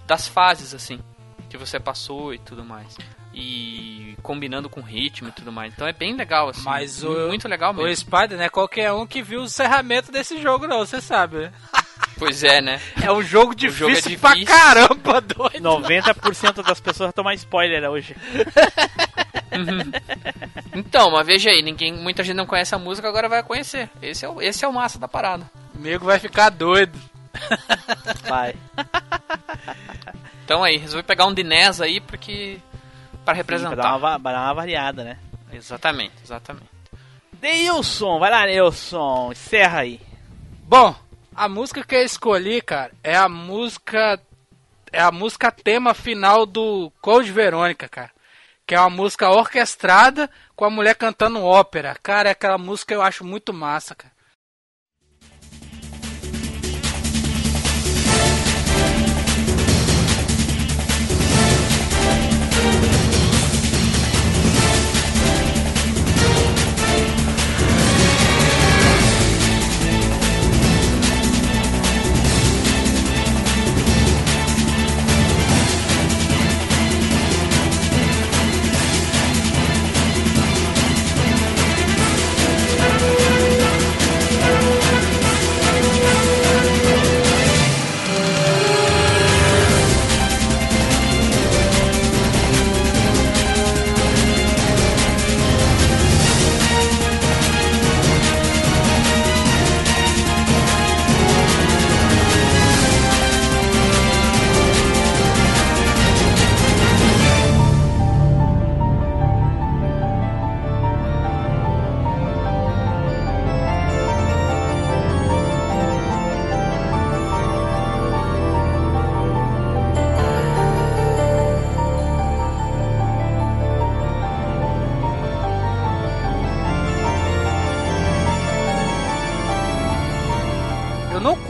das 0.05 0.29
fases, 0.29 0.73
assim, 0.73 1.01
que 1.49 1.57
você 1.57 1.77
passou 1.77 2.33
e 2.33 2.39
tudo 2.39 2.63
mais. 2.63 2.95
E 3.39 4.17
combinando 4.23 4.67
com 4.67 4.81
ritmo 4.81 5.29
e 5.29 5.31
tudo 5.31 5.51
mais. 5.51 5.71
Então 5.71 5.87
é 5.87 5.93
bem 5.93 6.15
legal, 6.15 6.49
assim. 6.49 6.63
Mas 6.63 7.03
o- 7.03 7.27
Muito 7.27 7.47
legal 7.47 7.71
mesmo. 7.73 7.87
O 7.89 7.95
Spider, 7.95 8.37
né? 8.37 8.49
Qualquer 8.49 8.91
um 8.91 9.05
que 9.05 9.21
viu 9.21 9.41
o 9.41 9.45
encerramento 9.45 10.11
desse 10.11 10.41
jogo, 10.41 10.65
não, 10.67 10.79
você 10.79 10.99
sabe, 10.99 11.37
né? 11.37 11.51
Pois 12.17 12.43
é, 12.43 12.59
né? 12.61 12.81
É 13.01 13.11
um 13.11 13.21
jogo 13.21 13.51
O 13.51 13.55
difícil, 13.55 13.89
jogo 13.91 13.95
é 14.15 14.17
pra 14.17 14.33
difícil. 14.33 14.55
caramba, 14.57 15.21
doido. 15.21 15.59
90% 15.61 16.63
das 16.63 16.79
pessoas 16.79 17.13
tomam 17.13 17.31
spoiler 17.33 17.83
hoje. 17.89 18.15
Então, 20.73 21.09
mas 21.11 21.25
veja 21.25 21.49
aí, 21.49 21.61
ninguém, 21.63 21.91
muita 21.93 22.23
gente 22.23 22.35
não 22.35 22.45
conhece 22.45 22.75
a 22.75 22.77
música, 22.79 23.07
agora 23.07 23.27
vai 23.29 23.41
conhecer. 23.41 23.89
Esse 24.01 24.25
é 24.25 24.29
o, 24.29 24.41
esse 24.41 24.63
é 24.63 24.67
o 24.67 24.73
massa 24.73 24.99
da 24.99 25.07
parada. 25.07 25.49
O 25.75 25.79
nego 25.79 26.05
vai 26.05 26.19
ficar 26.19 26.49
doido. 26.49 26.99
Vai. 28.27 28.55
Então 30.43 30.63
aí, 30.63 30.77
resolvi 30.77 31.03
pegar 31.03 31.25
um 31.25 31.33
de 31.33 31.43
NES 31.43 31.81
aí 31.81 31.99
porque 31.99 32.59
para 33.27 33.33
Pra 33.33 33.33
representar. 33.33 33.75
dar, 33.75 33.97
uma, 33.97 34.19
pra 34.19 34.31
dar 34.31 34.43
uma 34.45 34.53
variada, 34.53 35.03
né? 35.03 35.19
Exatamente, 35.51 36.13
exatamente. 36.23 36.69
Deilson, 37.33 38.19
vai 38.19 38.31
lá, 38.31 38.45
Nilson, 38.45 39.31
encerra 39.33 39.79
aí. 39.79 39.99
Bom, 40.63 40.95
a 41.35 41.49
música 41.49 41.83
que 41.83 41.95
eu 41.95 42.03
escolhi, 42.03 42.61
cara, 42.61 42.91
é 43.03 43.15
a 43.15 43.27
música. 43.27 44.19
É 44.91 45.01
a 45.01 45.11
música 45.11 45.51
tema 45.51 45.93
final 45.93 46.45
do 46.45 46.89
Code 47.01 47.31
Verônica, 47.31 47.89
cara. 47.89 48.11
Que 48.65 48.73
é 48.73 48.79
uma 48.79 48.89
música 48.89 49.29
orquestrada 49.29 50.29
com 50.55 50.63
a 50.63 50.69
mulher 50.69 50.95
cantando 50.95 51.43
ópera. 51.43 51.95
Cara, 52.01 52.31
aquela 52.31 52.57
música 52.57 52.93
eu 52.93 53.01
acho 53.01 53.25
muito 53.25 53.53
massa, 53.53 53.93
cara. 53.93 54.13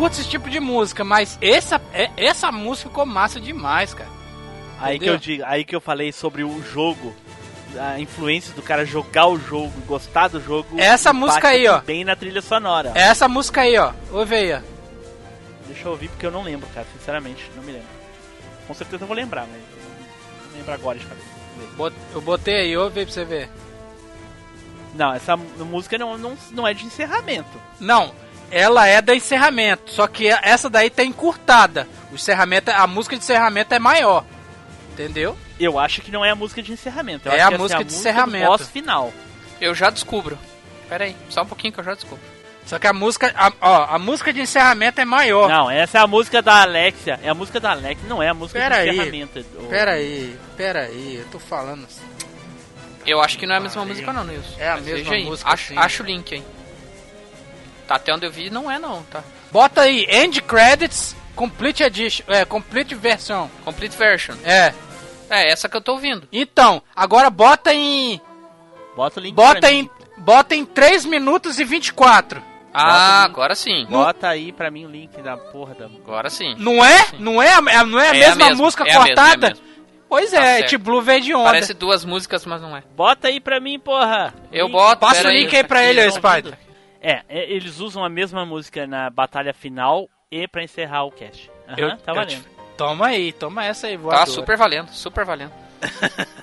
Curto 0.08 0.22
esse 0.22 0.30
tipo 0.30 0.50
de 0.50 0.60
música, 0.60 1.04
mas 1.04 1.38
essa, 1.42 1.82
é- 1.94 2.10
essa 2.18 2.52
música 2.52 2.90
ficou 2.90 3.06
massa 3.06 3.40
demais, 3.40 3.94
cara. 3.94 4.10
Aí 4.80 5.00
que 5.00 5.08
eu 5.10 5.18
digo, 5.18 5.44
aí 5.46 5.66
que 5.66 5.76
eu 5.76 5.82
falei 5.82 6.12
sobre 6.12 6.44
o 6.44 6.62
jogo, 6.64 7.16
a 7.80 8.00
influência 8.00 8.54
do 8.54 8.62
cara 8.62 8.86
jogar 8.86 9.28
o 9.28 9.38
jogo, 9.40 9.74
gostar 9.88 10.28
do 10.28 10.40
jogo. 10.40 10.80
Essa 10.80 11.12
música 11.12 11.50
aí, 11.50 11.68
ó. 11.68 11.80
Bem 11.82 12.04
na 12.06 12.16
trilha 12.16 12.42
sonora. 12.42 12.92
Essa 12.96 13.28
música 13.28 13.62
aí, 13.62 13.78
ó. 13.78 13.92
Ouve 14.12 14.36
aí, 14.36 14.54
ó. 14.54 14.60
Deixa 15.68 15.88
eu 15.88 15.92
ouvir 15.92 16.08
porque 16.10 16.26
eu 16.26 16.32
não 16.32 16.44
lembro, 16.44 16.68
cara, 16.74 16.86
sinceramente, 16.98 17.50
não 17.56 17.64
me 17.64 17.72
lembro. 17.74 17.88
Com 18.68 18.74
certeza 18.74 19.04
eu 19.04 19.08
vou 19.08 19.16
lembrar, 19.16 19.48
mas 19.52 19.62
não 20.52 20.58
lembro 20.58 20.74
agora 20.74 21.00
de 21.00 21.06
cabeça. 21.06 21.28
Eu 22.14 22.22
botei 22.22 22.56
aí, 22.56 22.78
ouve 22.78 23.00
aí 23.00 23.06
pra 23.06 23.14
você 23.14 23.26
ver. 23.26 23.50
Não, 24.96 25.14
essa 25.14 25.36
música 25.36 25.98
não, 25.98 26.18
não, 26.18 26.38
não 26.52 26.68
é 26.68 26.74
de 26.74 26.86
encerramento. 26.86 27.62
Não, 27.80 28.14
ela 28.52 28.88
é 28.88 29.02
da 29.02 29.16
encerramento, 29.16 29.92
só 29.92 30.08
que 30.08 30.28
essa 30.28 30.70
daí 30.70 30.90
tá 30.90 31.04
encurtada. 31.04 31.88
O 32.12 32.16
encerramento, 32.16 32.72
a 32.72 32.88
música 32.88 33.16
de 33.18 33.22
encerramento 33.24 33.74
é 33.74 33.80
maior. 33.80 34.24
Entendeu? 34.94 35.38
Eu 35.60 35.78
acho 35.80 36.02
que 36.02 36.12
não 36.12 36.24
é 36.24 36.32
a 36.32 36.36
música 36.36 36.62
de 36.64 36.72
encerramento. 36.72 37.28
Eu 37.28 37.34
É 37.34 37.42
acho 37.42 37.56
a 37.56 37.58
música 37.58 37.80
é 37.80 37.82
a 37.82 37.84
de 37.84 37.92
música 37.94 38.10
encerramento. 38.10 38.48
Boss 38.48 38.68
final. 38.70 39.14
Eu 39.60 39.74
já 39.76 39.90
descubro. 39.90 40.38
Pera 40.88 41.06
aí, 41.06 41.16
só 41.30 41.42
um 41.42 41.46
pouquinho 41.46 41.74
que 41.74 41.80
eu 41.80 41.84
já 41.84 41.94
descubro. 41.94 42.20
Só 42.66 42.78
que 42.80 42.86
a 42.88 42.94
música, 42.94 43.34
a, 43.36 43.52
ó, 43.62 43.96
a 43.96 44.00
música 44.00 44.32
de 44.34 44.42
encerramento 44.42 45.00
é 45.00 45.06
maior. 45.06 45.48
Não, 45.50 45.72
essa 45.72 46.00
é 46.00 46.02
a 46.02 46.08
música 46.08 46.42
da 46.42 46.62
Alexia. 46.64 47.20
É 47.24 47.30
a 47.30 47.34
música 47.34 47.60
da 47.60 47.72
Alexia, 47.72 48.08
não 48.10 48.22
é 48.22 48.28
a 48.30 48.34
música 48.34 48.60
Pera 48.60 48.76
de 48.84 48.90
aí, 48.90 48.98
encerramento. 48.98 49.46
ô- 49.58 49.64
Pera 49.68 49.92
aí, 49.92 50.38
pera 50.58 50.80
aí, 50.82 51.16
eu 51.16 51.26
tô 51.32 51.40
falando 51.40 51.86
assim. 51.86 52.04
Eu 53.06 53.22
acho 53.22 53.38
que 53.38 53.46
não 53.46 53.56
é 53.56 53.58
a 53.58 53.62
mesma 53.62 53.86
música 53.86 54.12
não, 54.12 54.24
Nilson. 54.26 54.56
É 54.60 54.68
a 54.70 54.74
Mas 54.76 54.86
mesma 54.86 55.18
música, 55.20 55.50
Acho, 55.50 55.68
sim. 55.70 55.78
acho 55.78 56.04
o 56.04 56.06
link 56.06 56.36
aí. 56.36 56.44
Tá, 57.88 57.96
até 57.96 58.14
onde 58.14 58.26
eu 58.26 58.32
vi 58.32 58.50
não 58.50 58.70
é 58.70 58.78
não, 58.78 59.02
tá? 59.04 59.24
Bota 59.52 59.82
aí, 59.82 60.06
End 60.10 60.42
Credits, 60.42 61.16
Complete 61.36 61.84
Edition, 61.84 62.24
é, 62.28 62.44
Complete 62.46 62.94
Versão. 62.96 63.50
Complete 63.64 63.96
version. 63.96 64.36
É. 64.44 64.74
É, 65.30 65.52
essa 65.52 65.68
que 65.70 65.76
eu 65.78 65.82
tô 65.82 65.94
ouvindo. 65.94 66.28
Então, 66.32 66.82
agora 66.96 67.30
bota 67.30 67.74
em 67.74 68.20
Bota 68.96 69.20
o 69.20 69.24
link 69.24 69.36
bota 69.36 69.72
em 69.72 69.84
mim. 69.84 69.90
bota 70.18 70.56
em 70.56 70.66
3 70.66 71.06
minutos 71.06 71.60
e 71.60 71.64
24. 71.64 72.42
Ah, 72.74 73.24
agora 73.24 73.56
sim. 73.56 73.86
Bota 73.90 74.28
aí 74.28 74.52
pra 74.52 74.70
mim 74.70 74.86
o 74.86 74.90
link 74.90 75.20
da 75.22 75.36
porra 75.38 75.74
da... 75.76 75.86
Agora 75.86 76.30
sim. 76.30 76.56
Não 76.60 76.84
é? 76.86 77.06
Não 77.20 77.42
é, 77.42 77.54
a- 77.54 77.62
não 77.86 78.00
é 78.00 78.04
a 78.04 78.08
É 78.08 78.10
a 78.10 78.14
mesma 78.14 78.46
mesma, 78.48 78.64
música 78.64 78.84
é 78.84 78.86
mesma, 78.88 79.06
cortada? 79.06 79.48
é 79.48 79.50
a 79.50 79.54
mesma. 79.54 79.68
Pois 80.10 80.32
Tá 80.32 80.38
é, 80.38 80.42
certo. 80.58 80.64
It 80.64 80.78
Blue 80.78 81.02
veio 81.02 81.22
de 81.22 81.34
onda. 81.34 81.46
Parece 81.46 81.74
duas 81.74 82.06
músicas, 82.06 82.46
mas 82.46 82.62
não 82.62 82.76
é. 82.78 82.84
Bota 82.96 83.28
aí 83.30 83.40
pra 83.40 83.60
mim, 83.60 83.80
porra. 83.80 84.34
Eu 84.52 84.66
Link. 84.68 84.74
boto, 84.74 84.98
Passa 85.02 85.28
o 85.28 85.32
link 85.32 85.56
aí 85.56 85.64
pra 85.64 85.84
ele, 85.84 86.06
ô 86.06 86.12
Spider. 86.12 86.58
É, 87.10 87.24
é, 87.30 87.50
eles 87.52 87.80
usam 87.80 88.04
a 88.04 88.10
mesma 88.10 88.46
música 88.46 88.86
na 88.86 89.10
batalha 89.10 89.54
final 89.54 90.10
e 90.30 90.46
pra 90.48 90.62
encerrar 90.62 91.04
o 91.06 91.12
cast. 91.12 91.50
Aham, 91.70 91.78
Eu- 91.80 91.98
tá 91.98 92.12
eu 92.12 92.16
valendo. 92.16 92.44
te- 92.44 92.58
Toma 92.78 93.08
aí, 93.08 93.32
toma 93.32 93.64
essa 93.66 93.88
aí, 93.88 93.96
voadora. 93.98 94.26
Tá 94.26 94.32
super 94.32 94.58
valendo, 94.58 94.90
super 94.90 95.24
valendo. 95.26 95.52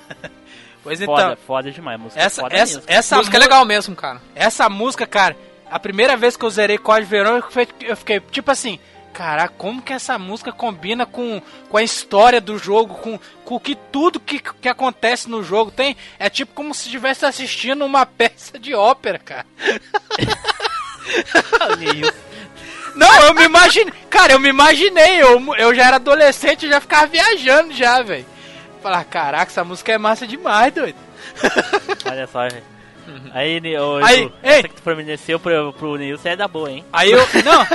Pois 0.82 1.00
então, 1.00 1.14
Foda, 1.16 1.36
foda 1.36 1.70
demais, 1.72 1.98
a 1.98 2.02
música 2.02 2.20
essa, 2.22 2.42
foda 2.42 2.54
essa, 2.54 2.74
mesmo. 2.76 2.92
essa, 2.92 3.16
música 3.16 3.36
é 3.38 3.40
legal 3.40 3.64
mesmo, 3.64 3.96
cara. 3.96 4.20
essa 4.34 4.68
música, 4.68 5.06
cara, 5.06 5.34
a 5.70 5.78
primeira 5.78 6.14
vez 6.14 6.36
que 6.36 6.44
eu 6.44 6.50
zerei 6.50 6.76
Código 6.76 7.08
Verão, 7.08 7.36
eu 7.36 7.42
fiquei, 7.50 7.88
eu 7.90 7.96
fiquei 7.96 8.20
tipo 8.20 8.50
assim, 8.50 8.78
caraca, 9.14 9.54
como 9.56 9.80
que 9.80 9.92
essa 9.92 10.18
música 10.18 10.52
combina 10.52 11.06
com, 11.06 11.40
com 11.68 11.76
a 11.76 11.82
história 11.82 12.40
do 12.40 12.58
jogo, 12.58 12.94
com, 12.96 13.18
com 13.44 13.60
que 13.60 13.76
tudo 13.76 14.18
que, 14.18 14.40
que 14.40 14.68
acontece 14.68 15.30
no 15.30 15.42
jogo 15.42 15.70
tem, 15.70 15.96
é 16.18 16.28
tipo 16.28 16.52
como 16.52 16.74
se 16.74 16.86
estivesse 16.86 17.24
assistindo 17.24 17.84
uma 17.84 18.04
peça 18.04 18.58
de 18.58 18.74
ópera, 18.74 19.20
cara. 19.20 19.46
Não, 22.96 23.22
eu 23.22 23.34
me 23.34 23.44
imaginei, 23.44 23.94
cara, 24.10 24.32
eu 24.32 24.40
me 24.40 24.48
imaginei, 24.48 25.22
eu, 25.22 25.54
eu 25.56 25.74
já 25.74 25.86
era 25.86 25.96
adolescente, 25.96 26.64
eu 26.64 26.72
já 26.72 26.80
ficava 26.80 27.06
viajando 27.06 27.72
já, 27.72 28.02
velho. 28.02 28.26
Falar, 28.82 29.04
caraca, 29.04 29.50
essa 29.50 29.64
música 29.64 29.92
é 29.92 29.98
massa 29.98 30.26
demais, 30.26 30.72
doido. 30.74 30.98
Olha 32.04 32.26
só, 32.26 32.48
velho. 32.48 32.73
Aí, 33.32 33.60
ô, 33.78 33.96
Aí, 34.04 34.20
ei. 34.42 34.50
essa 34.58 34.68
que 34.68 34.74
tu 34.74 34.82
pro, 35.38 35.72
pro 35.74 35.96
Nilson 35.96 36.28
é 36.30 36.36
da 36.36 36.48
boa, 36.48 36.70
hein? 36.70 36.84
Aí 36.92 37.10
eu. 37.12 37.18
Não! 37.44 37.66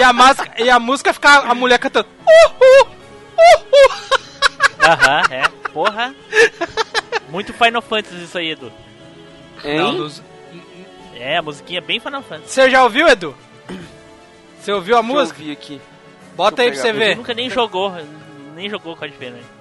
E 0.00 0.02
a, 0.04 0.12
música, 0.12 0.62
e 0.62 0.70
a 0.70 0.78
música 0.78 1.12
fica 1.14 1.28
a 1.38 1.54
mulher 1.54 1.78
cantando. 1.78 2.08
Uh, 2.20 2.64
uh, 2.64 2.86
uh, 2.86 3.64
uh. 3.72 4.88
Aham, 4.88 5.22
é. 5.30 5.48
Porra. 5.72 6.14
Muito 7.30 7.52
Final 7.52 7.82
Fantasy 7.82 8.24
isso 8.24 8.38
aí, 8.38 8.50
Edu. 8.50 8.72
Não, 9.64 9.70
Hein? 9.70 9.98
nos- 9.98 10.22
É, 11.14 11.36
a 11.38 11.42
musiquinha 11.42 11.78
é 11.78 11.82
bem 11.82 11.98
Final 12.00 12.22
Fantasy. 12.22 12.50
Você 12.52 12.70
já 12.70 12.82
ouviu, 12.84 13.08
Edu? 13.08 13.34
Você 14.60 14.72
ouviu 14.72 14.96
a 14.96 15.00
Deixa 15.02 15.14
eu 15.14 15.20
música? 15.20 15.38
ouvir 15.40 15.52
aqui. 15.52 15.80
Bota 16.36 16.62
aí 16.62 16.68
pra 16.68 16.74
Deixa 16.74 16.88
eu 16.88 16.92
você 16.94 16.98
ver. 16.98 17.10
Edu 17.12 17.16
nunca 17.18 17.34
nem 17.34 17.50
jogou, 17.50 17.94
nem 18.54 18.68
jogou 18.70 18.96
com 18.96 19.04
a 19.04 19.08
diferença. 19.08 19.57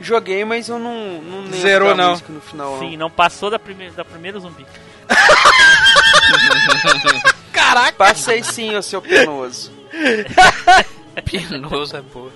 Joguei, 0.00 0.44
mas 0.44 0.68
eu 0.68 0.78
não, 0.78 1.22
não 1.22 1.40
lembro 1.42 1.58
Zerou, 1.58 1.88
da 1.90 1.94
não. 1.94 2.10
música 2.10 2.32
no 2.32 2.40
final. 2.40 2.78
Sim, 2.78 2.96
não 2.96 3.10
passou 3.10 3.50
da, 3.50 3.58
prime 3.58 3.90
da 3.90 4.04
primeira 4.04 4.38
zumbi. 4.38 4.66
Caraca! 7.52 7.92
Passei 7.92 8.42
sim, 8.42 8.74
ô 8.76 8.82
seu 8.82 9.00
penoso. 9.00 9.72
Penoso 11.24 11.96
é 11.96 12.02
boa. 12.02 12.30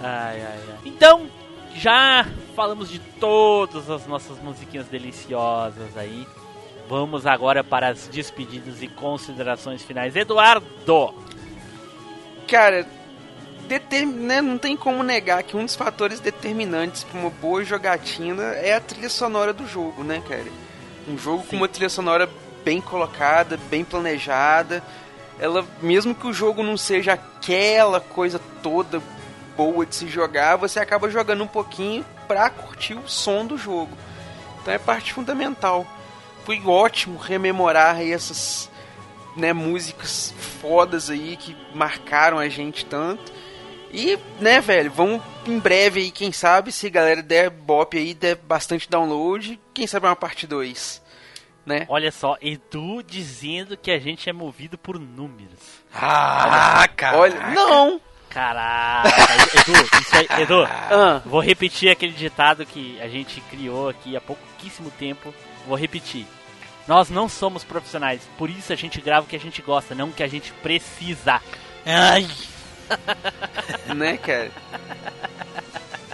Ai, 0.00 0.42
ai, 0.42 0.60
ai. 0.68 0.78
Então, 0.84 1.28
já 1.74 2.26
falamos 2.54 2.90
de 2.90 2.98
todas 2.98 3.88
as 3.88 4.06
nossas 4.06 4.38
musiquinhas 4.42 4.86
deliciosas 4.86 5.96
aí. 5.96 6.26
Vamos 6.88 7.26
agora 7.26 7.64
para 7.64 7.88
as 7.88 8.08
despedidas 8.08 8.82
e 8.82 8.88
considerações 8.88 9.82
finais. 9.82 10.16
Eduardo! 10.16 11.14
Cara, 12.46 12.86
determ... 13.66 14.10
né, 14.10 14.40
não 14.40 14.58
tem 14.58 14.76
como 14.76 15.02
negar 15.02 15.42
que 15.42 15.56
um 15.56 15.64
dos 15.64 15.74
fatores 15.74 16.20
determinantes 16.20 17.04
para 17.04 17.20
uma 17.20 17.30
boa 17.30 17.64
jogatina 17.64 18.42
é 18.54 18.74
a 18.74 18.80
trilha 18.80 19.08
sonora 19.08 19.52
do 19.52 19.66
jogo, 19.66 20.02
né, 20.02 20.22
cara? 20.26 20.46
Um 21.08 21.18
jogo 21.18 21.44
com 21.44 21.56
uma 21.56 21.68
trilha 21.68 21.88
sonora 21.88 22.28
bem 22.64 22.80
colocada, 22.80 23.58
bem 23.70 23.84
planejada. 23.84 24.82
Ela, 25.38 25.64
mesmo 25.80 26.14
que 26.14 26.26
o 26.26 26.32
jogo 26.32 26.62
não 26.62 26.76
seja 26.76 27.12
aquela 27.12 28.00
coisa 28.00 28.40
toda 28.62 29.02
boa 29.56 29.86
de 29.86 29.94
se 29.94 30.08
jogar, 30.08 30.56
você 30.56 30.80
acaba 30.80 31.10
jogando 31.10 31.44
um 31.44 31.46
pouquinho 31.48 32.04
pra 32.26 32.50
curtir 32.50 32.94
o 32.94 33.08
som 33.08 33.46
do 33.46 33.56
jogo. 33.56 33.96
Então 34.60 34.74
é 34.74 34.78
parte 34.78 35.12
fundamental. 35.12 35.86
Foi 36.44 36.60
ótimo 36.64 37.18
rememorar 37.18 38.00
essas 38.00 38.70
né, 39.36 39.52
músicas 39.52 40.34
fodas 40.60 41.10
aí 41.10 41.36
que 41.36 41.56
marcaram 41.74 42.38
a 42.38 42.48
gente 42.48 42.84
tanto. 42.84 43.32
E, 43.92 44.18
né, 44.40 44.60
velho, 44.60 44.90
vamos 44.90 45.22
em 45.46 45.58
breve 45.58 46.00
aí, 46.00 46.10
quem 46.10 46.32
sabe, 46.32 46.72
se 46.72 46.86
a 46.86 46.90
galera 46.90 47.22
der 47.22 47.50
bop 47.50 47.96
aí, 47.96 48.14
der 48.14 48.36
bastante 48.36 48.88
download, 48.90 49.58
quem 49.72 49.86
sabe 49.86 50.06
uma 50.06 50.16
parte 50.16 50.46
2, 50.46 51.02
né? 51.64 51.86
Olha 51.88 52.10
só, 52.10 52.36
Edu 52.40 53.02
dizendo 53.02 53.76
que 53.76 53.90
a 53.90 53.98
gente 53.98 54.28
é 54.28 54.32
movido 54.32 54.76
por 54.76 54.98
números. 54.98 55.58
Ah, 55.94 56.88
cara! 56.96 57.18
Olha, 57.18 57.50
não! 57.50 58.00
Caraca, 58.28 59.08
Edu, 59.54 59.72
isso 60.00 60.16
aí, 60.16 60.42
Edu, 60.42 60.64
Ah, 60.64 61.22
vou 61.24 61.40
repetir 61.40 61.90
aquele 61.90 62.12
ditado 62.12 62.66
que 62.66 63.00
a 63.00 63.08
gente 63.08 63.40
criou 63.42 63.88
aqui 63.88 64.16
há 64.16 64.20
pouquíssimo 64.20 64.90
tempo. 64.90 65.32
Vou 65.66 65.76
repetir. 65.76 66.26
Nós 66.86 67.08
não 67.08 67.28
somos 67.28 67.64
profissionais, 67.64 68.22
por 68.36 68.48
isso 68.50 68.72
a 68.72 68.76
gente 68.76 69.00
grava 69.00 69.26
o 69.26 69.28
que 69.28 69.36
a 69.36 69.40
gente 69.40 69.62
gosta, 69.62 69.94
não 69.94 70.08
o 70.08 70.12
que 70.12 70.22
a 70.22 70.28
gente 70.28 70.52
precisa. 70.62 71.40
Ai! 71.84 72.28
né, 73.94 74.16
cara? 74.16 74.50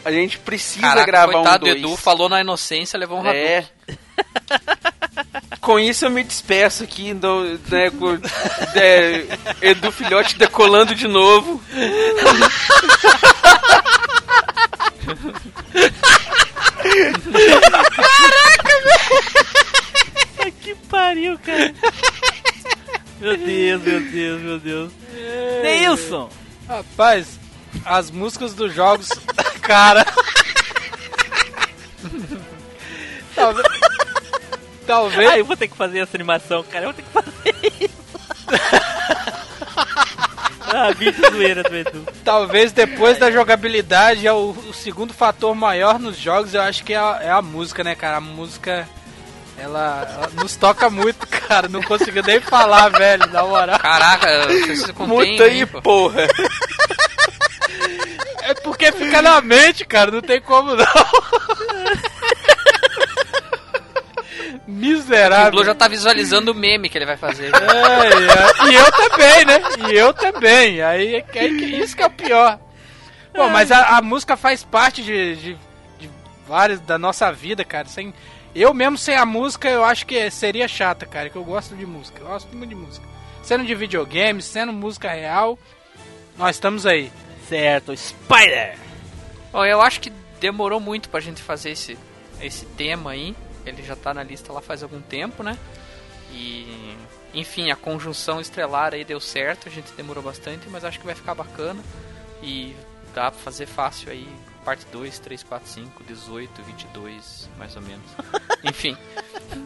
A 0.05 0.11
gente 0.11 0.39
precisa 0.39 0.87
Caraca, 0.87 1.07
gravar 1.07 1.31
um 1.31 1.43
coitado 1.43 1.59
do 1.61 1.67
dois. 1.67 1.79
Edu, 1.79 1.97
falou 1.97 2.29
na 2.29 2.41
inocência, 2.41 2.99
levou 2.99 3.21
um. 3.21 3.27
É. 3.27 3.65
Com 5.61 5.79
isso 5.79 6.05
eu 6.07 6.11
me 6.11 6.25
despeço 6.25 6.83
aqui, 6.83 7.15
do, 7.15 7.59
né, 7.69 7.91
com, 7.91 8.19
é, 8.75 9.25
Edu 9.61 9.93
Filhote 9.93 10.37
decolando 10.37 10.93
de 10.93 11.07
novo. 11.07 11.63
que 20.61 20.75
pariu, 20.89 21.39
cara. 21.39 21.73
Meu 23.21 23.37
Deus, 23.37 23.83
meu 23.83 24.01
Deus, 24.01 24.43
meu 24.43 24.59
Deus. 24.59 24.93
Neilson! 25.63 26.42
Rapaz, 26.73 27.39
as 27.85 28.11
músicas 28.11 28.55
dos 28.55 28.75
jogos. 28.75 29.11
Cara. 29.61 30.07
Talvez. 33.35 33.67
Talvez. 34.87 35.31
Ah, 35.31 35.39
eu 35.39 35.45
vou 35.45 35.55
ter 35.55 35.69
que 35.69 35.77
fazer 35.77 35.99
essa 35.99 36.17
animação, 36.17 36.65
cara. 36.65 36.87
Eu 36.87 36.93
vou 36.93 36.95
ter 36.95 37.03
que 37.03 37.11
fazer 37.11 37.55
isso. 37.81 37.95
ah, 40.67 40.91
bicho 40.99 41.21
zoeira 41.31 41.63
do 41.63 41.77
Edu. 41.77 42.07
Talvez 42.25 42.73
depois 42.73 43.19
da 43.19 43.31
jogabilidade 43.31 44.27
é 44.27 44.33
o, 44.33 44.51
o 44.51 44.73
segundo 44.73 45.13
fator 45.15 45.55
maior 45.55 45.99
nos 45.99 46.17
jogos, 46.17 46.55
eu 46.55 46.63
acho 46.63 46.83
que 46.85 46.95
é 46.95 46.99
a, 46.99 47.19
é 47.23 47.31
a 47.31 47.43
música, 47.43 47.85
né, 47.85 47.95
cara? 47.95 48.17
A 48.17 48.21
música 48.21 48.89
ela, 49.63 50.09
ela 50.15 50.31
nos 50.43 50.57
toca 50.57 50.91
muito, 50.91 51.27
cara. 51.27 51.69
Não 51.69 51.83
consigo 51.83 52.21
nem 52.27 52.41
falar, 52.41 52.89
velho, 52.91 53.27
na 53.29 53.43
moral. 53.45 53.79
Caraca, 53.79 54.29
eu 54.29 54.47
preciso 54.47 54.93
contém, 54.95 55.33
Muta 55.33 55.45
aí, 55.45 55.67
porra. 55.67 56.27
É 58.43 58.55
porque 58.55 58.91
fica 58.93 59.23
na 59.23 59.41
mente, 59.41 59.85
cara. 59.85 60.11
Não 60.11 60.21
tem 60.21 60.41
como 60.41 60.75
não. 60.75 60.85
O 64.67 64.71
Miserável. 64.71 65.51
Blue 65.53 65.65
já 65.65 65.75
tá 65.75 65.89
visualizando 65.89 66.53
o 66.53 66.55
meme 66.55 66.89
que 66.89 66.99
ele 66.99 67.07
vai 67.07 67.17
fazer. 67.17 67.53
É, 67.55 68.67
é. 68.69 68.71
E 68.71 68.75
eu 68.75 68.91
também, 68.93 69.45
né? 69.45 69.61
E 69.91 69.95
eu 69.97 70.13
também. 70.15 70.83
Aí, 70.83 71.15
é 71.17 71.21
que- 71.23 71.41
isso 71.47 71.97
que 71.97 72.03
é 72.03 72.07
o 72.07 72.11
pior. 72.11 72.59
Bom, 73.35 73.49
mas 73.49 73.71
a, 73.73 73.97
a 73.99 74.03
música 74.03 74.37
faz 74.37 74.63
parte 74.63 75.03
de, 75.03 75.37
de, 75.37 75.59
de 75.99 76.11
várias 76.47 76.81
da 76.81 76.99
nossa 76.99 77.33
vida, 77.33 77.65
cara. 77.65 77.87
Sem, 77.89 78.13
eu 78.61 78.75
mesmo 78.75 78.99
sem 78.99 79.17
a 79.17 79.25
música, 79.25 79.69
eu 79.69 79.85
acho 79.85 80.05
que 80.05 80.31
seria 80.31 80.69
chata, 80.69 81.07
cara. 81.07 81.31
Que 81.31 81.37
eu 81.37 81.45
gosto 81.45 81.75
de 81.75 81.87
música. 81.87 82.21
Eu 82.21 82.27
gosto 82.27 82.55
muito 82.55 82.69
de 82.69 82.75
música. 82.75 83.07
Sendo 83.43 83.65
de 83.65 83.75
videogame, 83.75 84.43
sendo 84.43 84.73
música 84.73 85.11
real, 85.11 85.59
nós 86.37 86.57
estamos 86.57 86.87
aí. 86.87 87.11
Certo, 87.49 87.97
Spider! 87.97 88.79
Bom, 89.53 89.65
eu 89.65 89.81
acho 89.81 90.01
que 90.01 90.11
demorou 90.41 90.81
muito 90.81 91.09
pra 91.09 91.21
gente 91.21 91.43
fazer 91.43 91.71
esse, 91.71 91.99
esse 92.41 92.65
tema 92.67 93.13
aí. 93.13 93.35
Ele 93.65 93.83
já 93.83 93.97
tá 93.97 94.13
na 94.13 94.23
lista 94.23 94.53
lá 94.53 94.61
faz 94.61 94.83
algum 94.83 95.01
tempo, 95.01 95.43
né? 95.43 95.59
E. 96.33 96.97
Enfim, 97.35 97.71
a 97.71 97.77
conjunção 97.77 98.41
estrelar 98.41 98.93
aí 98.93 99.05
deu 99.05 99.19
certo, 99.19 99.67
a 99.67 99.71
gente 99.71 99.91
demorou 99.93 100.23
bastante, 100.23 100.69
mas 100.69 100.85
acho 100.85 101.01
que 101.01 101.07
vai 101.07 101.15
ficar 101.15 101.35
bacana. 101.35 101.83
E 102.43 102.77
dá 103.15 103.31
pra 103.31 103.41
fazer 103.41 103.67
fácil 103.67 104.11
aí. 104.11 104.29
Parte 104.65 104.87
2, 104.93 105.19
3, 105.19 105.43
4, 105.43 105.69
5, 105.69 106.05
18, 106.05 106.63
22, 106.63 107.51
mais 107.59 107.75
ou 107.75 107.83
menos. 107.83 108.05
Enfim. 108.63 108.97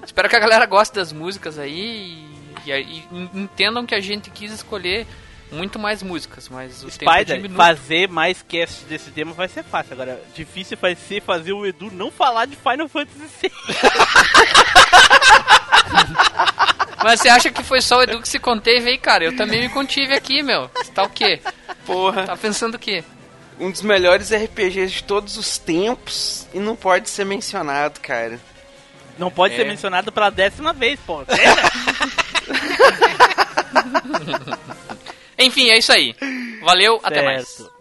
Espero 0.05 0.29
que 0.29 0.37
a 0.37 0.41
galera 0.41 0.67
goste 0.67 0.95
das 0.95 1.13
músicas 1.13 1.59
aí 1.59 2.25
e, 2.65 2.71
e, 2.71 2.73
e 2.73 3.05
entendam 3.35 3.85
que 3.85 3.95
a 3.95 4.01
gente 4.01 4.31
quis 4.31 4.53
escolher 4.53 5.07
muito 5.51 5.79
mais 5.79 6.03
músicas, 6.03 6.49
mas 6.49 6.83
o 6.83 6.91
tempo 6.91 7.13
Spider, 7.13 7.37
diminui. 7.37 7.57
fazer 7.57 8.09
mais 8.09 8.43
cast 8.43 8.85
desse 8.87 9.11
tema 9.11 9.33
vai 9.33 9.49
ser 9.49 9.63
fácil. 9.63 9.93
Agora, 9.93 10.21
difícil 10.35 10.77
vai 10.81 10.95
ser 10.95 11.23
fazer 11.23 11.53
o 11.53 11.65
Edu 11.65 11.91
não 11.93 12.11
falar 12.11 12.47
de 12.47 12.57
Final 12.57 12.89
Fantasy 12.89 13.29
VI. 13.43 13.53
Mas 17.05 17.21
você 17.21 17.29
acha 17.29 17.53
que 17.53 17.63
foi 17.63 17.81
só 17.81 17.99
o 17.99 18.03
Edu 18.03 18.21
que 18.21 18.29
se 18.29 18.41
conteve 18.41 18.91
aí, 18.91 18.99
cara? 18.99 19.25
Eu 19.25 19.37
também 19.37 19.61
me 19.61 19.69
contive 19.69 20.13
aqui, 20.13 20.43
meu. 20.43 20.69
Você 20.75 20.91
tá 20.91 21.05
o 21.05 21.09
quê? 21.09 21.41
Porra. 21.85 22.25
Tá 22.25 22.37
pensando 22.37 22.75
o 22.75 22.79
quê? 22.79 23.05
Um 23.59 23.71
dos 23.71 23.83
melhores 23.83 24.31
RPGs 24.33 24.93
de 24.97 25.05
todos 25.05 25.37
os 25.37 25.57
tempos 25.59 26.47
e 26.53 26.59
não 26.59 26.77
pode 26.77 27.09
ser 27.09 27.25
mencionado, 27.25 28.01
cara. 28.01 28.39
Não 29.19 29.31
pode 29.31 29.55
É. 29.55 29.57
ser 29.57 29.65
mencionado 29.65 30.13
pela 30.13 30.29
décima 30.31 30.73
vez, 30.75 31.01
pô. 31.01 31.23
Enfim, 35.39 35.71
é 35.71 35.79
isso 35.79 35.93
aí. 35.93 36.15
Valeu, 36.63 37.01
até 37.03 37.23
mais. 37.23 37.47
Certo. 37.49 37.73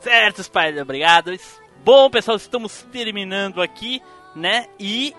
Certo, 0.00 0.42
Spider, 0.42 0.82
obrigado. 0.82 1.32
Bom, 1.84 2.10
pessoal, 2.10 2.36
estamos 2.36 2.82
terminando 2.92 3.62
aqui, 3.62 4.02
né? 4.34 4.66
E 4.78 5.14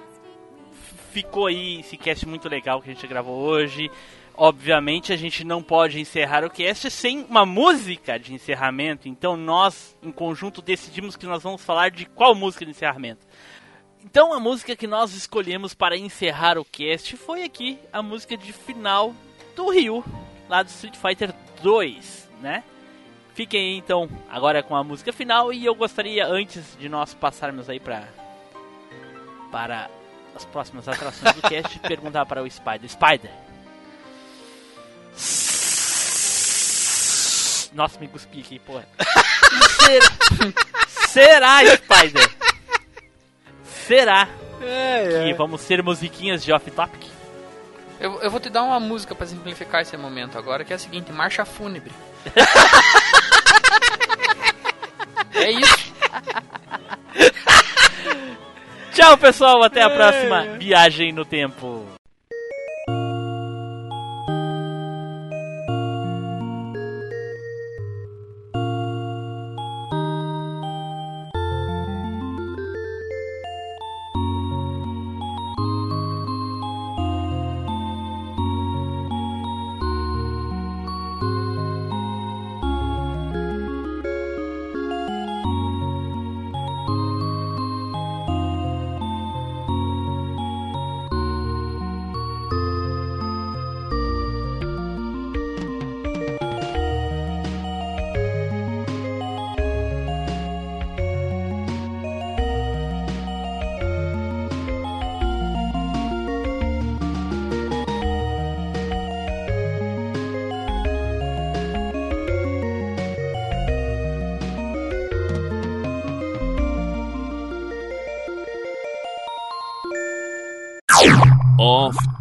ficou 1.12 1.48
aí 1.48 1.80
esse 1.80 1.96
cast 1.98 2.28
muito 2.28 2.50
legal 2.50 2.82
que 2.82 2.90
a 2.90 2.94
gente 2.94 3.08
gravou 3.08 3.38
hoje. 3.38 3.90
Obviamente 4.46 5.14
a 5.14 5.16
gente 5.16 5.46
não 5.46 5.64
pode 5.64 6.02
encerrar 6.02 6.44
o 6.44 6.50
cast 6.50 6.92
sem 6.92 7.24
uma 7.30 7.46
música 7.46 8.20
de 8.20 8.34
encerramento. 8.34 9.08
Então 9.08 9.38
nós, 9.38 9.98
em 10.04 10.12
conjunto, 10.12 10.62
decidimos 10.62 11.16
que 11.16 11.26
nós 11.26 11.42
vamos 11.42 11.64
falar 11.64 11.90
de 11.90 12.06
qual 12.06 12.36
música 12.36 12.66
de 12.66 12.72
encerramento. 12.72 13.26
Então 14.04 14.34
a 14.34 14.42
música 14.42 14.76
que 14.76 14.86
nós 14.86 15.14
escolhemos 15.14 15.74
para 15.74 15.96
encerrar 15.96 16.58
o 16.58 16.66
cast 16.66 17.16
foi 17.16 17.46
aqui 17.46 17.80
a 17.90 18.04
música 18.04 18.36
de 18.36 18.52
final 18.52 19.16
do 19.56 19.70
Ryu, 19.70 20.04
lá 20.50 20.62
do 20.62 20.68
Street 20.68 20.98
Fighter 20.98 21.34
2, 21.62 22.30
né? 22.42 22.66
Fiquem 23.34 23.62
aí, 23.62 23.78
então 23.78 24.10
agora 24.30 24.62
com 24.62 24.76
a 24.76 24.84
música 24.84 25.14
final 25.14 25.54
e 25.54 25.66
eu 25.66 25.74
gostaria 25.74 26.28
antes 26.28 26.78
de 26.78 26.90
nós 26.90 27.14
passarmos 27.14 27.70
aí 27.70 27.80
para 27.80 28.10
para 29.50 29.90
as 30.36 30.44
próximas 30.44 30.86
atrações 30.90 31.34
do 31.34 31.42
cast 31.44 31.80
perguntar 31.88 32.26
para 32.26 32.44
o 32.44 32.52
Spider, 32.52 32.90
Spider. 32.90 33.43
Nossa, 37.74 38.00
me 38.00 38.08
cuspi 38.08 38.40
aqui, 38.42 38.60
porra. 38.60 38.88
Será, 39.82 40.06
será 40.88 41.76
Spider? 41.76 42.30
Será 43.64 44.28
que 45.26 45.34
vamos 45.34 45.64
ter 45.66 45.84
musiquinhas 45.84 46.44
de 46.44 46.54
off-topic? 46.54 47.12
Eu, 48.00 48.22
eu 48.22 48.30
vou 48.32 48.40
te 48.40 48.50
dar 48.50 48.64
uma 48.64 48.80
música 48.80 49.16
pra 49.16 49.26
simplificar 49.26 49.82
esse 49.82 49.96
momento 49.98 50.38
agora, 50.38 50.64
que 50.64 50.74
é 50.74 50.76
a 50.76 50.80
seguinte, 50.80 51.12
Marcha 51.12 51.46
Fúnebre. 51.46 51.92
é 55.34 55.52
isso. 55.52 55.94
Tchau, 58.94 59.18
pessoal. 59.18 59.64
Até 59.64 59.82
a 59.82 59.90
próxima 59.90 60.58
viagem 60.58 61.12
no 61.12 61.26
tempo. 61.26 61.88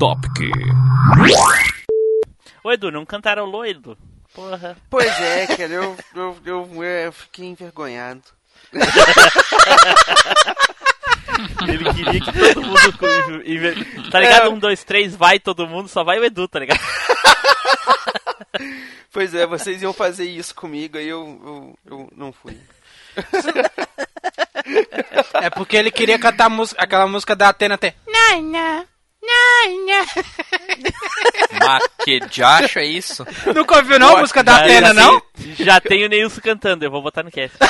Topic. 0.03 0.51
Ô, 2.65 2.73
Edu, 2.73 2.91
não 2.91 3.07
cantarolou, 3.07 3.65
Edu? 3.65 3.97
Porra. 4.35 4.77
Pois 4.91 5.07
é, 5.21 5.47
cara, 5.47 5.73
eu, 5.73 5.97
eu, 6.13 6.37
eu, 6.45 6.83
eu 6.85 7.13
fiquei 7.13 7.47
envergonhado. 7.47 8.21
Ele 11.69 11.95
queria 11.95 12.21
que 12.21 12.33
todo 12.55 12.63
mundo. 12.67 14.11
Tá 14.11 14.19
ligado? 14.19 14.47
É. 14.47 14.49
Um, 14.49 14.59
dois, 14.59 14.83
três, 14.83 15.15
vai 15.15 15.39
todo 15.39 15.69
mundo, 15.69 15.89
só 15.89 16.03
vai 16.03 16.19
o 16.19 16.25
Edu, 16.25 16.49
tá 16.49 16.59
ligado? 16.59 16.81
Pois 19.13 19.33
é, 19.37 19.47
vocês 19.47 19.83
iam 19.83 19.93
fazer 19.93 20.25
isso 20.25 20.53
comigo, 20.53 20.99
aí 20.99 21.07
eu, 21.07 21.77
eu, 21.87 21.99
eu 21.99 22.09
não 22.17 22.33
fui. 22.33 22.59
É 25.35 25.49
porque 25.51 25.77
ele 25.77 25.93
queria 25.93 26.19
cantar 26.19 26.47
a 26.47 26.51
música- 26.51 26.83
aquela 26.83 27.07
música 27.07 27.37
da 27.37 27.51
Atena 27.51 27.77
até. 27.77 27.95
Maquejacho 31.61 32.79
é 32.79 32.85
isso? 32.85 33.25
Nunca 33.55 33.77
ouviu 33.77 33.99
não 33.99 34.17
a 34.17 34.21
música 34.21 34.43
da 34.43 34.57
Atena, 34.57 34.89
já 34.89 34.95
não? 34.95 35.23
Já 35.59 35.81
tem 35.81 36.05
o 36.05 36.09
Neilson 36.09 36.41
cantando, 36.41 36.85
eu 36.85 36.91
vou 36.91 37.03
botar 37.03 37.23
no 37.23 37.31
cast. 37.31 37.57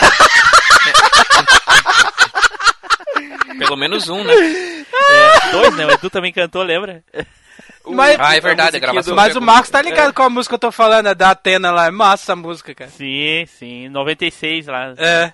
Pelo 3.59 3.77
menos 3.77 4.09
um, 4.09 4.25
né? 4.25 4.33
É, 4.35 5.51
dois, 5.53 5.77
né? 5.77 5.87
O 5.87 5.91
Edu 5.93 6.11
também 6.11 6.33
cantou, 6.33 6.63
lembra? 6.63 7.05
Mas- 7.85 8.17
Ah, 8.19 8.37
é 8.37 8.41
verdade, 8.41 8.77
a 8.77 8.81
gravação 8.81 9.15
Mas 9.15 9.35
o 9.37 9.41
Marcos 9.41 9.71
tá 9.71 9.83
ligado 9.83 10.13
com 10.15 10.23
a 10.23 10.31
música 10.31 10.53
que 10.53 10.55
eu 10.55 10.71
tô 10.71 10.73
falando, 10.73 11.09
é 11.09 11.15
da 11.15 11.31
Atena 11.31 11.71
lá. 11.71 11.87
É 11.87 11.91
massa 11.91 12.25
essa 12.25 12.37
música, 12.37 12.75
cara. 12.75 12.91
Sim, 12.91 13.45
sim. 13.47 13.89
96 13.89 14.67
lá. 14.67 14.95
É. 14.97 15.33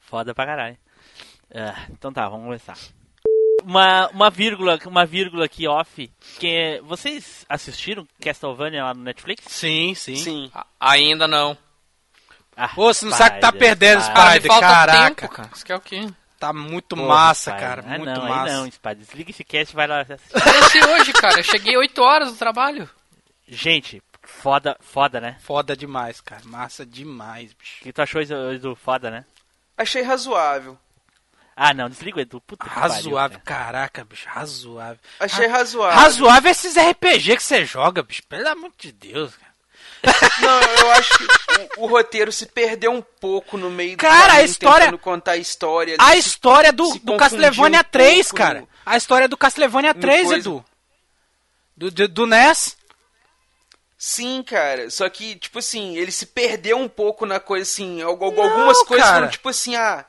Foda 0.00 0.34
pra 0.34 0.46
caralho. 0.46 0.76
Ah, 1.54 1.74
então 1.90 2.12
tá, 2.12 2.28
vamos 2.28 2.44
começar. 2.44 2.74
Uma, 3.68 4.06
uma 4.10 4.30
vírgula, 4.30 4.78
uma 4.86 5.04
vírgula 5.04 5.46
aqui 5.46 5.66
off. 5.66 6.08
Que 6.38 6.80
vocês 6.84 7.44
assistiram 7.48 8.06
Castlevania 8.20 8.84
lá 8.84 8.94
no 8.94 9.02
Netflix? 9.02 9.44
Sim, 9.48 9.92
sim. 9.96 10.14
Sim. 10.14 10.50
A- 10.54 10.64
Ainda 10.78 11.26
não. 11.26 11.58
Ah, 12.56 12.70
Ô, 12.76 12.94
você 12.94 13.04
não 13.04 13.12
sabe 13.12 13.34
que 13.34 13.40
tá 13.40 13.48
Spider, 13.48 13.68
perdendo, 13.68 14.02
Spider. 14.02 14.30
Spider, 14.42 14.60
caraca. 14.60 15.14
tempo, 15.22 15.34
cara. 15.34 15.50
Isso 15.52 15.66
que 15.66 15.72
é 15.72 15.76
o 15.76 15.80
quê? 15.80 16.08
Tá 16.38 16.52
muito 16.52 16.94
Porra, 16.94 17.08
massa, 17.08 17.50
pai. 17.50 17.60
cara. 17.60 17.82
Ah, 17.84 17.98
muito 17.98 18.04
não, 18.20 18.28
massa. 18.28 18.52
Aí 18.54 18.60
não, 18.60 18.66
Spy. 18.68 18.94
Desliga 18.94 19.30
esse 19.30 19.42
cast 19.42 19.72
e 19.72 19.76
vai 19.76 19.86
lá 19.88 20.00
assistir. 20.02 20.30
Comecei 20.40 20.84
hoje, 20.84 21.12
cara. 21.12 21.40
Eu 21.40 21.44
cheguei 21.44 21.76
8 21.76 22.00
horas 22.02 22.30
do 22.30 22.38
trabalho. 22.38 22.88
Gente, 23.48 24.00
foda, 24.22 24.76
foda, 24.80 25.20
né? 25.20 25.36
Foda 25.40 25.76
demais, 25.76 26.20
cara. 26.20 26.42
Massa 26.44 26.86
demais, 26.86 27.50
O 27.52 27.56
bicho. 27.56 27.82
que 27.82 27.92
tu 27.92 28.00
achou, 28.00 28.20
Edu? 28.22 28.76
Foda, 28.76 29.10
né? 29.10 29.24
Achei 29.76 30.02
razoável. 30.02 30.78
Ah, 31.58 31.72
não, 31.72 31.88
desliga 31.88 32.18
o 32.18 32.20
Edu. 32.20 32.38
Puta 32.42 32.64
que 32.68 32.74
pariu, 32.74 32.90
Razoável, 32.92 33.40
cara. 33.42 33.64
caraca, 33.64 34.04
bicho. 34.04 34.28
Razoável. 34.28 34.98
Achei 35.18 35.46
razoável. 35.46 35.98
Razoável 35.98 36.48
é 36.48 36.52
esses 36.52 36.76
RPG 36.76 37.36
que 37.36 37.42
você 37.42 37.64
joga, 37.64 38.02
bicho. 38.02 38.22
Pelo 38.28 38.46
amor 38.48 38.70
de 38.76 38.92
Deus, 38.92 39.32
cara. 39.34 39.46
Não, 40.42 40.60
eu 40.60 40.90
acho 40.92 41.18
que 41.18 41.24
o, 41.78 41.84
o 41.84 41.86
roteiro 41.86 42.30
se 42.30 42.44
perdeu 42.46 42.92
um 42.92 43.00
pouco 43.00 43.56
no 43.56 43.70
meio 43.70 43.96
do 43.96 44.00
Cara, 44.00 44.24
a 44.24 44.26
caminho, 44.28 44.44
história- 44.44 44.84
tentando 44.86 44.98
contar 44.98 45.32
a 45.32 45.36
história. 45.38 45.96
A 45.98 46.14
história 46.14 46.72
do, 46.72 46.92
do 47.02 47.16
Castlevania 47.16 47.80
um 47.80 47.84
3, 47.84 48.26
pouco 48.28 48.36
cara. 48.36 48.60
no- 48.60 48.68
A 48.84 48.96
história 48.98 49.26
do 49.26 49.36
Castlevania 49.36 49.94
no 49.94 50.00
3, 50.00 50.26
coisa. 50.26 50.38
Edu. 50.40 50.64
Do, 51.74 51.90
do, 51.90 52.06
do 52.08 52.26
NES. 52.26 52.76
Sim, 53.98 54.42
cara. 54.42 54.90
Só 54.90 55.08
que, 55.08 55.36
tipo 55.36 55.58
assim, 55.58 55.96
ele 55.96 56.12
se 56.12 56.26
perdeu 56.26 56.76
um 56.78 56.88
pouco 56.88 57.24
na 57.24 57.40
coisa, 57.40 57.62
assim. 57.62 58.02
al- 58.02 58.10
al- 58.22 58.24
Algumas 58.42 58.82
coisas 58.82 59.06
cara. 59.06 59.16
foram, 59.20 59.30
tipo 59.30 59.48
assim, 59.48 59.74
ah. 59.74 60.04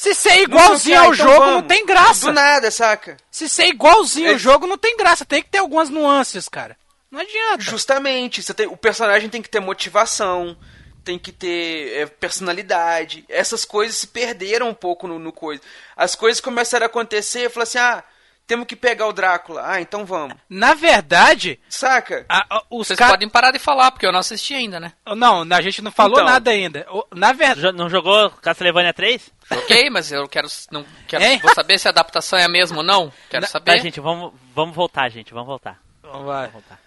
Se 0.00 0.14
ser 0.14 0.40
igualzinho 0.40 0.98
ao 0.98 1.12
então 1.12 1.14
jogo, 1.14 1.38
vamos. 1.40 1.52
não 1.56 1.62
tem 1.62 1.84
graça. 1.84 2.26
Do 2.26 2.32
nada, 2.32 2.70
saca? 2.70 3.18
Se 3.30 3.46
ser 3.50 3.66
igualzinho 3.66 4.28
É- 4.28 4.32
ao 4.32 4.38
jogo, 4.38 4.66
não 4.66 4.78
tem 4.78 4.96
graça. 4.96 5.26
Tem 5.26 5.42
que 5.42 5.50
ter 5.50 5.58
algumas 5.58 5.90
nuances, 5.90 6.48
cara. 6.48 6.74
Não 7.10 7.20
adianta. 7.20 7.60
Justamente. 7.62 8.42
Tem, 8.54 8.66
o 8.66 8.78
personagem 8.78 9.28
tem 9.28 9.42
que 9.42 9.48
ter 9.50 9.60
motivação, 9.60 10.56
tem 11.04 11.18
que 11.18 11.30
ter 11.30 11.92
é, 11.98 12.06
personalidade. 12.06 13.26
Essas 13.28 13.66
coisas 13.66 13.94
se 13.98 14.06
perderam 14.06 14.70
um 14.70 14.74
pouco 14.74 15.06
no, 15.06 15.18
no 15.18 15.32
coisa. 15.32 15.60
As 15.94 16.14
coisas 16.14 16.40
começaram 16.40 16.84
a 16.84 16.88
acontecer, 16.88 17.44
eu 17.44 17.50
falei 17.50 17.64
assim, 17.64 17.76
ah, 17.78 18.02
temos 18.50 18.66
que 18.66 18.74
pegar 18.74 19.06
o 19.06 19.12
Drácula. 19.12 19.62
Ah, 19.64 19.80
então 19.80 20.04
vamos. 20.04 20.36
Na 20.48 20.74
verdade, 20.74 21.60
Saca? 21.68 22.26
a- 22.28 22.56
a- 22.58 22.62
os 22.68 22.88
Vocês 22.88 22.98
caras... 22.98 23.12
podem 23.12 23.28
parar 23.28 23.52
de 23.52 23.60
falar, 23.60 23.92
porque 23.92 24.04
eu 24.04 24.10
não 24.10 24.18
assisti 24.18 24.54
ainda, 24.54 24.80
né? 24.80 24.92
Não, 25.16 25.42
a 25.48 25.60
gente 25.60 25.80
não 25.80 25.92
falou 25.92 26.18
Então. 26.18 26.24
nada 26.24 26.50
ainda. 26.50 26.84
Na 27.14 27.32
verdade... 27.32 27.70
Não 27.76 27.88
jogou 27.88 28.28
Castlevania 28.42 28.92
3? 28.92 29.30
Ok, 29.52 29.88
mas 29.90 30.10
eu 30.10 30.28
quero. 30.28 30.48
Não, 30.72 30.84
quero 31.06 31.38
vou 31.40 31.54
saber 31.54 31.78
se 31.78 31.86
a 31.86 31.92
adaptação 31.92 32.36
é 32.38 32.44
a 32.44 32.48
mesma 32.48 32.78
ou 32.78 32.82
não. 32.82 33.12
Quero 33.30 33.42
Na- 33.42 33.46
saber. 33.48 33.70
Tá, 33.70 33.78
gente, 33.78 34.00
vamos, 34.00 34.32
vamos 34.52 34.74
voltar, 34.74 35.08
gente. 35.10 35.32
Vamos 35.32 35.46
voltar. 35.46 35.80
Vai. 36.02 36.48
Vamos 36.48 36.52
voltar. 36.52 36.80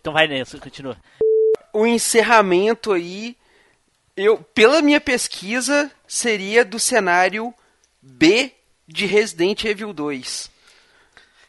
Então 0.00 0.12
vai, 0.12 0.26
Nelson, 0.26 0.58
continua. 0.58 0.96
o 1.72 1.86
encerramento 1.86 2.92
aí, 2.92 3.36
eu, 4.16 4.38
pela 4.38 4.80
minha 4.80 5.00
pesquisa, 5.00 5.90
seria 6.06 6.64
do 6.64 6.78
cenário 6.78 7.52
B 8.00 8.52
de 8.88 9.04
Resident 9.06 9.64
Evil 9.64 9.92
2. 9.92 10.50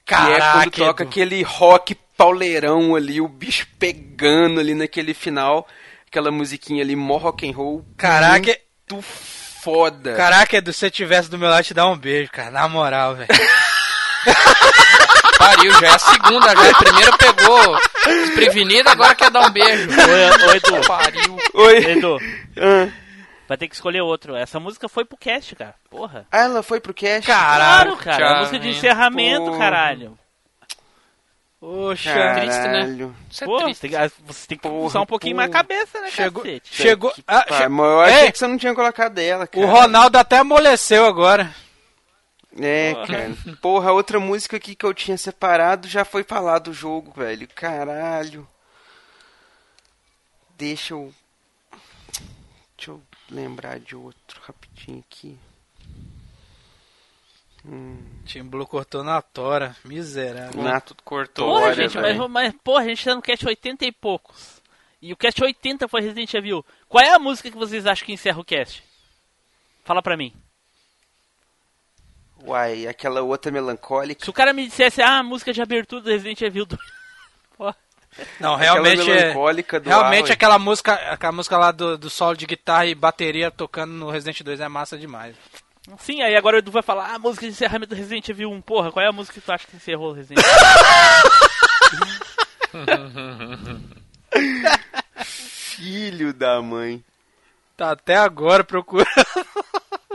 que 0.06 0.14
é 0.14 0.18
quando 0.18 0.38
Caraca, 0.40 0.72
toca 0.72 1.04
Edu. 1.04 1.10
aquele 1.10 1.42
rock 1.42 1.96
pauleirão 2.18 2.96
ali, 2.96 3.22
o 3.22 3.28
bicho 3.28 3.66
pegando 3.80 4.60
ali 4.60 4.74
naquele 4.76 5.14
final, 5.14 5.66
aquela 6.08 6.32
musiquinha 6.32 6.84
ali, 6.84 6.96
mó 6.96 7.18
rock 7.18 7.50
and 7.50 7.54
roll. 7.56 7.86
Caraca, 7.98 8.58
muito 8.92 9.02
foda. 9.04 10.16
Caraca, 10.16 10.58
Edu, 10.58 10.74
se 10.74 10.80
você 10.80 10.90
tivesse 10.92 11.30
do 11.30 11.38
meu 11.38 11.50
lado, 11.50 11.64
te 11.64 11.74
dar 11.74 11.88
um 11.88 11.98
beijo, 11.98 12.30
cara. 12.32 12.52
Na 12.52 12.68
moral, 12.68 13.16
velho. 13.16 13.30
Pariu, 15.38 15.72
já 15.80 15.88
é 15.88 15.90
a 15.92 16.00
segunda, 16.00 16.48
já. 16.54 16.70
A 16.72 16.78
primeira 16.78 17.18
pegou 17.18 17.78
desprevenida, 18.06 18.92
agora 18.92 19.16
quer 19.16 19.32
dar 19.32 19.48
um 19.48 19.52
beijo. 19.52 19.88
Ô, 19.90 20.48
ô, 20.48 20.56
Edu, 20.56 20.88
Pariu. 20.88 21.38
Oi. 21.54 21.78
Edu, 21.92 22.18
Ah. 22.58 22.90
Vai 23.50 23.58
ter 23.58 23.68
que 23.68 23.76
escolher 23.76 24.02
outro. 24.02 24.36
Essa 24.36 24.60
música 24.60 24.88
foi 24.88 25.04
pro 25.04 25.18
cast, 25.18 25.56
cara. 25.56 25.76
Porra. 25.90 26.26
Ah, 26.32 26.44
ela 26.44 26.64
foi 26.64 26.80
pro 26.80 26.94
cast? 26.94 27.26
Claro, 27.26 27.98
cara. 27.98 28.18
tchau, 28.18 28.28
a 28.36 28.40
música 28.40 28.60
de 28.60 28.70
encerramento, 28.70 29.46
Porra. 29.46 29.58
caralho. 29.58 30.18
Poxa. 31.60 32.14
triste, 32.36 32.58
né? 32.60 32.80
Caralho. 32.80 33.16
Isso 33.30 33.44
é 33.44 33.48
Pô, 33.48 33.58
triste. 33.58 33.82
tem 33.90 33.96
ah, 33.98 34.10
você 34.26 34.48
tem 34.48 34.58
que 34.58 34.70
Porra, 34.70 34.86
usar 34.86 35.02
um 35.02 35.06
pouquinho 35.06 35.36
mais 35.36 35.50
a 35.50 35.52
porra. 35.52 35.64
cabeça, 35.64 36.00
né, 36.00 36.10
Chegou. 36.12 36.44
cacete? 36.44 36.74
Chegou. 36.74 37.14
Ah, 37.28 37.46
che- 37.58 37.68
mas 37.68 37.86
eu 37.86 38.02
achei 38.02 38.26
Ei, 38.28 38.32
que 38.32 38.38
você 38.38 38.48
não 38.48 38.58
tinha 38.58 38.74
colocado 38.74 39.14
dela, 39.16 39.46
cara. 39.46 39.66
O 39.66 39.70
Ronaldo 39.70 40.18
até 40.18 40.38
amoleceu 40.38 41.06
agora. 41.06 41.54
É, 42.58 42.94
Porra. 42.94 43.08
cara. 43.08 43.38
Porra, 43.62 43.92
outra 43.92 44.20
música 44.22 44.56
aqui 44.56 44.74
que 44.74 44.86
eu 44.86 44.94
tinha 44.94 45.18
separado 45.18 45.88
já 45.88 46.06
foi 46.06 46.24
falar 46.24 46.60
do 46.60 46.72
jogo, 46.72 47.12
velho. 47.18 47.48
Caralho. 47.54 48.48
Deixa 50.58 50.94
eu. 50.94 51.14
Deixa 52.78 52.92
eu 52.92 53.02
lembrar 53.30 53.80
de 53.80 53.96
outro 53.96 54.42
rapidinho 54.42 55.00
aqui. 55.00 55.38
Tim 58.26 58.44
Blue 58.44 58.66
cortou 58.66 59.04
na 59.04 59.22
tora. 59.22 59.76
Miserável. 59.84 60.62
Na 60.62 60.80
Tudo 60.80 61.04
cortou. 61.04 61.48
Porra, 61.48 61.66
Olha, 61.66 61.76
gente, 61.76 61.98
mas, 61.98 62.30
mas, 62.30 62.54
porra, 62.64 62.84
a 62.84 62.88
gente 62.88 63.04
tá 63.04 63.16
no 63.16 63.22
cast 63.22 63.46
80 63.46 63.86
e 63.86 63.92
poucos. 63.92 64.62
E 65.02 65.14
o 65.14 65.18
cast 65.18 65.42
80 65.42 65.88
foi 65.88 66.02
Resident 66.02 66.34
Evil. 66.34 66.66
Qual 66.88 67.04
é 67.04 67.14
a 67.14 67.20
música 67.20 67.50
que 67.50 67.58
vocês 67.58 67.86
acham 67.86 68.06
que 68.06 68.14
encerra 68.14 68.40
o 68.40 68.46
cast? 68.46 68.84
Fala 69.84 70.02
pra 70.02 70.18
mim. 70.18 70.34
Uai, 72.44 72.88
aquela 72.88 73.22
outra 73.22 73.52
melancólica. 73.52 74.24
Se 74.24 74.30
o 74.30 74.34
cara 74.34 74.54
me 74.54 74.66
dissesse, 74.66 75.02
ah, 75.02 75.20
a 75.20 75.24
música 75.24 75.52
de 75.52 75.62
abertura 75.62 76.02
do 76.02 76.10
Resident 76.10 76.42
Evil 76.42 76.66
2. 76.66 76.99
Não, 78.40 78.56
aquela 78.56 78.74
realmente 78.74 79.10
é. 79.10 79.16
melancólica 79.16 79.80
do 79.80 79.90
Realmente 79.90 80.26
Aoi. 80.26 80.32
aquela 80.32 80.60
música, 80.60 80.94
aquela 80.94 81.32
música 81.32 81.58
lá 81.58 81.72
do, 81.72 81.98
do 81.98 82.10
solo 82.10 82.36
de 82.36 82.46
guitarra 82.46 82.86
e 82.86 82.96
bateria 82.96 83.52
tocando 83.52 83.94
no 83.94 84.10
Resident 84.10 84.42
2 84.42 84.60
é 84.60 84.68
massa 84.68 84.98
demais. 84.98 85.36
Sim, 85.98 86.22
aí 86.22 86.36
agora 86.36 86.58
o 86.58 86.60
Edu 86.60 86.72
vai 86.72 86.84
falar, 86.84 87.08
ah, 87.12 87.16
a 87.16 87.20
música 87.20 87.46
de 87.46 87.52
encerramento 87.52 87.96
do 87.96 87.98
Resident 87.98 88.28
Evil 88.30 88.52
1. 88.52 88.62
Porra, 88.62 88.92
qual 88.92 89.04
é 89.04 89.08
a 89.10 89.14
música 89.14 89.40
que 89.40 89.46
tu 89.46 89.52
acha 89.52 89.66
que 89.66 89.76
encerrou 89.76 90.12
o 90.12 90.14
Resident 90.14 90.46
Evil? 90.46 90.60
Filho 95.24 96.34
da 96.34 96.62
mãe. 96.62 97.04
Tá 97.76 97.92
até 97.92 98.18
agora 98.18 98.64
procurando. 98.64 99.08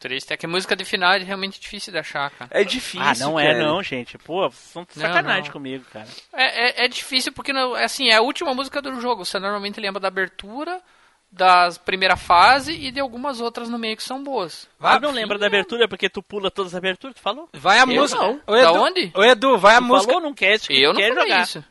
Triste 0.00 0.32
é 0.32 0.36
que 0.36 0.46
música 0.46 0.74
de 0.74 0.84
final 0.84 1.12
é 1.12 1.18
realmente 1.18 1.60
difícil 1.60 1.92
de 1.92 1.98
achar, 1.98 2.30
cara. 2.30 2.50
É 2.52 2.64
difícil. 2.64 3.02
ah, 3.06 3.14
não 3.20 3.38
é 3.38 3.52
cara. 3.52 3.58
não, 3.66 3.82
gente. 3.82 4.16
Pô, 4.18 4.50
são 4.50 4.82
de 4.82 4.98
Não, 4.98 5.06
sacanagem 5.06 5.44
não. 5.44 5.52
comigo, 5.52 5.84
cara. 5.92 6.08
É, 6.32 6.82
é, 6.82 6.84
é 6.86 6.88
difícil 6.88 7.32
porque, 7.32 7.52
não- 7.52 7.74
assim, 7.74 8.08
é 8.08 8.16
a 8.16 8.22
última 8.22 8.54
música 8.54 8.80
do 8.80 8.98
jogo. 9.00 9.24
Você 9.26 9.38
normalmente 9.38 9.78
lembra 9.78 10.00
da 10.00 10.08
abertura, 10.08 10.80
da 11.30 11.68
primeira 11.84 12.16
fase 12.16 12.72
e 12.72 12.90
de 12.90 12.98
algumas 12.98 13.40
outras 13.42 13.68
no 13.68 13.78
meio 13.78 13.94
que 13.96 14.02
são 14.02 14.24
boas. 14.24 14.66
Vai, 14.78 14.98
Tu 14.98 15.02
não 15.02 15.10
lembra 15.12 15.38
da 15.38 15.46
abertura 15.46 15.86
porque 15.86 16.08
tu 16.08 16.22
pula 16.22 16.50
todas 16.50 16.72
as 16.72 16.78
aberturas, 16.78 17.14
tu 17.14 17.20
falou? 17.20 17.48
Vai 17.52 17.78
a 17.78 17.82
Eu 17.82 17.86
música. 17.86 18.20
não. 18.20 18.40
Ô, 18.46 18.56
Edu, 18.56 18.62
Da 18.64 18.72
onde? 18.72 19.12
Ô 19.14 19.22
Edu, 19.22 19.58
vai 19.58 19.74
a 19.74 19.78
Tu 19.78 19.84
música. 19.84 20.12
falou 20.14 20.28
num 20.28 20.34
cast 20.34 20.66
que 20.66 20.82
Eu 20.82 20.94
não 20.94 21.00
quer 21.00 21.12
jogar. 21.14 21.42
isso. 21.42 21.64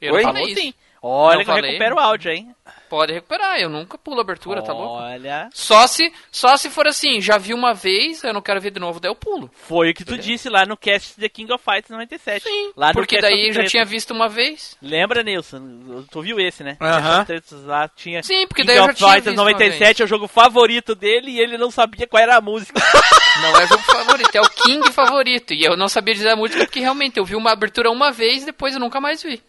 Eu 0.00 0.14
Oi? 0.14 0.22
não 0.24 0.32
falei 0.32 0.54
sim. 0.54 0.68
isso. 0.70 0.78
Olha 1.00 1.38
Não 1.38 1.44
que 1.44 1.50
eu 1.52 1.54
recupero 1.54 1.94
o 1.94 2.00
áudio, 2.00 2.32
hein? 2.32 2.54
Pode 2.88 3.12
recuperar, 3.12 3.58
eu 3.60 3.68
nunca 3.68 3.98
pulo 3.98 4.20
abertura, 4.20 4.62
tá 4.62 4.72
louco? 4.72 4.94
Olha. 4.94 5.48
Só 5.52 5.86
se, 5.86 6.12
só 6.30 6.56
se 6.56 6.70
for 6.70 6.86
assim, 6.86 7.20
já 7.20 7.36
vi 7.36 7.52
uma 7.52 7.74
vez, 7.74 8.24
eu 8.24 8.32
não 8.32 8.40
quero 8.40 8.60
ver 8.60 8.70
de 8.70 8.80
novo, 8.80 8.98
daí 8.98 9.10
eu 9.10 9.14
pulo. 9.14 9.50
Foi 9.52 9.90
o 9.90 9.94
que 9.94 10.04
tu 10.04 10.16
disse 10.16 10.48
lá 10.48 10.64
no 10.64 10.76
cast 10.76 11.20
The 11.20 11.28
King 11.28 11.52
of 11.52 11.62
Fighters 11.62 11.90
97. 11.90 12.42
Sim, 12.42 12.72
lá 12.76 12.88
no 12.88 12.94
porque 12.94 13.20
daí 13.20 13.48
eu 13.48 13.52
já 13.52 13.64
tinha 13.64 13.84
visto 13.84 14.12
uma 14.12 14.28
vez. 14.28 14.76
Lembra, 14.80 15.22
Nilson? 15.22 16.04
Tu 16.10 16.22
viu 16.22 16.40
esse, 16.40 16.64
né? 16.64 16.76
Aham. 16.80 17.12
Essas 17.14 17.26
tretas 17.26 17.64
lá 17.64 17.88
tinha. 17.88 18.22
Sim, 18.22 18.46
porque 18.46 18.62
King 18.62 18.66
daí 18.68 18.76
eu 18.76 18.84
já 18.84 18.90
of 18.90 18.94
tinha 18.98 19.10
Fighters 19.10 19.36
visto 19.36 19.40
uma 19.40 19.50
97 19.50 20.02
é 20.02 20.04
o 20.04 20.08
jogo 20.08 20.26
favorito 20.26 20.94
dele 20.94 21.30
e 21.30 21.40
ele 21.40 21.58
não 21.58 21.70
sabia 21.70 22.06
qual 22.06 22.22
era 22.22 22.36
a 22.36 22.40
música. 22.40 22.80
Não 23.40 23.60
é 23.60 23.68
jogo 23.68 23.82
favorito, 23.84 24.34
é 24.34 24.40
o 24.40 24.50
King 24.50 24.90
favorito. 24.90 25.54
E 25.54 25.62
eu 25.62 25.76
não 25.76 25.88
sabia 25.88 26.12
dizer 26.12 26.30
a 26.30 26.36
música 26.36 26.64
porque 26.64 26.80
realmente 26.80 27.18
eu 27.18 27.24
vi 27.24 27.36
uma 27.36 27.52
abertura 27.52 27.88
uma 27.88 28.10
vez 28.10 28.44
depois 28.44 28.74
eu 28.74 28.80
nunca 28.80 29.00
mais 29.00 29.22
vi. 29.22 29.40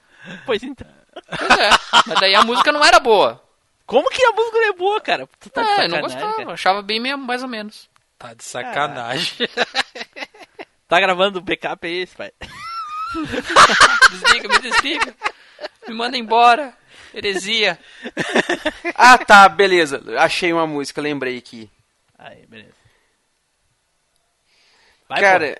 pois 0.45 0.61
então. 0.61 0.87
Pois 1.27 1.59
é. 1.59 1.69
Mas 2.07 2.19
daí 2.19 2.35
a 2.35 2.43
música 2.43 2.71
não 2.71 2.83
era 2.83 2.99
boa. 2.99 3.43
Como 3.85 4.09
que 4.09 4.23
a 4.23 4.31
música 4.31 4.57
não 4.57 4.67
é 4.69 4.73
boa, 4.73 5.01
cara? 5.01 5.27
Tu 5.39 5.49
tá 5.49 5.61
É, 5.61 5.85
eu 5.85 5.89
não 5.89 6.01
gostava, 6.01 6.33
cara. 6.35 6.53
achava 6.53 6.81
bem 6.81 6.99
mesmo, 6.99 7.23
mais 7.25 7.41
ou 7.41 7.49
menos. 7.49 7.89
Tá 8.17 8.33
de 8.33 8.43
sacanagem. 8.43 9.47
Tá 10.87 10.99
gravando 10.99 11.39
o 11.39 11.41
backup 11.41 11.87
é 11.87 11.91
esse, 11.91 12.15
pai? 12.15 12.31
Desliga, 14.11 14.47
me 14.49 14.59
desliga. 14.59 15.15
Me 15.87 15.93
manda 15.93 16.17
embora. 16.17 16.73
Heresia. 17.13 17.79
Ah, 18.95 19.17
tá, 19.17 19.49
beleza. 19.49 20.03
Achei 20.19 20.53
uma 20.53 20.67
música, 20.67 21.01
lembrei 21.01 21.37
aqui. 21.37 21.69
Aí, 22.17 22.45
beleza. 22.45 22.73
Vai, 25.07 25.21
Cara, 25.21 25.59